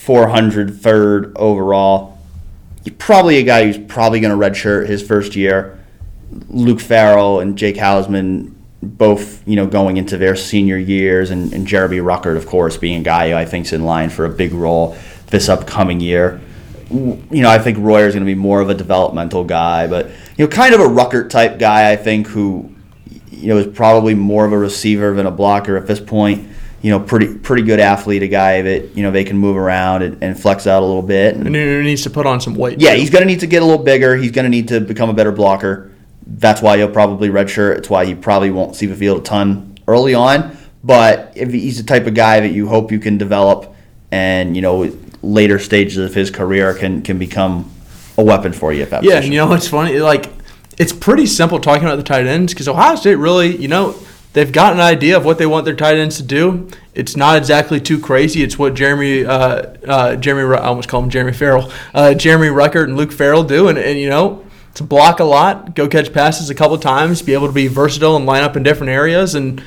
403rd 0.05 1.32
overall. 1.36 2.18
Probably 2.98 3.38
a 3.38 3.42
guy 3.42 3.64
who's 3.64 3.78
probably 3.78 4.20
going 4.20 4.38
to 4.38 4.46
redshirt 4.46 4.86
his 4.86 5.02
first 5.02 5.36
year. 5.36 5.78
Luke 6.48 6.80
Farrell 6.80 7.40
and 7.40 7.57
Jake 7.57 7.76
Hausmann 7.76 8.55
both, 8.82 9.46
you 9.48 9.57
know, 9.57 9.66
going 9.66 9.96
into 9.96 10.18
their 10.18 10.36
senior 10.36 10.76
years, 10.76 11.30
and, 11.30 11.52
and 11.52 11.66
Jeremy 11.66 11.98
Ruckert, 11.98 12.36
of 12.36 12.46
course, 12.46 12.76
being 12.76 13.00
a 13.00 13.02
guy 13.02 13.30
who 13.30 13.36
I 13.36 13.44
think's 13.44 13.72
in 13.72 13.84
line 13.84 14.11
for 14.11 14.24
a 14.24 14.28
big 14.28 14.52
role 14.52 14.96
this 15.28 15.48
upcoming 15.48 16.00
year. 16.00 16.40
You 16.90 17.24
know, 17.30 17.48
I 17.48 17.59
think 17.59 17.78
Royer's 17.78 18.14
going 18.14 18.24
to 18.24 18.30
be 18.30 18.34
more 18.34 18.61
of 18.61 18.68
a 18.68 18.74
developmental 18.74 19.44
guy, 19.44 19.86
but 19.86 20.09
you 20.36 20.44
know, 20.44 20.48
kind 20.48 20.74
of 20.74 20.80
a 20.80 20.84
Ruckert 20.84 21.30
type 21.30 21.59
guy. 21.59 21.90
I 21.90 21.96
think 21.96 22.26
who, 22.28 22.74
you 23.30 23.48
know, 23.48 23.57
is 23.57 23.74
probably 23.74 24.14
more 24.14 24.44
of 24.44 24.52
a 24.52 24.59
receiver 24.59 25.14
than 25.14 25.26
a 25.26 25.30
blocker 25.30 25.76
at 25.76 25.86
this 25.86 26.00
point. 26.00 26.48
You 26.85 26.91
know, 26.91 27.01
pretty 27.01 27.35
pretty 27.39 27.62
good 27.62 27.80
athlete, 27.80 28.22
a 28.22 28.28
guy 28.28 28.61
that 28.61 28.95
you 28.95 29.03
know 29.03 29.11
they 29.11 29.24
can 29.24 29.39
move 29.39 29.57
around 29.57 30.03
and, 30.03 30.22
and 30.22 30.39
flex 30.39 30.66
out 30.66 30.82
a 30.82 30.87
little 30.87 31.01
bit. 31.03 31.35
And 31.35 31.47
And 31.47 31.57
he 31.57 31.80
needs 31.82 32.03
to 32.03 32.11
put 32.11 32.26
on 32.26 32.43
some 32.43 32.55
weight. 32.55 32.78
yeah, 32.78 32.93
too. 32.93 33.01
he's 33.01 33.09
going 33.09 33.22
to 33.22 33.26
need 33.26 33.41
to 33.41 33.47
get 33.47 33.62
a 33.62 33.64
little 33.64 33.82
bigger. 33.82 34.16
He's 34.16 34.32
going 34.32 34.45
to 34.45 34.51
need 34.51 34.68
to 34.68 34.80
become 34.80 35.09
a 35.09 35.14
better 35.14 35.32
blocker. 35.32 35.91
That's 36.26 36.61
why 36.61 36.76
he'll 36.76 36.91
probably 36.91 37.30
redshirt. 37.30 37.78
It's 37.78 37.89
why 37.89 38.05
he 38.05 38.14
probably 38.14 38.51
won't 38.51 38.76
see 38.76 38.85
the 38.85 38.95
field 38.97 39.20
a 39.20 39.24
ton 39.24 39.78
early 39.89 40.12
on. 40.14 40.57
But 40.82 41.32
if 41.37 41.51
he's 41.53 41.78
the 41.78 41.85
type 41.85 42.07
of 42.07 42.12
guy 42.12 42.41
that 42.41 42.53
you 42.53 42.68
hope 42.68 42.93
you 42.93 42.99
can 42.99 43.16
develop, 43.16 43.74
and 44.12 44.55
you 44.55 44.61
know 44.61 44.95
later 45.22 45.59
stages 45.59 45.97
of 45.97 46.12
his 46.12 46.30
career 46.30 46.74
can 46.74 47.01
can 47.01 47.18
become 47.18 47.72
a 48.18 48.22
weapon 48.22 48.53
for 48.53 48.74
you 48.74 48.82
at 48.82 48.91
that 48.91 49.03
Yeah, 49.05 49.12
position. 49.12 49.24
and 49.24 49.32
you 49.32 49.39
know 49.41 49.47
what's 49.47 49.68
funny? 49.68 49.99
Like, 50.01 50.26
it's 50.76 50.93
pretty 50.93 51.24
simple 51.24 51.59
talking 51.61 51.85
about 51.85 51.97
the 51.97 52.03
tight 52.03 52.26
ends 52.26 52.53
because 52.53 52.68
Ohio 52.68 52.95
State 52.97 53.14
really, 53.16 53.57
you 53.57 53.68
know, 53.68 53.95
they've 54.35 54.53
got 54.53 54.74
an 54.74 54.80
idea 54.80 55.16
of 55.16 55.24
what 55.24 55.39
they 55.39 55.47
want 55.47 55.64
their 55.64 55.74
tight 55.74 55.97
ends 55.97 56.18
to 56.18 56.22
do. 56.22 56.68
It's 56.93 57.16
not 57.16 57.39
exactly 57.39 57.80
too 57.80 57.99
crazy. 57.99 58.43
It's 58.43 58.59
what 58.59 58.74
Jeremy, 58.74 59.24
uh, 59.24 59.74
uh, 59.87 60.16
Jeremy, 60.16 60.55
I 60.55 60.66
almost 60.66 60.89
call 60.89 61.03
him 61.03 61.09
Jeremy 61.09 61.32
Farrell, 61.32 61.72
uh, 61.95 62.12
Jeremy 62.14 62.49
Ruckert 62.49 62.85
and 62.85 62.97
Luke 62.97 63.12
Farrell 63.12 63.43
do, 63.43 63.68
and, 63.68 63.78
and 63.78 63.99
you 63.99 64.11
know. 64.11 64.45
To 64.74 64.82
block 64.82 65.20
a 65.20 65.24
lot, 65.24 65.76
go 65.76 65.87
catch 65.87 66.12
passes 66.12 66.51
a 66.51 66.55
couple 66.55 66.76
times, 66.78 67.22
be 67.22 67.32
able 67.32 67.47
to 67.47 67.53
be 67.53 67.68
versatile 67.68 68.16
and 68.16 68.26
line 68.26 68.43
up 68.43 68.57
in 68.57 68.64
different 68.64 68.91
areas, 68.91 69.37
and 69.37 69.62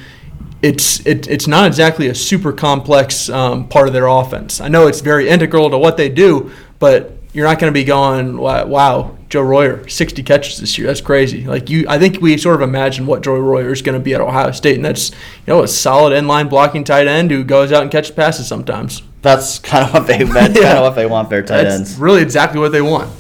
it's 0.61 1.05
it, 1.05 1.27
it's 1.29 1.47
not 1.47 1.65
exactly 1.65 2.09
a 2.09 2.15
super 2.15 2.51
complex 2.51 3.29
um, 3.29 3.69
part 3.69 3.87
of 3.87 3.93
their 3.93 4.07
offense. 4.07 4.59
I 4.59 4.67
know 4.67 4.87
it's 4.87 4.99
very 4.99 5.29
integral 5.29 5.69
to 5.69 5.77
what 5.77 5.95
they 5.95 6.09
do, 6.09 6.51
but 6.79 7.16
you're 7.37 7.45
not 7.45 7.59
going 7.59 7.71
to 7.71 7.79
be 7.79 7.83
going, 7.83 8.35
"Wow, 8.37 9.15
Joe 9.29 9.41
Royer, 9.43 9.87
60 9.87 10.23
catches 10.23 10.57
this 10.57 10.75
year. 10.77 10.87
That's 10.87 11.01
crazy." 11.01 11.45
Like 11.45 11.69
you, 11.69 11.85
I 11.87 11.99
think 11.99 12.19
we 12.19 12.35
sort 12.37 12.55
of 12.55 12.61
imagine 12.67 13.05
what 13.05 13.21
Joe 13.21 13.37
Royer 13.37 13.71
is 13.71 13.83
going 13.83 13.93
to 13.97 14.03
be 14.03 14.15
at 14.15 14.21
Ohio 14.21 14.49
State, 14.51 14.75
and 14.75 14.83
that's 14.83 15.11
you 15.11 15.15
know 15.53 15.61
a 15.61 15.67
solid 15.67 16.11
inline 16.11 16.49
blocking 16.49 16.83
tight 16.83 17.07
end 17.07 17.29
who 17.29 17.43
goes 17.43 17.71
out 17.71 17.83
and 17.83 17.91
catches 17.91 18.09
passes 18.15 18.47
sometimes. 18.47 19.03
That's 19.21 19.59
kind 19.59 19.85
of 19.85 19.93
what 19.93 20.07
they 20.07 20.23
that's 20.23 20.55
Yeah. 20.59 20.63
kind 20.63 20.77
of 20.79 20.83
what 20.85 20.95
they 20.95 21.05
want 21.05 21.29
their 21.29 21.43
tight 21.43 21.63
That's 21.65 21.75
ends. 21.75 21.95
really 21.97 22.23
exactly 22.23 22.59
what 22.59 22.71
they 22.71 22.81
want. 22.81 23.11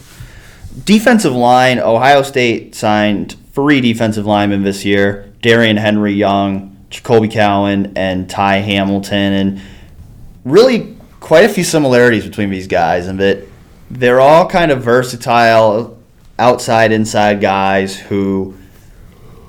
Defensive 0.83 1.33
line, 1.33 1.79
Ohio 1.79 2.23
State 2.23 2.73
signed 2.75 3.35
three 3.53 3.81
defensive 3.81 4.25
linemen 4.25 4.63
this 4.63 4.83
year 4.83 5.31
Darian 5.41 5.77
Henry 5.77 6.13
Young, 6.13 6.75
Jacolbe 6.89 7.31
Cowan, 7.31 7.93
and 7.95 8.27
Ty 8.29 8.57
Hamilton. 8.57 9.33
And 9.33 9.61
really 10.43 10.95
quite 11.19 11.45
a 11.45 11.49
few 11.49 11.63
similarities 11.63 12.25
between 12.25 12.49
these 12.49 12.67
guys, 12.67 13.07
and 13.07 13.19
that 13.19 13.43
they're 13.89 14.19
all 14.19 14.47
kind 14.47 14.71
of 14.71 14.81
versatile 14.83 15.97
outside, 16.39 16.91
inside 16.91 17.41
guys 17.41 17.97
who 17.99 18.55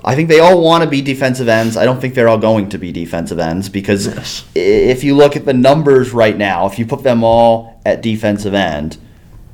I 0.05 0.15
think 0.15 0.29
they 0.29 0.39
all 0.39 0.63
want 0.63 0.85
to 0.85 0.89
be 0.89 1.03
defensive 1.03 1.49
ends. 1.49 1.77
I 1.77 1.85
don't 1.85 2.01
think 2.01 2.15
they're 2.15 2.29
all 2.29 2.39
going 2.39 2.69
to 2.71 2.79
be 2.79 2.93
defensive 2.93 3.39
ends 3.39 3.69
because 3.69 4.07
Yes. 4.07 4.45
if 4.55 5.05
you 5.05 5.15
look 5.17 5.37
at 5.37 5.45
the 5.45 5.53
numbers 5.53 6.13
right 6.13 6.37
now, 6.37 6.67
if 6.67 6.79
you 6.79 6.87
put 6.87 7.03
them 7.03 7.25
all 7.25 7.81
at 7.85 8.01
defensive 8.01 8.55
end, 8.55 8.97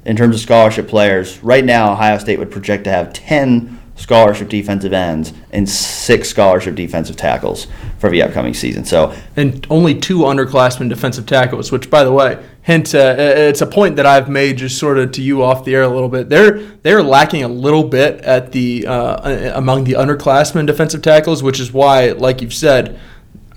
in 0.04 0.16
terms 0.16 0.36
of 0.36 0.40
scholarship 0.42 0.86
players, 0.86 1.42
right 1.42 1.64
now 1.64 1.92
Ohio 1.92 2.18
State 2.18 2.38
would 2.38 2.50
project 2.50 2.84
to 2.84 2.90
have 2.90 3.12
10 3.14 3.80
scholarship 3.96 4.48
defensive 4.48 4.92
ends 4.92 5.32
and 5.50 5.68
six 5.68 6.28
scholarship 6.28 6.74
defensive 6.74 7.16
tackles 7.16 7.66
for 7.98 8.10
the 8.10 8.20
upcoming 8.22 8.52
season. 8.52 8.84
So 8.84 9.14
and 9.36 9.66
only 9.70 9.94
two 9.98 10.18
underclassmen 10.20 10.88
defensive 10.90 11.24
tackles, 11.26 11.72
which, 11.72 11.88
by 11.88 12.04
the 12.04 12.12
way, 12.12 12.44
hint 12.64 12.94
uh, 12.94 13.14
it's 13.18 13.60
a 13.60 13.66
point 13.66 13.96
that 13.96 14.06
I've 14.06 14.28
made 14.28 14.56
just 14.56 14.78
sort 14.78 14.98
of 14.98 15.12
to 15.12 15.22
you 15.22 15.42
off 15.42 15.64
the 15.64 15.74
air 15.74 15.82
a 15.82 15.88
little 15.88 16.08
bit. 16.08 16.30
They're 16.30 16.58
they're 16.82 17.02
lacking 17.02 17.44
a 17.44 17.48
little 17.48 17.84
bit 17.84 18.20
at 18.22 18.52
the 18.52 18.86
uh, 18.86 19.52
among 19.54 19.84
the 19.84 19.92
underclassmen 19.92 20.66
defensive 20.66 21.02
tackles, 21.02 21.42
which 21.42 21.60
is 21.60 21.72
why, 21.72 22.10
like 22.10 22.42
you've 22.42 22.54
said. 22.54 22.98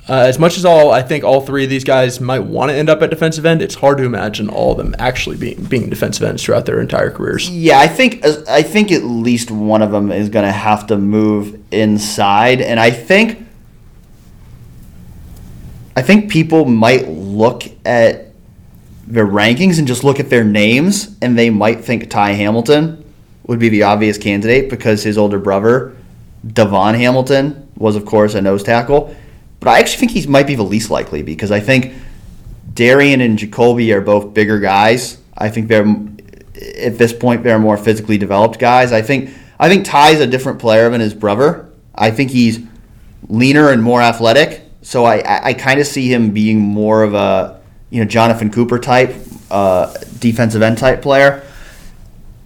Uh, 0.09 0.23
as 0.25 0.39
much 0.39 0.57
as 0.57 0.63
all 0.63 0.89
I 0.89 1.01
think 1.01 1.25
all 1.25 1.41
three 1.41 1.65
of 1.65 1.69
these 1.69 1.83
guys 1.83 2.21
might 2.21 2.39
want 2.39 2.71
to 2.71 2.77
end 2.77 2.89
up 2.89 3.01
at 3.01 3.09
defensive 3.09 3.45
end, 3.45 3.61
it's 3.61 3.75
hard 3.75 3.97
to 3.97 4.05
imagine 4.05 4.47
all 4.47 4.71
of 4.71 4.77
them 4.77 4.95
actually 4.97 5.35
being 5.35 5.61
being 5.65 5.89
defensive 5.89 6.23
ends 6.23 6.41
throughout 6.41 6.65
their 6.65 6.79
entire 6.79 7.11
careers. 7.11 7.49
Yeah, 7.49 7.79
I 7.79 7.87
think 7.87 8.23
I 8.47 8.63
think 8.63 8.89
at 8.93 9.03
least 9.03 9.51
one 9.51 9.81
of 9.81 9.91
them 9.91 10.09
is 10.13 10.29
going 10.29 10.45
to 10.45 10.51
have 10.51 10.87
to 10.87 10.97
move 10.97 11.59
inside, 11.73 12.61
and 12.61 12.79
I 12.79 12.89
think 12.89 13.45
I 15.97 16.01
think 16.03 16.31
people 16.31 16.63
might 16.63 17.09
look 17.09 17.63
at 17.83 18.26
their 19.07 19.25
rankings 19.25 19.79
and 19.79 19.87
just 19.87 20.03
look 20.03 20.19
at 20.19 20.29
their 20.29 20.43
names, 20.43 21.17
and 21.21 21.37
they 21.37 21.49
might 21.49 21.83
think 21.83 22.09
Ty 22.09 22.33
Hamilton 22.33 23.03
would 23.43 23.57
be 23.57 23.69
the 23.69 23.83
obvious 23.83 24.17
candidate 24.17 24.69
because 24.69 25.01
his 25.01 25.17
older 25.17 25.39
brother, 25.39 25.95
Davon 26.45 26.93
Hamilton, 26.93 27.69
was 27.77 27.95
of 27.95 28.05
course 28.05 28.35
a 28.35 28.41
nose 28.41 28.63
tackle. 28.63 29.15
But 29.61 29.69
I 29.69 29.79
actually 29.79 30.07
think 30.07 30.11
he 30.11 30.27
might 30.27 30.45
be 30.45 30.55
the 30.55 30.63
least 30.63 30.91
likely 30.91 31.23
because 31.23 31.51
I 31.51 31.61
think 31.61 31.93
Darrion 32.73 33.21
and 33.21 33.39
Jacolbe 33.39 33.93
are 33.93 34.01
both 34.01 34.33
bigger 34.33 34.59
guys. 34.59 35.19
I 35.35 35.49
think 35.49 35.69
they're 35.69 35.87
at 36.77 36.97
this 36.97 37.13
point 37.13 37.43
they're 37.43 37.59
more 37.59 37.77
physically 37.77 38.17
developed 38.17 38.59
guys. 38.59 38.91
I 38.91 39.01
think 39.01 39.29
I 39.59 39.69
think 39.69 39.85
Ty's 39.85 40.19
a 40.19 40.27
different 40.27 40.59
player 40.59 40.89
than 40.89 40.99
his 41.01 41.13
brother. 41.13 41.69
I 41.95 42.11
think 42.11 42.31
he's 42.31 42.59
leaner 43.29 43.71
and 43.71 43.81
more 43.81 44.01
athletic. 44.01 44.63
So 44.81 45.05
I, 45.05 45.17
I, 45.17 45.45
I 45.45 45.53
kind 45.53 45.79
of 45.79 45.87
see 45.87 46.11
him 46.11 46.31
being 46.31 46.59
more 46.59 47.03
of 47.03 47.13
a 47.13 47.56
you 47.89 48.03
know 48.03 48.07
Jonathan 48.07 48.51
Cooper 48.51 48.79
type 48.79 49.15
uh, 49.49 49.93
defensive 50.19 50.61
end 50.61 50.77
type 50.77 51.01
player. 51.01 51.43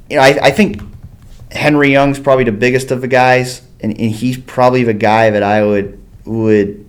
You 0.10 0.18
know 0.18 0.24
I, 0.24 0.39
I 0.44 0.52
think 0.52 0.82
Henry 1.52 1.92
Young's 1.92 2.20
probably 2.20 2.44
the 2.44 2.52
biggest 2.52 2.92
of 2.92 3.02
the 3.02 3.08
guys, 3.08 3.62
and, 3.82 3.92
and 4.00 4.12
he's 4.12 4.38
probably 4.38 4.84
the 4.84 4.94
guy 4.94 5.30
that 5.30 5.44
I 5.44 5.64
would 5.64 6.02
would 6.26 6.88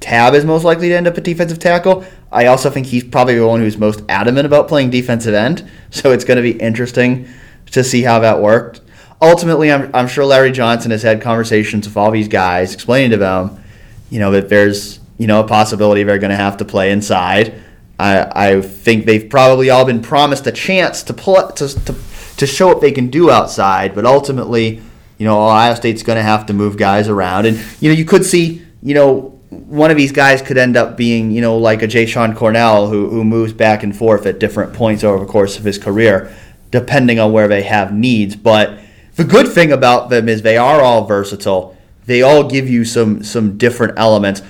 tab 0.00 0.34
is 0.34 0.44
most 0.44 0.64
likely 0.64 0.88
to 0.88 0.94
end 0.96 1.06
up 1.06 1.16
a 1.16 1.20
defensive 1.20 1.58
tackle. 1.58 2.04
I 2.30 2.46
also 2.46 2.70
think 2.70 2.86
he's 2.86 3.04
probably 3.04 3.36
the 3.36 3.46
one 3.46 3.60
who's 3.60 3.78
most 3.78 4.02
adamant 4.08 4.46
about 4.46 4.68
playing 4.68 4.90
defensive 4.90 5.34
end. 5.34 5.68
So 5.90 6.12
it's 6.12 6.24
going 6.24 6.36
to 6.36 6.42
be 6.42 6.52
interesting 6.52 7.26
to 7.70 7.82
see 7.82 8.02
how 8.02 8.18
that 8.18 8.40
worked. 8.40 8.82
Ultimately, 9.22 9.72
I'm, 9.72 9.90
I'm 9.94 10.06
sure 10.06 10.22
Larry 10.24 10.52
Johnson 10.52 10.90
has 10.90 11.02
had 11.02 11.22
conversations 11.22 11.88
with 11.88 11.96
all 11.96 12.10
these 12.10 12.28
guys, 12.28 12.74
explaining 12.74 13.12
to 13.12 13.16
them, 13.16 13.64
you 14.10 14.18
know, 14.18 14.30
that 14.32 14.50
there's 14.50 15.00
you 15.16 15.26
know 15.26 15.40
a 15.40 15.48
possibility 15.48 16.02
they're 16.02 16.18
going 16.18 16.30
to 16.30 16.36
have 16.36 16.58
to 16.58 16.66
play 16.66 16.92
inside. 16.92 17.54
I, 17.98 18.54
I 18.54 18.60
think 18.60 19.06
they've 19.06 19.28
probably 19.28 19.70
all 19.70 19.84
been 19.84 20.02
promised 20.02 20.46
a 20.46 20.52
chance 20.52 21.02
to 21.04 21.14
pull 21.14 21.48
to, 21.52 21.68
to 21.84 21.94
to 22.36 22.46
show 22.46 22.68
what 22.68 22.80
they 22.80 22.92
can 22.92 23.10
do 23.10 23.30
outside, 23.30 23.94
but 23.94 24.06
ultimately, 24.06 24.80
you 25.18 25.24
know, 25.26 25.44
Ohio 25.44 25.74
State's 25.74 26.04
going 26.04 26.16
to 26.16 26.22
have 26.22 26.46
to 26.46 26.52
move 26.52 26.76
guys 26.76 27.08
around, 27.08 27.46
and 27.46 27.58
you 27.80 27.90
know, 27.90 27.96
you 27.96 28.04
could 28.04 28.24
see, 28.24 28.62
you 28.82 28.94
know, 28.94 29.38
one 29.50 29.90
of 29.90 29.96
these 29.96 30.12
guys 30.12 30.42
could 30.42 30.58
end 30.58 30.76
up 30.76 30.96
being, 30.96 31.30
you 31.30 31.40
know, 31.40 31.56
like 31.56 31.82
a 31.82 31.88
Jashon 31.88 32.36
Cornell 32.36 32.88
who, 32.88 33.08
who 33.08 33.24
moves 33.24 33.52
back 33.52 33.82
and 33.82 33.96
forth 33.96 34.26
at 34.26 34.38
different 34.38 34.74
points 34.74 35.02
over 35.02 35.24
the 35.24 35.30
course 35.30 35.58
of 35.58 35.64
his 35.64 35.78
career, 35.78 36.34
depending 36.70 37.18
on 37.18 37.32
where 37.32 37.48
they 37.48 37.62
have 37.62 37.92
needs. 37.92 38.36
But 38.36 38.78
the 39.16 39.24
good 39.24 39.48
thing 39.48 39.72
about 39.72 40.10
them 40.10 40.28
is 40.28 40.42
they 40.42 40.58
are 40.58 40.82
all 40.82 41.06
versatile. 41.06 41.76
They 42.04 42.22
all 42.22 42.48
give 42.48 42.68
you 42.68 42.84
some 42.84 43.24
some 43.24 43.58
different 43.58 43.98
elements. 43.98 44.42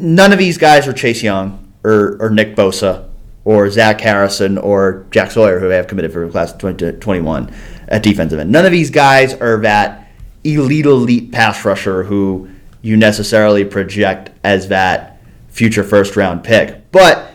None 0.00 0.32
of 0.32 0.38
these 0.38 0.58
guys 0.58 0.86
are 0.88 0.92
Chase 0.92 1.22
Young 1.22 1.72
or, 1.84 2.16
or 2.20 2.30
Nick 2.30 2.56
Bosa 2.56 3.08
or 3.44 3.70
Zach 3.70 4.00
Harrison 4.00 4.58
or 4.58 5.06
Jack 5.10 5.30
Sawyer, 5.30 5.58
who 5.58 5.68
they 5.68 5.76
have 5.76 5.86
committed 5.86 6.12
for 6.12 6.28
class 6.30 6.52
2021 6.52 7.52
at 7.88 8.02
defensive 8.02 8.38
end. 8.38 8.50
None 8.50 8.64
of 8.66 8.72
these 8.72 8.90
guys 8.90 9.34
are 9.34 9.58
that 9.60 10.08
elite, 10.44 10.86
elite 10.86 11.32
pass 11.32 11.64
rusher 11.64 12.04
who 12.04 12.48
you 12.82 12.96
necessarily 12.96 13.64
project 13.64 14.30
as 14.42 14.68
that 14.68 15.20
future 15.48 15.84
first 15.84 16.16
round 16.16 16.44
pick. 16.44 16.90
But 16.92 17.34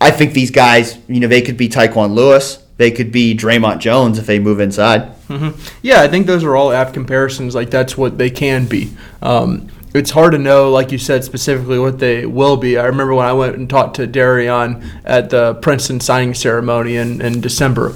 I 0.00 0.10
think 0.10 0.32
these 0.32 0.50
guys, 0.50 0.98
you 1.08 1.20
know, 1.20 1.28
they 1.28 1.42
could 1.42 1.56
be 1.56 1.68
Tyquan 1.68 2.14
Lewis. 2.14 2.56
They 2.76 2.90
could 2.90 3.12
be 3.12 3.36
Dre'Mont 3.36 3.78
Jones 3.78 4.18
if 4.18 4.26
they 4.26 4.40
move 4.40 4.58
inside. 4.58 5.14
Mm-hmm. 5.28 5.60
Yeah, 5.82 6.02
I 6.02 6.08
think 6.08 6.26
those 6.26 6.42
are 6.42 6.56
all 6.56 6.72
apt 6.72 6.92
comparisons. 6.92 7.54
Like 7.54 7.70
that's 7.70 7.96
what 7.96 8.18
they 8.18 8.30
can 8.30 8.66
be. 8.66 8.92
Um, 9.22 9.68
it's 9.94 10.10
hard 10.10 10.32
to 10.32 10.38
know, 10.38 10.70
like 10.70 10.90
you 10.90 10.98
said, 10.98 11.22
specifically 11.24 11.78
what 11.78 12.00
they 12.00 12.26
will 12.26 12.56
be. 12.56 12.76
I 12.76 12.86
remember 12.86 13.14
when 13.14 13.26
I 13.26 13.32
went 13.32 13.56
and 13.56 13.70
talked 13.70 13.96
to 13.96 14.06
Darian 14.06 14.82
at 15.04 15.30
the 15.30 15.54
Princeton 15.54 16.00
signing 16.00 16.34
ceremony 16.34 16.96
in, 16.96 17.20
in 17.20 17.40
December 17.40 17.94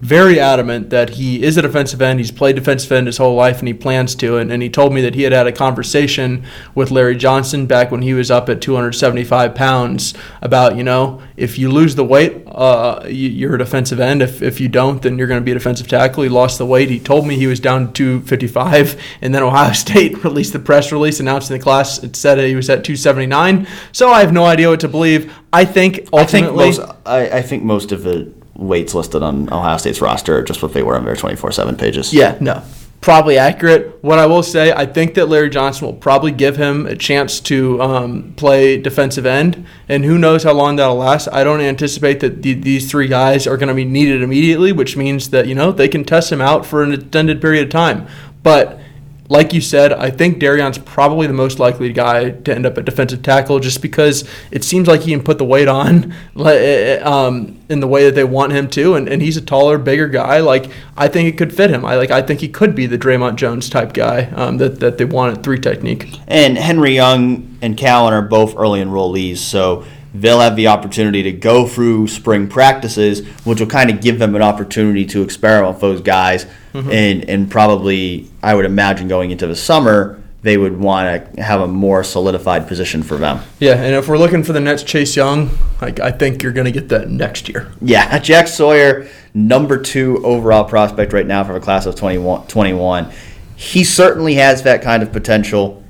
very 0.00 0.38
adamant 0.38 0.90
that 0.90 1.10
he 1.10 1.42
is 1.42 1.56
a 1.56 1.62
defensive 1.62 2.02
end. 2.02 2.18
He's 2.18 2.30
played 2.30 2.56
defensive 2.56 2.90
end 2.92 3.06
his 3.06 3.16
whole 3.16 3.34
life, 3.34 3.58
and 3.60 3.68
he 3.68 3.74
plans 3.74 4.14
to. 4.16 4.36
And, 4.36 4.52
and 4.52 4.62
he 4.62 4.68
told 4.68 4.92
me 4.92 5.00
that 5.02 5.14
he 5.14 5.22
had 5.22 5.32
had 5.32 5.46
a 5.46 5.52
conversation 5.52 6.44
with 6.74 6.90
Larry 6.90 7.16
Johnson 7.16 7.66
back 7.66 7.90
when 7.90 8.02
he 8.02 8.14
was 8.14 8.30
up 8.30 8.48
at 8.48 8.60
275 8.60 9.54
pounds 9.54 10.14
about, 10.42 10.76
you 10.76 10.84
know, 10.84 11.22
if 11.36 11.58
you 11.58 11.70
lose 11.70 11.94
the 11.94 12.04
weight, 12.04 12.42
uh, 12.46 13.04
you're 13.08 13.54
a 13.54 13.58
defensive 13.58 14.00
end. 14.00 14.22
If, 14.22 14.42
if 14.42 14.60
you 14.60 14.68
don't, 14.68 15.02
then 15.02 15.18
you're 15.18 15.26
going 15.26 15.40
to 15.40 15.44
be 15.44 15.52
a 15.52 15.54
defensive 15.54 15.88
tackle. 15.88 16.22
He 16.22 16.28
lost 16.28 16.58
the 16.58 16.66
weight. 16.66 16.90
He 16.90 17.00
told 17.00 17.26
me 17.26 17.36
he 17.36 17.46
was 17.46 17.60
down 17.60 17.88
to 17.88 17.92
255, 17.92 19.00
and 19.22 19.34
then 19.34 19.42
Ohio 19.42 19.72
State 19.84 20.22
released 20.24 20.52
the 20.52 20.58
press 20.58 20.92
release 20.92 21.20
announcing 21.20 21.56
the 21.56 21.62
class. 21.62 22.02
It 22.02 22.16
said 22.16 22.38
he 22.38 22.56
was 22.56 22.68
at 22.70 22.84
279. 22.84 23.66
So 23.92 24.10
I 24.10 24.20
have 24.20 24.32
no 24.32 24.44
idea 24.44 24.68
what 24.68 24.80
to 24.80 24.88
believe. 24.88 25.32
I 25.52 25.64
think 25.64 26.08
ultimately. 26.12 26.68
I 26.68 26.72
think 26.72 26.78
most, 26.78 26.96
I, 27.06 27.28
I 27.38 27.42
think 27.42 27.62
most 27.62 27.92
of 27.92 28.06
it 28.06 28.43
weights 28.56 28.94
listed 28.94 29.22
on 29.22 29.52
Ohio 29.52 29.76
State's 29.76 30.00
roster, 30.00 30.42
just 30.42 30.62
what 30.62 30.72
they 30.72 30.82
were 30.82 30.96
on 30.96 31.04
their 31.04 31.16
24 31.16 31.52
7 31.52 31.76
pages. 31.76 32.12
Yeah, 32.12 32.36
no. 32.40 32.62
Probably 33.00 33.36
accurate. 33.36 34.02
What 34.02 34.18
I 34.18 34.24
will 34.24 34.42
say, 34.42 34.72
I 34.72 34.86
think 34.86 35.12
that 35.14 35.26
Larry 35.26 35.50
Johnson 35.50 35.86
will 35.86 35.94
probably 35.94 36.32
give 36.32 36.56
him 36.56 36.86
a 36.86 36.96
chance 36.96 37.38
to 37.40 37.82
um, 37.82 38.32
play 38.36 38.80
defensive 38.80 39.26
end, 39.26 39.66
and 39.90 40.06
who 40.06 40.16
knows 40.16 40.42
how 40.44 40.54
long 40.54 40.76
that'll 40.76 40.96
last. 40.96 41.28
I 41.28 41.44
don't 41.44 41.60
anticipate 41.60 42.20
that 42.20 42.42
the, 42.42 42.54
these 42.54 42.90
three 42.90 43.06
guys 43.06 43.46
are 43.46 43.58
going 43.58 43.68
to 43.68 43.74
be 43.74 43.84
needed 43.84 44.22
immediately, 44.22 44.72
which 44.72 44.96
means 44.96 45.28
that 45.30 45.46
you 45.46 45.54
know 45.54 45.70
they 45.70 45.88
can 45.88 46.04
test 46.04 46.32
him 46.32 46.40
out 46.40 46.64
for 46.64 46.82
an 46.82 46.94
extended 46.94 47.42
period 47.42 47.64
of 47.64 47.70
time. 47.70 48.06
But 48.42 48.80
like 49.28 49.54
you 49.54 49.60
said, 49.62 49.92
I 49.92 50.10
think 50.10 50.38
Darian's 50.38 50.76
probably 50.76 51.26
the 51.26 51.32
most 51.32 51.58
likely 51.58 51.92
guy 51.92 52.30
to 52.30 52.54
end 52.54 52.66
up 52.66 52.76
at 52.76 52.84
defensive 52.84 53.22
tackle 53.22 53.58
just 53.58 53.80
because 53.80 54.28
it 54.50 54.62
seems 54.62 54.86
like 54.86 55.00
he 55.00 55.12
can 55.12 55.22
put 55.22 55.38
the 55.38 55.44
weight 55.44 55.66
on 55.66 56.12
eh, 56.36 56.50
eh, 56.50 57.00
um, 57.02 57.58
in 57.70 57.80
the 57.80 57.86
way 57.86 58.04
that 58.04 58.14
they 58.14 58.24
want 58.24 58.52
him 58.52 58.68
to, 58.68 58.94
and, 58.94 59.08
and 59.08 59.22
he's 59.22 59.38
a 59.38 59.40
taller, 59.40 59.78
bigger 59.78 60.08
guy. 60.08 60.40
Like 60.40 60.70
I 60.96 61.08
think 61.08 61.32
it 61.32 61.38
could 61.38 61.54
fit 61.54 61.70
him. 61.70 61.84
I 61.84 61.96
like 61.96 62.10
I 62.10 62.20
think 62.20 62.40
he 62.40 62.48
could 62.48 62.74
be 62.74 62.86
the 62.86 62.98
Dre'Mont 62.98 63.36
Jones 63.36 63.70
type 63.70 63.94
guy 63.94 64.24
um, 64.32 64.58
that 64.58 64.80
that 64.80 64.98
they 64.98 65.06
want 65.06 65.38
at 65.38 65.42
three 65.42 65.58
technique. 65.58 66.20
And 66.26 66.58
Henry 66.58 66.94
Young 66.94 67.56
and 67.62 67.78
Callan 67.78 68.12
are 68.12 68.22
both 68.22 68.54
early 68.56 68.80
enrollees, 68.80 69.38
so 69.38 69.84
they'll 70.14 70.40
have 70.40 70.54
the 70.54 70.68
opportunity 70.68 71.24
to 71.24 71.32
go 71.32 71.66
through 71.66 72.06
spring 72.06 72.48
practices, 72.48 73.26
which 73.44 73.60
will 73.60 73.66
kind 73.66 73.90
of 73.90 74.00
give 74.00 74.18
them 74.18 74.34
an 74.36 74.42
opportunity 74.42 75.04
to 75.06 75.22
experiment 75.22 75.74
with 75.74 75.80
those 75.80 76.00
guys. 76.00 76.46
Mm-hmm. 76.72 76.90
And, 76.90 77.28
and 77.28 77.50
probably, 77.50 78.30
I 78.42 78.54
would 78.54 78.64
imagine 78.64 79.08
going 79.08 79.32
into 79.32 79.46
the 79.46 79.56
summer, 79.56 80.22
they 80.42 80.58
would 80.58 80.78
want 80.78 81.34
to 81.36 81.42
have 81.42 81.60
a 81.60 81.66
more 81.66 82.04
solidified 82.04 82.68
position 82.68 83.02
for 83.02 83.16
them. 83.16 83.40
Yeah, 83.60 83.74
and 83.74 83.94
if 83.94 84.08
we're 84.08 84.18
looking 84.18 84.42
for 84.42 84.52
the 84.52 84.60
next 84.60 84.86
Chase 84.86 85.16
Young, 85.16 85.50
like 85.80 86.00
I 86.00 86.10
think 86.10 86.42
you're 86.42 86.52
going 86.52 86.66
to 86.66 86.72
get 86.72 86.90
that 86.90 87.08
next 87.08 87.48
year. 87.48 87.72
Yeah, 87.80 88.18
Jack 88.20 88.48
Sawyer, 88.48 89.08
number 89.32 89.78
two 89.78 90.24
overall 90.24 90.64
prospect 90.64 91.12
right 91.12 91.26
now 91.26 91.44
for 91.44 91.54
the 91.54 91.60
class 91.60 91.86
of 91.86 91.96
21. 91.96 92.46
21. 92.46 93.10
He 93.56 93.84
certainly 93.84 94.34
has 94.34 94.64
that 94.64 94.82
kind 94.82 95.02
of 95.02 95.12
potential 95.12 95.83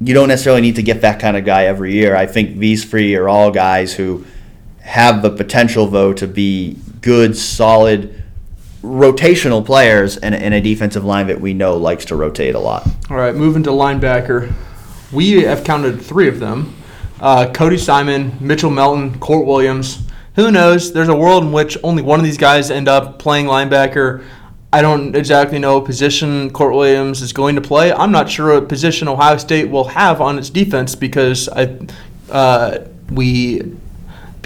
you 0.00 0.14
don't 0.14 0.28
necessarily 0.28 0.60
need 0.60 0.76
to 0.76 0.82
get 0.82 1.00
that 1.00 1.20
kind 1.20 1.36
of 1.36 1.44
guy 1.44 1.64
every 1.64 1.92
year. 1.92 2.14
I 2.14 2.26
think 2.26 2.58
these 2.58 2.84
three 2.84 3.14
are 3.16 3.28
all 3.28 3.50
guys 3.50 3.94
who 3.94 4.24
have 4.80 5.22
the 5.22 5.30
potential, 5.30 5.86
though, 5.86 6.12
to 6.12 6.26
be 6.26 6.78
good, 7.00 7.36
solid, 7.36 8.22
rotational 8.82 9.64
players 9.64 10.16
in, 10.16 10.34
in 10.34 10.52
a 10.52 10.60
defensive 10.60 11.04
line 11.04 11.26
that 11.26 11.40
we 11.40 11.52
know 11.52 11.76
likes 11.76 12.04
to 12.06 12.16
rotate 12.16 12.54
a 12.54 12.58
lot. 12.58 12.86
All 13.10 13.16
right, 13.16 13.34
moving 13.34 13.62
to 13.64 13.70
linebacker. 13.70 14.52
We 15.12 15.42
have 15.42 15.64
counted 15.64 16.00
three 16.00 16.28
of 16.28 16.38
them 16.38 16.74
uh, 17.20 17.50
Cody 17.52 17.78
Simon, 17.78 18.36
Mitchell 18.40 18.70
Melton, 18.70 19.18
Kourt 19.18 19.44
Williams. 19.44 19.98
Who 20.36 20.52
knows? 20.52 20.92
There's 20.92 21.08
a 21.08 21.16
world 21.16 21.42
in 21.42 21.52
which 21.52 21.76
only 21.82 22.02
one 22.02 22.20
of 22.20 22.24
these 22.24 22.38
guys 22.38 22.70
end 22.70 22.86
up 22.86 23.18
playing 23.18 23.46
linebacker. 23.46 24.24
I 24.72 24.82
don't 24.82 25.16
exactly 25.16 25.58
know 25.58 25.78
what 25.78 25.86
position 25.86 26.50
Kourt 26.50 26.74
Williams 26.76 27.22
is 27.22 27.32
going 27.32 27.54
to 27.54 27.62
play. 27.62 27.90
I'm 27.92 28.12
not 28.12 28.28
sure 28.28 28.60
what 28.60 28.68
position 28.68 29.08
Ohio 29.08 29.38
State 29.38 29.70
will 29.70 29.84
have 29.84 30.20
on 30.20 30.38
its 30.38 30.50
defense 30.50 30.94
because 30.94 31.48
I, 31.48 31.78
uh, 32.30 32.80
we 33.10 33.62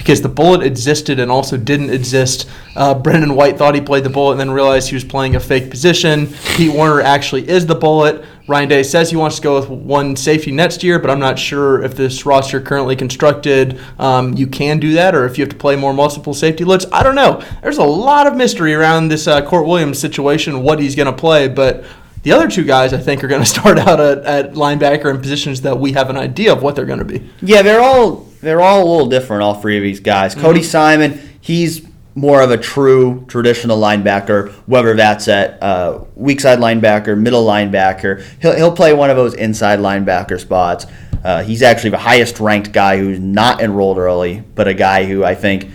because 0.02 0.20
the 0.20 0.28
bullet 0.28 0.64
existed 0.64 1.20
and 1.20 1.30
also 1.30 1.56
didn't 1.56 1.90
exist. 1.90 2.50
Uh, 2.74 2.92
Brendon 2.92 3.36
White 3.36 3.56
thought 3.56 3.76
he 3.76 3.80
played 3.80 4.02
the 4.02 4.10
bullet 4.10 4.32
and 4.32 4.40
then 4.40 4.50
realized 4.50 4.88
he 4.88 4.96
was 4.96 5.04
playing 5.04 5.36
a 5.36 5.40
fake 5.40 5.70
position. 5.70 6.26
Pete 6.56 6.74
Werner 6.74 7.00
actually 7.00 7.48
is 7.48 7.66
the 7.66 7.76
bullet. 7.76 8.24
Ryan 8.48 8.68
Day 8.68 8.82
says 8.82 9.10
he 9.10 9.16
wants 9.16 9.36
to 9.36 9.42
go 9.42 9.60
with 9.60 9.68
one 9.68 10.16
safety 10.16 10.50
next 10.50 10.82
year, 10.82 10.98
but 10.98 11.08
I'm 11.08 11.20
not 11.20 11.38
sure 11.38 11.84
if 11.84 11.94
this 11.94 12.26
roster 12.26 12.60
currently 12.60 12.96
constructed, 12.96 13.78
um, 14.00 14.34
you 14.34 14.48
can 14.48 14.80
do 14.80 14.94
that, 14.94 15.14
or 15.14 15.24
if 15.24 15.38
you 15.38 15.42
have 15.42 15.50
to 15.50 15.56
play 15.56 15.76
more 15.76 15.94
multiple 15.94 16.34
safety 16.34 16.64
looks. 16.64 16.84
I 16.90 17.04
don't 17.04 17.14
know. 17.14 17.40
There's 17.62 17.78
a 17.78 17.84
lot 17.84 18.26
of 18.26 18.34
mystery 18.34 18.74
around 18.74 19.06
this 19.06 19.28
uh, 19.28 19.42
Kourt 19.42 19.68
Williams 19.68 20.00
situation, 20.00 20.64
what 20.64 20.80
he's 20.80 20.96
going 20.96 21.06
to 21.06 21.12
play, 21.12 21.46
but 21.46 21.84
the 22.24 22.32
other 22.32 22.48
two 22.48 22.64
guys, 22.64 22.92
I 22.92 22.98
think, 22.98 23.22
are 23.22 23.28
going 23.28 23.42
to 23.42 23.48
start 23.48 23.78
out 23.78 24.00
at, 24.00 24.18
at 24.24 24.54
linebacker 24.54 25.14
in 25.14 25.20
positions 25.20 25.60
that 25.60 25.78
we 25.78 25.92
have 25.92 26.10
an 26.10 26.16
idea 26.16 26.52
of 26.52 26.60
what 26.60 26.74
they're 26.74 26.86
going 26.86 26.98
to 26.98 27.04
be. 27.04 27.30
Yeah, 27.40 27.62
they're 27.62 27.80
all 27.80 28.31
they're 28.42 28.60
all 28.60 28.82
a 28.82 28.88
little 28.88 29.08
different. 29.08 29.42
All 29.42 29.54
three 29.54 29.76
of 29.76 29.82
these 29.82 30.00
guys. 30.00 30.32
Mm-hmm. 30.32 30.42
Cody 30.42 30.62
Simon, 30.62 31.30
he's 31.40 31.86
more 32.14 32.42
of 32.42 32.50
a 32.50 32.58
true 32.58 33.24
traditional 33.28 33.78
linebacker. 33.78 34.52
Whether 34.66 34.94
that's 34.94 35.28
at 35.28 35.62
uh, 35.62 36.04
weak 36.14 36.40
side 36.40 36.58
linebacker, 36.58 37.18
middle 37.18 37.46
linebacker, 37.46 38.22
he'll 38.40 38.54
he'll 38.54 38.76
play 38.76 38.92
one 38.92 39.08
of 39.08 39.16
those 39.16 39.34
inside 39.34 39.78
linebacker 39.78 40.38
spots. 40.38 40.86
Uh, 41.24 41.42
he's 41.42 41.62
actually 41.62 41.90
the 41.90 41.98
highest 41.98 42.40
ranked 42.40 42.72
guy 42.72 42.98
who's 42.98 43.20
not 43.20 43.62
enrolled 43.62 43.96
early, 43.96 44.42
but 44.54 44.66
a 44.66 44.74
guy 44.74 45.04
who 45.04 45.24
I 45.24 45.36
think 45.36 45.70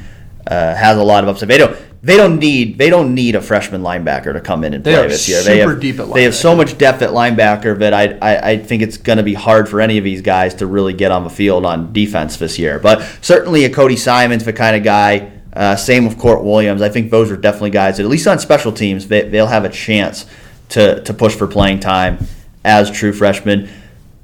uh, 0.45 0.76
has 0.76 0.97
a 0.97 1.03
lot 1.03 1.24
of 1.24 1.30
upside. 1.30 1.49
They 1.49 1.57
don't 1.57 1.78
they 2.08 2.16
don't 2.16 2.39
need 2.39 2.78
they 2.78 2.89
don't 2.89 3.14
need 3.14 3.36
a 3.36 3.41
freshman 3.41 3.82
linebacker 3.82 4.32
to 4.32 4.39
come 4.39 4.64
in 4.64 4.74
and 4.74 4.82
They 4.82 4.95
play 4.95 5.10
this 5.10 5.28
year. 5.28 5.43
They 5.43 5.60
super 5.60 5.72
have, 5.72 5.82
deep 5.82 5.99
at 5.99 6.14
They 6.14 6.24
have 6.24 6.36
so 6.36 6.55
much 6.55 6.78
depth 6.78 7.01
at 7.01 7.10
linebacker 7.10 7.78
that 7.80 7.93
I, 7.93 8.18
I, 8.22 8.51
I 8.51 8.58
think 8.60 8.82
it's 8.82 8.95
going 8.95 9.18
to 9.18 9.24
be 9.24 9.34
hard 9.34 9.68
for 9.68 9.82
any 9.82 9.97
of 9.97 10.05
these 10.05 10.22
guys 10.22 10.53
to 10.55 10.68
really 10.68 10.93
get 10.93 11.12
on 11.12 11.26
the 11.26 11.30
field 11.30 11.66
on 11.66 11.91
defense 11.91 12.38
this 12.38 12.58
year. 12.58 12.80
But 12.80 13.01
certainly 13.22 13.66
a 13.66 13.70
Cody 13.70 13.97
Simons, 13.97 14.45
the 14.45 14.53
kind 14.53 14.78
of 14.78 14.84
guy. 14.84 15.34
Uh, 15.51 15.76
same 15.76 16.05
with 16.05 16.18
Kourt 16.18 16.43
Williams. 16.43 16.82
I 16.82 16.89
think 16.89 17.12
those 17.12 17.30
are 17.30 17.36
definitely 17.36 17.72
guys 17.72 17.97
that, 17.97 18.03
at 18.03 18.10
least 18.10 18.28
on 18.28 18.39
special 18.39 18.72
teams, 18.72 19.08
they, 19.08 19.28
they'll 19.28 19.47
have 19.47 19.66
a 19.66 19.70
chance 19.70 20.28
to, 20.70 21.03
to 21.03 21.14
push 21.14 21.36
for 21.36 21.47
playing 21.47 21.80
time 21.80 22.20
as 22.64 22.89
true 22.89 23.12
freshmen. 23.12 23.68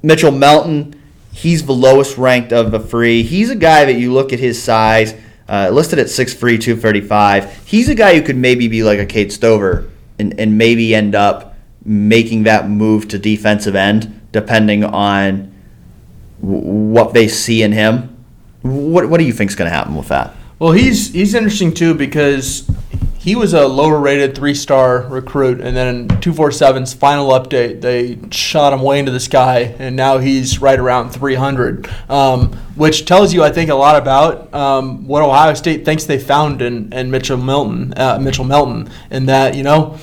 Mitchell 0.00 0.30
Melton, 0.30 0.94
he's 1.32 1.66
the 1.66 1.72
lowest 1.72 2.16
ranked 2.16 2.52
of 2.52 2.70
the 2.70 2.78
three. 2.78 3.24
He's 3.24 3.50
a 3.50 3.56
guy 3.56 3.84
that 3.84 3.94
you 3.94 4.12
look 4.12 4.32
at 4.32 4.38
his 4.38 4.62
size, 4.62 5.14
uh, 5.48 5.70
listed 5.72 5.98
at 5.98 6.06
6'3", 6.06 6.38
235. 6.38 7.66
He's 7.66 7.88
a 7.88 7.94
guy 7.94 8.14
who 8.14 8.22
could 8.22 8.36
maybe 8.36 8.68
be 8.68 8.82
like 8.82 8.98
a 8.98 9.06
Cade 9.06 9.32
Stover 9.32 9.90
and, 10.18 10.38
and 10.38 10.56
maybe 10.56 10.94
end 10.94 11.14
up 11.14 11.56
making 11.84 12.44
that 12.44 12.68
move 12.68 13.08
to 13.08 13.18
defensive 13.18 13.74
end, 13.74 14.20
depending 14.32 14.84
on 14.84 15.54
w- 16.40 16.62
what 16.62 17.12
they 17.12 17.28
see 17.28 17.62
in 17.62 17.72
him. 17.72 18.24
What, 18.62 19.08
what 19.10 19.18
do 19.18 19.24
you 19.24 19.32
think 19.32 19.50
is 19.50 19.56
going 19.56 19.70
to 19.70 19.76
happen 19.76 19.94
with 19.94 20.08
that? 20.08 20.34
Well, 20.58 20.72
he's 20.72 21.12
he's 21.12 21.34
interesting 21.34 21.74
too 21.74 21.94
because 21.94 22.66
he 23.24 23.34
was 23.34 23.54
a 23.54 23.66
lower 23.66 23.98
rated 23.98 24.34
three 24.34 24.54
star 24.54 25.00
recruit, 25.08 25.62
and 25.62 25.74
then 25.74 25.96
in 25.96 26.08
247's 26.08 26.92
final 26.92 27.30
update, 27.30 27.80
they 27.80 28.18
shot 28.30 28.74
him 28.74 28.82
way 28.82 28.98
into 28.98 29.12
the 29.12 29.18
sky, 29.18 29.74
and 29.78 29.96
now 29.96 30.18
he's 30.18 30.60
right 30.60 30.78
around 30.78 31.08
300, 31.08 31.88
um, 32.10 32.52
which 32.76 33.06
tells 33.06 33.32
you, 33.32 33.42
I 33.42 33.50
think, 33.50 33.70
a 33.70 33.74
lot 33.74 33.96
about 33.96 34.52
um, 34.52 35.06
what 35.06 35.22
Ohio 35.22 35.54
State 35.54 35.86
thinks 35.86 36.04
they 36.04 36.18
found 36.18 36.60
in, 36.60 36.92
in 36.92 37.10
Mitchell 37.10 37.38
Milton, 37.38 37.94
uh, 37.96 38.18
Mitchell 38.20 38.44
Melton, 38.44 38.90
in 39.10 39.24
that, 39.24 39.54
you 39.54 39.62
know, 39.62 39.98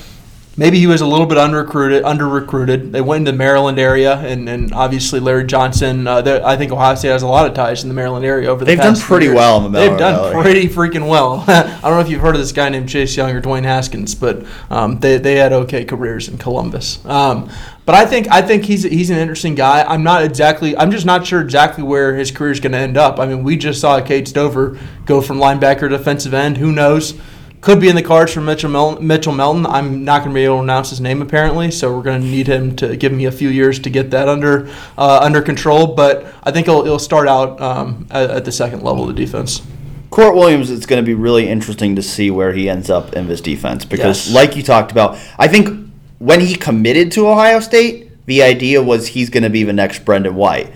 maybe 0.56 0.78
he 0.78 0.86
was 0.86 1.00
a 1.00 1.06
little 1.06 1.26
bit 1.26 1.38
under 1.38 1.62
recruited. 1.62 2.04
Under 2.04 2.28
recruited. 2.28 2.92
They 2.92 3.00
went 3.00 3.20
into 3.20 3.32
the 3.32 3.38
Maryland 3.38 3.78
area, 3.78 4.16
and, 4.18 4.48
and 4.48 4.72
obviously 4.72 5.20
Larry 5.20 5.44
Johnson. 5.44 6.06
Uh, 6.06 6.42
I 6.44 6.56
think 6.56 6.72
Ohio 6.72 6.94
State 6.94 7.08
has 7.08 7.22
a 7.22 7.26
lot 7.26 7.46
of 7.46 7.54
ties 7.54 7.82
in 7.82 7.88
the 7.88 7.94
Maryland 7.94 8.24
area 8.24 8.48
over 8.48 8.64
the 8.64 8.66
They've 8.66 8.78
done 8.78 8.96
pretty 8.96 9.26
years. 9.26 9.36
well 9.36 9.64
in 9.64 9.72
the 9.72 9.78
They've 9.78 9.98
done 9.98 10.32
area. 10.32 10.42
pretty 10.42 10.68
freaking 10.68 11.08
well. 11.08 11.44
I 11.48 11.80
don't 11.82 11.92
know 11.94 12.00
if 12.00 12.08
you've 12.08 12.20
heard 12.20 12.34
of 12.34 12.40
this 12.40 12.52
guy 12.52 12.68
named 12.68 12.88
Chase 12.88 13.16
Young 13.16 13.30
or 13.30 13.40
Dwayne 13.40 13.64
Haskins, 13.64 14.14
but 14.14 14.44
um, 14.70 14.98
they, 15.00 15.18
they 15.18 15.36
had 15.36 15.52
okay 15.52 15.84
careers 15.84 16.28
in 16.28 16.38
Columbus. 16.38 17.04
Um, 17.04 17.50
but 17.84 17.96
I 17.96 18.06
think 18.06 18.28
I 18.30 18.42
think 18.42 18.64
he's 18.64 18.84
he's 18.84 19.10
an 19.10 19.18
interesting 19.18 19.56
guy. 19.56 19.82
I'm 19.82 20.04
not 20.04 20.22
exactly. 20.22 20.76
I'm 20.76 20.92
just 20.92 21.04
not 21.04 21.26
sure 21.26 21.40
exactly 21.40 21.82
where 21.82 22.14
his 22.14 22.30
career 22.30 22.52
is 22.52 22.60
going 22.60 22.72
to 22.72 22.78
end 22.78 22.96
up. 22.96 23.18
I 23.18 23.26
mean, 23.26 23.42
we 23.42 23.56
just 23.56 23.80
saw 23.80 24.00
Cade 24.00 24.28
Stover 24.28 24.78
go 25.04 25.20
from 25.20 25.38
linebacker 25.38 25.80
to 25.80 25.88
defensive 25.88 26.32
end. 26.32 26.58
Who 26.58 26.70
knows? 26.70 27.14
Could 27.62 27.80
be 27.80 27.88
in 27.88 27.94
the 27.94 28.02
cards 28.02 28.32
for 28.32 28.40
Mitchell 28.40 28.68
Melton. 28.70 29.06
Mitchell 29.06 29.32
Melton. 29.32 29.66
I'm 29.66 30.04
not 30.04 30.18
going 30.22 30.30
to 30.30 30.34
be 30.34 30.44
able 30.44 30.56
to 30.56 30.62
announce 30.64 30.90
his 30.90 31.00
name 31.00 31.22
apparently, 31.22 31.70
so 31.70 31.96
we're 31.96 32.02
going 32.02 32.20
to 32.20 32.26
need 32.26 32.48
him 32.48 32.74
to 32.76 32.96
give 32.96 33.12
me 33.12 33.24
a 33.26 33.30
few 33.32 33.48
years 33.48 33.78
to 33.78 33.88
get 33.88 34.10
that 34.10 34.28
under 34.28 34.68
uh, 34.98 35.20
under 35.22 35.40
control. 35.40 35.94
But 35.94 36.26
I 36.42 36.50
think 36.50 36.66
it'll, 36.66 36.84
it'll 36.84 36.98
start 36.98 37.28
out 37.28 37.60
um, 37.60 38.08
at, 38.10 38.30
at 38.30 38.44
the 38.44 38.50
second 38.50 38.82
level 38.82 39.08
of 39.08 39.14
the 39.14 39.24
defense. 39.24 39.62
Kourt 40.10 40.34
Williams, 40.34 40.70
it's 40.70 40.86
going 40.86 41.02
to 41.02 41.06
be 41.06 41.14
really 41.14 41.48
interesting 41.48 41.94
to 41.96 42.02
see 42.02 42.32
where 42.32 42.52
he 42.52 42.68
ends 42.68 42.90
up 42.90 43.12
in 43.14 43.28
this 43.28 43.40
defense 43.40 43.84
because, 43.84 44.26
Yes. 44.26 44.34
like 44.34 44.56
you 44.56 44.62
talked 44.64 44.90
about, 44.90 45.16
I 45.38 45.46
think 45.46 45.88
when 46.18 46.40
he 46.40 46.56
committed 46.56 47.12
to 47.12 47.28
Ohio 47.28 47.60
State, 47.60 48.10
the 48.26 48.42
idea 48.42 48.82
was 48.82 49.06
he's 49.06 49.30
going 49.30 49.44
to 49.44 49.50
be 49.50 49.62
the 49.62 49.72
next 49.72 50.04
Brendon 50.04 50.34
White. 50.34 50.70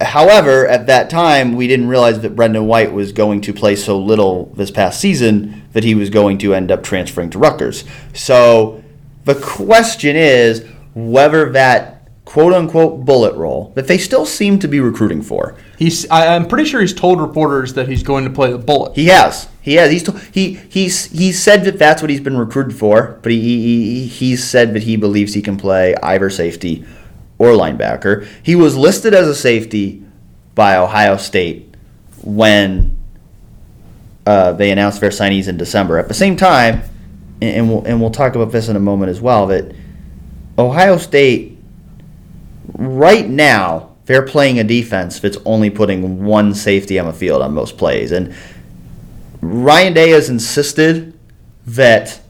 However, 0.00 0.66
at 0.66 0.86
that 0.88 1.08
time, 1.08 1.54
we 1.54 1.66
didn't 1.66 1.88
realize 1.88 2.20
that 2.20 2.36
Brendon 2.36 2.66
White 2.66 2.92
was 2.92 3.12
going 3.12 3.40
to 3.42 3.52
play 3.52 3.76
so 3.76 3.98
little 3.98 4.46
this 4.54 4.70
past 4.70 5.00
season 5.00 5.62
that 5.72 5.84
he 5.84 5.94
was 5.94 6.10
going 6.10 6.38
to 6.38 6.54
end 6.54 6.70
up 6.70 6.82
transferring 6.82 7.30
to 7.30 7.38
Rutgers. 7.38 7.84
So 8.12 8.82
the 9.24 9.34
question 9.34 10.16
is 10.16 10.66
whether 10.94 11.50
that 11.52 11.96
quote 12.26 12.52
unquote 12.52 13.04
bullet 13.04 13.34
roll 13.36 13.72
that 13.74 13.86
they 13.86 13.96
still 13.96 14.26
seem 14.26 14.58
to 14.58 14.68
be 14.68 14.80
recruiting 14.80 15.22
for. 15.22 15.56
He's. 15.78 16.08
I, 16.10 16.34
I'm 16.34 16.46
pretty 16.46 16.68
sure 16.68 16.82
he's 16.82 16.92
told 16.92 17.20
reporters 17.20 17.72
that 17.74 17.88
he's 17.88 18.02
going 18.02 18.24
to 18.24 18.30
play 18.30 18.52
the 18.52 18.58
bullet. 18.58 18.94
He 18.94 19.06
has. 19.06 19.48
He 19.62 19.74
has. 19.74 19.90
He's 19.90 20.02
to, 20.02 20.12
he 20.32 20.54
he's 20.68 21.06
he's 21.06 21.42
said 21.42 21.64
that 21.64 21.78
that's 21.78 22.02
what 22.02 22.10
he's 22.10 22.20
been 22.20 22.36
recruited 22.36 22.76
for. 22.76 23.18
But 23.22 23.32
he, 23.32 23.40
he 23.40 24.06
he's 24.06 24.44
said 24.44 24.74
that 24.74 24.82
he 24.82 24.96
believes 24.96 25.32
he 25.32 25.40
can 25.40 25.56
play 25.56 25.94
either 26.02 26.28
safety 26.28 26.84
or 27.38 27.48
linebacker. 27.48 28.26
He 28.42 28.54
was 28.54 28.76
listed 28.76 29.14
as 29.14 29.26
a 29.26 29.34
safety 29.34 30.02
by 30.54 30.76
Ohio 30.76 31.16
State 31.16 31.74
when 32.22 32.96
uh, 34.26 34.52
they 34.52 34.70
announced 34.70 35.00
their 35.00 35.10
signees 35.10 35.48
in 35.48 35.56
December. 35.56 35.98
At 35.98 36.08
the 36.08 36.14
same 36.14 36.36
time, 36.36 36.82
and, 37.40 37.68
we'll 37.68 37.84
and 37.84 38.00
we'll 38.00 38.10
talk 38.10 38.34
about 38.34 38.52
this 38.52 38.68
in 38.68 38.76
a 38.76 38.80
moment 38.80 39.10
as 39.10 39.20
well. 39.20 39.46
That 39.46 39.74
Ohio 40.58 40.96
State 40.96 41.58
right 42.74 43.28
now 43.28 43.94
they're 44.06 44.26
playing 44.26 44.58
a 44.58 44.64
defense 44.64 45.20
that's 45.20 45.36
only 45.44 45.70
putting 45.70 46.24
one 46.24 46.54
safety 46.54 46.98
on 46.98 47.06
the 47.06 47.12
field 47.12 47.42
on 47.42 47.52
most 47.52 47.76
plays 47.76 48.12
and 48.12 48.34
Ryan 49.40 49.92
Day 49.92 50.10
has 50.10 50.28
insisted 50.28 51.18
that 51.66 52.20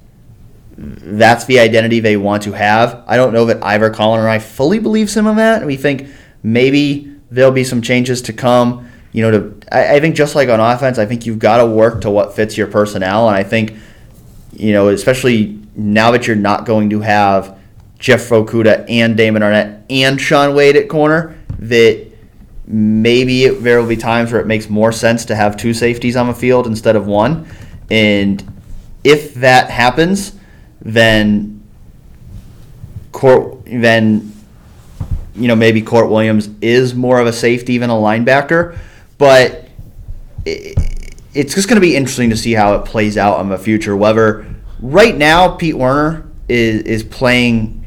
that's 0.77 1.47
the 1.47 1.59
identity 1.59 2.01
they 2.01 2.17
want 2.17 2.43
to 2.43 2.53
have. 2.53 3.03
I 3.07 3.17
don't 3.17 3.33
know 3.33 3.47
that 3.47 3.63
Ivor 3.63 3.91
Colin 3.91 4.21
or 4.21 4.29
I 4.29 4.39
fully 4.39 4.79
believes 4.79 5.17
him 5.17 5.27
in 5.27 5.37
that. 5.37 5.65
We 5.65 5.77
think 5.77 6.09
maybe 6.43 7.17
there'll 7.31 7.51
be 7.53 7.65
some 7.65 7.81
changes 7.83 8.23
to 8.23 8.33
come. 8.33 8.89
You 9.13 9.23
know, 9.23 9.31
to 9.31 9.59
I, 9.73 9.97
I 9.97 10.01
think 10.01 10.15
just 10.15 10.35
like 10.35 10.49
on 10.49 10.61
offense, 10.61 10.99
I 10.99 11.07
think 11.07 11.25
you've 11.25 11.39
got 11.39 11.59
to 11.59 11.67
work 11.67 12.03
to 12.03 12.11
what 12.11 12.37
fits 12.37 12.59
your 12.59 12.67
personnel, 12.67 13.29
and 13.29 13.37
I 13.37 13.43
think 13.43 13.75
you 14.53 14.73
know, 14.73 14.89
especially 14.89 15.59
now 15.75 16.11
that 16.11 16.27
you're 16.27 16.37
not 16.37 16.65
going 16.65 16.91
to 16.91 17.01
have 17.01 17.59
Jeff 17.99 18.29
Okudah 18.29 18.87
and 18.89 19.17
Damon 19.17 19.43
Arnette 19.43 19.85
and 19.91 20.21
Shaun 20.21 20.55
Wade 20.55 20.77
at 20.77 20.89
corner, 20.89 21.39
that 21.59 22.07
maybe 22.67 23.49
there 23.49 23.81
will 23.81 23.89
be 23.89 23.97
times 23.97 24.33
where 24.33 24.41
it 24.41 24.47
makes 24.47 24.69
more 24.69 24.93
sense 24.93 25.25
to 25.27 25.37
have 25.37 25.57
two 25.57 25.73
safeties 25.73 26.17
on 26.17 26.27
the 26.27 26.35
field 26.35 26.67
instead 26.67 26.97
of 26.97 27.07
one. 27.07 27.47
And 27.91 28.43
if 29.05 29.35
that 29.35 29.71
happens, 29.71 30.36
then 30.81 31.63
Kourt, 33.13 33.65
then 33.65 34.33
you 35.35 35.49
know 35.49 35.57
maybe 35.57 35.83
Kourt 35.83 36.11
Williams 36.11 36.49
is 36.61 36.95
more 36.95 37.19
of 37.21 37.27
a 37.27 37.33
safety 37.33 37.79
than 37.79 37.91
a 37.91 37.95
linebacker, 37.95 38.77
but 39.19 39.69
it's 40.45 41.55
just 41.55 41.69
going 41.69 41.77
to 41.77 41.81
be 41.81 41.97
interesting 41.97 42.31
to 42.31 42.37
see 42.37 42.53
how 42.53 42.75
it 42.77 42.85
plays 42.85 43.17
out 43.17 43.41
in 43.41 43.49
the 43.49 43.59
future. 43.59 43.97
Whether 43.97 44.47
right 44.81 45.17
now 45.17 45.49
Pete 45.57 45.77
Werner 45.77 46.27
is 46.49 46.83
is 46.83 47.03
playing 47.03 47.85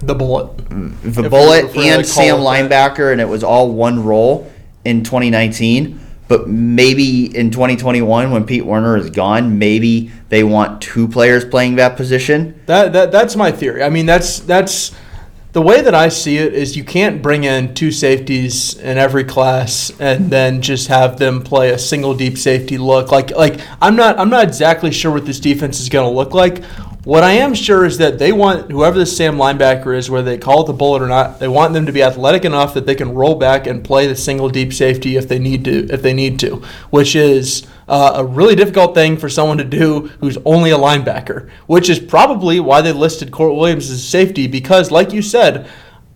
The 0.00 0.14
bullet. 0.14 0.56
Mm, 0.68 1.00
the 1.14 1.22
we- 1.22 1.28
bullet 1.28 1.64
if 1.66 1.74
really 1.74 1.88
and 1.90 2.06
Sam 2.06 2.38
linebacker, 2.38 3.12
and 3.12 3.20
it 3.20 3.28
was 3.28 3.42
all 3.44 3.70
one 3.72 4.04
role 4.04 4.50
in 4.84 5.04
2019. 5.04 6.00
But 6.28 6.48
maybe 6.48 7.36
in 7.36 7.50
2021, 7.50 8.30
when 8.30 8.44
Pete 8.44 8.64
Werner 8.64 8.96
is 8.96 9.10
gone, 9.10 9.58
maybe 9.58 10.10
they 10.28 10.44
want 10.44 10.80
two 10.80 11.08
players 11.08 11.44
playing 11.44 11.76
that 11.76 11.96
position. 11.96 12.60
That, 12.66 12.92
that 12.92 13.12
that's 13.12 13.36
my 13.36 13.52
theory. 13.52 13.82
I 13.82 13.90
mean, 13.90 14.06
that's 14.06 14.38
that's 14.40 14.92
the 15.52 15.60
way 15.60 15.82
that 15.82 15.94
I 15.94 16.08
see 16.08 16.38
it 16.38 16.54
is 16.54 16.76
you 16.76 16.84
can't 16.84 17.20
bring 17.20 17.44
in 17.44 17.74
two 17.74 17.92
safeties 17.92 18.78
in 18.78 18.96
every 18.96 19.24
class 19.24 19.92
and 20.00 20.30
then 20.30 20.62
just 20.62 20.88
have 20.88 21.18
them 21.18 21.42
play 21.42 21.70
a 21.70 21.78
single 21.78 22.14
deep 22.14 22.38
safety 22.38 22.78
look. 22.78 23.12
Like 23.12 23.30
like 23.32 23.60
I'm 23.80 23.94
not 23.94 24.18
I'm 24.18 24.30
not 24.30 24.44
exactly 24.44 24.90
sure 24.90 25.12
what 25.12 25.26
this 25.26 25.40
defense 25.40 25.78
is 25.80 25.90
going 25.90 26.10
to 26.10 26.16
look 26.16 26.32
like. 26.32 26.64
What 27.04 27.24
I 27.24 27.32
am 27.32 27.52
sure 27.52 27.84
is 27.84 27.98
that 27.98 28.18
they 28.18 28.32
want 28.32 28.70
whoever 28.70 28.96
the 28.96 29.04
Sam 29.04 29.36
linebacker 29.36 29.94
is, 29.96 30.08
whether 30.08 30.30
they 30.30 30.38
call 30.38 30.62
it 30.62 30.68
the 30.68 30.72
bullet 30.72 31.02
or 31.02 31.08
not, 31.08 31.40
they 31.40 31.48
want 31.48 31.74
them 31.74 31.84
to 31.86 31.92
be 31.92 32.02
athletic 32.02 32.44
enough 32.44 32.74
that 32.74 32.86
they 32.86 32.94
can 32.94 33.12
roll 33.12 33.34
back 33.34 33.66
and 33.66 33.84
play 33.84 34.06
the 34.06 34.14
single 34.14 34.48
deep 34.48 34.72
safety 34.72 35.16
if 35.16 35.28
they 35.28 35.40
need 35.40 35.64
to. 35.64 35.88
If 35.92 36.00
they 36.00 36.14
need 36.14 36.38
to, 36.40 36.62
which 36.90 37.14
is 37.16 37.66
uh, 37.92 38.12
a 38.14 38.24
really 38.24 38.56
difficult 38.56 38.94
thing 38.94 39.18
for 39.18 39.28
someone 39.28 39.58
to 39.58 39.64
do 39.64 40.08
who's 40.20 40.38
only 40.46 40.70
a 40.70 40.78
linebacker. 40.78 41.50
Which 41.66 41.90
is 41.90 41.98
probably 41.98 42.58
why 42.58 42.80
they 42.80 42.90
listed 42.90 43.30
Kourt 43.30 43.54
Williams 43.54 43.90
as 43.90 44.02
safety 44.02 44.46
because, 44.46 44.90
like 44.90 45.12
you 45.12 45.20
said, 45.20 45.70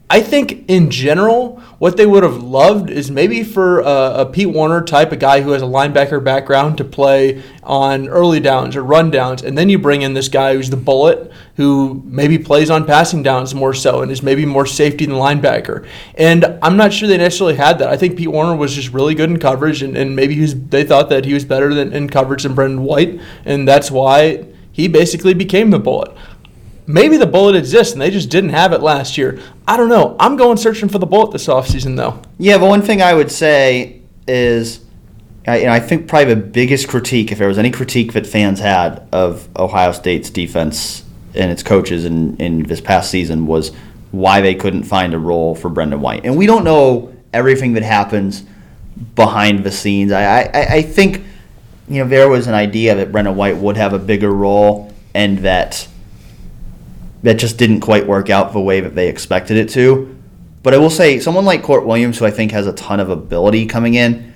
I 0.09 0.21
think 0.23 0.65
in 0.69 0.91
general, 0.91 1.61
what 1.79 1.97
they 1.97 2.07
would 2.07 2.23
have 2.23 2.43
loved 2.43 2.91
is 2.91 3.11
maybe 3.11 3.43
for 3.43 3.81
a, 3.81 4.21
a, 4.21 4.27
Pete 4.27 4.49
Werner 4.49 4.81
type 4.83 5.11
of 5.11 5.19
guy 5.19 5.41
who 5.41 5.51
has 5.51 5.63
a 5.63 5.67
linebacker 5.67 6.23
background 6.23 6.79
to 6.79 6.85
play 6.85 7.43
on 7.65 8.09
early 8.09 8.39
downs 8.39 8.77
or 8.77 8.85
run 8.85 9.11
downs, 9.11 9.43
and 9.43 9.59
then 9.59 9.69
you 9.69 9.81
bring 9.81 10.03
in 10.03 10.15
this 10.15 10.29
guy 10.29 10.55
who's 10.55 10.71
the 10.71 10.77
bullet, 10.77 11.33
who 11.57 12.03
maybe 12.07 12.39
plays 12.39 12.71
on 12.71 12.87
passing 12.87 13.25
downs 13.25 13.53
more 13.53 13.75
so 13.75 14.01
and 14.01 14.13
is 14.13 14.23
maybe 14.23 14.47
more 14.47 14.65
safety 14.65 15.07
than 15.07 15.17
linebacker. 15.17 15.87
And 16.15 16.45
I'm 16.63 16.77
not 16.77 16.93
sure 16.93 17.09
they 17.09 17.17
necessarily 17.17 17.57
had 17.57 17.79
that. 17.79 17.89
I 17.89 17.97
think 17.97 18.17
Pete 18.17 18.31
Werner 18.31 18.57
was 18.57 18.75
just 18.75 18.93
really 18.93 19.15
good 19.15 19.31
in 19.31 19.39
coverage, 19.39 19.83
and, 19.83 19.97
and 19.97 20.15
maybe 20.15 20.41
was, 20.41 20.55
they 20.55 20.85
thought 20.85 21.09
that 21.11 21.25
he 21.25 21.35
was 21.35 21.45
better 21.45 21.75
than 21.75 21.93
in 21.93 22.09
coverage 22.09 22.43
than 22.43 22.55
Brendon 22.55 22.83
White, 22.83 23.21
and 23.45 23.67
that's 23.67 23.91
why 23.91 24.47
he 24.73 24.89
basically 24.89 25.35
became 25.35 25.71
the 25.71 25.79
bullet. 25.79 26.15
Maybe 26.87 27.17
the 27.17 27.27
bullet 27.27 27.57
exists 27.57 27.93
and 27.93 28.01
they 28.01 28.11
just 28.11 28.31
didn't 28.31 28.51
have 28.51 28.73
it 28.73 28.81
last 28.81 29.19
year. 29.19 29.41
I 29.67 29.77
don't 29.77 29.89
know. 29.89 30.15
I'm 30.21 30.37
going 30.37 30.57
searching 30.57 30.89
for 30.89 30.99
the 30.99 31.07
bullet 31.07 31.33
this 31.33 31.47
offseason, 31.49 31.97
though. 31.97 32.23
Yeah, 32.39 32.59
but 32.59 32.69
one 32.69 32.83
thing 32.83 33.03
I 33.03 33.13
would 33.13 33.33
say 33.33 34.03
is, 34.29 34.85
I, 35.47 35.59
you 35.59 35.65
know, 35.67 35.73
I 35.73 35.81
think 35.81 36.07
probably 36.07 36.35
the 36.35 36.41
biggest 36.41 36.89
critique, 36.89 37.33
if 37.33 37.39
there 37.39 37.49
was 37.49 37.59
any 37.59 37.71
critique 37.71 38.13
that 38.13 38.27
fans 38.27 38.61
had 38.61 39.09
of 39.13 39.49
Ohio 39.59 39.93
State's 39.93 40.31
defense 40.31 41.05
and 41.35 41.51
its 41.51 41.63
coaches 41.63 42.05
in, 42.05 42.37
in 42.37 42.63
this 42.65 42.81
past 42.81 43.11
season, 43.11 43.47
was 43.47 43.73
why 44.11 44.41
they 44.41 44.55
couldn't 44.55 44.85
find 44.85 45.15
a 45.15 45.19
role 45.19 45.55
for 45.55 45.69
Brendon 45.69 46.01
White. 46.01 46.25
And 46.25 46.37
we 46.37 46.47
don't 46.47 46.65
know 46.65 47.15
everything 47.33 47.75
that 47.75 47.83
happens 47.83 48.45
behind 49.15 49.65
the 49.65 49.71
scenes. 49.71 50.13
I, 50.13 50.43
I, 50.43 50.67
I 50.77 50.83
think, 50.83 51.25
you 51.89 52.03
know, 52.03 52.09
there 52.09 52.29
was 52.29 52.47
an 52.47 52.55
idea 52.55 52.95
that 52.95 53.13
Brendon 53.13 53.37
White 53.37 53.57
would 53.57 53.77
have 53.77 53.93
a 53.93 53.99
bigger 53.99 54.31
role 54.31 54.93
and 55.15 55.39
that 55.39 55.89
that 57.23 57.35
just 57.35 57.59
didn't 57.59 57.81
quite 57.81 58.07
work 58.07 58.31
out 58.31 58.53
the 58.53 58.61
way 58.61 58.81
that 58.81 58.95
they 58.95 59.09
expected 59.09 59.57
it 59.57 59.69
to. 59.71 60.17
But 60.63 60.75
I 60.75 60.79
will 60.79 60.91
say, 60.91 61.19
someone 61.19 61.45
like 61.45 61.63
Kourt 61.63 61.87
Williams, 61.87 62.19
who 62.19 62.27
I 62.27 62.31
think 62.31 62.53
has 62.53 62.67
a 62.67 62.73
ton 62.73 63.01
of 63.01 63.11
ability 63.11 63.67
coming 63.67 63.95
in, 63.95 64.33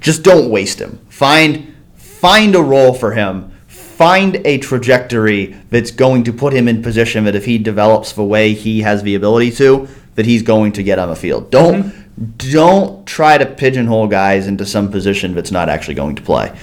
just 0.00 0.22
don't 0.22 0.50
waste 0.50 0.80
him. 0.80 0.98
Find 1.08 1.74
find 1.96 2.54
a 2.54 2.62
role 2.62 2.94
for 2.94 3.12
him. 3.12 3.52
Find 3.96 4.44
a 4.44 4.58
trajectory 4.58 5.56
that's 5.70 5.92
going 5.92 6.24
to 6.24 6.32
put 6.32 6.52
him 6.52 6.66
in 6.66 6.82
position 6.82 7.24
that 7.24 7.36
if 7.36 7.44
he 7.44 7.58
develops 7.58 8.12
the 8.12 8.24
way 8.24 8.52
he 8.52 8.80
has 8.80 9.02
the 9.04 9.14
ability 9.14 9.52
to, 9.52 9.88
that 10.16 10.26
he's 10.26 10.42
going 10.42 10.72
to 10.72 10.82
get 10.82 10.98
on 10.98 11.08
the 11.08 11.16
field. 11.16 11.50
Don't 11.50 11.84
mm-hmm. 11.84 12.50
don't 12.50 13.06
try 13.06 13.38
to 13.38 13.46
pigeonhole 13.46 14.08
guys 14.08 14.46
into 14.48 14.66
some 14.66 14.90
position 14.90 15.34
that's 15.34 15.50
not 15.50 15.68
actually 15.68 15.94
going 15.94 16.16
to 16.16 16.22
play. 16.22 16.56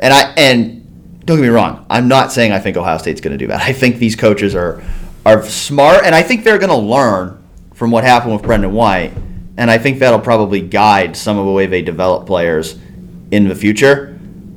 And 0.00 0.12
I 0.12 0.34
and 0.36 1.24
don't 1.24 1.36
get 1.36 1.44
me 1.44 1.48
wrong. 1.48 1.86
I'm 1.88 2.08
not 2.08 2.32
saying 2.32 2.52
I 2.52 2.58
think 2.58 2.76
Ohio 2.76 2.98
State's 2.98 3.20
going 3.20 3.36
to 3.36 3.38
do 3.38 3.46
that. 3.48 3.62
I 3.62 3.72
think 3.72 3.96
these 3.96 4.16
coaches 4.16 4.54
are 4.54 4.82
are 5.24 5.42
smart, 5.44 6.04
and 6.04 6.14
I 6.14 6.22
think 6.22 6.44
they're 6.44 6.58
going 6.58 6.70
to 6.70 6.76
learn 6.76 7.42
from 7.74 7.90
what 7.90 8.04
happened 8.04 8.34
with 8.34 8.42
Brendon 8.42 8.72
White, 8.72 9.12
and 9.56 9.70
I 9.70 9.78
think 9.78 10.00
that'll 10.00 10.20
probably 10.20 10.60
guide 10.60 11.16
some 11.16 11.38
of 11.38 11.46
the 11.46 11.52
way 11.52 11.66
they 11.66 11.80
develop 11.80 12.26
players 12.26 12.78
in 13.30 13.48
the 13.48 13.54
future. 13.54 14.13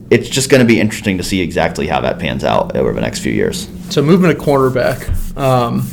It's 0.10 0.30
just 0.30 0.50
going 0.50 0.62
to 0.62 0.68
be 0.68 0.80
interesting 0.80 1.18
to 1.18 1.24
see 1.24 1.42
exactly 1.42 1.88
how 1.88 2.02
that 2.02 2.20
pans 2.20 2.44
out 2.44 2.76
over 2.76 2.94
the 2.94 3.02
next 3.02 3.20
few 3.20 3.34
years. 3.34 3.68
So 3.90 4.02
moving 4.02 4.30
to 4.30 4.38
cornerback, 4.38 5.38
um, 5.38 5.86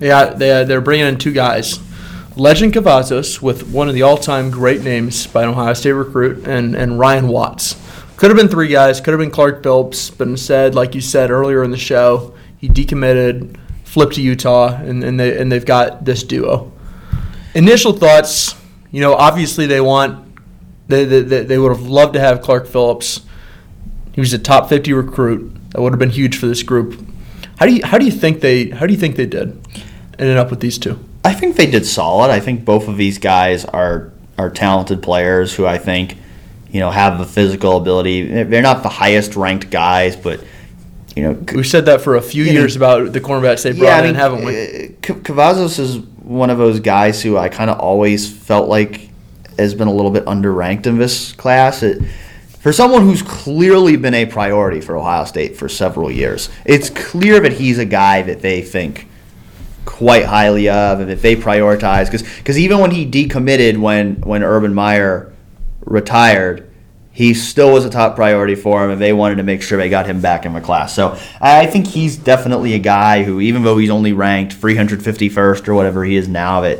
yeah, 0.00 0.26
they 0.26 0.64
they're 0.64 0.80
bringing 0.80 1.06
in 1.06 1.18
two 1.18 1.32
guys. 1.32 1.78
Legend 2.36 2.72
Cavazos 2.72 3.42
with 3.42 3.68
one 3.70 3.88
of 3.88 3.94
the 3.94 4.02
all-time 4.02 4.50
great 4.50 4.82
names 4.82 5.26
by 5.26 5.42
an 5.42 5.50
Ohio 5.50 5.74
State 5.74 5.92
recruit, 5.92 6.46
and, 6.48 6.74
and 6.74 6.98
Ryan 6.98 7.28
Watts. 7.28 7.76
Could 8.16 8.30
have 8.30 8.38
been 8.38 8.48
three 8.48 8.68
guys. 8.68 9.00
Could 9.00 9.12
have 9.12 9.20
been 9.20 9.30
Clark 9.30 9.62
Phillips, 9.62 10.08
but 10.08 10.28
instead, 10.28 10.74
like 10.74 10.94
you 10.94 11.00
said 11.00 11.30
earlier 11.30 11.62
in 11.62 11.70
the 11.70 11.76
show, 11.76 12.34
he 12.56 12.68
decommitted, 12.68 13.58
flipped 13.84 14.14
to 14.14 14.22
Utah, 14.22 14.74
and, 14.74 15.04
and 15.04 15.20
they 15.20 15.38
and 15.38 15.52
they've 15.52 15.66
got 15.66 16.04
this 16.04 16.22
duo. 16.22 16.72
Initial 17.54 17.92
thoughts, 17.92 18.54
you 18.90 19.00
know, 19.00 19.14
obviously 19.14 19.66
they 19.66 19.80
want 19.80 20.26
they, 20.88 21.04
they, 21.04 21.44
they 21.44 21.58
would 21.58 21.70
have 21.70 21.82
loved 21.82 22.14
to 22.14 22.20
have 22.20 22.40
Clark 22.40 22.66
Phillips. 22.66 23.20
He 24.12 24.20
was 24.20 24.32
a 24.32 24.38
top 24.38 24.68
50 24.68 24.92
recruit. 24.92 25.54
That 25.70 25.80
would 25.80 25.92
have 25.92 25.98
been 25.98 26.10
huge 26.10 26.36
for 26.36 26.46
this 26.46 26.62
group. 26.62 27.04
How 27.56 27.66
do 27.66 27.74
you 27.74 27.84
how 27.84 27.98
do 27.98 28.04
you 28.04 28.10
think 28.10 28.40
they 28.40 28.70
how 28.70 28.86
do 28.86 28.92
you 28.92 28.98
think 28.98 29.16
they 29.16 29.26
did? 29.26 29.58
Ended 30.18 30.36
up 30.36 30.50
with 30.50 30.60
these 30.60 30.78
two. 30.78 30.98
I 31.24 31.32
think 31.32 31.56
they 31.56 31.70
did 31.70 31.86
solid. 31.86 32.30
I 32.30 32.40
think 32.40 32.64
both 32.64 32.88
of 32.88 32.96
these 32.96 33.18
guys 33.18 33.64
are 33.64 34.12
are 34.36 34.50
talented 34.50 35.02
players 35.02 35.54
who 35.54 35.66
I 35.66 35.78
think 35.78 36.16
you 36.72 36.80
know, 36.80 36.90
have 36.90 37.18
the 37.18 37.26
physical 37.26 37.76
ability. 37.76 38.44
They're 38.44 38.62
not 38.62 38.82
the 38.82 38.88
highest 38.88 39.36
ranked 39.36 39.70
guys, 39.70 40.16
but 40.16 40.42
you 41.14 41.22
know, 41.22 41.44
we've 41.54 41.66
said 41.66 41.84
that 41.84 42.00
for 42.00 42.16
a 42.16 42.22
few 42.22 42.44
years 42.44 42.76
know, 42.76 42.86
about 42.86 43.12
the 43.12 43.20
cornerbacks 43.20 43.62
they 43.62 43.72
brought 43.72 43.84
yeah, 43.84 43.96
I 43.96 44.00
mean, 44.00 44.10
in, 44.10 44.14
haven't 44.16 44.44
we? 44.46 44.54
Uh, 44.54 44.88
Cavazos 45.00 45.78
is 45.78 45.98
one 45.98 46.48
of 46.48 46.56
those 46.56 46.80
guys 46.80 47.22
who 47.22 47.36
I 47.36 47.50
kind 47.50 47.68
of 47.68 47.78
always 47.78 48.32
felt 48.32 48.70
like 48.70 49.10
has 49.58 49.74
been 49.74 49.88
a 49.88 49.92
little 49.92 50.10
bit 50.10 50.24
underranked 50.24 50.86
in 50.86 50.96
this 50.96 51.32
class. 51.32 51.82
It, 51.82 52.02
for 52.62 52.72
someone 52.72 53.02
who's 53.02 53.22
clearly 53.22 53.96
been 53.96 54.14
a 54.14 54.24
priority 54.24 54.80
for 54.80 54.96
Ohio 54.96 55.24
State 55.24 55.56
for 55.56 55.68
several 55.68 56.12
years, 56.12 56.48
it's 56.64 56.90
clear 56.90 57.40
that 57.40 57.54
he's 57.54 57.78
a 57.78 57.84
guy 57.84 58.22
that 58.22 58.40
they 58.40 58.62
think 58.62 59.08
quite 59.84 60.26
highly 60.26 60.68
of 60.68 61.00
and 61.00 61.10
that 61.10 61.22
they 61.22 61.34
prioritize. 61.34 62.08
Because 62.08 62.56
even 62.56 62.78
when 62.78 62.92
he 62.92 63.04
decommitted 63.04 63.78
when 63.78 64.14
when 64.20 64.44
Urban 64.44 64.72
Meyer 64.74 65.32
retired, 65.80 66.70
he 67.10 67.34
still 67.34 67.72
was 67.72 67.84
a 67.84 67.90
top 67.90 68.14
priority 68.14 68.54
for 68.54 68.84
him, 68.84 68.92
and 68.92 69.00
they 69.00 69.12
wanted 69.12 69.38
to 69.38 69.42
make 69.42 69.60
sure 69.60 69.76
they 69.76 69.90
got 69.90 70.06
him 70.06 70.20
back 70.20 70.46
in 70.46 70.52
the 70.52 70.60
class. 70.60 70.94
So 70.94 71.18
I 71.40 71.66
think 71.66 71.88
he's 71.88 72.16
definitely 72.16 72.74
a 72.74 72.78
guy 72.78 73.24
who, 73.24 73.40
even 73.40 73.64
though 73.64 73.76
he's 73.76 73.90
only 73.90 74.12
ranked 74.12 74.54
351st 74.60 75.66
or 75.66 75.74
whatever 75.74 76.04
he 76.04 76.14
is 76.14 76.28
now, 76.28 76.60
that 76.60 76.78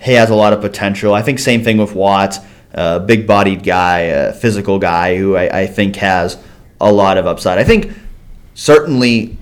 he 0.00 0.12
has 0.12 0.30
a 0.30 0.34
lot 0.36 0.52
of 0.52 0.60
potential. 0.60 1.12
I 1.12 1.22
think 1.22 1.40
same 1.40 1.64
thing 1.64 1.76
with 1.76 1.92
Watts, 1.92 2.38
a 2.74 3.00
big-bodied 3.00 3.62
guy, 3.62 4.00
a 4.00 4.32
physical 4.32 4.78
guy 4.78 5.16
who 5.16 5.36
I, 5.36 5.60
I 5.60 5.66
think 5.66 5.96
has 5.96 6.36
a 6.80 6.92
lot 6.92 7.16
of 7.16 7.26
upside. 7.26 7.58
I 7.58 7.64
think 7.64 7.92
certainly 8.54 9.38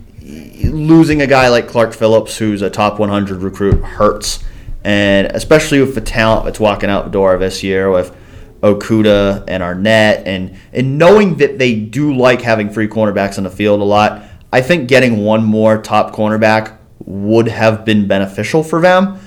losing 0.65 1.23
a 1.23 1.27
guy 1.27 1.49
like 1.49 1.67
Clark 1.67 1.95
Phillips, 1.95 2.37
who's 2.37 2.63
a 2.63 2.71
top 2.71 2.99
100 2.99 3.43
recruit, 3.43 3.83
hurts, 3.83 4.45
and 4.85 5.29
especially 5.29 5.81
with 5.81 5.95
the 5.95 6.01
talent 6.01 6.45
that's 6.45 6.61
walking 6.61 6.91
out 6.91 7.05
the 7.05 7.11
door 7.11 7.37
this 7.39 7.63
year 7.63 7.91
with 7.91 8.15
Okudah 8.61 9.45
and 9.49 9.63
Arnette, 9.63 10.23
and 10.27 10.57
and 10.73 10.99
knowing 10.99 11.37
that 11.37 11.59
they 11.59 11.75
do 11.75 12.15
like 12.15 12.43
having 12.43 12.71
free 12.71 12.87
cornerbacks 12.87 13.39
on 13.39 13.45
the 13.45 13.51
field 13.51 13.81
a 13.81 13.85
lot, 13.85 14.23
I 14.53 14.61
think 14.61 14.89
getting 14.89 15.25
one 15.25 15.43
more 15.43 15.81
top 15.81 16.15
cornerback 16.15 16.77
would 17.05 17.49
have 17.49 17.85
been 17.85 18.07
beneficial 18.07 18.63
for 18.63 18.81
them. 18.81 19.19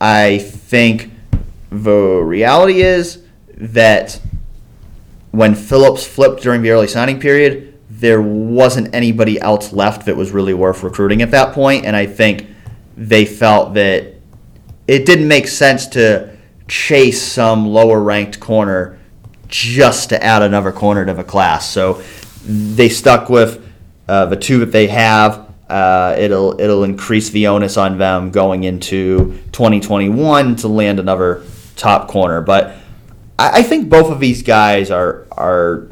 I 0.00 0.38
think 0.38 1.10
the 1.70 2.22
reality 2.22 2.82
is 2.82 3.25
that 3.56 4.20
when 5.30 5.54
Phillips 5.54 6.06
flipped 6.06 6.42
during 6.42 6.62
the 6.62 6.70
early 6.70 6.86
signing 6.86 7.20
period, 7.20 7.78
there 7.90 8.20
wasn't 8.20 8.94
anybody 8.94 9.40
else 9.40 9.72
left 9.72 10.06
that 10.06 10.16
was 10.16 10.30
really 10.30 10.54
worth 10.54 10.82
recruiting 10.82 11.22
at 11.22 11.30
that 11.30 11.54
point, 11.54 11.84
and 11.84 11.96
I 11.96 12.06
think 12.06 12.46
they 12.96 13.24
felt 13.24 13.74
that 13.74 14.14
it 14.86 15.06
didn't 15.06 15.28
make 15.28 15.48
sense 15.48 15.86
to 15.88 16.36
chase 16.68 17.22
some 17.22 17.66
lower 17.66 18.00
ranked 18.00 18.40
corner 18.40 18.98
just 19.48 20.08
to 20.10 20.22
add 20.22 20.42
another 20.42 20.72
corner 20.72 21.04
to 21.04 21.14
the 21.14 21.24
class. 21.24 21.68
So 21.70 22.02
they 22.44 22.88
stuck 22.88 23.28
with 23.28 23.64
uh, 24.08 24.26
the 24.26 24.36
two 24.36 24.60
that 24.60 24.72
they 24.72 24.88
have. 24.88 25.54
Uh, 25.68 26.14
it'll 26.18 26.60
it'll 26.60 26.84
increase 26.84 27.30
the 27.30 27.48
onus 27.48 27.76
on 27.76 27.98
them 27.98 28.30
going 28.30 28.64
into 28.64 29.38
2021 29.52 30.56
to 30.56 30.68
land 30.68 31.00
another 31.00 31.42
top 31.74 32.08
corner. 32.08 32.40
But 32.40 32.76
I, 33.38 33.58
I 33.58 33.62
think 33.62 33.88
both 33.88 34.10
of 34.10 34.20
these 34.20 34.42
guys 34.42 34.90
are 34.90 35.26
are 35.32 35.88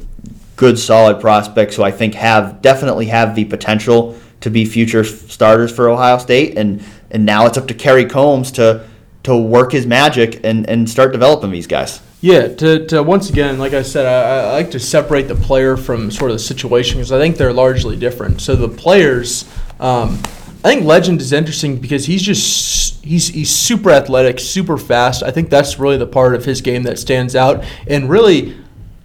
good, 0.57 0.79
solid 0.79 1.21
prospects 1.21 1.77
who 1.77 1.83
I 1.83 1.91
think 1.91 2.15
have 2.15 2.63
definitely 2.63 3.07
have 3.07 3.35
the 3.35 3.45
potential 3.45 4.19
to 4.41 4.51
be 4.51 4.65
future 4.65 5.05
starters 5.05 5.75
for 5.75 5.89
Ohio 5.89 6.19
State. 6.19 6.57
And 6.57 6.83
and 7.11 7.25
now 7.25 7.47
it's 7.47 7.59
up 7.59 7.69
to 7.69 7.75
Kerry 7.75 8.05
Combs 8.05 8.53
to 8.53 8.87
to 9.25 9.37
work 9.37 9.73
his 9.73 9.87
magic 9.87 10.41
and, 10.45 10.69
and 10.69 10.89
start 10.89 11.13
developing 11.13 11.51
these 11.51 11.67
guys. 11.67 12.01
Yeah, 12.21 12.49
to, 12.49 12.87
to 12.87 13.03
once 13.03 13.29
again, 13.29 13.59
like 13.59 13.75
I 13.75 13.83
said, 13.83 14.07
I, 14.07 14.49
I 14.49 14.53
like 14.53 14.71
to 14.71 14.81
separate 14.81 15.29
the 15.29 15.35
player 15.35 15.77
from 15.77 16.11
sort 16.11 16.31
of 16.31 16.37
the 16.37 16.43
situation 16.43 16.97
because 16.97 17.13
I 17.13 17.19
think 17.19 17.37
they're 17.37 17.53
largely 17.53 17.97
different. 17.97 18.41
So 18.41 18.55
the 18.55 18.69
players, 18.69 19.51
um, 19.81 20.23
I 20.65 20.69
think 20.69 20.87
Legend 20.87 21.21
is 21.21 21.31
interesting 21.35 21.77
because 21.77 22.07
he's 22.07 22.23
just 22.23 23.05
he's 23.05 23.29
he's 23.29 23.55
super 23.55 23.91
athletic, 23.91 24.41
super 24.41 24.79
fast. 24.79 25.23
I 25.23 25.31
think 25.31 25.51
that's 25.51 25.79
really 25.79 25.99
the 25.99 26.07
part 26.07 26.35
of 26.35 26.47
his 26.47 26.63
game 26.63 26.85
that 26.85 26.99
stands 26.99 27.37
out. 27.37 27.63
And 27.87 28.09
really, 28.09 28.57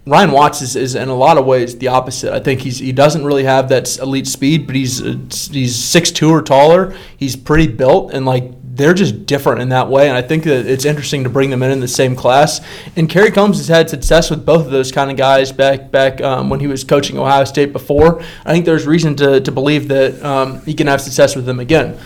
Ryan 0.07 0.31
Watts 0.31 0.61
is, 0.61 0.77
is 0.77 0.95
in 0.95 1.09
a 1.09 1.15
lot 1.15 1.37
of 1.37 1.45
ways 1.45 1.77
the 1.77 1.89
opposite. 1.89 2.33
I 2.33 2.39
think 2.39 2.61
he's 2.61 2.79
he 2.79 2.93
doesn't 2.93 3.25
really 3.25 3.43
have 3.43 3.67
that 3.69 3.99
elite 3.99 4.27
speed, 4.27 4.67
but 4.67 4.75
he's 4.77 5.01
uh, 5.01 5.17
he's 5.51 5.75
six 5.75 6.11
two 6.11 6.31
or 6.31 6.41
taller. 6.41 6.95
He's 7.17 7.35
pretty 7.35 7.67
built 7.67 8.13
and 8.13 8.25
like 8.25 8.53
they're 8.79 8.93
just 8.93 9.25
different 9.25 9.61
in 9.61 9.69
that 9.69 9.89
way. 9.89 10.07
And 10.07 10.15
I 10.15 10.21
think 10.21 10.45
that 10.45 10.65
it's 10.65 10.85
interesting 10.85 11.25
to 11.25 11.29
bring 11.29 11.49
them 11.49 11.61
in 11.61 11.69
in 11.69 11.81
the 11.81 11.87
same 11.87 12.15
class. 12.15 12.61
And 12.95 13.09
Kerry 13.09 13.29
Combs 13.29 13.57
has 13.57 13.67
had 13.67 13.89
success 13.89 14.29
with 14.29 14.45
both 14.45 14.65
of 14.65 14.71
those 14.71 14.89
kind 14.91 15.11
of 15.11 15.17
guys 15.17 15.51
back 15.51 15.91
back 15.91 16.21
um, 16.21 16.49
when 16.49 16.61
he 16.61 16.67
was 16.67 16.85
coaching 16.85 17.17
Ohio 17.17 17.43
State 17.43 17.73
before. 17.73 18.21
I 18.45 18.53
think 18.53 18.63
there's 18.65 18.87
reason 18.87 19.15
to, 19.17 19.41
to 19.41 19.51
believe 19.51 19.89
that 19.89 20.23
um, 20.23 20.61
he 20.61 20.73
can 20.73 20.87
have 20.87 21.01
success 21.01 21.35
with 21.35 21.45
them 21.45 21.59
again. 21.59 21.99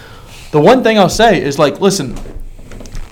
The 0.51 0.59
one 0.59 0.83
thing 0.83 0.97
I'll 0.97 1.09
say 1.09 1.41
is 1.41 1.59
like, 1.59 1.79
listen, 1.79 2.17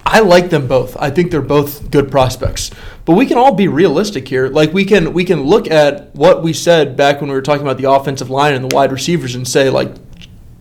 I 0.08 0.22
like 0.22 0.50
them 0.50 0.68
both. 0.68 0.98
I 0.98 1.12
think 1.12 1.30
they're 1.30 1.42
both 1.42 1.92
good 1.92 2.10
prospects. 2.10 2.72
But 3.06 3.14
we 3.14 3.28
can 3.28 3.38
all 3.38 3.54
be 3.54 3.68
realistic 3.68 4.28
here. 4.28 4.48
Like 4.48 4.74
we 4.74 4.86
can 4.86 5.14
we 5.14 5.24
can 5.24 5.44
look 5.44 5.70
at 5.70 6.16
what 6.16 6.42
we 6.42 6.52
said 6.52 6.98
back 6.98 7.22
when 7.22 7.30
we 7.30 7.36
were 7.36 7.44
talking 7.44 7.62
about 7.62 7.78
the 7.78 7.92
offensive 7.92 8.32
line 8.32 8.56
and 8.56 8.70
the 8.70 8.76
wide 8.76 8.92
receivers 8.92 9.36
and 9.36 9.48
say 9.48 9.70
like, 9.70 9.94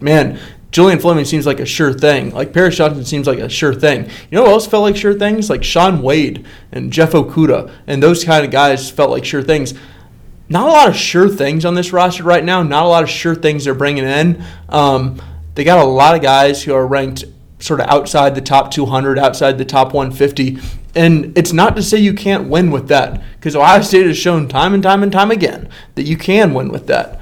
man, 0.00 0.38
Julian 0.70 1.00
Fleming 1.00 1.24
seems 1.24 1.46
like 1.46 1.60
a 1.60 1.66
sure 1.66 1.92
thing. 1.92 2.30
Like 2.30 2.52
Paris 2.52 2.76
Johnson 2.76 3.04
seems 3.04 3.26
like 3.26 3.38
a 3.38 3.48
sure 3.48 3.74
thing. 3.74 4.04
You 4.04 4.38
know 4.38 4.44
who 4.44 4.50
else 4.52 4.66
felt 4.66 4.82
like 4.82 4.96
sure 4.96 5.14
things? 5.14 5.50
Like 5.50 5.64
Shaun 5.64 6.00
Wade 6.02 6.46
and 6.70 6.92
Jeff 6.92 7.12
Okudah 7.12 7.72
and 7.86 8.02
those 8.02 8.24
kind 8.24 8.44
of 8.44 8.50
guys 8.50 8.90
felt 8.90 9.10
like 9.10 9.24
sure 9.24 9.42
things. 9.42 9.74
Not 10.48 10.68
a 10.68 10.72
lot 10.72 10.88
of 10.88 10.96
sure 10.96 11.28
things 11.28 11.64
on 11.64 11.74
this 11.74 11.92
roster 11.92 12.24
right 12.24 12.44
now. 12.44 12.62
Not 12.62 12.84
a 12.84 12.88
lot 12.88 13.02
of 13.02 13.10
sure 13.10 13.34
things 13.34 13.64
they're 13.64 13.74
bringing 13.74 14.04
in. 14.04 14.44
Um, 14.68 15.20
they 15.54 15.64
got 15.64 15.78
a 15.78 15.88
lot 15.88 16.14
of 16.14 16.22
guys 16.22 16.62
who 16.62 16.74
are 16.74 16.86
ranked 16.86 17.24
sort 17.60 17.80
of 17.80 17.86
outside 17.86 18.34
the 18.34 18.40
top 18.40 18.70
200, 18.70 19.18
outside 19.18 19.58
the 19.58 19.64
top 19.64 19.92
150. 19.92 20.58
And 20.94 21.36
it's 21.36 21.52
not 21.52 21.76
to 21.76 21.82
say 21.82 21.98
you 21.98 22.14
can't 22.14 22.48
win 22.48 22.70
with 22.70 22.88
that, 22.88 23.22
because 23.34 23.54
Ohio 23.54 23.82
State 23.82 24.06
has 24.06 24.18
shown 24.18 24.48
time 24.48 24.74
and 24.74 24.82
time 24.82 25.02
and 25.02 25.12
time 25.12 25.30
again 25.30 25.68
that 25.94 26.04
you 26.04 26.16
can 26.16 26.52
win 26.52 26.70
with 26.70 26.86
that. 26.88 27.19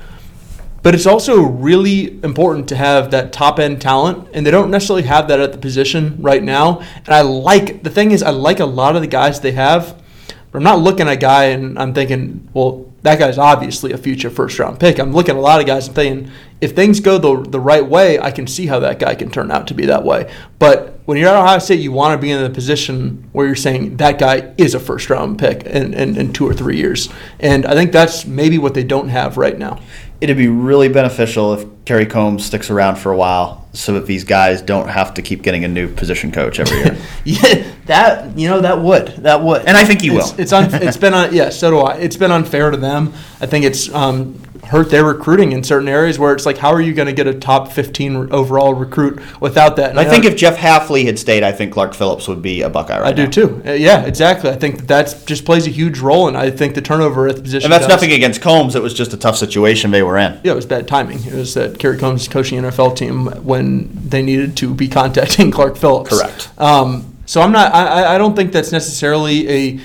But 0.88 0.94
it's 0.94 1.04
also 1.04 1.42
really 1.42 2.18
important 2.24 2.66
to 2.70 2.76
have 2.76 3.10
that 3.10 3.30
top 3.30 3.58
end 3.58 3.82
talent, 3.82 4.26
and 4.32 4.46
they 4.46 4.50
don't 4.50 4.70
necessarily 4.70 5.02
have 5.02 5.28
that 5.28 5.38
at 5.38 5.52
the 5.52 5.58
position 5.58 6.16
right 6.18 6.42
now. 6.42 6.78
And 7.04 7.10
I 7.10 7.20
like 7.20 7.82
the 7.82 7.90
thing 7.90 8.10
is, 8.10 8.22
I 8.22 8.30
like 8.30 8.58
a 8.58 8.64
lot 8.64 8.96
of 8.96 9.02
the 9.02 9.06
guys 9.06 9.38
they 9.38 9.52
have, 9.52 10.02
but 10.50 10.56
I'm 10.56 10.64
not 10.64 10.78
looking 10.78 11.06
at 11.06 11.12
a 11.12 11.16
guy 11.18 11.44
and 11.48 11.78
I'm 11.78 11.92
thinking, 11.92 12.48
well, 12.54 12.90
that 13.02 13.18
guy's 13.18 13.36
obviously 13.36 13.92
a 13.92 13.98
future 13.98 14.30
first 14.30 14.58
round 14.58 14.80
pick. 14.80 14.98
I'm 14.98 15.12
looking 15.12 15.32
at 15.32 15.36
a 15.36 15.42
lot 15.42 15.60
of 15.60 15.66
guys 15.66 15.86
and 15.86 15.94
thinking, 15.94 16.32
if 16.60 16.74
things 16.74 17.00
go 17.00 17.18
the, 17.18 17.48
the 17.48 17.60
right 17.60 17.86
way, 17.86 18.18
I 18.18 18.30
can 18.30 18.46
see 18.46 18.66
how 18.66 18.80
that 18.80 18.98
guy 18.98 19.14
can 19.14 19.30
turn 19.30 19.50
out 19.50 19.68
to 19.68 19.74
be 19.74 19.86
that 19.86 20.04
way. 20.04 20.32
But 20.58 20.98
when 21.04 21.16
you're 21.16 21.28
at 21.28 21.36
Ohio 21.36 21.58
State, 21.58 21.80
you 21.80 21.92
want 21.92 22.18
to 22.18 22.22
be 22.22 22.30
in 22.30 22.42
the 22.42 22.50
position 22.50 23.28
where 23.32 23.46
you're 23.46 23.54
saying 23.54 23.98
that 23.98 24.18
guy 24.18 24.52
is 24.58 24.74
a 24.74 24.80
first 24.80 25.08
round 25.10 25.38
pick 25.38 25.62
in, 25.64 25.94
in, 25.94 26.16
in 26.16 26.32
two 26.32 26.46
or 26.46 26.52
three 26.52 26.76
years. 26.76 27.08
And 27.38 27.64
I 27.64 27.74
think 27.74 27.92
that's 27.92 28.26
maybe 28.26 28.58
what 28.58 28.74
they 28.74 28.84
don't 28.84 29.08
have 29.08 29.36
right 29.36 29.56
now. 29.56 29.80
It'd 30.20 30.36
be 30.36 30.48
really 30.48 30.88
beneficial 30.88 31.54
if 31.54 31.66
Kerry 31.84 32.06
Combs 32.06 32.44
sticks 32.44 32.70
around 32.70 32.96
for 32.96 33.12
a 33.12 33.16
while 33.16 33.68
so 33.72 33.92
that 33.94 34.06
these 34.06 34.24
guys 34.24 34.60
don't 34.60 34.88
have 34.88 35.14
to 35.14 35.22
keep 35.22 35.42
getting 35.42 35.64
a 35.64 35.68
new 35.68 35.86
position 35.92 36.32
coach 36.32 36.58
every 36.58 36.78
year. 36.78 36.98
yeah, 37.24 37.72
that 37.86 38.36
you 38.36 38.48
know 38.48 38.60
that 38.60 38.80
would 38.80 39.08
that 39.18 39.40
would, 39.42 39.64
and 39.64 39.76
I 39.76 39.84
think 39.84 40.00
he 40.00 40.08
it's, 40.08 40.32
will. 40.32 40.40
It's 40.40 40.52
un, 40.52 40.68
it's 40.82 40.96
been 40.96 41.14
un, 41.14 41.32
yeah, 41.32 41.50
so 41.50 41.70
do 41.70 41.78
I. 41.78 41.96
It's 41.96 42.16
been 42.16 42.32
unfair 42.32 42.70
to 42.70 42.76
them. 42.76 43.12
I 43.40 43.46
think 43.46 43.64
it's 43.64 43.92
um, 43.94 44.40
hurt 44.64 44.90
their 44.90 45.04
recruiting 45.04 45.52
in 45.52 45.62
certain 45.62 45.88
areas 45.88 46.18
where 46.18 46.32
it's 46.32 46.46
like, 46.46 46.58
how 46.58 46.70
are 46.70 46.80
you 46.80 46.92
going 46.92 47.06
to 47.06 47.12
get 47.12 47.26
a 47.26 47.34
top 47.34 47.72
15 47.72 48.32
overall 48.32 48.74
recruit 48.74 49.20
without 49.40 49.76
that? 49.76 49.90
And 49.90 50.00
I 50.00 50.04
think 50.04 50.24
if 50.24 50.36
Jeff 50.36 50.56
Hafley 50.56 51.04
had 51.04 51.18
stayed, 51.18 51.42
I 51.42 51.52
think 51.52 51.72
Clark 51.72 51.94
Phillips 51.94 52.28
would 52.28 52.42
be 52.42 52.62
a 52.62 52.68
Buckeye 52.68 53.00
right 53.00 53.08
I 53.08 53.12
do 53.12 53.26
too. 53.26 53.62
Uh, 53.66 53.72
yeah, 53.72 54.04
exactly. 54.04 54.50
I 54.50 54.56
think 54.56 54.78
that 54.78 54.88
that's 54.88 55.24
just 55.24 55.44
plays 55.44 55.66
a 55.66 55.70
huge 55.70 55.98
role, 56.00 56.28
and 56.28 56.36
I 56.36 56.50
think 56.50 56.74
the 56.74 56.82
turnover 56.82 57.28
at 57.28 57.36
the 57.36 57.42
position. 57.42 57.66
And 57.66 57.72
that's 57.72 57.86
does. 57.86 57.94
nothing 57.94 58.12
against 58.12 58.40
Combs. 58.42 58.74
It 58.74 58.82
was 58.82 58.94
just 58.94 59.12
a 59.12 59.16
tough 59.16 59.36
situation 59.36 59.90
they 59.90 60.02
were 60.02 60.18
in. 60.18 60.40
Yeah, 60.44 60.52
it 60.52 60.56
was 60.56 60.66
bad 60.66 60.88
timing. 60.88 61.24
It 61.24 61.34
was 61.34 61.54
that 61.54 61.78
Kerry 61.78 61.98
Combs 61.98 62.28
coaching 62.28 62.60
NFL 62.60 62.96
team 62.96 63.26
when 63.44 63.88
they 64.08 64.22
needed 64.22 64.56
to 64.58 64.74
be 64.74 64.88
contacting 64.98 65.50
Clark 65.50 65.76
Phillips. 65.76 66.10
Correct. 66.10 66.50
Um, 66.58 67.16
so 67.26 67.40
I'm 67.40 67.52
not. 67.52 67.74
I, 67.74 68.14
I 68.14 68.18
don't 68.18 68.34
think 68.34 68.52
that's 68.52 68.72
necessarily 68.72 69.48
a 69.48 69.80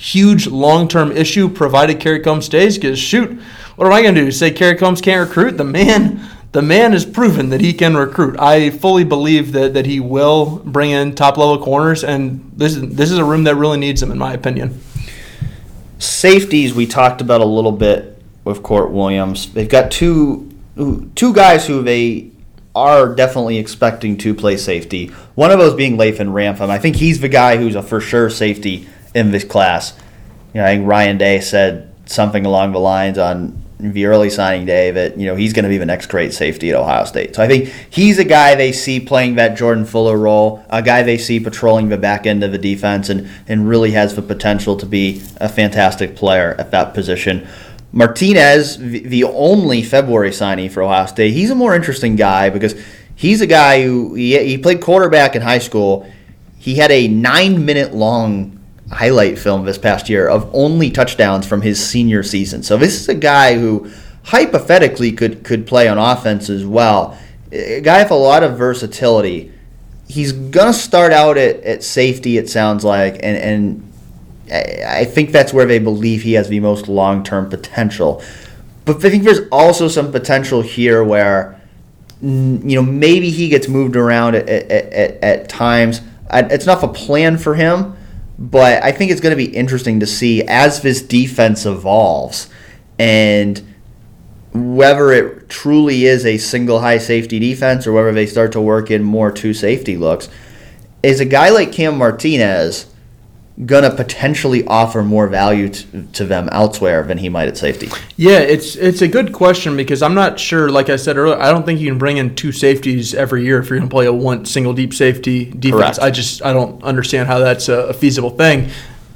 huge 0.00 0.46
long-term 0.46 1.12
issue, 1.12 1.48
provided 1.48 2.00
Kerry 2.00 2.20
Combs 2.20 2.46
stays. 2.46 2.78
Because 2.78 2.98
shoot, 2.98 3.38
what 3.76 3.86
am 3.86 3.92
I 3.92 4.02
going 4.02 4.14
to 4.14 4.22
do? 4.22 4.32
Say 4.32 4.50
Kerry 4.50 4.76
Combs 4.76 5.00
can't 5.00 5.28
recruit? 5.28 5.58
The 5.58 5.64
man, 5.64 6.26
the 6.52 6.62
man 6.62 6.92
has 6.92 7.04
proven 7.04 7.50
that 7.50 7.60
he 7.60 7.74
can 7.74 7.96
recruit. 7.96 8.40
I 8.40 8.70
fully 8.70 9.04
believe 9.04 9.52
that 9.52 9.74
that 9.74 9.86
he 9.86 10.00
will 10.00 10.60
bring 10.64 10.90
in 10.90 11.14
top-level 11.14 11.62
corners, 11.62 12.02
and 12.02 12.50
this 12.56 12.76
is 12.76 12.94
this 12.94 13.10
is 13.10 13.18
a 13.18 13.24
room 13.24 13.44
that 13.44 13.56
really 13.56 13.78
needs 13.78 14.00
them, 14.00 14.10
in 14.10 14.18
my 14.18 14.32
opinion. 14.32 14.80
Safeties, 15.98 16.72
we 16.72 16.86
talked 16.86 17.20
about 17.20 17.42
a 17.42 17.46
little 17.46 17.72
bit 17.72 18.22
with 18.42 18.62
Kourt 18.62 18.90
Williams. 18.90 19.52
They've 19.52 19.68
got 19.68 19.90
two 19.90 20.50
two 21.14 21.34
guys 21.34 21.66
who 21.66 21.82
they 21.82 22.30
are 22.74 23.14
definitely 23.14 23.58
expecting 23.58 24.16
to 24.16 24.34
play 24.34 24.56
safety. 24.56 25.08
One 25.34 25.50
of 25.50 25.58
those 25.58 25.74
being 25.74 25.98
Lathan 25.98 26.32
Ransom. 26.32 26.70
I 26.70 26.78
think 26.78 26.96
he's 26.96 27.20
the 27.20 27.28
guy 27.28 27.58
who's 27.58 27.74
a 27.74 27.82
for 27.82 28.00
sure 28.00 28.30
safety 28.30 28.88
in 29.14 29.30
this 29.30 29.44
class. 29.44 29.96
You 30.54 30.60
know, 30.60 30.66
I 30.66 30.76
think 30.76 30.86
Ryan 30.86 31.18
Day 31.18 31.40
said 31.40 31.92
something 32.06 32.44
along 32.44 32.72
the 32.72 32.80
lines 32.80 33.18
on 33.18 33.62
the 33.80 34.04
early 34.06 34.28
signing 34.28 34.66
day 34.66 34.90
that 34.90 35.18
you 35.18 35.26
know 35.26 35.34
he's 35.34 35.52
going 35.52 35.62
to 35.62 35.68
be 35.68 35.78
the 35.78 35.86
next 35.86 36.06
great 36.06 36.34
safety 36.34 36.70
at 36.70 36.76
Ohio 36.76 37.04
State. 37.04 37.34
So 37.34 37.42
I 37.42 37.48
think 37.48 37.72
he's 37.88 38.18
a 38.18 38.24
guy 38.24 38.54
they 38.54 38.72
see 38.72 39.00
playing 39.00 39.36
that 39.36 39.56
Jordan 39.56 39.86
Fuller 39.86 40.18
role, 40.18 40.64
a 40.68 40.82
guy 40.82 41.02
they 41.02 41.18
see 41.18 41.40
patrolling 41.40 41.88
the 41.88 41.96
back 41.96 42.26
end 42.26 42.44
of 42.44 42.52
the 42.52 42.58
defense, 42.58 43.08
and 43.08 43.28
and 43.48 43.68
really 43.68 43.92
has 43.92 44.14
the 44.14 44.22
potential 44.22 44.76
to 44.76 44.86
be 44.86 45.22
a 45.38 45.48
fantastic 45.48 46.14
player 46.14 46.54
at 46.58 46.70
that 46.72 46.94
position. 46.94 47.46
Martinez, 47.92 48.78
the 48.78 49.24
only 49.24 49.82
February 49.82 50.32
signing 50.32 50.70
for 50.70 50.82
Ohio 50.82 51.06
State, 51.06 51.32
he's 51.32 51.50
a 51.50 51.56
more 51.56 51.74
interesting 51.74 52.14
guy 52.14 52.48
because 52.48 52.80
he's 53.16 53.40
a 53.40 53.46
guy 53.46 53.82
who 53.82 54.14
he, 54.14 54.38
he 54.44 54.58
played 54.58 54.80
quarterback 54.80 55.34
in 55.34 55.42
high 55.42 55.58
school. 55.58 56.10
He 56.58 56.76
had 56.76 56.92
a 56.92 57.08
nine 57.08 57.64
minute 57.64 57.94
long 57.94 58.59
highlight 58.90 59.38
film 59.38 59.64
this 59.64 59.78
past 59.78 60.08
year 60.08 60.28
of 60.28 60.50
only 60.52 60.90
touchdowns 60.90 61.46
from 61.46 61.62
his 61.62 61.84
senior 61.84 62.22
season. 62.22 62.62
So 62.62 62.76
this 62.76 63.00
is 63.00 63.08
a 63.08 63.14
guy 63.14 63.58
who 63.58 63.90
hypothetically 64.24 65.12
could 65.12 65.44
could 65.44 65.66
play 65.66 65.88
on 65.88 65.98
offense 65.98 66.50
as 66.50 66.64
well. 66.64 67.18
A 67.52 67.80
guy 67.80 68.02
with 68.02 68.10
a 68.10 68.14
lot 68.16 68.42
of 68.42 68.58
versatility. 68.58 69.52
He's 70.08 70.32
gonna 70.32 70.72
start 70.72 71.12
out 71.12 71.38
at, 71.38 71.62
at 71.62 71.84
safety, 71.84 72.36
it 72.36 72.48
sounds 72.48 72.84
like, 72.84 73.14
and, 73.22 73.36
and 73.36 73.92
I 74.52 75.04
think 75.04 75.30
that's 75.30 75.52
where 75.52 75.66
they 75.66 75.78
believe 75.78 76.22
he 76.22 76.32
has 76.32 76.48
the 76.48 76.60
most 76.60 76.88
long 76.88 77.22
term 77.22 77.48
potential. 77.48 78.22
But 78.84 79.04
I 79.04 79.10
think 79.10 79.22
there's 79.22 79.48
also 79.52 79.86
some 79.86 80.10
potential 80.10 80.62
here 80.62 81.04
where, 81.04 81.60
you 82.20 82.74
know, 82.74 82.82
maybe 82.82 83.30
he 83.30 83.48
gets 83.48 83.68
moved 83.68 83.94
around 83.94 84.34
at, 84.34 84.48
at, 84.48 84.70
at, 84.70 85.22
at 85.22 85.48
times. 85.48 86.00
It's 86.32 86.66
not 86.66 86.82
a 86.82 86.88
plan 86.88 87.38
for 87.38 87.54
him, 87.54 87.96
but 88.40 88.82
I 88.82 88.90
think 88.90 89.10
it's 89.10 89.20
going 89.20 89.36
to 89.36 89.36
be 89.36 89.54
interesting 89.54 90.00
to 90.00 90.06
see 90.06 90.42
as 90.44 90.80
this 90.80 91.02
defense 91.02 91.66
evolves 91.66 92.48
and 92.98 93.62
whether 94.52 95.12
it 95.12 95.48
truly 95.50 96.06
is 96.06 96.24
a 96.24 96.38
single 96.38 96.80
high 96.80 96.98
safety 96.98 97.38
defense 97.38 97.86
or 97.86 97.92
whether 97.92 98.12
they 98.12 98.26
start 98.26 98.52
to 98.52 98.60
work 98.60 98.90
in 98.90 99.02
more 99.02 99.30
two 99.30 99.52
safety 99.52 99.96
looks. 99.96 100.28
Is 101.02 101.20
a 101.20 101.24
guy 101.24 101.50
like 101.50 101.70
Cam 101.70 101.98
Martinez 101.98 102.89
going 103.66 103.82
to 103.82 103.94
potentially 103.94 104.64
offer 104.66 105.02
more 105.02 105.26
value 105.26 105.68
to, 105.68 106.02
to 106.12 106.24
them 106.24 106.48
elsewhere 106.50 107.02
than 107.02 107.18
he 107.18 107.28
might 107.28 107.48
at 107.48 107.56
safety? 107.56 107.88
Yeah, 108.16 108.38
it's 108.38 108.76
it's 108.76 109.02
a 109.02 109.08
good 109.08 109.32
question 109.32 109.76
because 109.76 110.02
I'm 110.02 110.14
not 110.14 110.40
sure. 110.40 110.70
Like 110.70 110.88
I 110.88 110.96
said 110.96 111.16
earlier, 111.16 111.38
I 111.38 111.50
don't 111.50 111.64
think 111.64 111.80
you 111.80 111.88
can 111.88 111.98
bring 111.98 112.16
in 112.16 112.34
two 112.34 112.52
safeties 112.52 113.14
every 113.14 113.44
year 113.44 113.58
if 113.58 113.68
you're 113.68 113.78
going 113.78 113.88
to 113.88 113.92
play 113.92 114.06
a 114.06 114.12
one 114.12 114.44
single 114.44 114.72
deep 114.72 114.94
safety 114.94 115.46
defense. 115.46 115.98
Correct. 115.98 115.98
I 116.00 116.10
just 116.10 116.42
I 116.44 116.52
don't 116.52 116.82
understand 116.82 117.28
how 117.28 117.38
that's 117.38 117.68
a, 117.68 117.88
a 117.88 117.92
feasible 117.92 118.30
thing. 118.30 118.70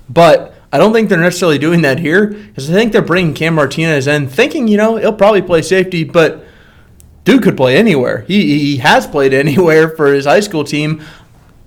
But 0.08 0.54
I 0.72 0.78
don't 0.78 0.92
think 0.92 1.08
they're 1.08 1.18
necessarily 1.18 1.58
doing 1.58 1.82
that 1.82 1.98
here 1.98 2.26
because 2.26 2.68
I 2.68 2.74
think 2.74 2.92
they're 2.92 3.02
bringing 3.02 3.32
Cam 3.32 3.54
Martinez 3.54 4.06
in, 4.06 4.28
thinking 4.28 4.68
you 4.68 4.76
know 4.76 4.96
he'll 4.96 5.12
probably 5.12 5.42
play 5.42 5.62
safety, 5.62 6.04
but 6.04 6.44
dude 7.24 7.42
could 7.42 7.56
play 7.56 7.76
anywhere. 7.76 8.22
He 8.22 8.58
he 8.58 8.76
has 8.78 9.06
played 9.06 9.32
anywhere 9.32 9.88
for 9.88 10.12
his 10.12 10.26
high 10.26 10.40
school 10.40 10.64
team 10.64 11.02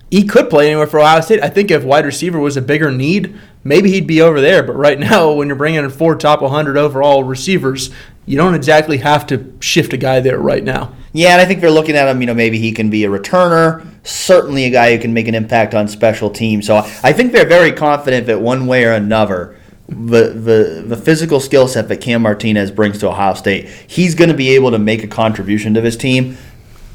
he 0.09 0.25
could 0.25 0.49
play 0.49 0.67
anywhere 0.67 0.88
for 0.88 0.99
Ohio 0.99 1.21
State. 1.21 1.43
I 1.43 1.49
think 1.49 1.69
if 1.69 1.84
wide 1.84 2.05
receiver 2.05 2.39
was 2.39 2.55
a 2.55 2.61
bigger 2.61 2.91
need, 2.91 3.38
maybe 3.63 3.91
he'd 3.91 4.07
be 4.07 4.21
over 4.21 4.39
there. 4.39 4.63
But 4.63 4.75
right 4.75 4.99
now, 5.11 5.31
when 5.34 5.47
you're 5.47 5.57
bringing 5.57 5.84
in 5.84 5.89
four 5.89 6.15
top 6.15 6.41
100 6.41 6.77
overall 6.77 7.23
receivers, 7.23 7.89
you 8.25 8.38
don't 8.38 8.55
exactly 8.55 8.97
have 8.97 9.25
to 9.27 9.53
shift 9.59 9.93
a 9.93 9.97
guy 9.97 10.19
there 10.19 10.39
right 10.39 10.63
now. 10.63 10.93
Yeah, 11.13 11.31
and 11.31 11.41
I 11.41 11.45
think 11.45 11.61
they're 11.61 11.71
looking 11.71 11.95
at 11.95 12.07
him. 12.07 12.21
You 12.21 12.27
know, 12.27 12.34
maybe 12.34 12.59
he 12.59 12.71
can 12.71 12.89
be 12.89 13.05
a 13.05 13.09
returner. 13.09 13.88
Certainly, 14.03 14.65
a 14.65 14.69
guy 14.69 14.95
who 14.95 15.01
can 15.01 15.13
make 15.13 15.27
an 15.27 15.35
impact 15.35 15.73
on 15.73 15.88
special 15.88 16.29
teams. 16.29 16.67
So 16.67 16.77
I 16.77 17.13
think 17.13 17.31
they're 17.31 17.47
very 17.47 17.71
confident 17.71 18.27
that 18.27 18.41
one 18.41 18.67
way 18.67 18.85
or 18.85 18.91
another, 18.91 19.57
the 19.88 20.29
the 20.29 20.84
the 20.85 20.97
physical 20.97 21.39
skill 21.39 21.67
set 21.67 21.88
that 21.88 22.01
Cam 22.01 22.21
Martinez 22.21 22.71
brings 22.71 22.99
to 22.99 23.09
Ohio 23.09 23.34
State, 23.34 23.69
he's 23.88 24.13
going 24.15 24.29
to 24.29 24.35
be 24.35 24.49
able 24.49 24.71
to 24.71 24.79
make 24.79 25.03
a 25.03 25.07
contribution 25.07 25.73
to 25.73 25.81
this 25.81 25.95
team. 25.95 26.38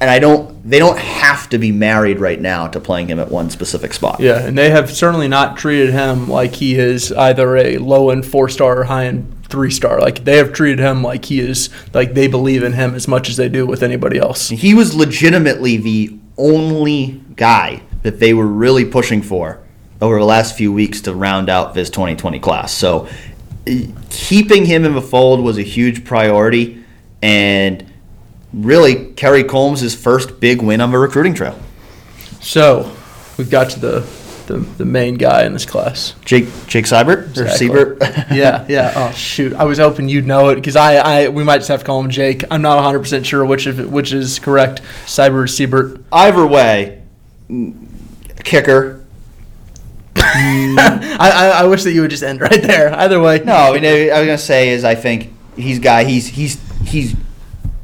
And 0.02 0.10
I 0.10 0.18
don't. 0.18 0.68
They 0.68 0.80
don't 0.80 0.98
have 0.98 1.48
to 1.50 1.58
be 1.58 1.70
married 1.70 2.18
right 2.18 2.40
now 2.40 2.66
to 2.66 2.80
playing 2.80 3.06
him 3.06 3.20
at 3.20 3.30
one 3.30 3.50
specific 3.50 3.92
spot. 3.94 4.18
Yeah, 4.18 4.44
and 4.44 4.58
they 4.58 4.70
have 4.70 4.90
certainly 4.90 5.28
not 5.28 5.56
treated 5.56 5.90
him 5.90 6.28
like 6.28 6.56
he 6.56 6.74
is 6.74 7.12
either 7.12 7.56
a 7.56 7.78
low 7.78 8.10
end 8.10 8.26
four 8.26 8.48
star 8.48 8.80
or 8.80 8.84
high 8.84 9.06
end 9.06 9.46
three 9.48 9.70
star. 9.70 10.00
Like 10.00 10.24
they 10.24 10.38
have 10.38 10.52
treated 10.52 10.80
him 10.80 11.04
like 11.04 11.26
he 11.26 11.38
is 11.38 11.70
like 11.94 12.14
they 12.14 12.26
believe 12.26 12.64
in 12.64 12.72
him 12.72 12.96
as 12.96 13.06
much 13.06 13.28
as 13.28 13.36
they 13.36 13.48
do 13.48 13.64
with 13.64 13.84
anybody 13.84 14.18
else. 14.18 14.48
He 14.48 14.74
was 14.74 14.92
legitimately 14.92 15.76
the 15.76 16.18
only 16.36 17.22
guy 17.36 17.82
that 18.02 18.18
they 18.18 18.34
were 18.34 18.48
really 18.48 18.84
pushing 18.84 19.22
for 19.22 19.60
over 20.00 20.18
the 20.18 20.24
last 20.24 20.56
few 20.56 20.72
weeks 20.72 21.00
to 21.02 21.14
round 21.14 21.48
out 21.48 21.74
this 21.74 21.88
2020 21.90 22.40
class. 22.40 22.72
So 22.72 23.08
keeping 24.10 24.64
him 24.64 24.84
in 24.84 24.94
the 24.94 25.00
fold 25.00 25.38
was 25.38 25.58
a 25.58 25.62
huge 25.62 26.04
priority, 26.04 26.82
and 27.22 27.91
really 28.52 29.12
Kerry 29.12 29.44
Combs' 29.44 29.94
first 29.94 30.40
big 30.40 30.62
win 30.62 30.80
on 30.80 30.90
the 30.90 30.98
recruiting 30.98 31.34
trail. 31.34 31.58
So 32.40 32.94
we've 33.38 33.50
got 33.50 33.70
to 33.70 33.80
the 33.80 34.22
the, 34.46 34.58
the 34.58 34.84
main 34.84 35.14
guy 35.14 35.44
in 35.44 35.52
this 35.52 35.64
class. 35.64 36.14
Jake 36.24 36.46
Jake 36.66 36.84
Seibert 36.84 37.36
or 37.38 37.42
Exactly. 37.44 37.56
Siebert. 37.68 37.98
yeah, 38.32 38.66
yeah. 38.68 38.92
Oh 38.96 39.12
shoot, 39.12 39.52
I 39.54 39.64
was 39.64 39.78
hoping 39.78 40.08
you'd 40.08 40.26
know 40.26 40.48
it 40.50 40.56
because 40.56 40.76
I, 40.76 40.96
I 40.96 41.28
we 41.28 41.44
might 41.44 41.58
just 41.58 41.68
have 41.68 41.80
to 41.80 41.86
call 41.86 42.00
him 42.02 42.10
Jake. 42.10 42.44
I'm 42.50 42.62
not 42.62 42.76
100 42.76 42.98
percent 42.98 43.24
sure 43.26 43.44
which 43.44 43.66
of 43.66 43.90
which 43.90 44.12
is 44.12 44.38
correct. 44.38 44.82
Cyber 45.06 45.44
or 45.44 45.46
Siebert. 45.46 46.02
Either 46.12 46.46
way, 46.46 47.02
kicker. 48.44 49.04
I, 50.16 51.16
I 51.18 51.48
I 51.62 51.64
wish 51.64 51.84
that 51.84 51.92
you 51.92 52.02
would 52.02 52.10
just 52.10 52.22
end 52.22 52.40
right 52.40 52.62
there. 52.62 52.92
Either 52.94 53.20
way. 53.20 53.38
No, 53.44 53.54
I 53.54 53.80
mean, 53.80 53.84
I 53.84 54.18
was 54.18 54.26
gonna 54.26 54.38
say 54.38 54.70
is 54.70 54.84
I 54.84 54.94
think 54.94 55.32
he's 55.56 55.78
guy 55.78 56.04
he's 56.04 56.26
he's 56.26 56.60
he's 56.82 57.14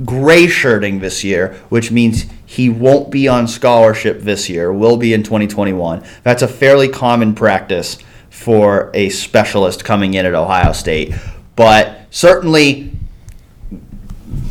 gray 0.04 0.46
shirting 0.46 1.00
this 1.00 1.24
year, 1.24 1.54
which 1.68 1.90
means 1.90 2.26
he 2.44 2.68
won't 2.68 3.10
be 3.10 3.28
on 3.28 3.48
scholarship 3.48 4.20
this 4.20 4.48
year. 4.48 4.72
Will 4.72 4.96
be 4.96 5.12
in 5.12 5.22
2021. 5.22 6.04
That's 6.22 6.42
a 6.42 6.48
fairly 6.48 6.88
common 6.88 7.34
practice 7.34 7.98
for 8.30 8.90
a 8.94 9.08
specialist 9.08 9.84
coming 9.84 10.14
in 10.14 10.26
at 10.26 10.34
Ohio 10.34 10.72
State, 10.72 11.14
but 11.56 12.00
certainly. 12.10 12.92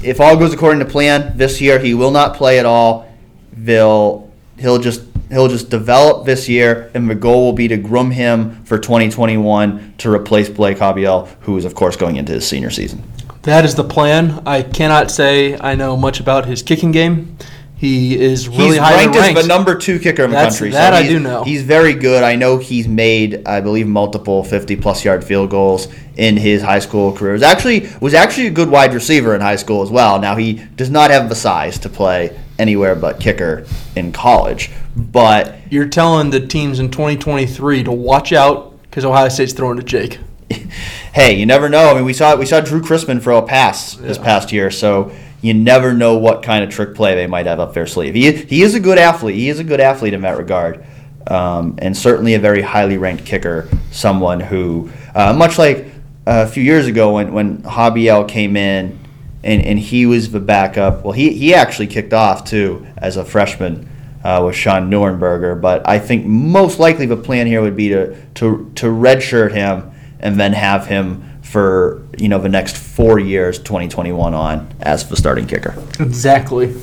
If 0.03 0.21
all 0.21 0.37
goes 0.37 0.53
according 0.53 0.79
to 0.79 0.85
plan 0.85 1.37
this 1.37 1.59
year, 1.59 1.79
he 1.79 1.95
will 1.95 2.11
not 2.11 2.35
play 2.35 2.59
at 2.59 2.65
all. 2.65 3.11
They'll 3.51 4.31
he'll 4.57 4.77
just 4.77 5.01
he'll 5.29 5.47
just 5.47 5.69
develop 5.69 6.25
this 6.25 6.47
year, 6.47 6.91
and 6.93 7.09
the 7.09 7.15
goal 7.15 7.45
will 7.45 7.53
be 7.53 7.67
to 7.67 7.77
groom 7.77 8.11
him 8.11 8.63
for 8.63 8.77
2021 8.77 9.95
to 9.99 10.11
replace 10.11 10.49
Blake 10.49 10.77
Haubeil, 10.77 11.27
who 11.41 11.57
is 11.57 11.65
of 11.65 11.75
course 11.75 11.95
going 11.95 12.15
into 12.17 12.33
his 12.33 12.47
senior 12.47 12.69
season. 12.69 13.03
That 13.47 13.63
is 13.63 13.75
the 13.75 13.83
plan. 13.85 14.43
I 14.45 14.61
cannot 14.61 15.09
say 15.09 15.57
I 15.57 15.75
know 15.75 15.95
much 15.95 16.19
about 16.19 16.47
his 16.47 16.61
kicking 16.61 16.91
game. 16.91 17.37
He 17.77 18.19
is 18.19 18.49
really 18.49 18.71
he's 18.71 18.77
highly 18.77 19.05
ranked, 19.05 19.15
ranked. 19.15 19.37
as 19.39 19.45
the 19.45 19.47
number 19.47 19.75
two 19.75 19.99
kicker 19.99 20.25
in 20.25 20.31
the 20.31 20.35
That's- 20.35 20.55
country. 20.59 20.71
that 20.71 20.93
I 20.93 21.07
do 21.07 21.17
know. 21.17 21.45
He's 21.45 21.61
very 21.61 21.93
good. 21.93 22.23
I 22.23 22.35
know 22.35 22.57
he's 22.57 22.89
made, 22.89 23.47
I 23.47 23.61
believe, 23.61 23.87
multiple 23.87 24.43
50 24.43 24.75
plus 24.75 25.05
yard 25.05 25.23
field 25.23 25.49
goals 25.49 25.87
in 26.17 26.35
his 26.35 26.61
high 26.61 26.79
school 26.79 27.13
career. 27.13 27.31
Was 27.31 27.41
actually 27.41 27.87
was 28.01 28.13
actually 28.13 28.47
a 28.47 28.51
good 28.51 28.69
wide 28.69 28.93
receiver 28.93 29.33
in 29.33 29.39
high 29.39 29.55
school 29.55 29.81
as 29.81 29.89
well. 29.89 30.19
Now 30.19 30.35
he 30.35 30.53
does 30.75 30.89
not 30.89 31.09
have 31.09 31.29
the 31.29 31.35
size 31.35 31.79
to 31.79 31.87
play 31.89 32.37
anywhere 32.59 32.95
but 32.95 33.21
kicker 33.21 33.65
in 33.95 34.11
college, 34.11 34.71
but 34.93 35.55
You're 35.69 35.87
telling 35.87 36.31
the 36.31 36.45
teams 36.45 36.79
in 36.79 36.91
2023 36.91 37.83
to 37.83 37.91
watch 37.93 38.33
out 38.33 38.81
because 38.83 39.05
Ohio 39.05 39.29
State's 39.29 39.53
throwing 39.53 39.77
to 39.77 39.83
Jake. 39.83 40.19
hey, 41.17 41.33
you 41.33 41.47
never 41.47 41.67
know. 41.67 41.89
I 41.89 41.95
mean, 41.95 42.05
we 42.05 42.13
saw 42.13 42.35
we 42.35 42.45
saw 42.45 42.61
Drew 42.61 42.79
Chrisman 42.79 43.23
throw 43.23 43.39
a 43.39 43.41
pass 43.41 43.95
this 43.95 44.19
past 44.19 44.51
year, 44.51 44.69
so 44.69 45.11
you 45.41 45.55
never 45.55 45.91
know 45.91 46.15
what 46.19 46.43
kind 46.43 46.63
of 46.63 46.69
trick 46.69 46.93
play 46.93 47.15
they 47.15 47.25
might 47.25 47.47
have 47.47 47.59
up 47.59 47.73
their 47.73 47.87
sleeve. 47.87 48.13
He 48.13 48.31
he 48.31 48.61
is 48.61 48.75
a 48.75 48.79
good 48.79 48.99
athlete. 48.99 49.35
He 49.35 49.49
is 49.49 49.57
a 49.57 49.63
good 49.63 49.79
athlete 49.79 50.13
in 50.13 50.21
that 50.21 50.37
regard, 50.37 50.85
um, 51.25 51.79
and 51.79 51.97
certainly 51.97 52.35
a 52.35 52.39
very 52.39 52.61
highly 52.61 52.99
ranked 52.99 53.25
kicker. 53.25 53.67
Someone 53.91 54.39
who, 54.39 54.91
uh, 55.15 55.33
much 55.33 55.57
like 55.57 55.87
a 56.27 56.45
few 56.45 56.61
years 56.61 56.85
ago 56.85 57.15
when 57.15 57.33
when 57.33 57.63
Javiel 57.63 58.27
came 58.27 58.55
in. 58.55 58.99
And, 59.43 59.61
and 59.61 59.79
he 59.79 60.05
was 60.05 60.31
the 60.31 60.41
backup. 60.41 61.05
Well, 61.05 61.13
he, 61.13 61.31
he 61.31 61.53
actually 61.53 61.87
kicked 61.87 62.11
off 62.11 62.43
too 62.43 62.85
as 62.97 63.15
a 63.15 63.23
freshman 63.23 63.87
uh, 64.21 64.43
with 64.45 64.55
Sean 64.55 64.89
Nuernberger. 64.89 65.61
But 65.61 65.87
I 65.87 65.99
think 65.99 66.25
most 66.25 66.79
likely 66.79 67.05
the 67.05 67.15
plan 67.15 67.47
here 67.47 67.61
would 67.61 67.77
be 67.77 67.89
to 67.89 68.19
to 68.33 68.69
to 68.75 68.87
redshirt 68.87 69.53
him 69.53 69.93
and 70.19 70.39
then 70.39 70.53
have 70.53 70.87
him 70.87 71.41
for 71.41 72.05
you 72.17 72.29
know 72.29 72.39
the 72.39 72.49
next 72.49 72.77
four 72.77 73.19
years, 73.19 73.57
2021 73.59 74.33
on 74.33 74.73
as 74.81 75.07
the 75.07 75.15
starting 75.15 75.47
kicker. 75.47 75.75
Exactly. 75.99 76.73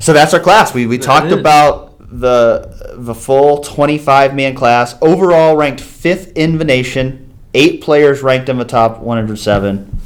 So 0.00 0.12
that's 0.12 0.34
our 0.34 0.40
class. 0.40 0.74
We 0.74 0.86
we 0.86 0.98
talked 0.98 1.26
is. 1.26 1.32
about 1.32 1.94
the 1.98 2.94
the 2.96 3.14
full 3.14 3.58
25 3.58 4.34
man 4.34 4.54
class. 4.54 4.96
Overall 5.00 5.56
ranked 5.56 5.80
fifth 5.80 6.32
in 6.36 6.58
the 6.58 6.64
nation. 6.64 7.20
Eight 7.54 7.82
players 7.82 8.22
ranked 8.22 8.48
in 8.48 8.58
the 8.58 8.64
top 8.64 8.98
107, 8.98 9.96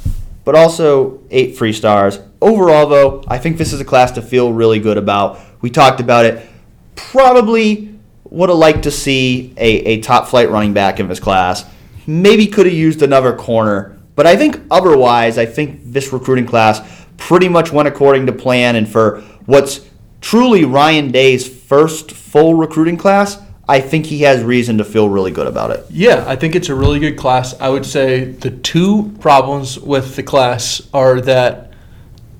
but 0.45 0.55
also 0.55 1.19
eight 1.31 1.57
free 1.57 1.73
stars. 1.73 2.19
Overall, 2.41 2.87
though, 2.87 3.23
I 3.27 3.39
think 3.39 3.57
this 3.57 3.73
is 3.73 3.81
a 3.81 3.85
class 3.85 4.11
to 4.11 4.21
feel 4.21 4.53
really 4.53 4.79
good 4.79 4.97
about. 4.97 5.39
We 5.61 5.71
talked 5.71 5.99
about 5.99 6.25
it. 6.25 6.47
Probably 6.95 7.89
would 8.29 8.49
have 8.49 8.57
liked 8.57 8.83
to 8.83 8.91
see 8.91 9.53
a, 9.57 9.67
a 9.67 10.01
top 10.01 10.27
flight 10.27 10.49
running 10.49 10.73
back 10.73 10.99
in 10.99 11.07
this 11.07 11.19
class. 11.19 11.65
Maybe 12.07 12.47
could 12.47 12.65
have 12.65 12.75
used 12.75 13.01
another 13.01 13.35
corner. 13.35 13.99
But 14.15 14.27
I 14.27 14.35
think 14.35 14.59
otherwise, 14.69 15.37
I 15.37 15.45
think 15.45 15.81
this 15.85 16.11
recruiting 16.11 16.45
class 16.45 16.81
pretty 17.17 17.47
much 17.47 17.71
went 17.71 17.87
according 17.87 18.25
to 18.25 18.33
plan. 18.33 18.75
And 18.75 18.89
for 18.89 19.21
what's 19.45 19.87
truly 20.21 20.65
Ryan 20.65 21.11
Day's 21.11 21.47
first 21.47 22.11
full 22.11 22.55
recruiting 22.55 22.97
class, 22.97 23.41
I 23.67 23.79
think 23.79 24.07
he 24.07 24.21
has 24.23 24.43
reason 24.43 24.79
to 24.79 24.83
feel 24.83 25.09
really 25.09 25.31
good 25.31 25.45
about 25.45 25.69
it. 25.69 25.85
Yeah, 25.91 26.25
I 26.27 26.35
think 26.35 26.55
it's 26.55 26.69
a 26.69 26.75
really 26.75 26.99
good 26.99 27.17
class. 27.17 27.53
I 27.59 27.69
would 27.69 27.85
say 27.85 28.25
the 28.25 28.49
two 28.49 29.15
problems 29.19 29.79
with 29.79 30.15
the 30.15 30.23
class 30.23 30.81
are 30.91 31.21
that 31.21 31.68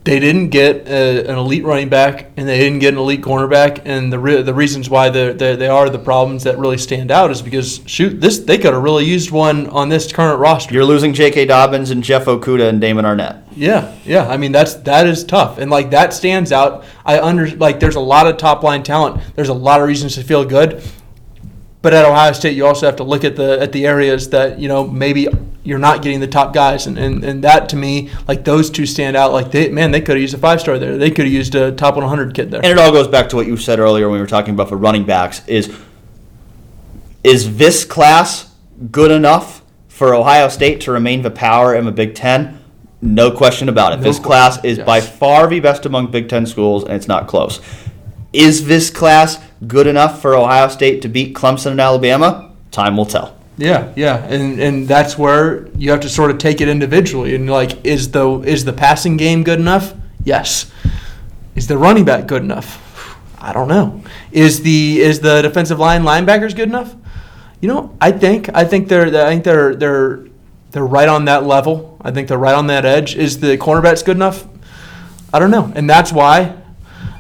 they 0.10 0.20
didn't 0.20 0.50
get 0.50 0.88
a, 0.88 1.30
an 1.30 1.38
elite 1.38 1.64
running 1.64 1.88
back 1.88 2.32
and 2.36 2.48
they 2.48 2.58
didn't 2.58 2.80
get 2.80 2.96
an 2.96 3.00
elite 3.00 3.22
cornerback. 3.22 3.84
And 3.86 4.12
the 4.12 4.18
re- 4.18 4.42
the 4.42 4.56
reasons 4.56 4.90
why 4.90 5.12
they 5.12 5.34
they 5.34 5.68
are 5.68 5.88
the 5.88 6.00
problems 6.00 6.46
that 6.46 6.58
really 6.58 6.80
stand 6.80 7.12
out 7.12 7.30
is 7.30 7.44
because 7.44 7.82
shoot, 7.86 8.20
this 8.20 8.40
they 8.40 8.58
could 8.58 8.74
have 8.74 8.82
really 8.82 9.06
used 9.06 9.30
one 9.30 9.68
on 9.68 9.90
this 9.90 10.12
current 10.12 10.40
roster. 10.40 10.74
You're 10.74 10.84
losing 10.84 11.14
J.K. 11.14 11.46
Dobbins 11.46 11.92
and 11.92 12.04
Jeff 12.04 12.26
Okudah 12.26 12.70
and 12.70 12.82
Damon 12.82 13.06
Arnette. 13.06 13.44
Yeah, 13.56 13.96
yeah. 14.04 14.28
I 14.28 14.38
mean, 14.38 14.52
that's 14.52 14.74
that 14.76 15.06
is 15.06 15.24
tough, 15.24 15.60
and 15.60 15.70
like 15.70 15.92
that 15.92 16.12
stands 16.12 16.52
out. 16.52 16.86
I 17.06 17.20
under 17.20 17.48
like 17.58 17.80
there's 17.80 17.96
a 17.96 18.00
lot 18.00 18.26
of 18.26 18.38
top 18.38 18.64
line 18.64 18.82
talent. 18.82 19.22
There's 19.36 19.50
a 19.50 19.54
lot 19.54 19.80
of 19.80 19.88
reasons 19.88 20.16
to 20.16 20.24
feel 20.24 20.44
good, 20.44 20.82
but 21.82 21.94
at 21.94 22.06
Ohio 22.06 22.34
State, 22.34 22.58
you 22.58 22.66
also 22.66 22.86
have 22.86 22.98
to 22.98 23.04
look 23.04 23.24
at 23.24 23.36
the 23.36 23.60
at 23.62 23.72
the 23.72 23.86
areas 23.86 24.30
that 24.30 24.60
you 24.60 24.68
know 24.68 24.86
maybe 24.88 25.28
you're 25.64 25.80
not 25.80 26.02
getting 26.02 26.20
the 26.20 26.28
top 26.28 26.54
guys, 26.54 26.88
and 26.88 26.98
and, 26.98 27.24
and 27.24 27.44
that 27.44 27.70
to 27.70 27.76
me, 27.76 28.10
like 28.28 28.44
those 28.44 28.70
two 28.70 28.86
stand 28.86 29.16
out. 29.16 29.32
Like 29.32 29.52
they 29.52 29.70
man, 29.70 29.92
they 29.92 30.02
could 30.02 30.16
have 30.16 30.22
used 30.22 30.34
a 30.34 30.38
five 30.38 30.60
star 30.60 30.78
there. 30.78 30.98
They 30.98 31.10
could 31.10 31.26
have 31.26 31.34
used 31.34 31.56
a 31.56 31.72
top 31.72 31.96
100 31.96 32.34
kid 32.34 32.52
there. 32.52 32.62
And 32.64 32.72
it 32.72 32.80
all 32.80 32.92
goes 32.92 33.08
back 33.08 33.30
to 33.30 33.36
what 33.36 33.48
you 33.48 33.56
said 33.56 33.80
earlier 33.80 34.10
when 34.10 34.16
we 34.16 34.22
were 34.22 34.28
talking 34.28 34.54
about 34.54 34.70
the 34.70 34.76
running 34.76 35.06
backs 35.06 35.48
is 35.48 35.74
is 37.24 37.58
this 37.58 37.86
class 37.86 38.54
good 38.92 39.12
enough 39.12 39.62
for 39.88 40.14
Ohio 40.14 40.48
State 40.48 40.82
to 40.82 40.92
remain 40.92 41.22
the 41.22 41.32
power 41.32 41.76
in 41.76 41.86
the 41.86 41.92
Big 41.92 42.16
10? 42.16 42.58
No 43.02 43.32
question 43.32 43.70
about 43.70 43.94
it. 43.94 43.98
No 43.98 44.04
this 44.04 44.18
question, 44.18 44.24
class 44.24 44.64
is 44.64 44.78
yes. 44.78 44.86
by 44.86 45.02
far 45.02 45.48
the 45.48 45.60
best 45.60 45.86
among 45.86 46.12
Big 46.12 46.30
10 46.30 46.46
schools 46.46 46.84
and 46.84 46.94
it's 46.94 47.08
not 47.08 47.28
close. 47.28 47.62
Is 48.34 48.68
this 48.68 48.90
class 48.90 49.40
good 49.68 49.88
enough 49.88 50.22
for 50.22 50.36
Ohio 50.36 50.68
State 50.68 51.02
to 51.02 51.08
beat 51.08 51.36
Clemson 51.36 51.72
and 51.72 51.82
Alabama? 51.82 52.52
Time 52.72 52.98
will 52.98 53.06
tell. 53.06 53.36
Yeah, 53.58 53.92
yeah, 53.96 54.24
and 54.26 54.60
and 54.60 54.88
that's 54.88 55.18
where 55.18 55.68
you 55.76 55.92
have 55.92 56.00
to 56.02 56.10
sort 56.10 56.32
of 56.32 56.38
take 56.38 56.62
it 56.62 56.70
individually 56.70 57.36
and 57.36 57.50
like 57.50 57.86
is 57.86 58.12
the 58.12 58.40
is 58.42 58.64
the 58.64 58.72
passing 58.72 59.18
game 59.18 59.44
good 59.44 59.60
enough? 59.60 59.94
Yes. 60.24 60.72
Is 61.56 61.68
the 61.68 61.78
running 61.78 62.06
back 62.06 62.26
good 62.26 62.42
enough? 62.42 63.18
I 63.38 63.52
don't 63.52 63.68
know. 63.68 64.02
Is 64.32 64.62
the 64.62 65.02
is 65.02 65.20
the 65.20 65.42
defensive 65.42 65.78
line 65.78 66.04
linebackers 66.04 66.56
good 66.56 66.70
enough? 66.70 66.96
You 67.60 67.68
know, 67.68 67.98
I 68.00 68.14
think 68.14 68.50
I 68.54 68.64
think 68.64 68.88
they're 68.88 69.08
I 69.08 69.30
think 69.30 69.44
they're 69.44 69.76
they're 69.76 70.26
they're 70.72 70.86
right 70.86 71.10
on 71.10 71.26
that 71.26 71.44
level. 71.44 71.98
I 72.02 72.12
think 72.12 72.30
they're 72.30 72.38
right 72.38 72.56
on 72.56 72.68
that 72.68 72.86
edge. 72.86 73.16
Is 73.18 73.42
the 73.42 73.58
cornerbacks 73.58 74.06
good 74.06 74.16
enough? 74.16 74.48
I 75.34 75.40
don't 75.40 75.52
know, 75.52 75.72
and 75.76 75.90
that's 75.90 76.14
why 76.14 76.56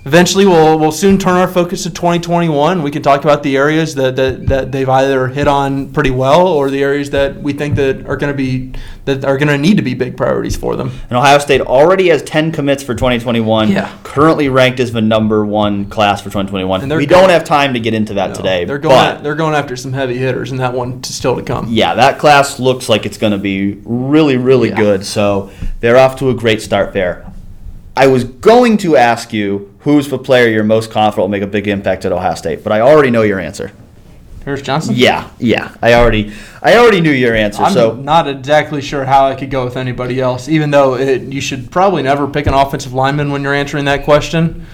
eventually 0.10 0.44
we'll 0.48 0.80
we'll 0.80 0.91
soon 0.91 1.19
turn 1.19 1.36
our 1.36 1.48
focus 1.48 1.84
to 1.84 1.91
2021. 1.91 2.81
We 2.81 2.90
can 2.90 3.03
talk 3.03 3.23
about 3.23 3.44
the 3.44 3.56
areas 3.56 3.94
that, 3.94 4.15
that, 4.15 4.48
that 4.48 4.72
they've 4.72 4.90
either 4.90 5.27
hit 5.27 5.48
on 5.48 5.94
pretty 5.94 6.10
well 6.10 6.48
or 6.48 6.72
the 6.72 6.81
areas 6.81 7.11
that 7.11 7.36
we 7.44 7.53
think 7.53 7.76
that 7.76 8.07
are 8.07 8.18
going 8.18 8.34
to 8.34 8.38
be 8.38 8.73
that 9.06 9.23
are 9.23 9.38
going 9.38 9.49
to 9.49 9.57
need 9.60 9.77
to 9.77 9.84
be 9.84 9.94
big 9.94 10.18
priorities 10.18 10.56
for 10.57 10.76
them. 10.76 10.90
And 11.10 11.14
Ohio 11.18 11.38
State 11.38 11.61
already 11.61 12.07
has 12.10 12.23
10 12.23 12.52
commits 12.52 12.81
for 12.81 12.95
2021. 12.95 13.69
Yeah. 13.72 13.95
Currently 14.03 14.49
ranked 14.49 14.80
as 14.80 14.91
the 14.91 15.02
number 15.02 15.45
one 15.45 15.86
class 15.91 16.22
for 16.22 16.30
2021. 16.30 16.81
And 16.81 16.91
We 16.91 17.06
going- 17.06 17.22
don't 17.22 17.30
have 17.30 17.44
time 17.44 17.73
to 17.76 17.80
get 17.80 17.94
into 17.94 18.15
that 18.15 18.34
today. 18.34 18.65
They're 18.65 18.80
going 18.80 18.95
but 18.95 19.22
they're 19.23 19.36
going 19.36 19.53
after 19.53 19.76
some 19.76 19.94
heavy 19.94 20.18
hitters, 20.18 20.49
and 20.49 20.60
that 20.60 20.73
one 20.73 21.02
to, 21.02 21.14
still 21.14 21.36
to 21.36 21.44
come. 21.44 21.68
yeah, 21.69 21.94
that 21.94 22.18
class 22.18 22.60
looks 22.60 22.90
like 22.90 23.06
it's 23.06 23.18
going 23.19 23.34
to 23.34 23.38
be 23.38 23.80
really, 23.86 24.38
really 24.38 24.69
Yeah. 24.69 24.76
good. 24.76 25.06
So 25.06 25.52
they're 25.81 25.98
off 25.98 26.15
to 26.18 26.30
a 26.31 26.34
great 26.34 26.64
start 26.64 26.94
there. 26.94 27.26
I 27.95 28.07
was 28.07 28.23
going 28.23 28.77
to 28.77 28.95
ask 28.98 29.34
you 29.34 29.69
who's 29.80 30.10
the 30.10 30.18
player 30.18 30.50
you're 30.50 30.64
most 30.64 30.92
confident 30.92 31.24
will 31.24 31.30
make 31.30 31.44
a 31.44 31.48
big 31.48 31.68
impact 31.68 32.06
at 32.06 32.12
Ohio 32.12 32.36
State. 32.36 32.64
But 32.64 32.74
I 32.74 32.82
already 32.82 33.12
know 33.12 33.22
your 33.22 33.40
answer. 33.40 33.72
Paris 34.42 34.62
Johnson. 34.62 34.96
Yeah, 34.98 35.30
yeah. 35.38 35.76
I 35.82 35.94
already, 35.94 36.34
I 36.62 36.78
already 36.78 37.02
knew 37.02 37.12
your 37.12 37.36
answer. 37.36 37.62
I'm 37.62 37.74
so 37.74 37.96
not 37.96 38.28
exactly 38.28 38.82
sure 38.82 39.06
how 39.06 39.28
I 39.28 39.36
could 39.36 39.52
go 39.52 39.66
with 39.66 39.78
anybody 39.78 40.20
else, 40.20 40.48
even 40.48 40.72
though 40.72 40.96
it, 40.96 41.24
you 41.24 41.42
should 41.42 41.72
probably 41.72 42.04
never 42.04 42.28
pick 42.28 42.48
an 42.48 42.54
offensive 42.54 42.94
lineman 42.94 43.32
when 43.32 43.44
you're 43.44 43.54
answering 43.54 43.86
that 43.86 44.04
question. 44.06 44.66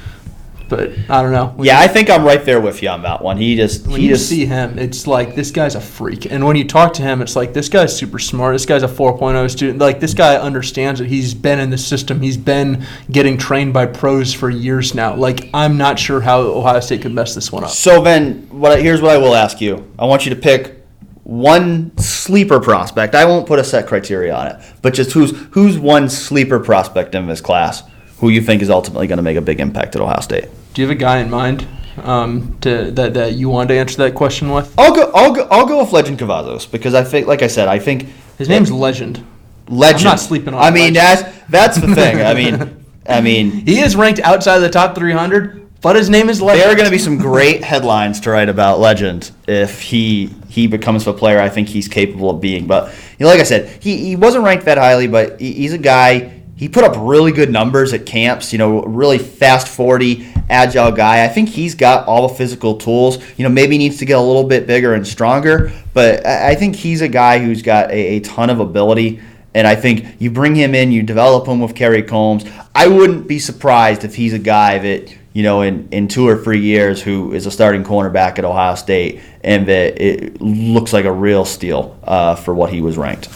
But 0.67 0.91
I 1.09 1.21
don't 1.21 1.31
know. 1.31 1.47
When 1.55 1.67
yeah, 1.67 1.79
I 1.79 1.87
think 1.87 2.09
I'm 2.09 2.23
right 2.23 2.43
there 2.43 2.59
with 2.59 2.81
you 2.81 2.89
on 2.89 3.03
that 3.03 3.21
one. 3.21 3.37
He 3.37 3.55
just, 3.55 3.85
when 3.87 3.99
he 3.99 4.07
you 4.07 4.13
just, 4.13 4.27
see 4.27 4.45
him, 4.45 4.79
it's 4.79 5.05
like 5.05 5.35
this 5.35 5.51
guy's 5.51 5.75
a 5.75 5.81
freak. 5.81 6.31
And 6.31 6.45
when 6.45 6.55
you 6.55 6.65
talk 6.65 6.93
to 6.93 7.01
him, 7.01 7.21
it's 7.21 7.35
like 7.35 7.53
this 7.53 7.69
guy's 7.69 7.95
super 7.95 8.19
smart. 8.19 8.55
This 8.55 8.65
guy's 8.65 8.83
a 8.83 8.87
4.0 8.87 9.49
student. 9.51 9.79
Like 9.79 9.99
this 9.99 10.13
guy 10.13 10.35
understands 10.35 10.99
that 10.99 11.07
he's 11.07 11.33
been 11.33 11.59
in 11.59 11.69
the 11.69 11.77
system. 11.77 12.21
He's 12.21 12.37
been 12.37 12.85
getting 13.11 13.37
trained 13.37 13.73
by 13.73 13.85
pros 13.85 14.33
for 14.33 14.49
years 14.49 14.95
now. 14.95 15.15
Like 15.15 15.49
I'm 15.53 15.77
not 15.77 15.99
sure 15.99 16.21
how 16.21 16.39
Ohio 16.41 16.79
State 16.79 17.01
could 17.01 17.13
mess 17.13 17.35
this 17.35 17.51
one 17.51 17.63
up. 17.63 17.69
So 17.69 18.01
then, 18.01 18.47
what? 18.49 18.71
I- 18.71 18.81
Here's 18.81 19.01
what 19.01 19.11
I 19.11 19.17
will 19.17 19.35
ask 19.35 19.61
you. 19.61 19.91
I 19.99 20.05
want 20.05 20.25
you 20.25 20.33
to 20.33 20.39
pick 20.39 20.83
one 21.23 21.95
sleeper 21.97 22.59
prospect. 22.59 23.15
I 23.15 23.25
won't 23.25 23.47
put 23.47 23.57
a 23.57 23.63
set 23.63 23.87
criteria 23.87 24.33
on 24.35 24.47
it, 24.47 24.61
but 24.81 24.93
just 24.93 25.11
who's 25.11 25.31
who's 25.51 25.77
one 25.77 26.07
sleeper 26.09 26.59
prospect 26.59 27.15
in 27.15 27.27
this 27.27 27.41
class 27.41 27.83
who 28.19 28.29
you 28.29 28.41
think 28.41 28.61
is 28.61 28.69
ultimately 28.69 29.07
going 29.07 29.17
to 29.17 29.23
make 29.23 29.37
a 29.37 29.41
big 29.41 29.59
impact 29.59 29.95
at 29.95 30.01
Ohio 30.01 30.19
State. 30.21 30.47
Do 30.73 30.81
you 30.81 30.87
have 30.87 30.95
a 30.95 30.99
guy 30.99 31.19
in 31.19 31.29
mind 31.29 31.67
um, 32.03 32.57
to 32.61 32.91
that 32.91 33.13
that 33.13 33.33
you 33.33 33.49
wanted 33.49 33.69
to 33.73 33.79
answer 33.79 33.97
that 33.97 34.15
question 34.15 34.51
with? 34.51 34.73
I'll 34.77 34.93
go. 34.95 35.11
I'll 35.13 35.33
go. 35.33 35.47
I'll 35.51 35.65
go 35.65 35.81
with 35.81 35.91
Legend 35.91 36.19
Cavazos 36.19 36.69
because 36.69 36.93
I 36.93 37.03
think, 37.03 37.27
like 37.27 37.41
I 37.41 37.47
said, 37.47 37.67
I 37.67 37.79
think 37.79 38.07
His 38.37 38.49
name's 38.49 38.71
Legend. 38.71 39.25
Legend. 39.67 40.01
I'm 40.01 40.11
not 40.11 40.19
sleeping 40.19 40.53
on 40.53 40.61
I 40.61 40.69
mean, 40.71 40.93
Legend. 40.93 40.95
that's 40.97 41.23
that's 41.49 41.77
the 41.79 41.95
thing. 41.95 42.21
I 42.21 42.33
mean, 42.33 42.85
I 43.07 43.21
mean, 43.21 43.51
He 43.51 43.79
is 43.79 43.95
ranked 43.95 44.19
outside 44.19 44.57
of 44.57 44.61
the 44.61 44.69
top 44.69 44.95
300, 44.95 45.81
but 45.81 45.95
his 45.95 46.09
name 46.09 46.29
is 46.29 46.41
Legend. 46.41 46.61
there 46.63 46.71
are 46.71 46.75
going 46.75 46.85
to 46.85 46.91
be 46.91 46.97
some 46.99 47.17
great 47.17 47.63
headlines 47.63 48.19
to 48.21 48.31
write 48.31 48.49
about 48.49 48.79
Legend 48.79 49.31
if 49.47 49.81
he 49.81 50.33
he 50.49 50.67
becomes 50.67 51.05
the 51.05 51.13
player 51.13 51.39
I 51.39 51.49
think 51.49 51.67
he's 51.69 51.87
capable 51.87 52.29
of 52.29 52.41
being. 52.41 52.67
But 52.67 52.93
you 53.17 53.25
know, 53.25 53.31
like 53.31 53.39
I 53.39 53.43
said, 53.43 53.81
he, 53.81 53.97
he 53.97 54.15
wasn't 54.15 54.43
ranked 54.43 54.65
that 54.65 54.77
highly, 54.77 55.07
but 55.07 55.39
he, 55.39 55.53
he's 55.53 55.73
a 55.73 55.77
guy. 55.77 56.41
He 56.55 56.69
put 56.69 56.83
up 56.83 56.93
really 56.97 57.31
good 57.31 57.51
numbers 57.51 57.93
at 57.93 58.05
camps. 58.05 58.51
You 58.51 58.59
know, 58.59 58.83
really 58.83 59.17
fast 59.17 59.67
forty, 59.67 60.27
agile 60.49 60.91
guy. 60.91 61.25
I 61.25 61.27
think 61.27 61.49
he's 61.49 61.75
got 61.75 62.07
all 62.07 62.27
the 62.27 62.33
physical 62.35 62.77
tools. 62.77 63.17
You 63.37 63.43
know, 63.43 63.49
maybe 63.49 63.77
needs 63.77 63.97
to 63.97 64.05
get 64.05 64.17
a 64.17 64.21
little 64.21 64.45
bit 64.45 64.65
bigger 64.65 64.93
and 64.93 65.05
stronger, 65.05 65.71
but 65.93 66.25
I 66.25 66.51
I 66.51 66.55
think 66.55 66.75
he's 66.75 67.01
a 67.01 67.09
guy 67.09 67.39
who's 67.39 67.61
got 67.61 67.91
a, 67.91 68.17
a 68.17 68.19
ton 68.21 68.49
of 68.49 68.59
ability. 68.59 69.19
And 69.53 69.65
I 69.65 69.75
think 69.75 70.17
you 70.19 70.31
bring 70.31 70.53
him 70.53 70.75
in, 70.75 70.91
you 70.91 71.01
develop 71.01 71.47
him 71.47 71.61
with 71.61 71.75
Kerry 71.75 72.03
Combs. 72.03 72.43
I 72.73 72.87
wouldn't 72.87 73.25
be 73.25 73.39
surprised 73.39 74.03
if 74.03 74.13
he's 74.13 74.33
a 74.33 74.39
guy 74.39 74.79
that, 74.79 75.15
you 75.31 75.43
know, 75.43 75.61
in, 75.61 75.87
in 75.91 76.09
two 76.09 76.27
or 76.27 76.35
three 76.35 76.59
years 76.59 77.01
who 77.01 77.31
is 77.31 77.45
a 77.45 77.51
starting 77.51 77.81
cornerback 77.81 78.37
at 78.37 78.43
Ohio 78.43 78.75
State 78.75 79.21
and 79.45 79.65
that 79.67 80.01
it 80.01 80.41
looks 80.41 80.91
like 80.91 81.05
a 81.05 81.11
real 81.11 81.45
steal 81.45 81.97
uh, 82.03 82.35
for 82.35 82.53
what 82.53 82.69
he 82.73 82.81
was 82.81 82.97
ranked. 82.97 83.29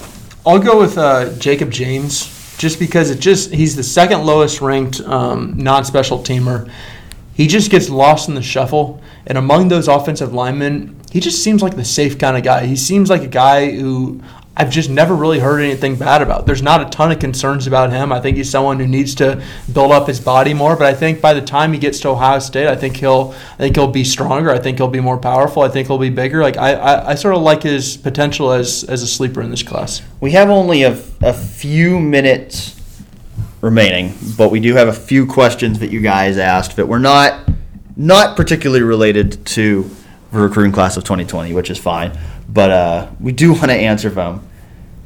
I'll 0.46 0.60
go 0.60 0.78
with 0.78 0.98
uh, 0.98 1.34
Jacob 1.38 1.72
James 1.72 2.26
just 2.60 2.77
because 2.77 3.10
it 3.10 3.19
just 3.19 3.52
he's 3.52 3.76
the 3.76 3.84
second 3.84 4.26
lowest 4.26 4.61
ranked 4.61 4.99
um, 5.02 5.53
non-special 5.57 6.19
teamer. 6.19 6.69
He 7.34 7.48
just 7.48 7.72
gets 7.72 7.90
lost 7.90 8.27
in 8.27 8.36
the 8.36 8.41
shuffle, 8.41 9.02
and 9.26 9.38
among 9.38 9.69
those 9.69 9.88
offensive 9.88 10.34
linemen, 10.34 10.99
he 11.10 11.22
just 11.22 11.41
seems 11.41 11.64
like 11.64 11.77
the 11.77 11.86
safe 11.86 12.19
kind 12.19 12.36
of 12.36 12.44
guy. 12.44 12.65
He 12.65 12.76
seems 12.76 13.10
like 13.10 13.23
a 13.23 13.27
guy 13.27 13.72
who 13.72 14.22
I've 14.57 14.69
just 14.69 14.89
never 14.89 15.15
really 15.15 15.39
heard 15.39 15.61
anything 15.61 15.95
bad 15.95 16.21
about. 16.21 16.45
There's 16.45 16.61
not 16.61 16.81
a 16.81 16.89
ton 16.89 17.13
of 17.13 17.19
concerns 17.19 17.65
about 17.65 17.91
him. 17.91 18.11
I 18.11 18.19
think 18.19 18.35
he's 18.35 18.49
someone 18.49 18.77
who 18.77 18.88
needs 18.88 19.15
to 19.15 19.41
build 19.71 19.93
up 19.93 20.07
his 20.07 20.19
body 20.19 20.53
more. 20.53 20.76
But 20.76 20.88
I 20.88 20.93
think 20.93 21.21
by 21.21 21.34
the 21.34 21.41
time 21.41 21.71
he 21.71 21.80
gets 21.80 22.01
to 22.01 22.09
Ohio 22.09 22.39
State, 22.39 22.67
I 22.67 22.76
think 22.76 22.97
he'll 22.97 23.34
I 23.53 23.57
think 23.57 23.77
he'll 23.77 23.88
be 23.88 24.03
stronger. 24.03 24.51
I 24.51 24.59
think 24.59 24.77
he'll 24.77 24.89
be 24.89 24.99
more 24.99 25.17
powerful. 25.17 25.61
I 25.61 25.69
think 25.69 25.88
he'll 25.88 25.97
be 25.97 26.09
bigger. 26.09 26.41
Like 26.41 26.57
I, 26.57 26.73
I, 26.73 27.09
I 27.11 27.15
sort 27.15 27.35
of 27.35 27.41
like 27.41 27.63
his 27.63 27.95
potential 27.95 28.51
as 28.51 28.84
as 28.84 29.01
a 29.01 29.07
sleeper 29.07 29.41
in 29.41 29.49
this 29.49 29.63
class. 29.63 30.01
We 30.19 30.31
have 30.31 30.49
only 30.49 30.84
a, 30.84 31.01
a 31.21 31.34
few 31.34 31.97
minutes 31.97 32.76
remaining, 33.61 34.13
but 34.38 34.51
we 34.51 34.59
do 34.59 34.76
have 34.76 34.89
a 34.89 34.93
few 34.93 35.26
questions 35.26 35.80
that 35.80 35.91
you 35.91 36.01
guys 36.01 36.38
asked 36.38 36.76
that 36.76 36.88
were 36.88 36.99
not 36.99 37.47
not 37.95 38.35
particularly 38.35 38.84
related 38.84 39.45
to 39.45 39.89
the 40.31 40.39
recruiting 40.39 40.71
class 40.71 40.97
of 40.97 41.03
2020, 41.03 41.53
which 41.53 41.69
is 41.69 41.77
fine. 41.77 42.17
But 42.51 42.71
uh, 42.71 43.11
we 43.19 43.31
do 43.31 43.53
want 43.53 43.67
to 43.67 43.73
answer 43.73 44.09
them. 44.09 44.47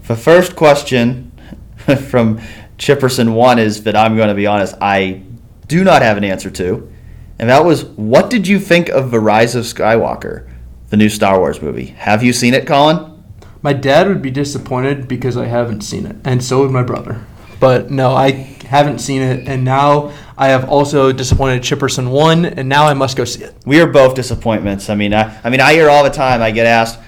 The 0.07 0.15
first 0.15 0.55
question 0.55 1.31
from 2.09 2.39
Chipperson 2.77 3.33
one 3.33 3.59
is 3.59 3.83
that 3.83 3.95
I'm 3.95 4.15
going 4.15 4.29
to 4.29 4.35
be 4.35 4.47
honest, 4.47 4.75
I 4.81 5.23
do 5.67 5.83
not 5.83 6.01
have 6.01 6.17
an 6.17 6.23
answer 6.23 6.49
to, 6.51 6.91
and 7.39 7.49
that 7.49 7.65
was, 7.65 7.83
what 7.85 8.29
did 8.29 8.47
you 8.47 8.59
think 8.59 8.89
of 8.89 9.11
the 9.11 9.19
Rise 9.19 9.55
of 9.55 9.65
Skywalker, 9.65 10.49
the 10.89 10.97
new 10.97 11.09
Star 11.09 11.39
Wars 11.39 11.61
movie? 11.61 11.87
Have 11.87 12.23
you 12.23 12.33
seen 12.33 12.53
it, 12.53 12.65
Colin? 12.65 13.23
My 13.61 13.73
dad 13.73 14.07
would 14.07 14.21
be 14.21 14.31
disappointed 14.31 15.07
because 15.07 15.37
I 15.37 15.45
haven't 15.45 15.81
seen 15.81 16.05
it, 16.05 16.17
and 16.23 16.43
so 16.43 16.61
would 16.61 16.71
my 16.71 16.83
brother. 16.83 17.25
But 17.59 17.89
no, 17.89 18.13
I 18.13 18.31
haven't 18.67 18.99
seen 18.99 19.21
it, 19.21 19.47
and 19.47 19.63
now 19.63 20.11
I 20.37 20.49
have 20.49 20.67
also 20.67 21.13
disappointed 21.13 21.61
Chipperson 21.61 22.11
one, 22.11 22.45
and 22.45 22.67
now 22.67 22.87
I 22.87 22.93
must 22.93 23.15
go 23.15 23.23
see 23.23 23.43
it. 23.43 23.55
we 23.65 23.79
are 23.79 23.87
both 23.87 24.15
disappointments. 24.15 24.89
I 24.89 24.95
mean, 24.95 25.13
I, 25.13 25.39
I 25.43 25.49
mean, 25.49 25.61
I 25.61 25.73
hear 25.73 25.89
all 25.89 26.03
the 26.03 26.09
time. 26.09 26.41
I 26.41 26.51
get 26.51 26.65
asked, 26.65 26.99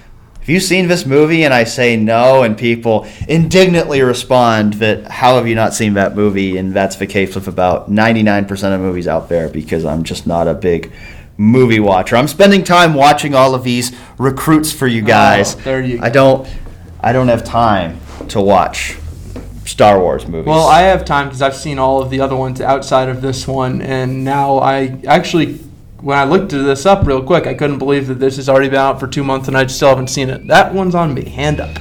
"Have 0.46 0.50
you 0.50 0.60
seen 0.60 0.86
this 0.86 1.04
movie?" 1.04 1.44
And 1.44 1.52
I 1.52 1.64
say 1.64 1.96
no, 1.96 2.44
and 2.44 2.56
people 2.56 3.06
indignantly 3.26 4.00
respond 4.00 4.74
that, 4.74 5.10
"How 5.10 5.34
have 5.36 5.48
you 5.48 5.56
not 5.56 5.74
seen 5.74 5.94
that 5.94 6.14
movie?" 6.14 6.56
And 6.56 6.72
that's 6.72 6.94
the 6.96 7.06
case 7.06 7.34
with 7.34 7.48
about 7.48 7.90
99% 7.90 8.74
of 8.74 8.80
movies 8.80 9.08
out 9.08 9.28
there 9.28 9.48
because 9.48 9.84
I'm 9.84 10.04
just 10.04 10.26
not 10.26 10.46
a 10.46 10.54
big 10.54 10.92
movie 11.36 11.80
watcher. 11.80 12.16
I'm 12.16 12.28
spending 12.28 12.64
time 12.64 12.94
watching 12.94 13.34
all 13.34 13.54
of 13.54 13.64
these 13.64 13.92
recruits 14.18 14.72
for 14.72 14.86
you 14.86 15.02
oh, 15.02 15.06
guys. 15.06 15.56
Oh, 15.56 15.60
there 15.64 15.80
you 15.80 15.98
I 16.00 16.08
don't, 16.08 16.48
I 17.00 17.12
don't 17.12 17.28
have 17.28 17.44
time 17.44 18.00
to 18.28 18.40
watch 18.40 18.96
Star 19.64 20.00
Wars 20.00 20.26
movies. 20.26 20.46
Well, 20.46 20.66
I 20.66 20.82
have 20.82 21.04
time 21.04 21.26
because 21.26 21.42
I've 21.42 21.56
seen 21.56 21.78
all 21.78 22.00
of 22.00 22.10
the 22.10 22.20
other 22.20 22.36
ones 22.36 22.60
outside 22.60 23.08
of 23.08 23.20
this 23.20 23.46
one, 23.46 23.82
and 23.82 24.24
now 24.24 24.58
I 24.58 24.96
actually, 25.06 25.58
when 26.06 26.16
I 26.16 26.22
looked 26.22 26.50
this 26.50 26.86
up 26.86 27.04
real 27.04 27.20
quick, 27.20 27.48
I 27.48 27.54
couldn't 27.54 27.78
believe 27.78 28.06
that 28.06 28.20
this 28.20 28.36
has 28.36 28.48
already 28.48 28.68
been 28.68 28.78
out 28.78 29.00
for 29.00 29.08
two 29.08 29.24
months 29.24 29.48
and 29.48 29.56
I 29.56 29.66
still 29.66 29.88
haven't 29.88 30.06
seen 30.06 30.30
it. 30.30 30.46
That 30.46 30.72
one's 30.72 30.94
on 30.94 31.12
me. 31.12 31.28
Hand 31.28 31.58
up. 31.58 31.76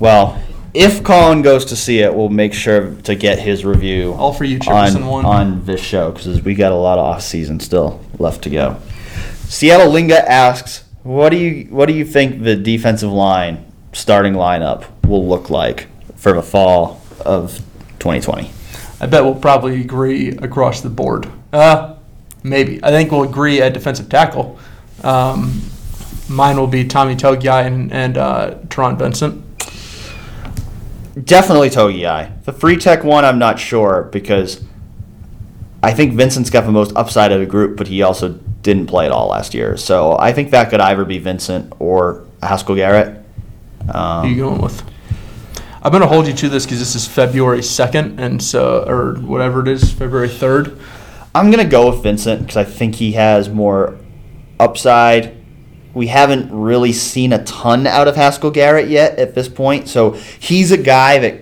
Well, 0.00 0.42
if 0.74 1.04
Colin 1.04 1.40
goes 1.42 1.64
to 1.66 1.76
see 1.76 2.00
it, 2.00 2.12
we'll 2.12 2.30
make 2.30 2.52
sure 2.52 2.96
to 3.02 3.14
get 3.14 3.38
his 3.38 3.64
review. 3.64 4.12
All 4.14 4.32
for 4.32 4.42
you, 4.42 4.58
on, 4.66 5.06
one. 5.06 5.24
on 5.24 5.64
this 5.66 5.80
show 5.80 6.10
because 6.10 6.42
we 6.42 6.56
got 6.56 6.72
a 6.72 6.74
lot 6.74 6.98
of 6.98 7.04
off 7.04 7.22
season 7.22 7.60
still 7.60 8.00
left 8.18 8.42
to 8.42 8.50
go. 8.50 8.76
Seattle 9.44 9.90
Linga 9.90 10.28
asks, 10.28 10.82
"What 11.04 11.28
do 11.28 11.36
you 11.36 11.66
what 11.70 11.86
do 11.86 11.92
you 11.92 12.04
think 12.04 12.42
the 12.42 12.56
defensive 12.56 13.12
line 13.12 13.64
starting 13.92 14.32
lineup 14.32 14.84
will 15.06 15.28
look 15.28 15.48
like 15.48 15.86
for 16.16 16.32
the 16.32 16.42
fall 16.42 17.00
of 17.20 17.58
2020?" 18.00 18.50
I 19.00 19.06
bet 19.06 19.22
we'll 19.22 19.36
probably 19.36 19.80
agree 19.80 20.30
across 20.30 20.80
the 20.80 20.90
board. 20.90 21.28
Uh, 21.52 21.94
maybe. 22.42 22.80
I 22.82 22.90
think 22.90 23.10
we'll 23.10 23.22
agree 23.22 23.60
at 23.60 23.74
defensive 23.74 24.08
tackle. 24.08 24.58
Um, 25.02 25.62
mine 26.28 26.56
will 26.56 26.66
be 26.66 26.86
Tommy 26.86 27.16
Togiai 27.16 27.66
and, 27.66 27.92
and 27.92 28.16
uh, 28.18 28.54
Taron 28.68 28.98
Vincent. 28.98 29.44
Definitely 31.24 31.70
Togiai. 31.70 32.42
The 32.44 32.52
free 32.52 32.76
tech 32.76 33.02
one, 33.04 33.24
I'm 33.24 33.38
not 33.38 33.58
sure 33.58 34.08
because 34.12 34.62
I 35.82 35.92
think 35.92 36.14
Vincent's 36.14 36.50
got 36.50 36.64
the 36.64 36.72
most 36.72 36.94
upside 36.96 37.32
of 37.32 37.40
the 37.40 37.46
group, 37.46 37.76
but 37.76 37.88
he 37.88 38.02
also 38.02 38.38
didn't 38.62 38.86
play 38.86 39.06
at 39.06 39.12
all 39.12 39.28
last 39.28 39.54
year. 39.54 39.76
So 39.76 40.16
I 40.18 40.32
think 40.32 40.50
that 40.50 40.70
could 40.70 40.80
either 40.80 41.04
be 41.04 41.18
Vincent 41.18 41.72
or 41.78 42.26
Haskell 42.42 42.76
Garrett. 42.76 43.16
Who 43.86 43.92
are 43.92 44.26
you 44.26 44.32
Um, 44.44 44.50
going 44.50 44.62
with? 44.62 44.82
I'm 45.82 45.90
going 45.90 46.02
to 46.02 46.08
hold 46.08 46.26
you 46.26 46.34
to 46.34 46.48
this 46.50 46.66
because 46.66 46.78
this 46.78 46.94
is 46.94 47.08
February 47.08 47.60
2nd, 47.60 48.18
and 48.18 48.42
so, 48.42 48.84
or 48.86 49.14
whatever 49.14 49.62
it 49.62 49.68
is, 49.68 49.90
February 49.90 50.28
3rd. 50.28 50.78
I'm 51.34 51.50
gonna 51.50 51.64
go 51.64 51.90
with 51.90 52.02
Vincent 52.02 52.40
because 52.42 52.56
I 52.56 52.64
think 52.64 52.96
he 52.96 53.12
has 53.12 53.48
more 53.48 53.96
upside. 54.58 55.36
We 55.94 56.06
haven't 56.08 56.52
really 56.52 56.92
seen 56.92 57.32
a 57.32 57.44
ton 57.44 57.86
out 57.86 58.08
of 58.08 58.16
Haskell 58.16 58.50
Garrett 58.50 58.88
yet 58.88 59.18
at 59.18 59.34
this 59.34 59.48
point, 59.48 59.88
so 59.88 60.12
he's 60.12 60.70
a 60.72 60.76
guy 60.78 61.18
that 61.18 61.40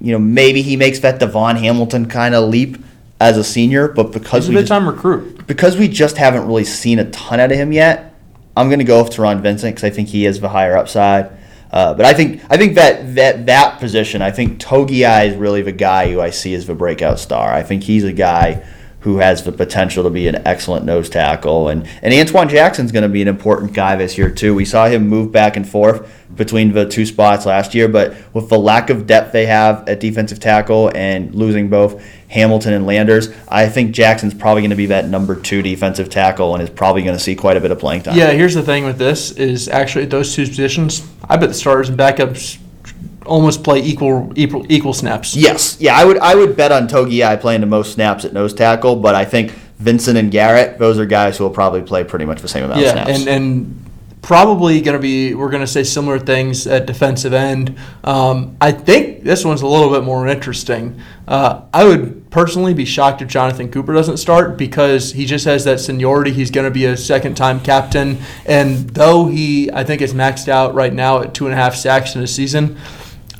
you 0.00 0.12
know 0.12 0.18
maybe 0.18 0.62
he 0.62 0.76
makes 0.76 0.98
that 1.00 1.18
Davon 1.20 1.56
Hamilton 1.56 2.06
kind 2.06 2.34
of 2.34 2.48
leap 2.48 2.78
as 3.20 3.38
a 3.38 3.44
senior, 3.44 3.88
but 3.88 4.12
because 4.12 4.46
He's 4.46 4.54
a 4.54 4.56
we 4.56 4.60
just, 4.62 4.68
time 4.68 4.86
recruit. 4.88 5.46
because 5.46 5.76
we 5.78 5.88
just 5.88 6.16
haven't 6.16 6.46
really 6.46 6.64
seen 6.64 6.98
a 6.98 7.10
ton 7.10 7.40
out 7.40 7.50
of 7.52 7.56
him 7.56 7.72
yet, 7.72 8.14
I'm 8.56 8.68
gonna 8.68 8.84
go 8.84 9.02
with 9.02 9.12
Taron 9.12 9.40
Vincent 9.40 9.74
because 9.74 9.84
I 9.84 9.90
think 9.90 10.08
he 10.08 10.24
has 10.24 10.40
the 10.40 10.48
higher 10.50 10.76
upside. 10.76 11.30
Uh, 11.70 11.92
but 11.94 12.04
I 12.06 12.12
think 12.14 12.42
I 12.50 12.56
think 12.56 12.74
that 12.74 13.14
that 13.16 13.46
that 13.46 13.80
position, 13.80 14.20
I 14.22 14.30
think 14.30 14.60
Togi 14.60 15.02
is 15.04 15.34
really 15.36 15.62
the 15.62 15.72
guy 15.72 16.10
who 16.12 16.20
I 16.20 16.30
see 16.30 16.54
as 16.54 16.66
the 16.66 16.74
breakout 16.74 17.18
star. 17.18 17.52
I 17.52 17.62
think 17.62 17.82
he's 17.82 18.04
a 18.04 18.12
guy 18.12 18.64
who 19.04 19.18
has 19.18 19.42
the 19.42 19.52
potential 19.52 20.02
to 20.02 20.08
be 20.08 20.26
an 20.28 20.36
excellent 20.46 20.86
nose 20.86 21.10
tackle, 21.10 21.68
and 21.68 21.86
and 22.02 22.14
Antwuan 22.14 22.48
Jackson's 22.48 22.90
going 22.90 23.02
to 23.02 23.08
be 23.08 23.20
an 23.20 23.28
important 23.28 23.74
guy 23.74 23.96
this 23.96 24.16
year 24.16 24.30
too. 24.30 24.54
We 24.54 24.64
saw 24.64 24.86
him 24.86 25.08
move 25.08 25.30
back 25.30 25.58
and 25.58 25.68
forth 25.68 26.10
between 26.34 26.72
the 26.72 26.88
two 26.88 27.04
spots 27.04 27.44
last 27.44 27.74
year, 27.74 27.86
but 27.86 28.16
with 28.32 28.48
the 28.48 28.58
lack 28.58 28.88
of 28.88 29.06
depth 29.06 29.32
they 29.32 29.44
have 29.44 29.86
at 29.88 30.00
defensive 30.00 30.40
tackle 30.40 30.90
and 30.94 31.34
losing 31.34 31.68
both 31.68 32.02
Hamilton 32.28 32.72
and 32.72 32.86
Landers. 32.86 33.28
I 33.46 33.68
think 33.68 33.92
Jackson's 33.94 34.32
probably 34.32 34.62
going 34.62 34.70
to 34.70 34.76
be 34.76 34.86
that 34.86 35.06
number 35.06 35.38
two 35.38 35.60
defensive 35.60 36.08
tackle 36.08 36.54
and 36.54 36.62
is 36.62 36.70
probably 36.70 37.02
going 37.02 37.16
to 37.16 37.22
see 37.22 37.36
quite 37.36 37.58
a 37.58 37.60
bit 37.60 37.70
of 37.70 37.78
playing 37.78 38.04
time. 38.04 38.16
Yeah, 38.16 38.30
here's 38.30 38.54
the 38.54 38.62
thing 38.62 38.84
with 38.84 38.96
this 38.96 39.32
is 39.32 39.68
actually 39.68 40.06
those 40.06 40.34
two 40.34 40.46
positions. 40.46 41.06
I 41.28 41.36
bet 41.36 41.50
the 41.50 41.54
starters 41.54 41.90
and 41.90 41.98
backups 41.98 42.58
almost 43.26 43.62
play 43.64 43.80
equal 43.80 44.32
equal 44.36 44.64
equal 44.70 44.92
snaps. 44.92 45.34
Yes, 45.36 45.76
yeah, 45.80 45.96
I 45.96 46.04
would 46.04 46.18
I 46.18 46.34
would 46.34 46.56
bet 46.56 46.72
on 46.72 46.88
Togi 46.88 47.24
I 47.24 47.36
playing 47.36 47.60
the 47.60 47.66
most 47.66 47.92
snaps 47.92 48.24
at 48.24 48.32
nose 48.32 48.54
tackle, 48.54 48.96
but 48.96 49.14
I 49.14 49.24
think 49.24 49.52
Vincent 49.78 50.16
and 50.16 50.30
Garrett, 50.30 50.78
those 50.78 50.98
are 50.98 51.06
guys 51.06 51.36
who 51.38 51.44
will 51.44 51.50
probably 51.50 51.82
play 51.82 52.04
pretty 52.04 52.24
much 52.24 52.40
the 52.40 52.48
same 52.48 52.64
amount 52.64 52.80
Yeah, 52.80 52.88
of 52.88 52.92
snaps. 53.06 53.18
and 53.20 53.28
and 53.28 53.80
probably 54.22 54.80
going 54.80 54.96
to 54.96 55.02
be 55.02 55.34
we're 55.34 55.50
going 55.50 55.60
to 55.60 55.66
say 55.66 55.82
similar 55.84 56.18
things 56.18 56.66
at 56.66 56.86
defensive 56.86 57.34
end. 57.34 57.76
Um, 58.04 58.56
I 58.58 58.72
think 58.72 59.22
this 59.22 59.44
one's 59.44 59.60
a 59.60 59.66
little 59.66 59.90
bit 59.90 60.02
more 60.02 60.26
interesting. 60.26 60.98
Uh, 61.28 61.60
I 61.74 61.84
would 61.84 62.30
personally 62.30 62.72
be 62.72 62.86
shocked 62.86 63.20
if 63.20 63.28
Jonathan 63.28 63.70
Cooper 63.70 63.92
doesn't 63.92 64.16
start 64.16 64.56
because 64.56 65.12
he 65.12 65.26
just 65.26 65.44
has 65.44 65.64
that 65.64 65.78
seniority. 65.78 66.32
He's 66.32 66.50
going 66.50 66.64
to 66.64 66.70
be 66.70 66.86
a 66.86 66.96
second 66.96 67.36
time 67.36 67.60
captain, 67.60 68.18
and 68.46 68.88
though 68.90 69.26
he 69.26 69.70
I 69.70 69.84
think 69.84 70.00
is 70.00 70.14
maxed 70.14 70.48
out 70.48 70.72
right 70.74 70.92
now 70.94 71.20
at 71.20 71.34
two 71.34 71.44
and 71.44 71.52
a 71.52 71.56
half 71.56 71.74
sacks 71.74 72.14
in 72.14 72.22
a 72.22 72.26
season. 72.26 72.78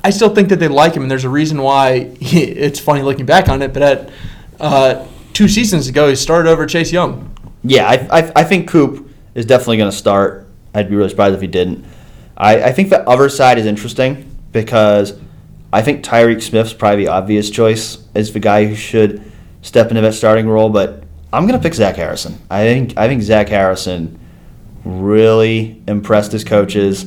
I 0.04 0.10
still 0.10 0.34
think 0.34 0.50
that 0.50 0.60
they 0.60 0.68
like 0.68 0.94
him, 0.94 1.02
and 1.02 1.10
there's 1.10 1.24
a 1.24 1.30
reason 1.30 1.62
why 1.62 2.04
he, 2.20 2.42
it's 2.42 2.78
funny 2.78 3.00
looking 3.02 3.24
back 3.24 3.48
on 3.48 3.62
it. 3.62 3.72
But 3.72 3.82
at 3.82 4.10
uh, 4.60 5.06
two 5.32 5.48
seasons 5.48 5.88
ago, 5.88 6.08
he 6.08 6.14
started 6.14 6.50
over 6.50 6.66
Chase 6.66 6.92
Young. 6.92 7.34
Yeah, 7.64 7.88
I, 7.88 8.20
I, 8.20 8.32
I 8.36 8.44
think 8.44 8.68
Coop 8.68 9.08
is 9.34 9.46
definitely 9.46 9.78
going 9.78 9.90
to 9.90 9.96
start. 9.96 10.46
I'd 10.74 10.90
be 10.90 10.96
really 10.96 11.08
surprised 11.08 11.34
if 11.34 11.40
he 11.40 11.46
didn't. 11.46 11.86
I, 12.36 12.64
I 12.64 12.72
think 12.72 12.90
the 12.90 13.08
other 13.08 13.30
side 13.30 13.58
is 13.58 13.64
interesting 13.64 14.30
because 14.52 15.18
I 15.72 15.80
think 15.80 16.04
Tyreke 16.04 16.42
Smith's 16.42 16.74
probably 16.74 17.06
the 17.06 17.10
obvious 17.10 17.48
choice 17.48 18.06
as 18.14 18.32
the 18.32 18.40
guy 18.40 18.66
who 18.66 18.74
should 18.74 19.32
step 19.62 19.88
into 19.88 20.02
that 20.02 20.12
starting 20.12 20.46
role, 20.46 20.68
but 20.68 21.04
I'm 21.32 21.46
going 21.46 21.58
to 21.58 21.62
pick 21.62 21.74
Zach 21.74 21.96
Harrison. 21.96 22.38
I 22.50 22.64
think 22.64 22.96
I 22.96 23.08
think 23.08 23.22
Zach 23.22 23.48
Harrison 23.48 24.20
really 24.84 25.82
impressed 25.88 26.32
his 26.32 26.44
coaches 26.44 27.06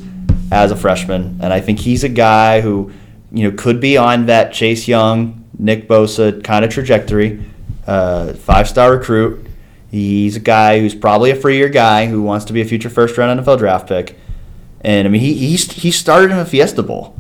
as 0.51 0.71
a 0.71 0.75
freshman, 0.75 1.39
and 1.41 1.53
I 1.53 1.59
think 1.59 1.79
he's 1.79 2.03
a 2.03 2.09
guy 2.09 2.61
who 2.61 2.91
you 3.31 3.49
know 3.49 3.57
could 3.57 3.79
be 3.79 3.97
on 3.97 4.27
that 4.27 4.53
Chase 4.53 4.87
Young, 4.87 5.45
Nick 5.57 5.87
Bosa 5.87 6.43
kind 6.43 6.63
of 6.63 6.71
trajectory. 6.71 7.43
Uh, 7.85 8.33
five 8.33 8.67
star 8.67 8.91
recruit. 8.91 9.47
He's 9.89 10.35
a 10.35 10.41
guy 10.41 10.79
who's 10.79 10.93
probably 10.93 11.31
a 11.31 11.35
free 11.35 11.57
year 11.57 11.69
guy 11.69 12.07
who 12.07 12.21
wants 12.21 12.45
to 12.45 12.53
be 12.53 12.61
a 12.61 12.65
future 12.65 12.89
first 12.89 13.17
round 13.17 13.39
NFL 13.39 13.57
draft 13.59 13.87
pick. 13.87 14.17
And 14.81 15.07
I 15.07 15.11
mean, 15.11 15.21
he 15.21 15.33
he's, 15.33 15.71
he 15.71 15.91
started 15.91 16.31
in 16.31 16.37
a 16.37 16.45
Fiesta 16.45 16.83
Bowl 16.83 17.15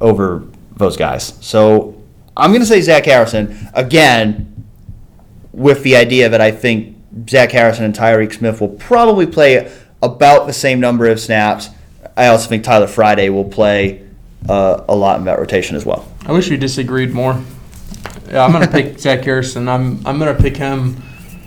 over 0.00 0.44
those 0.76 0.96
guys. 0.96 1.34
So 1.40 2.00
I'm 2.36 2.50
going 2.50 2.60
to 2.60 2.66
say 2.66 2.80
Zach 2.80 3.04
Harrison 3.04 3.68
again, 3.74 4.64
with 5.52 5.82
the 5.82 5.96
idea 5.96 6.28
that 6.28 6.40
I 6.40 6.52
think 6.52 6.96
Zach 7.28 7.50
Harrison 7.50 7.84
and 7.84 7.94
Tyreke 7.94 8.32
Smith 8.32 8.60
will 8.60 8.68
probably 8.68 9.26
play 9.26 9.72
about 10.00 10.46
the 10.46 10.52
same 10.52 10.78
number 10.78 11.08
of 11.08 11.18
snaps. 11.18 11.70
I 12.18 12.26
also 12.26 12.48
think 12.48 12.64
Tyler 12.64 12.88
Friday 12.88 13.28
will 13.28 13.44
play 13.44 14.04
uh, 14.48 14.84
a 14.88 14.94
lot 14.96 15.20
in 15.20 15.26
that 15.26 15.38
rotation 15.38 15.76
as 15.76 15.86
well. 15.86 16.10
I 16.26 16.32
wish 16.32 16.50
we 16.50 16.56
disagreed 16.56 17.12
more. 17.12 17.40
Yeah, 18.28 18.44
I'm 18.44 18.50
gonna 18.50 18.66
pick 18.68 18.98
Zach 19.00 19.22
Harrison. 19.22 19.68
I'm 19.68 20.04
I'm 20.04 20.18
gonna 20.18 20.34
pick 20.34 20.56
him, 20.56 21.00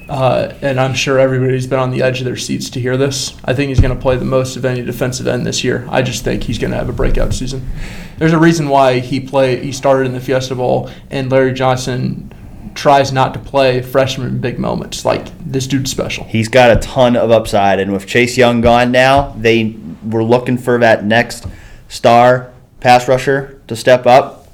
uh, 0.07 0.53
and 0.61 0.79
I'm 0.79 0.93
sure 0.93 1.19
everybody's 1.19 1.67
been 1.67 1.77
on 1.77 1.91
the 1.91 2.01
edge 2.01 2.19
of 2.19 2.25
their 2.25 2.37
seats 2.37 2.69
to 2.71 2.79
hear 2.79 2.95
this. 2.95 3.37
I 3.43 3.53
think 3.53 3.67
he's 3.67 3.81
gonna 3.81 3.97
play 3.97 4.15
the 4.15 4.25
most 4.25 4.55
of 4.55 4.63
any 4.63 4.81
defensive 4.81 5.27
end 5.27 5.45
this 5.45 5.61
year. 5.61 5.85
I 5.89 6.01
just 6.01 6.23
think 6.23 6.43
he's 6.43 6.57
gonna 6.57 6.77
have 6.77 6.87
a 6.87 6.93
breakout 6.93 7.33
season. 7.33 7.69
There's 8.17 8.33
a 8.33 8.39
reason 8.39 8.69
why 8.69 8.99
he 8.99 9.19
play 9.19 9.61
he 9.61 9.73
started 9.73 10.05
in 10.05 10.13
the 10.13 10.21
Fiesta 10.21 10.55
Bowl, 10.55 10.89
and 11.09 11.29
Larry 11.29 11.53
Johnson 11.53 12.31
tries 12.75 13.11
not 13.11 13.33
to 13.33 13.39
play 13.39 13.81
freshman 13.81 14.39
big 14.39 14.57
moments. 14.57 15.03
Like 15.03 15.27
this 15.45 15.67
dude's 15.67 15.91
special. 15.91 16.23
He's 16.23 16.47
got 16.47 16.71
a 16.71 16.79
ton 16.79 17.15
of 17.17 17.29
upside, 17.29 17.79
and 17.79 17.91
with 17.91 18.07
Chase 18.07 18.37
Young 18.37 18.61
gone 18.61 18.91
now, 18.91 19.35
they 19.37 19.75
were 20.03 20.23
looking 20.23 20.57
for 20.57 20.77
that 20.79 21.05
next 21.05 21.45
star 21.89 22.51
pass 22.79 23.07
rusher 23.07 23.61
to 23.67 23.75
step 23.75 24.05
up, 24.05 24.47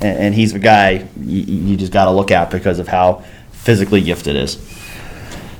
and, 0.00 0.18
and 0.18 0.34
he's 0.34 0.52
the 0.52 0.58
guy 0.58 1.06
you, 1.20 1.42
you 1.42 1.76
just 1.76 1.92
got 1.92 2.06
to 2.06 2.10
look 2.10 2.30
at 2.30 2.50
because 2.50 2.78
of 2.78 2.88
how 2.88 3.24
physically 3.52 4.00
gifted 4.00 4.36
is. 4.36 4.58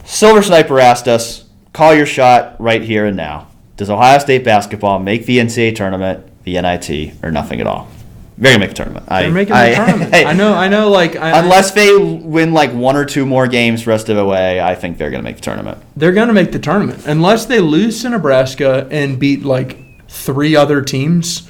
Silver 0.05 0.43
Sniper 0.43 0.81
asked 0.81 1.09
us, 1.09 1.45
"Call 1.73 1.95
your 1.95 2.07
shot 2.07 2.61
right 2.61 2.83
here 2.83 3.07
and 3.07 3.17
now. 3.17 3.49
Does 3.77 3.91
Ohio 3.91 4.19
State 4.19 4.45
basketball 4.45 4.99
make 4.99 5.27
the 5.27 5.39
NCAA 5.39 5.75
tournament, 5.75 6.25
the 6.45 6.61
NIT, 6.61 7.15
or 7.23 7.31
nothing 7.31 7.61
at 7.61 7.67
all?" 7.67 7.89
They're 8.37 8.53
gonna 8.53 8.61
make 8.61 8.71
the 8.71 8.75
tournament. 8.77 9.07
They're 9.09 9.31
making 9.31 9.55
I- 9.55 9.71
the 9.71 9.77
tournament. 9.77 10.15
I 10.27 10.33
know. 10.33 10.55
I 10.55 10.69
know. 10.69 10.91
Like 10.91 11.17
I, 11.17 11.39
Unless 11.39 11.73
they 11.73 11.97
win 11.97 12.53
like 12.53 12.73
one 12.73 12.97
or 12.97 13.05
two 13.05 13.25
more 13.27 13.47
games 13.47 13.87
rest 13.87 14.09
of 14.09 14.17
the 14.17 14.25
way, 14.25 14.61
I 14.61 14.75
think 14.75 14.99
they're 14.99 15.11
gonna 15.11 15.23
make 15.23 15.37
the 15.37 15.43
tournament. 15.43 15.79
They're 15.97 16.13
going 16.13 16.29
to 16.29 16.35
make 16.35 16.51
the 16.53 16.59
tournament 16.59 17.07
unless 17.07 17.47
they 17.47 17.61
lose 17.61 18.03
to 18.03 18.11
Nebraska 18.11 18.89
and 18.91 19.19
beat 19.19 19.45
like 19.45 19.79
three 20.09 20.57
other 20.57 20.83
teams. 20.83 21.49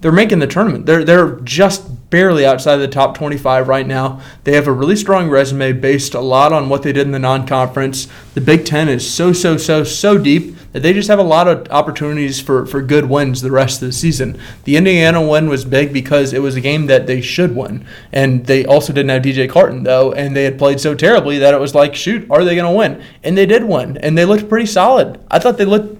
They're 0.00 0.12
making 0.12 0.38
the 0.38 0.46
tournament. 0.46 0.86
They're 0.86 1.04
they're 1.04 1.36
just 1.40 2.10
barely 2.10 2.46
outside 2.46 2.74
of 2.74 2.80
the 2.80 2.88
top 2.88 3.16
25 3.16 3.66
right 3.68 3.86
now. 3.86 4.20
They 4.44 4.54
have 4.54 4.66
a 4.68 4.72
really 4.72 4.96
strong 4.96 5.28
resume 5.28 5.72
based 5.72 6.14
a 6.14 6.20
lot 6.20 6.52
on 6.52 6.68
what 6.68 6.82
they 6.82 6.92
did 6.92 7.06
in 7.06 7.12
the 7.12 7.18
non-conference. 7.18 8.06
The 8.34 8.40
Big 8.40 8.64
10 8.64 8.88
is 8.88 9.08
so 9.12 9.32
so 9.32 9.56
so 9.56 9.84
so 9.84 10.16
deep 10.16 10.56
they 10.78 10.92
just 10.92 11.08
have 11.08 11.18
a 11.18 11.24
lot 11.24 11.48
of 11.48 11.68
opportunities 11.70 12.40
for 12.40 12.66
for 12.66 12.82
good 12.82 13.06
wins 13.06 13.42
the 13.42 13.50
rest 13.50 13.82
of 13.82 13.88
the 13.88 13.92
season. 13.92 14.38
The 14.64 14.76
Indiana 14.76 15.26
win 15.26 15.48
was 15.48 15.64
big 15.64 15.92
because 15.92 16.32
it 16.32 16.42
was 16.42 16.56
a 16.56 16.60
game 16.60 16.86
that 16.86 17.06
they 17.06 17.20
should 17.20 17.54
win. 17.54 17.86
And 18.12 18.46
they 18.46 18.64
also 18.64 18.92
didn't 18.92 19.10
have 19.10 19.22
DJ 19.22 19.48
Carton 19.48 19.82
though, 19.82 20.12
and 20.12 20.34
they 20.34 20.44
had 20.44 20.58
played 20.58 20.80
so 20.80 20.94
terribly 20.94 21.38
that 21.38 21.54
it 21.54 21.60
was 21.60 21.74
like, 21.74 21.94
shoot, 21.94 22.30
are 22.30 22.44
they 22.44 22.54
going 22.54 22.70
to 22.70 22.76
win? 22.76 23.02
And 23.22 23.36
they 23.36 23.46
did 23.46 23.64
win, 23.64 23.96
and 23.98 24.16
they 24.16 24.24
looked 24.24 24.48
pretty 24.48 24.66
solid. 24.66 25.20
I 25.30 25.38
thought 25.38 25.58
they 25.58 25.64
looked 25.64 25.98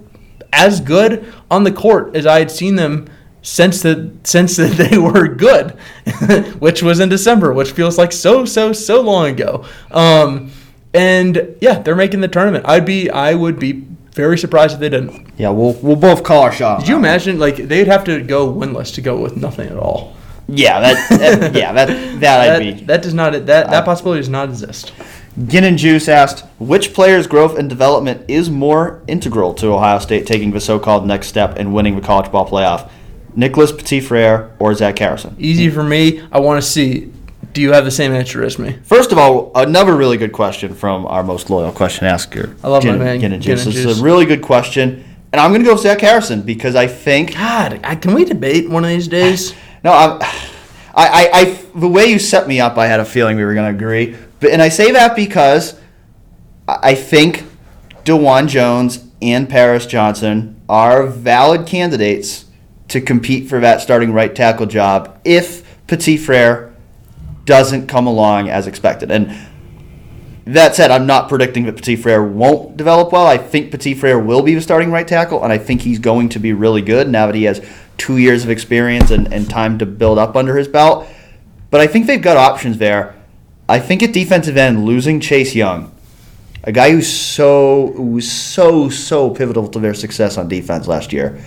as 0.52 0.80
good 0.80 1.32
on 1.50 1.64
the 1.64 1.72
court 1.72 2.16
as 2.16 2.26
I 2.26 2.38
had 2.38 2.50
seen 2.50 2.76
them 2.76 3.06
since 3.42 3.82
that 3.82 4.26
since 4.26 4.56
that 4.56 4.72
they 4.90 4.98
were 4.98 5.28
good, 5.28 5.70
which 6.58 6.82
was 6.82 7.00
in 7.00 7.08
December, 7.08 7.52
which 7.52 7.72
feels 7.72 7.98
like 7.98 8.12
so 8.12 8.44
so 8.44 8.72
so 8.72 9.00
long 9.00 9.30
ago. 9.30 9.64
Um, 9.90 10.50
and 10.92 11.56
yeah, 11.60 11.78
they're 11.80 11.94
making 11.94 12.22
the 12.22 12.28
tournament. 12.28 12.64
I'd 12.66 12.86
be 12.86 13.10
I 13.10 13.34
would 13.34 13.58
be 13.58 13.86
very 14.16 14.38
surprised 14.38 14.74
if 14.74 14.80
they 14.80 14.88
didn't. 14.88 15.28
Yeah, 15.38 15.50
we'll 15.50 15.74
we'll 15.74 15.94
both 15.96 16.24
call 16.24 16.42
our 16.42 16.52
shot. 16.52 16.80
Did 16.80 16.88
you 16.88 16.96
imagine 16.96 17.38
like 17.38 17.56
they'd 17.56 17.86
have 17.86 18.02
to 18.04 18.22
go 18.22 18.52
winless 18.52 18.92
to 18.94 19.00
go 19.02 19.20
with 19.20 19.36
nothing 19.36 19.68
at 19.68 19.76
all? 19.76 20.16
Yeah, 20.48 20.80
that, 20.80 21.18
that 21.20 21.54
yeah 21.54 21.72
that 21.72 21.86
that 21.88 22.20
That, 22.20 22.50
I'd 22.56 22.58
be. 22.78 22.84
that 22.84 23.02
does 23.02 23.14
not 23.14 23.32
that 23.32 23.46
that 23.46 23.84
possibility 23.84 24.20
does 24.20 24.28
not 24.28 24.48
exist. 24.48 24.92
Gin 25.46 25.64
and 25.64 25.76
Juice 25.76 26.08
asked, 26.08 26.46
which 26.58 26.94
player's 26.94 27.26
growth 27.26 27.58
and 27.58 27.68
development 27.68 28.24
is 28.26 28.48
more 28.48 29.02
integral 29.06 29.52
to 29.54 29.66
Ohio 29.74 29.98
State 29.98 30.26
taking 30.26 30.50
the 30.52 30.60
so-called 30.60 31.06
next 31.06 31.26
step 31.26 31.58
and 31.58 31.74
winning 31.74 31.94
the 31.94 32.00
college 32.00 32.32
ball 32.32 32.48
playoff? 32.48 32.88
Nicholas 33.34 33.70
Petit 33.70 34.00
Frere 34.00 34.50
or 34.58 34.72
Zach 34.74 34.98
Harrison? 34.98 35.36
Easy 35.38 35.68
for 35.68 35.82
me. 35.82 36.22
I 36.32 36.40
want 36.40 36.62
to 36.62 36.66
see. 36.66 37.12
Do 37.56 37.62
you 37.62 37.72
have 37.72 37.86
the 37.86 37.90
same 37.90 38.12
answer 38.12 38.44
as 38.44 38.58
me? 38.58 38.76
First 38.82 39.12
of 39.12 39.18
all, 39.18 39.50
another 39.54 39.96
really 39.96 40.18
good 40.18 40.32
question 40.32 40.74
from 40.74 41.06
our 41.06 41.22
most 41.22 41.48
loyal 41.48 41.72
question 41.72 42.04
asker. 42.06 42.54
I 42.62 42.68
love 42.68 42.84
my 42.84 42.90
Gin, 42.90 42.98
man, 42.98 43.18
Gin 43.18 43.32
and 43.32 43.42
Gin 43.42 43.52
and 43.52 43.68
This 43.68 43.74
Juice. 43.76 43.86
is 43.86 44.00
a 44.02 44.04
really 44.04 44.26
good 44.26 44.42
question, 44.42 45.02
and 45.32 45.40
I'm 45.40 45.52
going 45.52 45.62
to 45.62 45.66
go 45.66 45.72
with 45.72 45.80
Zach 45.82 46.02
Harrison 46.02 46.42
because 46.42 46.76
I 46.76 46.86
think 46.86 47.32
God, 47.32 47.80
I, 47.82 47.94
can 47.94 48.12
we 48.12 48.26
debate 48.26 48.68
one 48.68 48.84
of 48.84 48.90
these 48.90 49.08
days? 49.08 49.54
No, 49.84 49.92
I'm, 49.94 50.20
I, 50.22 50.28
I, 50.94 51.30
I, 51.32 51.44
the 51.74 51.88
way 51.88 52.04
you 52.04 52.18
set 52.18 52.46
me 52.46 52.60
up, 52.60 52.76
I 52.76 52.88
had 52.88 53.00
a 53.00 53.06
feeling 53.06 53.38
we 53.38 53.44
were 53.46 53.54
going 53.54 53.72
to 53.72 53.74
agree. 53.74 54.14
But, 54.38 54.50
and 54.50 54.60
I 54.60 54.68
say 54.68 54.90
that 54.90 55.16
because 55.16 55.80
I 56.68 56.78
I 56.82 56.94
think 56.94 57.42
Dawand 58.04 58.48
Jones 58.48 59.02
and 59.22 59.48
Paris 59.48 59.86
Johnson 59.86 60.60
are 60.68 61.06
valid 61.06 61.66
candidates 61.66 62.44
to 62.88 63.00
compete 63.00 63.48
for 63.48 63.60
that 63.60 63.80
starting 63.80 64.12
right 64.12 64.34
tackle 64.34 64.66
job 64.66 65.18
if 65.24 65.64
Petit 65.86 66.18
Frere 66.18 66.75
doesn't 67.46 67.86
come 67.86 68.06
along 68.06 68.50
as 68.50 68.66
expected. 68.66 69.10
And 69.10 69.34
that 70.44 70.76
said, 70.76 70.90
I'm 70.90 71.06
not 71.06 71.28
predicting 71.28 71.64
that 71.66 71.76
Petit 71.76 71.96
Frere 71.96 72.22
won't 72.24 72.76
develop 72.76 73.12
well. 73.12 73.26
I 73.26 73.36
think 73.36 73.72
Petit 73.72 73.94
Frere 73.94 74.18
will 74.18 74.42
be 74.42 74.54
the 74.54 74.60
starting 74.60 74.92
right 74.92 75.06
tackle, 75.06 75.42
and 75.42 75.52
I 75.52 75.58
think 75.58 75.80
he's 75.80 75.98
going 75.98 76.28
to 76.30 76.38
be 76.38 76.52
really 76.52 76.82
good 76.82 77.08
now 77.08 77.26
that 77.26 77.34
he 77.34 77.44
has 77.44 77.66
two 77.96 78.18
years 78.18 78.44
of 78.44 78.50
experience 78.50 79.10
and, 79.10 79.32
and 79.32 79.50
time 79.50 79.78
to 79.78 79.86
build 79.86 80.18
up 80.18 80.36
under 80.36 80.56
his 80.56 80.68
belt. 80.68 81.08
But 81.70 81.80
I 81.80 81.88
think 81.88 82.06
they've 82.06 82.22
got 82.22 82.36
options 82.36 82.78
there. 82.78 83.16
I 83.68 83.80
think 83.80 84.02
at 84.02 84.12
defensive 84.12 84.56
end, 84.56 84.84
losing 84.84 85.18
Chase 85.18 85.54
Young, 85.54 85.92
a 86.62 86.70
guy 86.70 86.92
who's 86.92 87.08
so 87.08 87.92
who 87.96 88.12
was 88.12 88.30
so 88.30 88.88
so 88.88 89.30
pivotal 89.30 89.66
to 89.68 89.80
their 89.80 89.94
success 89.94 90.38
on 90.38 90.46
defense 90.46 90.86
last 90.86 91.12
year. 91.12 91.42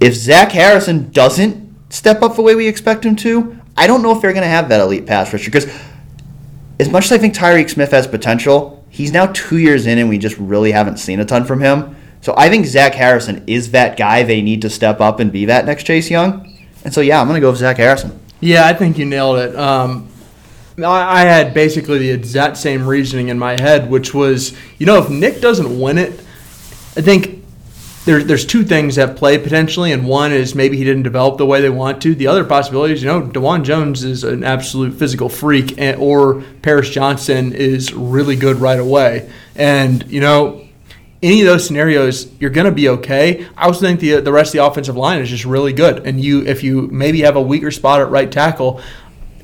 If 0.00 0.14
Zach 0.14 0.52
Harrison 0.52 1.10
doesn't 1.10 1.92
step 1.92 2.22
up 2.22 2.36
the 2.36 2.42
way 2.42 2.54
we 2.54 2.66
expect 2.66 3.04
him 3.04 3.16
to, 3.16 3.59
I 3.80 3.86
don't 3.86 4.02
know 4.02 4.14
if 4.14 4.20
they're 4.20 4.34
going 4.34 4.42
to 4.42 4.48
have 4.48 4.68
that 4.68 4.82
elite 4.82 5.06
pass 5.06 5.32
rusher 5.32 5.46
because 5.46 5.66
as 6.78 6.90
much 6.90 7.06
as 7.06 7.12
I 7.12 7.18
think 7.18 7.34
Tyreke 7.34 7.70
Smith 7.70 7.92
has 7.92 8.06
potential, 8.06 8.84
he's 8.90 9.10
now 9.10 9.28
two 9.32 9.56
years 9.56 9.86
in 9.86 9.96
and 9.96 10.06
we 10.06 10.18
just 10.18 10.36
really 10.36 10.70
haven't 10.70 10.98
seen 10.98 11.18
a 11.18 11.24
ton 11.24 11.46
from 11.46 11.62
him. 11.62 11.96
So 12.20 12.34
I 12.36 12.50
think 12.50 12.66
Zach 12.66 12.92
Harrison 12.92 13.42
is 13.46 13.70
that 13.70 13.96
guy 13.96 14.22
they 14.22 14.42
need 14.42 14.60
to 14.62 14.68
step 14.68 15.00
up 15.00 15.18
and 15.18 15.32
be 15.32 15.46
that 15.46 15.64
next 15.64 15.84
Chase 15.84 16.10
Young. 16.10 16.58
And 16.84 16.92
so 16.92 17.00
yeah, 17.00 17.22
I'm 17.22 17.26
gonna 17.26 17.40
go 17.40 17.48
with 17.48 17.60
Zach 17.60 17.78
Harrison. 17.78 18.20
Yeah, 18.40 18.66
I 18.66 18.74
think 18.74 18.98
you 18.98 19.06
nailed 19.06 19.38
it. 19.38 19.56
Um, 19.56 20.10
I 20.84 21.22
had 21.22 21.54
basically 21.54 22.00
the 22.00 22.10
exact 22.10 22.58
same 22.58 22.86
reasoning 22.86 23.28
in 23.28 23.38
my 23.38 23.58
head, 23.58 23.88
which 23.88 24.12
was, 24.12 24.54
you 24.76 24.84
know, 24.84 24.98
if 24.98 25.08
Nick 25.08 25.40
doesn't 25.40 25.80
win 25.80 25.96
it, 25.96 26.20
I 26.96 27.00
think 27.00 27.39
there, 28.04 28.22
there's 28.22 28.46
two 28.46 28.64
things 28.64 28.96
at 28.96 29.16
play 29.16 29.36
potentially, 29.36 29.92
and 29.92 30.06
one 30.06 30.32
is 30.32 30.54
maybe 30.54 30.76
he 30.76 30.84
didn't 30.84 31.02
develop 31.02 31.36
the 31.36 31.46
way 31.46 31.60
they 31.60 31.70
want 31.70 32.00
to. 32.02 32.14
The 32.14 32.28
other 32.28 32.44
possibility 32.44 32.94
is, 32.94 33.02
you 33.02 33.08
know, 33.08 33.22
Dawand 33.22 33.64
Jones 33.64 34.04
is 34.04 34.24
an 34.24 34.42
absolute 34.42 34.94
physical 34.94 35.28
freak, 35.28 35.78
and, 35.78 36.00
or 36.00 36.42
Paris 36.62 36.88
Johnson 36.88 37.52
is 37.52 37.92
really 37.92 38.36
good 38.36 38.56
right 38.56 38.78
away. 38.78 39.30
And, 39.54 40.10
you 40.10 40.20
know, 40.20 40.66
any 41.22 41.42
of 41.42 41.46
those 41.46 41.66
scenarios, 41.66 42.32
you're 42.40 42.50
going 42.50 42.64
to 42.64 42.72
be 42.72 42.88
okay. 42.88 43.46
I 43.56 43.66
also 43.66 43.80
think 43.80 44.00
the 44.00 44.20
the 44.20 44.32
rest 44.32 44.54
of 44.54 44.60
the 44.60 44.64
offensive 44.64 44.96
line 44.96 45.20
is 45.20 45.28
just 45.28 45.44
really 45.44 45.74
good, 45.74 46.06
and 46.06 46.18
you 46.18 46.42
if 46.46 46.62
you 46.62 46.88
maybe 46.88 47.20
have 47.20 47.36
a 47.36 47.42
weaker 47.42 47.70
spot 47.70 48.00
at 48.00 48.08
right 48.08 48.32
tackle, 48.32 48.80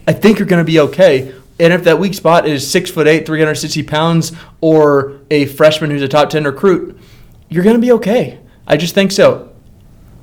I 0.09 0.15
think 0.15 0.39
you're 0.39 0.49
going 0.49 0.65
to 0.65 0.71
be 0.71 0.81
okay. 0.81 1.35
And 1.59 1.73
if 1.73 1.85
that 1.85 1.99
weak 1.99 2.15
spot 2.15 2.47
is 2.47 2.69
six 2.69 2.91
foot 2.91 3.07
eight, 3.07 3.27
360 3.27 3.83
pounds, 3.83 4.33
or 4.63 5.21
a 5.31 5.47
freshman 5.47 5.91
who's 5.91 6.03
a 6.03 6.09
top 6.09 6.31
10 6.31 6.45
recruit, 6.45 6.99
you're 7.49 7.65
going 7.65 7.77
to 7.77 7.81
be 7.81 7.93
okay. 7.93 8.41
I 8.67 8.77
just 8.77 8.95
think 8.95 9.13
so. 9.13 9.53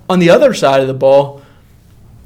On 0.10 0.20
the 0.20 0.30
other 0.30 0.54
side 0.54 0.82
of 0.82 0.88
the 0.88 0.94
ball, 0.94 1.42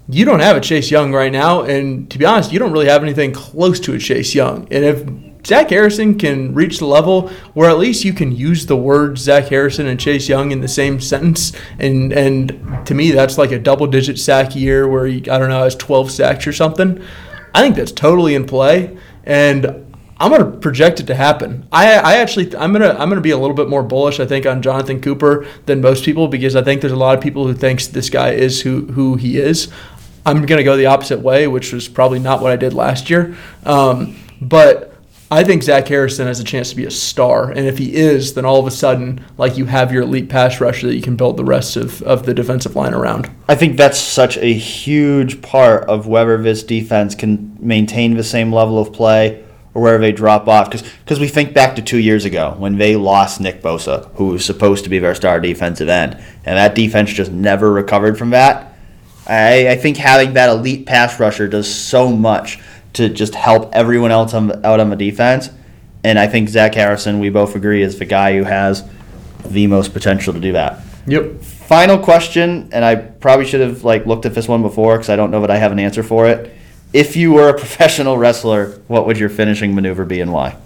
you 0.10 0.26
don't 0.26 0.40
have 0.40 0.56
a 0.56 0.62
Chase 0.62 0.90
Young 0.90 1.14
right 1.14 1.32
now. 1.32 1.62
And 1.62 2.10
to 2.12 2.18
be 2.18 2.26
honest, 2.26 2.52
you 2.52 2.60
don't 2.60 2.72
really 2.72 2.88
have 2.88 3.04
anything 3.04 3.34
close 3.34 3.80
to 3.82 3.94
a 3.94 4.00
Chase 4.00 4.34
Young. 4.34 4.68
And 4.72 4.86
if 4.86 5.08
Zach 5.46 5.70
Harrison 5.70 6.18
can 6.18 6.54
reach 6.54 6.80
the 6.80 6.86
level 6.86 7.30
where 7.54 7.70
at 7.70 7.78
least 7.78 8.04
you 8.04 8.14
can 8.14 8.36
use 8.36 8.66
the 8.66 8.76
words 8.76 9.22
Zach 9.22 9.46
Harrison 9.46 9.88
and 9.88 10.00
Chase 10.00 10.28
Young 10.28 10.52
in 10.52 10.62
the 10.62 10.68
same 10.68 11.00
sentence, 11.00 11.54
and 11.80 12.12
and 12.12 12.86
to 12.86 12.94
me 12.94 13.12
that's 13.12 13.38
like 13.38 13.52
a 13.52 13.60
double 13.60 13.88
digit 13.88 14.20
sack 14.20 14.56
year 14.56 14.88
where 14.90 15.06
he, 15.06 15.18
I 15.30 15.38
don't 15.38 15.48
know 15.48 15.64
has 15.64 15.76
12 15.76 16.12
sacks 16.12 16.48
or 16.48 16.54
something. 16.54 17.02
I 17.56 17.62
think 17.62 17.78
that's 17.78 17.94
totally 17.94 18.36
in 18.36 18.46
play, 18.46 18.98
and 19.24 19.87
I'm 20.20 20.32
going 20.32 20.52
to 20.52 20.58
project 20.58 21.00
it 21.00 21.08
to 21.08 21.16
happen. 21.16 21.68
I, 21.72 21.94
I 21.96 22.16
actually 22.18 22.56
I'm 22.56 22.74
going 22.74 22.82
to 22.82 22.92
I'm 23.00 23.10
going 23.10 23.18
to 23.18 23.22
be 23.22 23.32
a 23.32 23.38
little 23.38 23.56
bit 23.56 23.70
more 23.70 23.84
bullish 23.84 24.20
I 24.20 24.26
think 24.26 24.46
on 24.46 24.62
Jonathan 24.62 25.02
Cooper 25.02 25.46
than 25.66 25.82
most 25.82 26.04
people 26.04 26.28
because 26.28 26.56
I 26.56 26.64
think 26.64 26.82
there's 26.82 26.94
a 26.94 26.98
lot 26.98 27.18
of 27.18 27.24
people 27.24 27.46
who 27.46 27.54
thinks 27.54 27.88
this 27.88 28.10
guy 28.10 28.32
is 28.32 28.62
who 28.62 28.88
who 28.88 29.16
he 29.16 29.38
is. 29.38 29.72
I'm 30.26 30.46
going 30.46 30.58
to 30.58 30.64
go 30.64 30.76
the 30.76 30.88
opposite 30.88 31.22
way, 31.22 31.48
which 31.48 31.72
was 31.72 31.88
probably 31.88 32.20
not 32.20 32.42
what 32.42 32.52
I 32.52 32.58
did 32.58 32.74
last 32.74 33.10
year. 33.10 33.38
Um, 33.66 34.18
but 34.42 34.94
I 35.32 35.46
think 35.46 35.64
Zach 35.64 35.88
Harrison 35.88 36.28
has 36.28 36.42
a 36.42 36.44
chance 36.44 36.70
to 36.72 36.76
be 36.76 36.86
a 36.86 36.92
star. 36.92 37.50
And 37.50 37.60
if 37.60 37.78
he 37.78 37.96
is, 37.96 38.34
then 38.34 38.44
all 38.44 38.60
of 38.60 38.68
a 38.68 38.72
sudden, 38.72 39.24
like 39.38 39.58
you 39.58 39.66
have 39.66 39.94
your 39.94 40.04
elite 40.04 40.28
pass 40.28 40.60
rusher 40.60 40.88
that 40.88 40.96
you 40.96 41.02
can 41.02 41.16
build 41.16 41.38
the 41.38 41.46
rest 41.46 41.78
of, 41.78 42.02
of 42.02 42.26
the 42.26 42.34
defensive 42.34 42.76
line 42.76 42.94
around. 42.94 43.30
I 43.48 43.56
think 43.56 43.78
that's 43.78 43.98
such 43.98 44.38
a 44.38 44.54
huge 44.54 45.42
part 45.42 45.86
of 45.86 46.08
whether 46.08 46.42
this 46.42 46.62
defense 46.62 47.16
can 47.16 47.58
maintain 47.62 48.16
the 48.16 48.24
same 48.24 48.52
level 48.52 48.80
of 48.80 48.92
play 48.92 49.46
or 49.78 49.82
where 49.82 50.00
they 50.00 50.12
drop 50.12 50.48
off. 50.48 50.72
Because 50.72 51.20
we 51.20 51.28
think 51.28 51.54
back 51.54 51.76
to 51.76 51.84
two 51.84 52.00
years 52.00 52.26
ago 52.26 52.56
when 52.58 52.80
they 52.80 52.96
lost 52.96 53.40
Nick 53.40 53.62
Bosa, 53.62 54.12
who 54.16 54.30
was 54.30 54.44
supposed 54.44 54.84
to 54.86 54.90
be 54.90 54.98
their 54.98 55.14
star 55.14 55.40
defensive 55.40 55.88
end, 55.88 56.16
and 56.44 56.58
that 56.58 56.74
defense 56.74 57.14
just 57.14 57.32
never 57.32 57.72
recovered 57.72 58.18
from 58.18 58.32
that. 58.32 58.76
I, 59.28 59.70
I 59.70 59.76
think 59.76 59.98
having 59.98 60.34
that 60.34 60.50
elite 60.50 60.88
pass 60.88 61.20
rusher 61.20 61.48
does 61.48 61.72
so 61.72 62.12
much 62.12 62.60
to 62.94 63.08
just 63.08 63.36
help 63.36 63.70
everyone 63.76 64.10
else 64.10 64.34
on, 64.34 64.66
out 64.66 64.80
on 64.80 64.90
the 64.90 64.96
defense. 64.96 65.52
And 66.04 66.18
I 66.18 66.26
think 66.26 66.50
Zach 66.50 66.74
Harrison, 66.74 67.20
we 67.20 67.30
both 67.30 67.56
agree, 67.56 67.84
is 67.84 68.00
the 68.00 68.06
guy 68.06 68.36
who 68.36 68.46
has 68.46 68.84
the 69.46 69.68
most 69.68 69.94
potential 69.94 70.34
to 70.34 70.40
do 70.40 70.54
that. 70.54 70.82
Yep. 71.06 71.42
Final 71.42 72.00
question, 72.00 72.70
and 72.72 72.84
I 72.84 72.96
probably 72.96 73.46
should 73.46 73.62
have 73.62 73.84
like 73.84 74.08
looked 74.08 74.26
at 74.26 74.34
this 74.34 74.48
one 74.48 74.64
before 74.64 74.96
because 74.96 75.10
I 75.10 75.16
don't 75.16 75.30
know 75.30 75.42
that 75.42 75.52
I 75.52 75.58
have 75.58 75.72
an 75.72 75.80
answer 75.80 76.02
for 76.02 76.26
it. 76.28 76.57
If 76.94 77.16
you 77.16 77.34
were 77.34 77.50
a 77.50 77.54
professional 77.54 78.18
wrestler, 78.18 78.80
what 78.88 79.06
would 79.06 79.18
your 79.18 79.30
finishing 79.30 79.76
maneuver 79.76 80.06
be 80.06 80.22
and 80.22 80.32
why? 80.32 80.58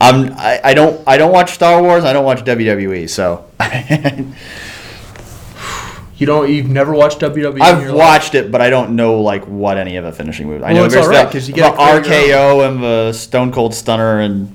I'm 0.00 0.32
I, 0.34 0.60
I 0.62 0.74
don't 0.74 1.02
I 1.06 1.16
don't 1.16 1.32
watch 1.32 1.52
Star 1.52 1.82
Wars. 1.82 2.04
I 2.04 2.12
don't 2.12 2.24
watch 2.24 2.44
WWE. 2.44 3.08
So 3.08 3.46
You 6.18 6.26
don't. 6.26 6.50
You've 6.50 6.70
never 6.70 6.94
watched 6.94 7.20
WWE. 7.20 7.60
I've 7.60 7.92
watched 7.92 8.34
it, 8.34 8.50
but 8.50 8.62
I 8.62 8.70
don't 8.70 8.96
know 8.96 9.20
like 9.20 9.44
what 9.44 9.76
any 9.76 9.96
of 9.96 10.04
the 10.04 10.12
finishing 10.12 10.46
moves. 10.46 10.64
I 10.64 10.72
know 10.72 10.88
there's 10.88 11.06
right, 11.06 11.30
the, 11.30 11.40
you 11.40 11.52
get 11.52 11.72
the 11.72 11.78
RKO 11.78 12.66
and 12.66 12.82
the 12.82 13.12
Stone 13.12 13.52
Cold 13.52 13.74
Stunner 13.74 14.20
and. 14.20 14.52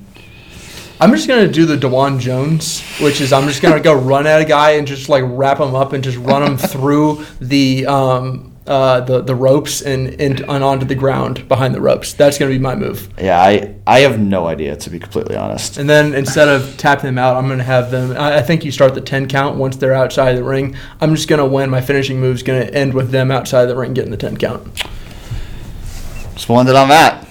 I'm 0.99 1.11
just 1.11 1.27
gonna 1.27 1.47
do 1.47 1.65
the 1.65 1.77
Dawand 1.77 2.19
Jones, 2.19 2.81
which 2.99 3.21
is 3.21 3.33
I'm 3.33 3.47
just 3.47 3.61
gonna 3.61 3.79
go 3.79 3.93
run 3.93 4.27
at 4.27 4.41
a 4.41 4.45
guy 4.45 4.71
and 4.71 4.87
just 4.87 5.09
like 5.09 5.23
wrap 5.25 5.59
him 5.59 5.75
up 5.75 5.93
and 5.93 6.03
just 6.03 6.17
run 6.17 6.43
him 6.43 6.57
through 6.69 7.25
the 7.39 7.85
um 7.87 8.50
uh 8.67 9.01
the 9.01 9.21
the 9.21 9.35
ropes 9.35 9.81
and 9.81 10.19
and, 10.21 10.41
and 10.41 10.63
onto 10.63 10.85
the 10.85 10.95
ground 10.95 11.47
behind 11.47 11.73
the 11.73 11.81
ropes. 11.81 12.13
That's 12.13 12.37
gonna 12.37 12.51
be 12.51 12.59
my 12.59 12.75
move. 12.75 13.09
yeah, 13.19 13.41
I 13.41 13.75
I 13.87 13.99
have 14.01 14.19
no 14.19 14.47
idea 14.47 14.75
to 14.75 14.89
be 14.89 14.99
completely 14.99 15.35
honest. 15.35 15.77
And 15.77 15.89
then 15.89 16.13
instead 16.13 16.47
of 16.47 16.77
tapping 16.77 17.05
them 17.05 17.17
out, 17.17 17.35
I'm 17.37 17.47
going 17.47 17.57
to 17.57 17.63
have 17.63 17.91
them. 17.91 18.15
I 18.15 18.37
I 18.37 18.41
think 18.41 18.63
you 18.63 18.71
start 18.71 18.93
the 18.93 19.01
10 19.01 19.27
count 19.27 19.57
once 19.57 19.75
they're 19.77 19.93
outside 19.93 20.33
the 20.37 20.43
ring. 20.43 20.75
I'm 21.01 21.15
just 21.15 21.27
going 21.27 21.39
to 21.39 21.45
win. 21.45 21.69
My 21.69 21.81
finishing 21.81 22.19
move 22.19 22.35
is 22.35 22.43
going 22.43 22.65
to 22.65 22.73
end 22.73 22.93
with 22.93 23.11
them 23.11 23.31
outside 23.31 23.65
the 23.65 23.75
ring 23.75 23.93
getting 23.93 24.11
the 24.11 24.17
10 24.17 24.37
count. 24.37 24.63
Just 26.35 26.47
will 26.47 26.59
end 26.59 26.69
it 26.69 26.75
on 26.75 26.89
that, 26.89 27.27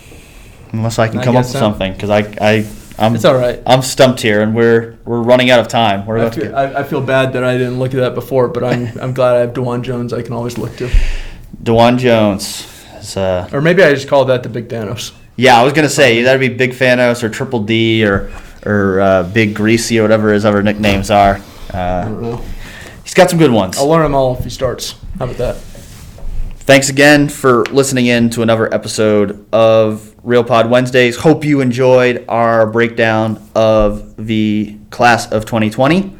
unless 0.73 0.99
I 0.99 1.09
can 1.09 1.21
I 1.21 1.25
come 1.25 1.37
up 1.37 1.45
with 1.45 1.53
so. 1.53 1.59
something 1.59 1.93
because 1.93 2.11
I 2.11 2.21
I 2.41 2.67
I'm 3.01 3.15
It's 3.15 3.25
all 3.25 3.35
right. 3.35 3.63
I'm 3.67 3.83
stumped 3.83 4.21
here 4.21 4.41
and 4.43 4.55
we're 4.55 4.97
we're 5.05 5.23
running 5.23 5.51
out 5.51 5.59
of 5.61 5.69
time. 5.69 6.05
We're 6.07 6.19
I 6.27 6.31
feel, 6.31 6.55
I, 6.55 6.65
I 6.81 6.83
feel 6.85 7.01
bad 7.01 7.33
that 7.33 7.43
I 7.43 7.57
didn't 7.57 7.79
look 7.79 7.95
at 7.95 8.01
that 8.01 8.15
before, 8.15 8.49
but 8.49 8.63
I'm 8.63 8.87
I'm 9.01 9.15
glad 9.15 9.37
I 9.37 9.41
have 9.41 9.53
Dawand 9.55 9.83
Jones 9.83 10.13
I 10.13 10.23
can 10.23 10.33
always 10.35 10.59
look 10.59 10.77
to. 10.77 10.91
Dawand 11.63 11.99
Jones. 11.99 12.67
Is, 13.01 13.17
uh, 13.17 13.49
Or 13.53 13.61
maybe 13.63 13.83
I 13.83 13.95
just 13.95 14.07
call 14.09 14.27
that 14.27 14.43
the 14.43 14.49
Big 14.51 14.69
Thanos. 14.69 15.13
yeah, 15.37 15.59
I 15.59 15.65
was 15.65 15.73
gonna 15.73 15.89
say 15.89 16.23
that'd 16.23 16.41
be 16.41 16.49
Big 16.55 16.73
Thanos 16.73 17.23
or 17.23 17.29
Triple 17.31 17.63
D 17.63 18.05
or 18.05 18.31
or 18.67 19.01
uh, 19.01 19.23
Big 19.23 19.55
Greasy 19.55 19.99
or 19.99 20.03
whatever 20.03 20.33
his 20.35 20.45
other 20.45 20.63
nicknames 20.63 21.11
are. 21.11 21.41
I 21.73 21.79
Uh, 21.79 22.05
don't 22.05 22.23
know. 22.23 22.41
he's 23.05 23.15
got 23.15 23.31
some 23.31 23.39
good 23.39 23.51
ones. 23.53 23.79
I'll 23.79 23.89
learn 23.89 24.03
them 24.03 24.15
all 24.15 24.37
if 24.37 24.45
he 24.45 24.51
starts. 24.51 24.95
How 25.19 25.25
about 25.25 25.37
that? 25.39 25.57
Thanks 26.71 26.89
again 26.89 27.29
for 27.29 27.65
listening 27.73 28.07
in 28.07 28.31
to 28.31 28.43
another 28.43 28.73
episode 28.73 29.45
of 29.53 30.15
Real 30.23 30.45
Pod 30.45 30.71
Wednesdays. 30.71 31.17
Hope 31.17 31.43
you 31.45 31.61
enjoyed 31.63 32.25
our 32.29 32.65
breakdown 32.65 33.45
of 33.57 34.15
the 34.25 34.79
class 34.91 35.33
of 35.33 35.47
2020. 35.47 36.17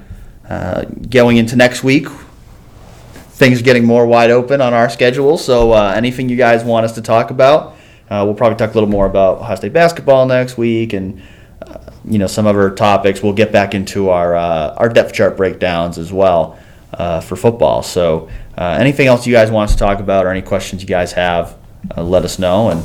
Uh, 0.49 0.87
going 1.09 1.37
into 1.37 1.55
next 1.55 1.85
week, 1.85 2.09
things 2.09 3.61
are 3.61 3.63
getting 3.63 3.85
more 3.85 4.09
wide 4.09 4.33
open 4.33 4.61
on 4.61 4.75
our 4.75 4.91
schedule. 4.91 5.39
So 5.39 5.71
uh, 5.71 5.93
anything 5.95 6.29
you 6.29 6.37
guys 6.37 6.65
want 6.65 6.85
us 6.85 6.97
to 6.97 7.01
talk 7.01 7.31
about, 7.31 7.77
uh, 8.11 8.25
we'll 8.25 8.35
probably 8.35 8.57
talk 8.57 8.71
a 8.71 8.75
little 8.75 8.89
more 8.89 9.07
about 9.07 9.39
Ohio 9.39 9.55
State 9.55 9.73
basketball 9.73 10.27
next 10.27 10.59
week 10.59 10.95
and 10.95 11.23
uh, 11.63 11.79
you 12.05 12.19
know 12.19 12.27
some 12.27 12.49
other 12.49 12.73
topics. 12.73 13.23
We'll 13.23 13.35
get 13.35 13.53
back 13.53 13.73
into 13.73 14.11
our 14.11 14.35
uh, 14.35 14.75
our 14.75 14.89
depth 14.89 15.13
chart 15.13 15.37
breakdowns 15.37 15.97
as 15.97 16.13
well 16.13 16.59
uh, 16.93 17.21
for 17.21 17.37
football. 17.37 17.85
So 17.85 18.29
uh, 18.61 18.77
anything 18.79 19.07
else 19.07 19.27
you 19.27 19.33
guys 19.33 19.51
want 19.51 19.71
us 19.71 19.75
to 19.75 19.79
talk 19.79 20.01
about 20.01 20.27
or 20.27 20.29
any 20.29 20.43
questions 20.43 20.83
you 20.83 20.89
guys 20.89 21.13
have, 21.13 21.57
uh, 21.97 22.03
let 22.03 22.25
us 22.25 22.39
know 22.39 22.69
and 22.69 22.85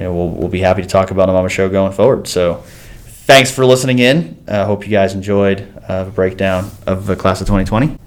you 0.00 0.06
know, 0.06 0.14
we'll, 0.14 0.30
we'll 0.30 0.48
be 0.48 0.60
happy 0.60 0.80
to 0.80 0.88
talk 0.88 1.10
about 1.10 1.26
them 1.26 1.36
on 1.36 1.44
the 1.44 1.50
show 1.50 1.68
going 1.68 1.92
forward. 1.92 2.26
So 2.26 2.62
thanks 3.04 3.50
for 3.50 3.66
listening 3.66 3.98
in. 3.98 4.42
I 4.48 4.64
hope 4.64 4.84
you 4.84 4.90
guys 4.90 5.14
enjoyed 5.14 5.72
uh, 5.86 6.04
the 6.04 6.10
breakdown 6.10 6.70
of 6.86 7.06
the 7.06 7.16
class 7.16 7.42
of 7.42 7.46
2020. 7.46 7.98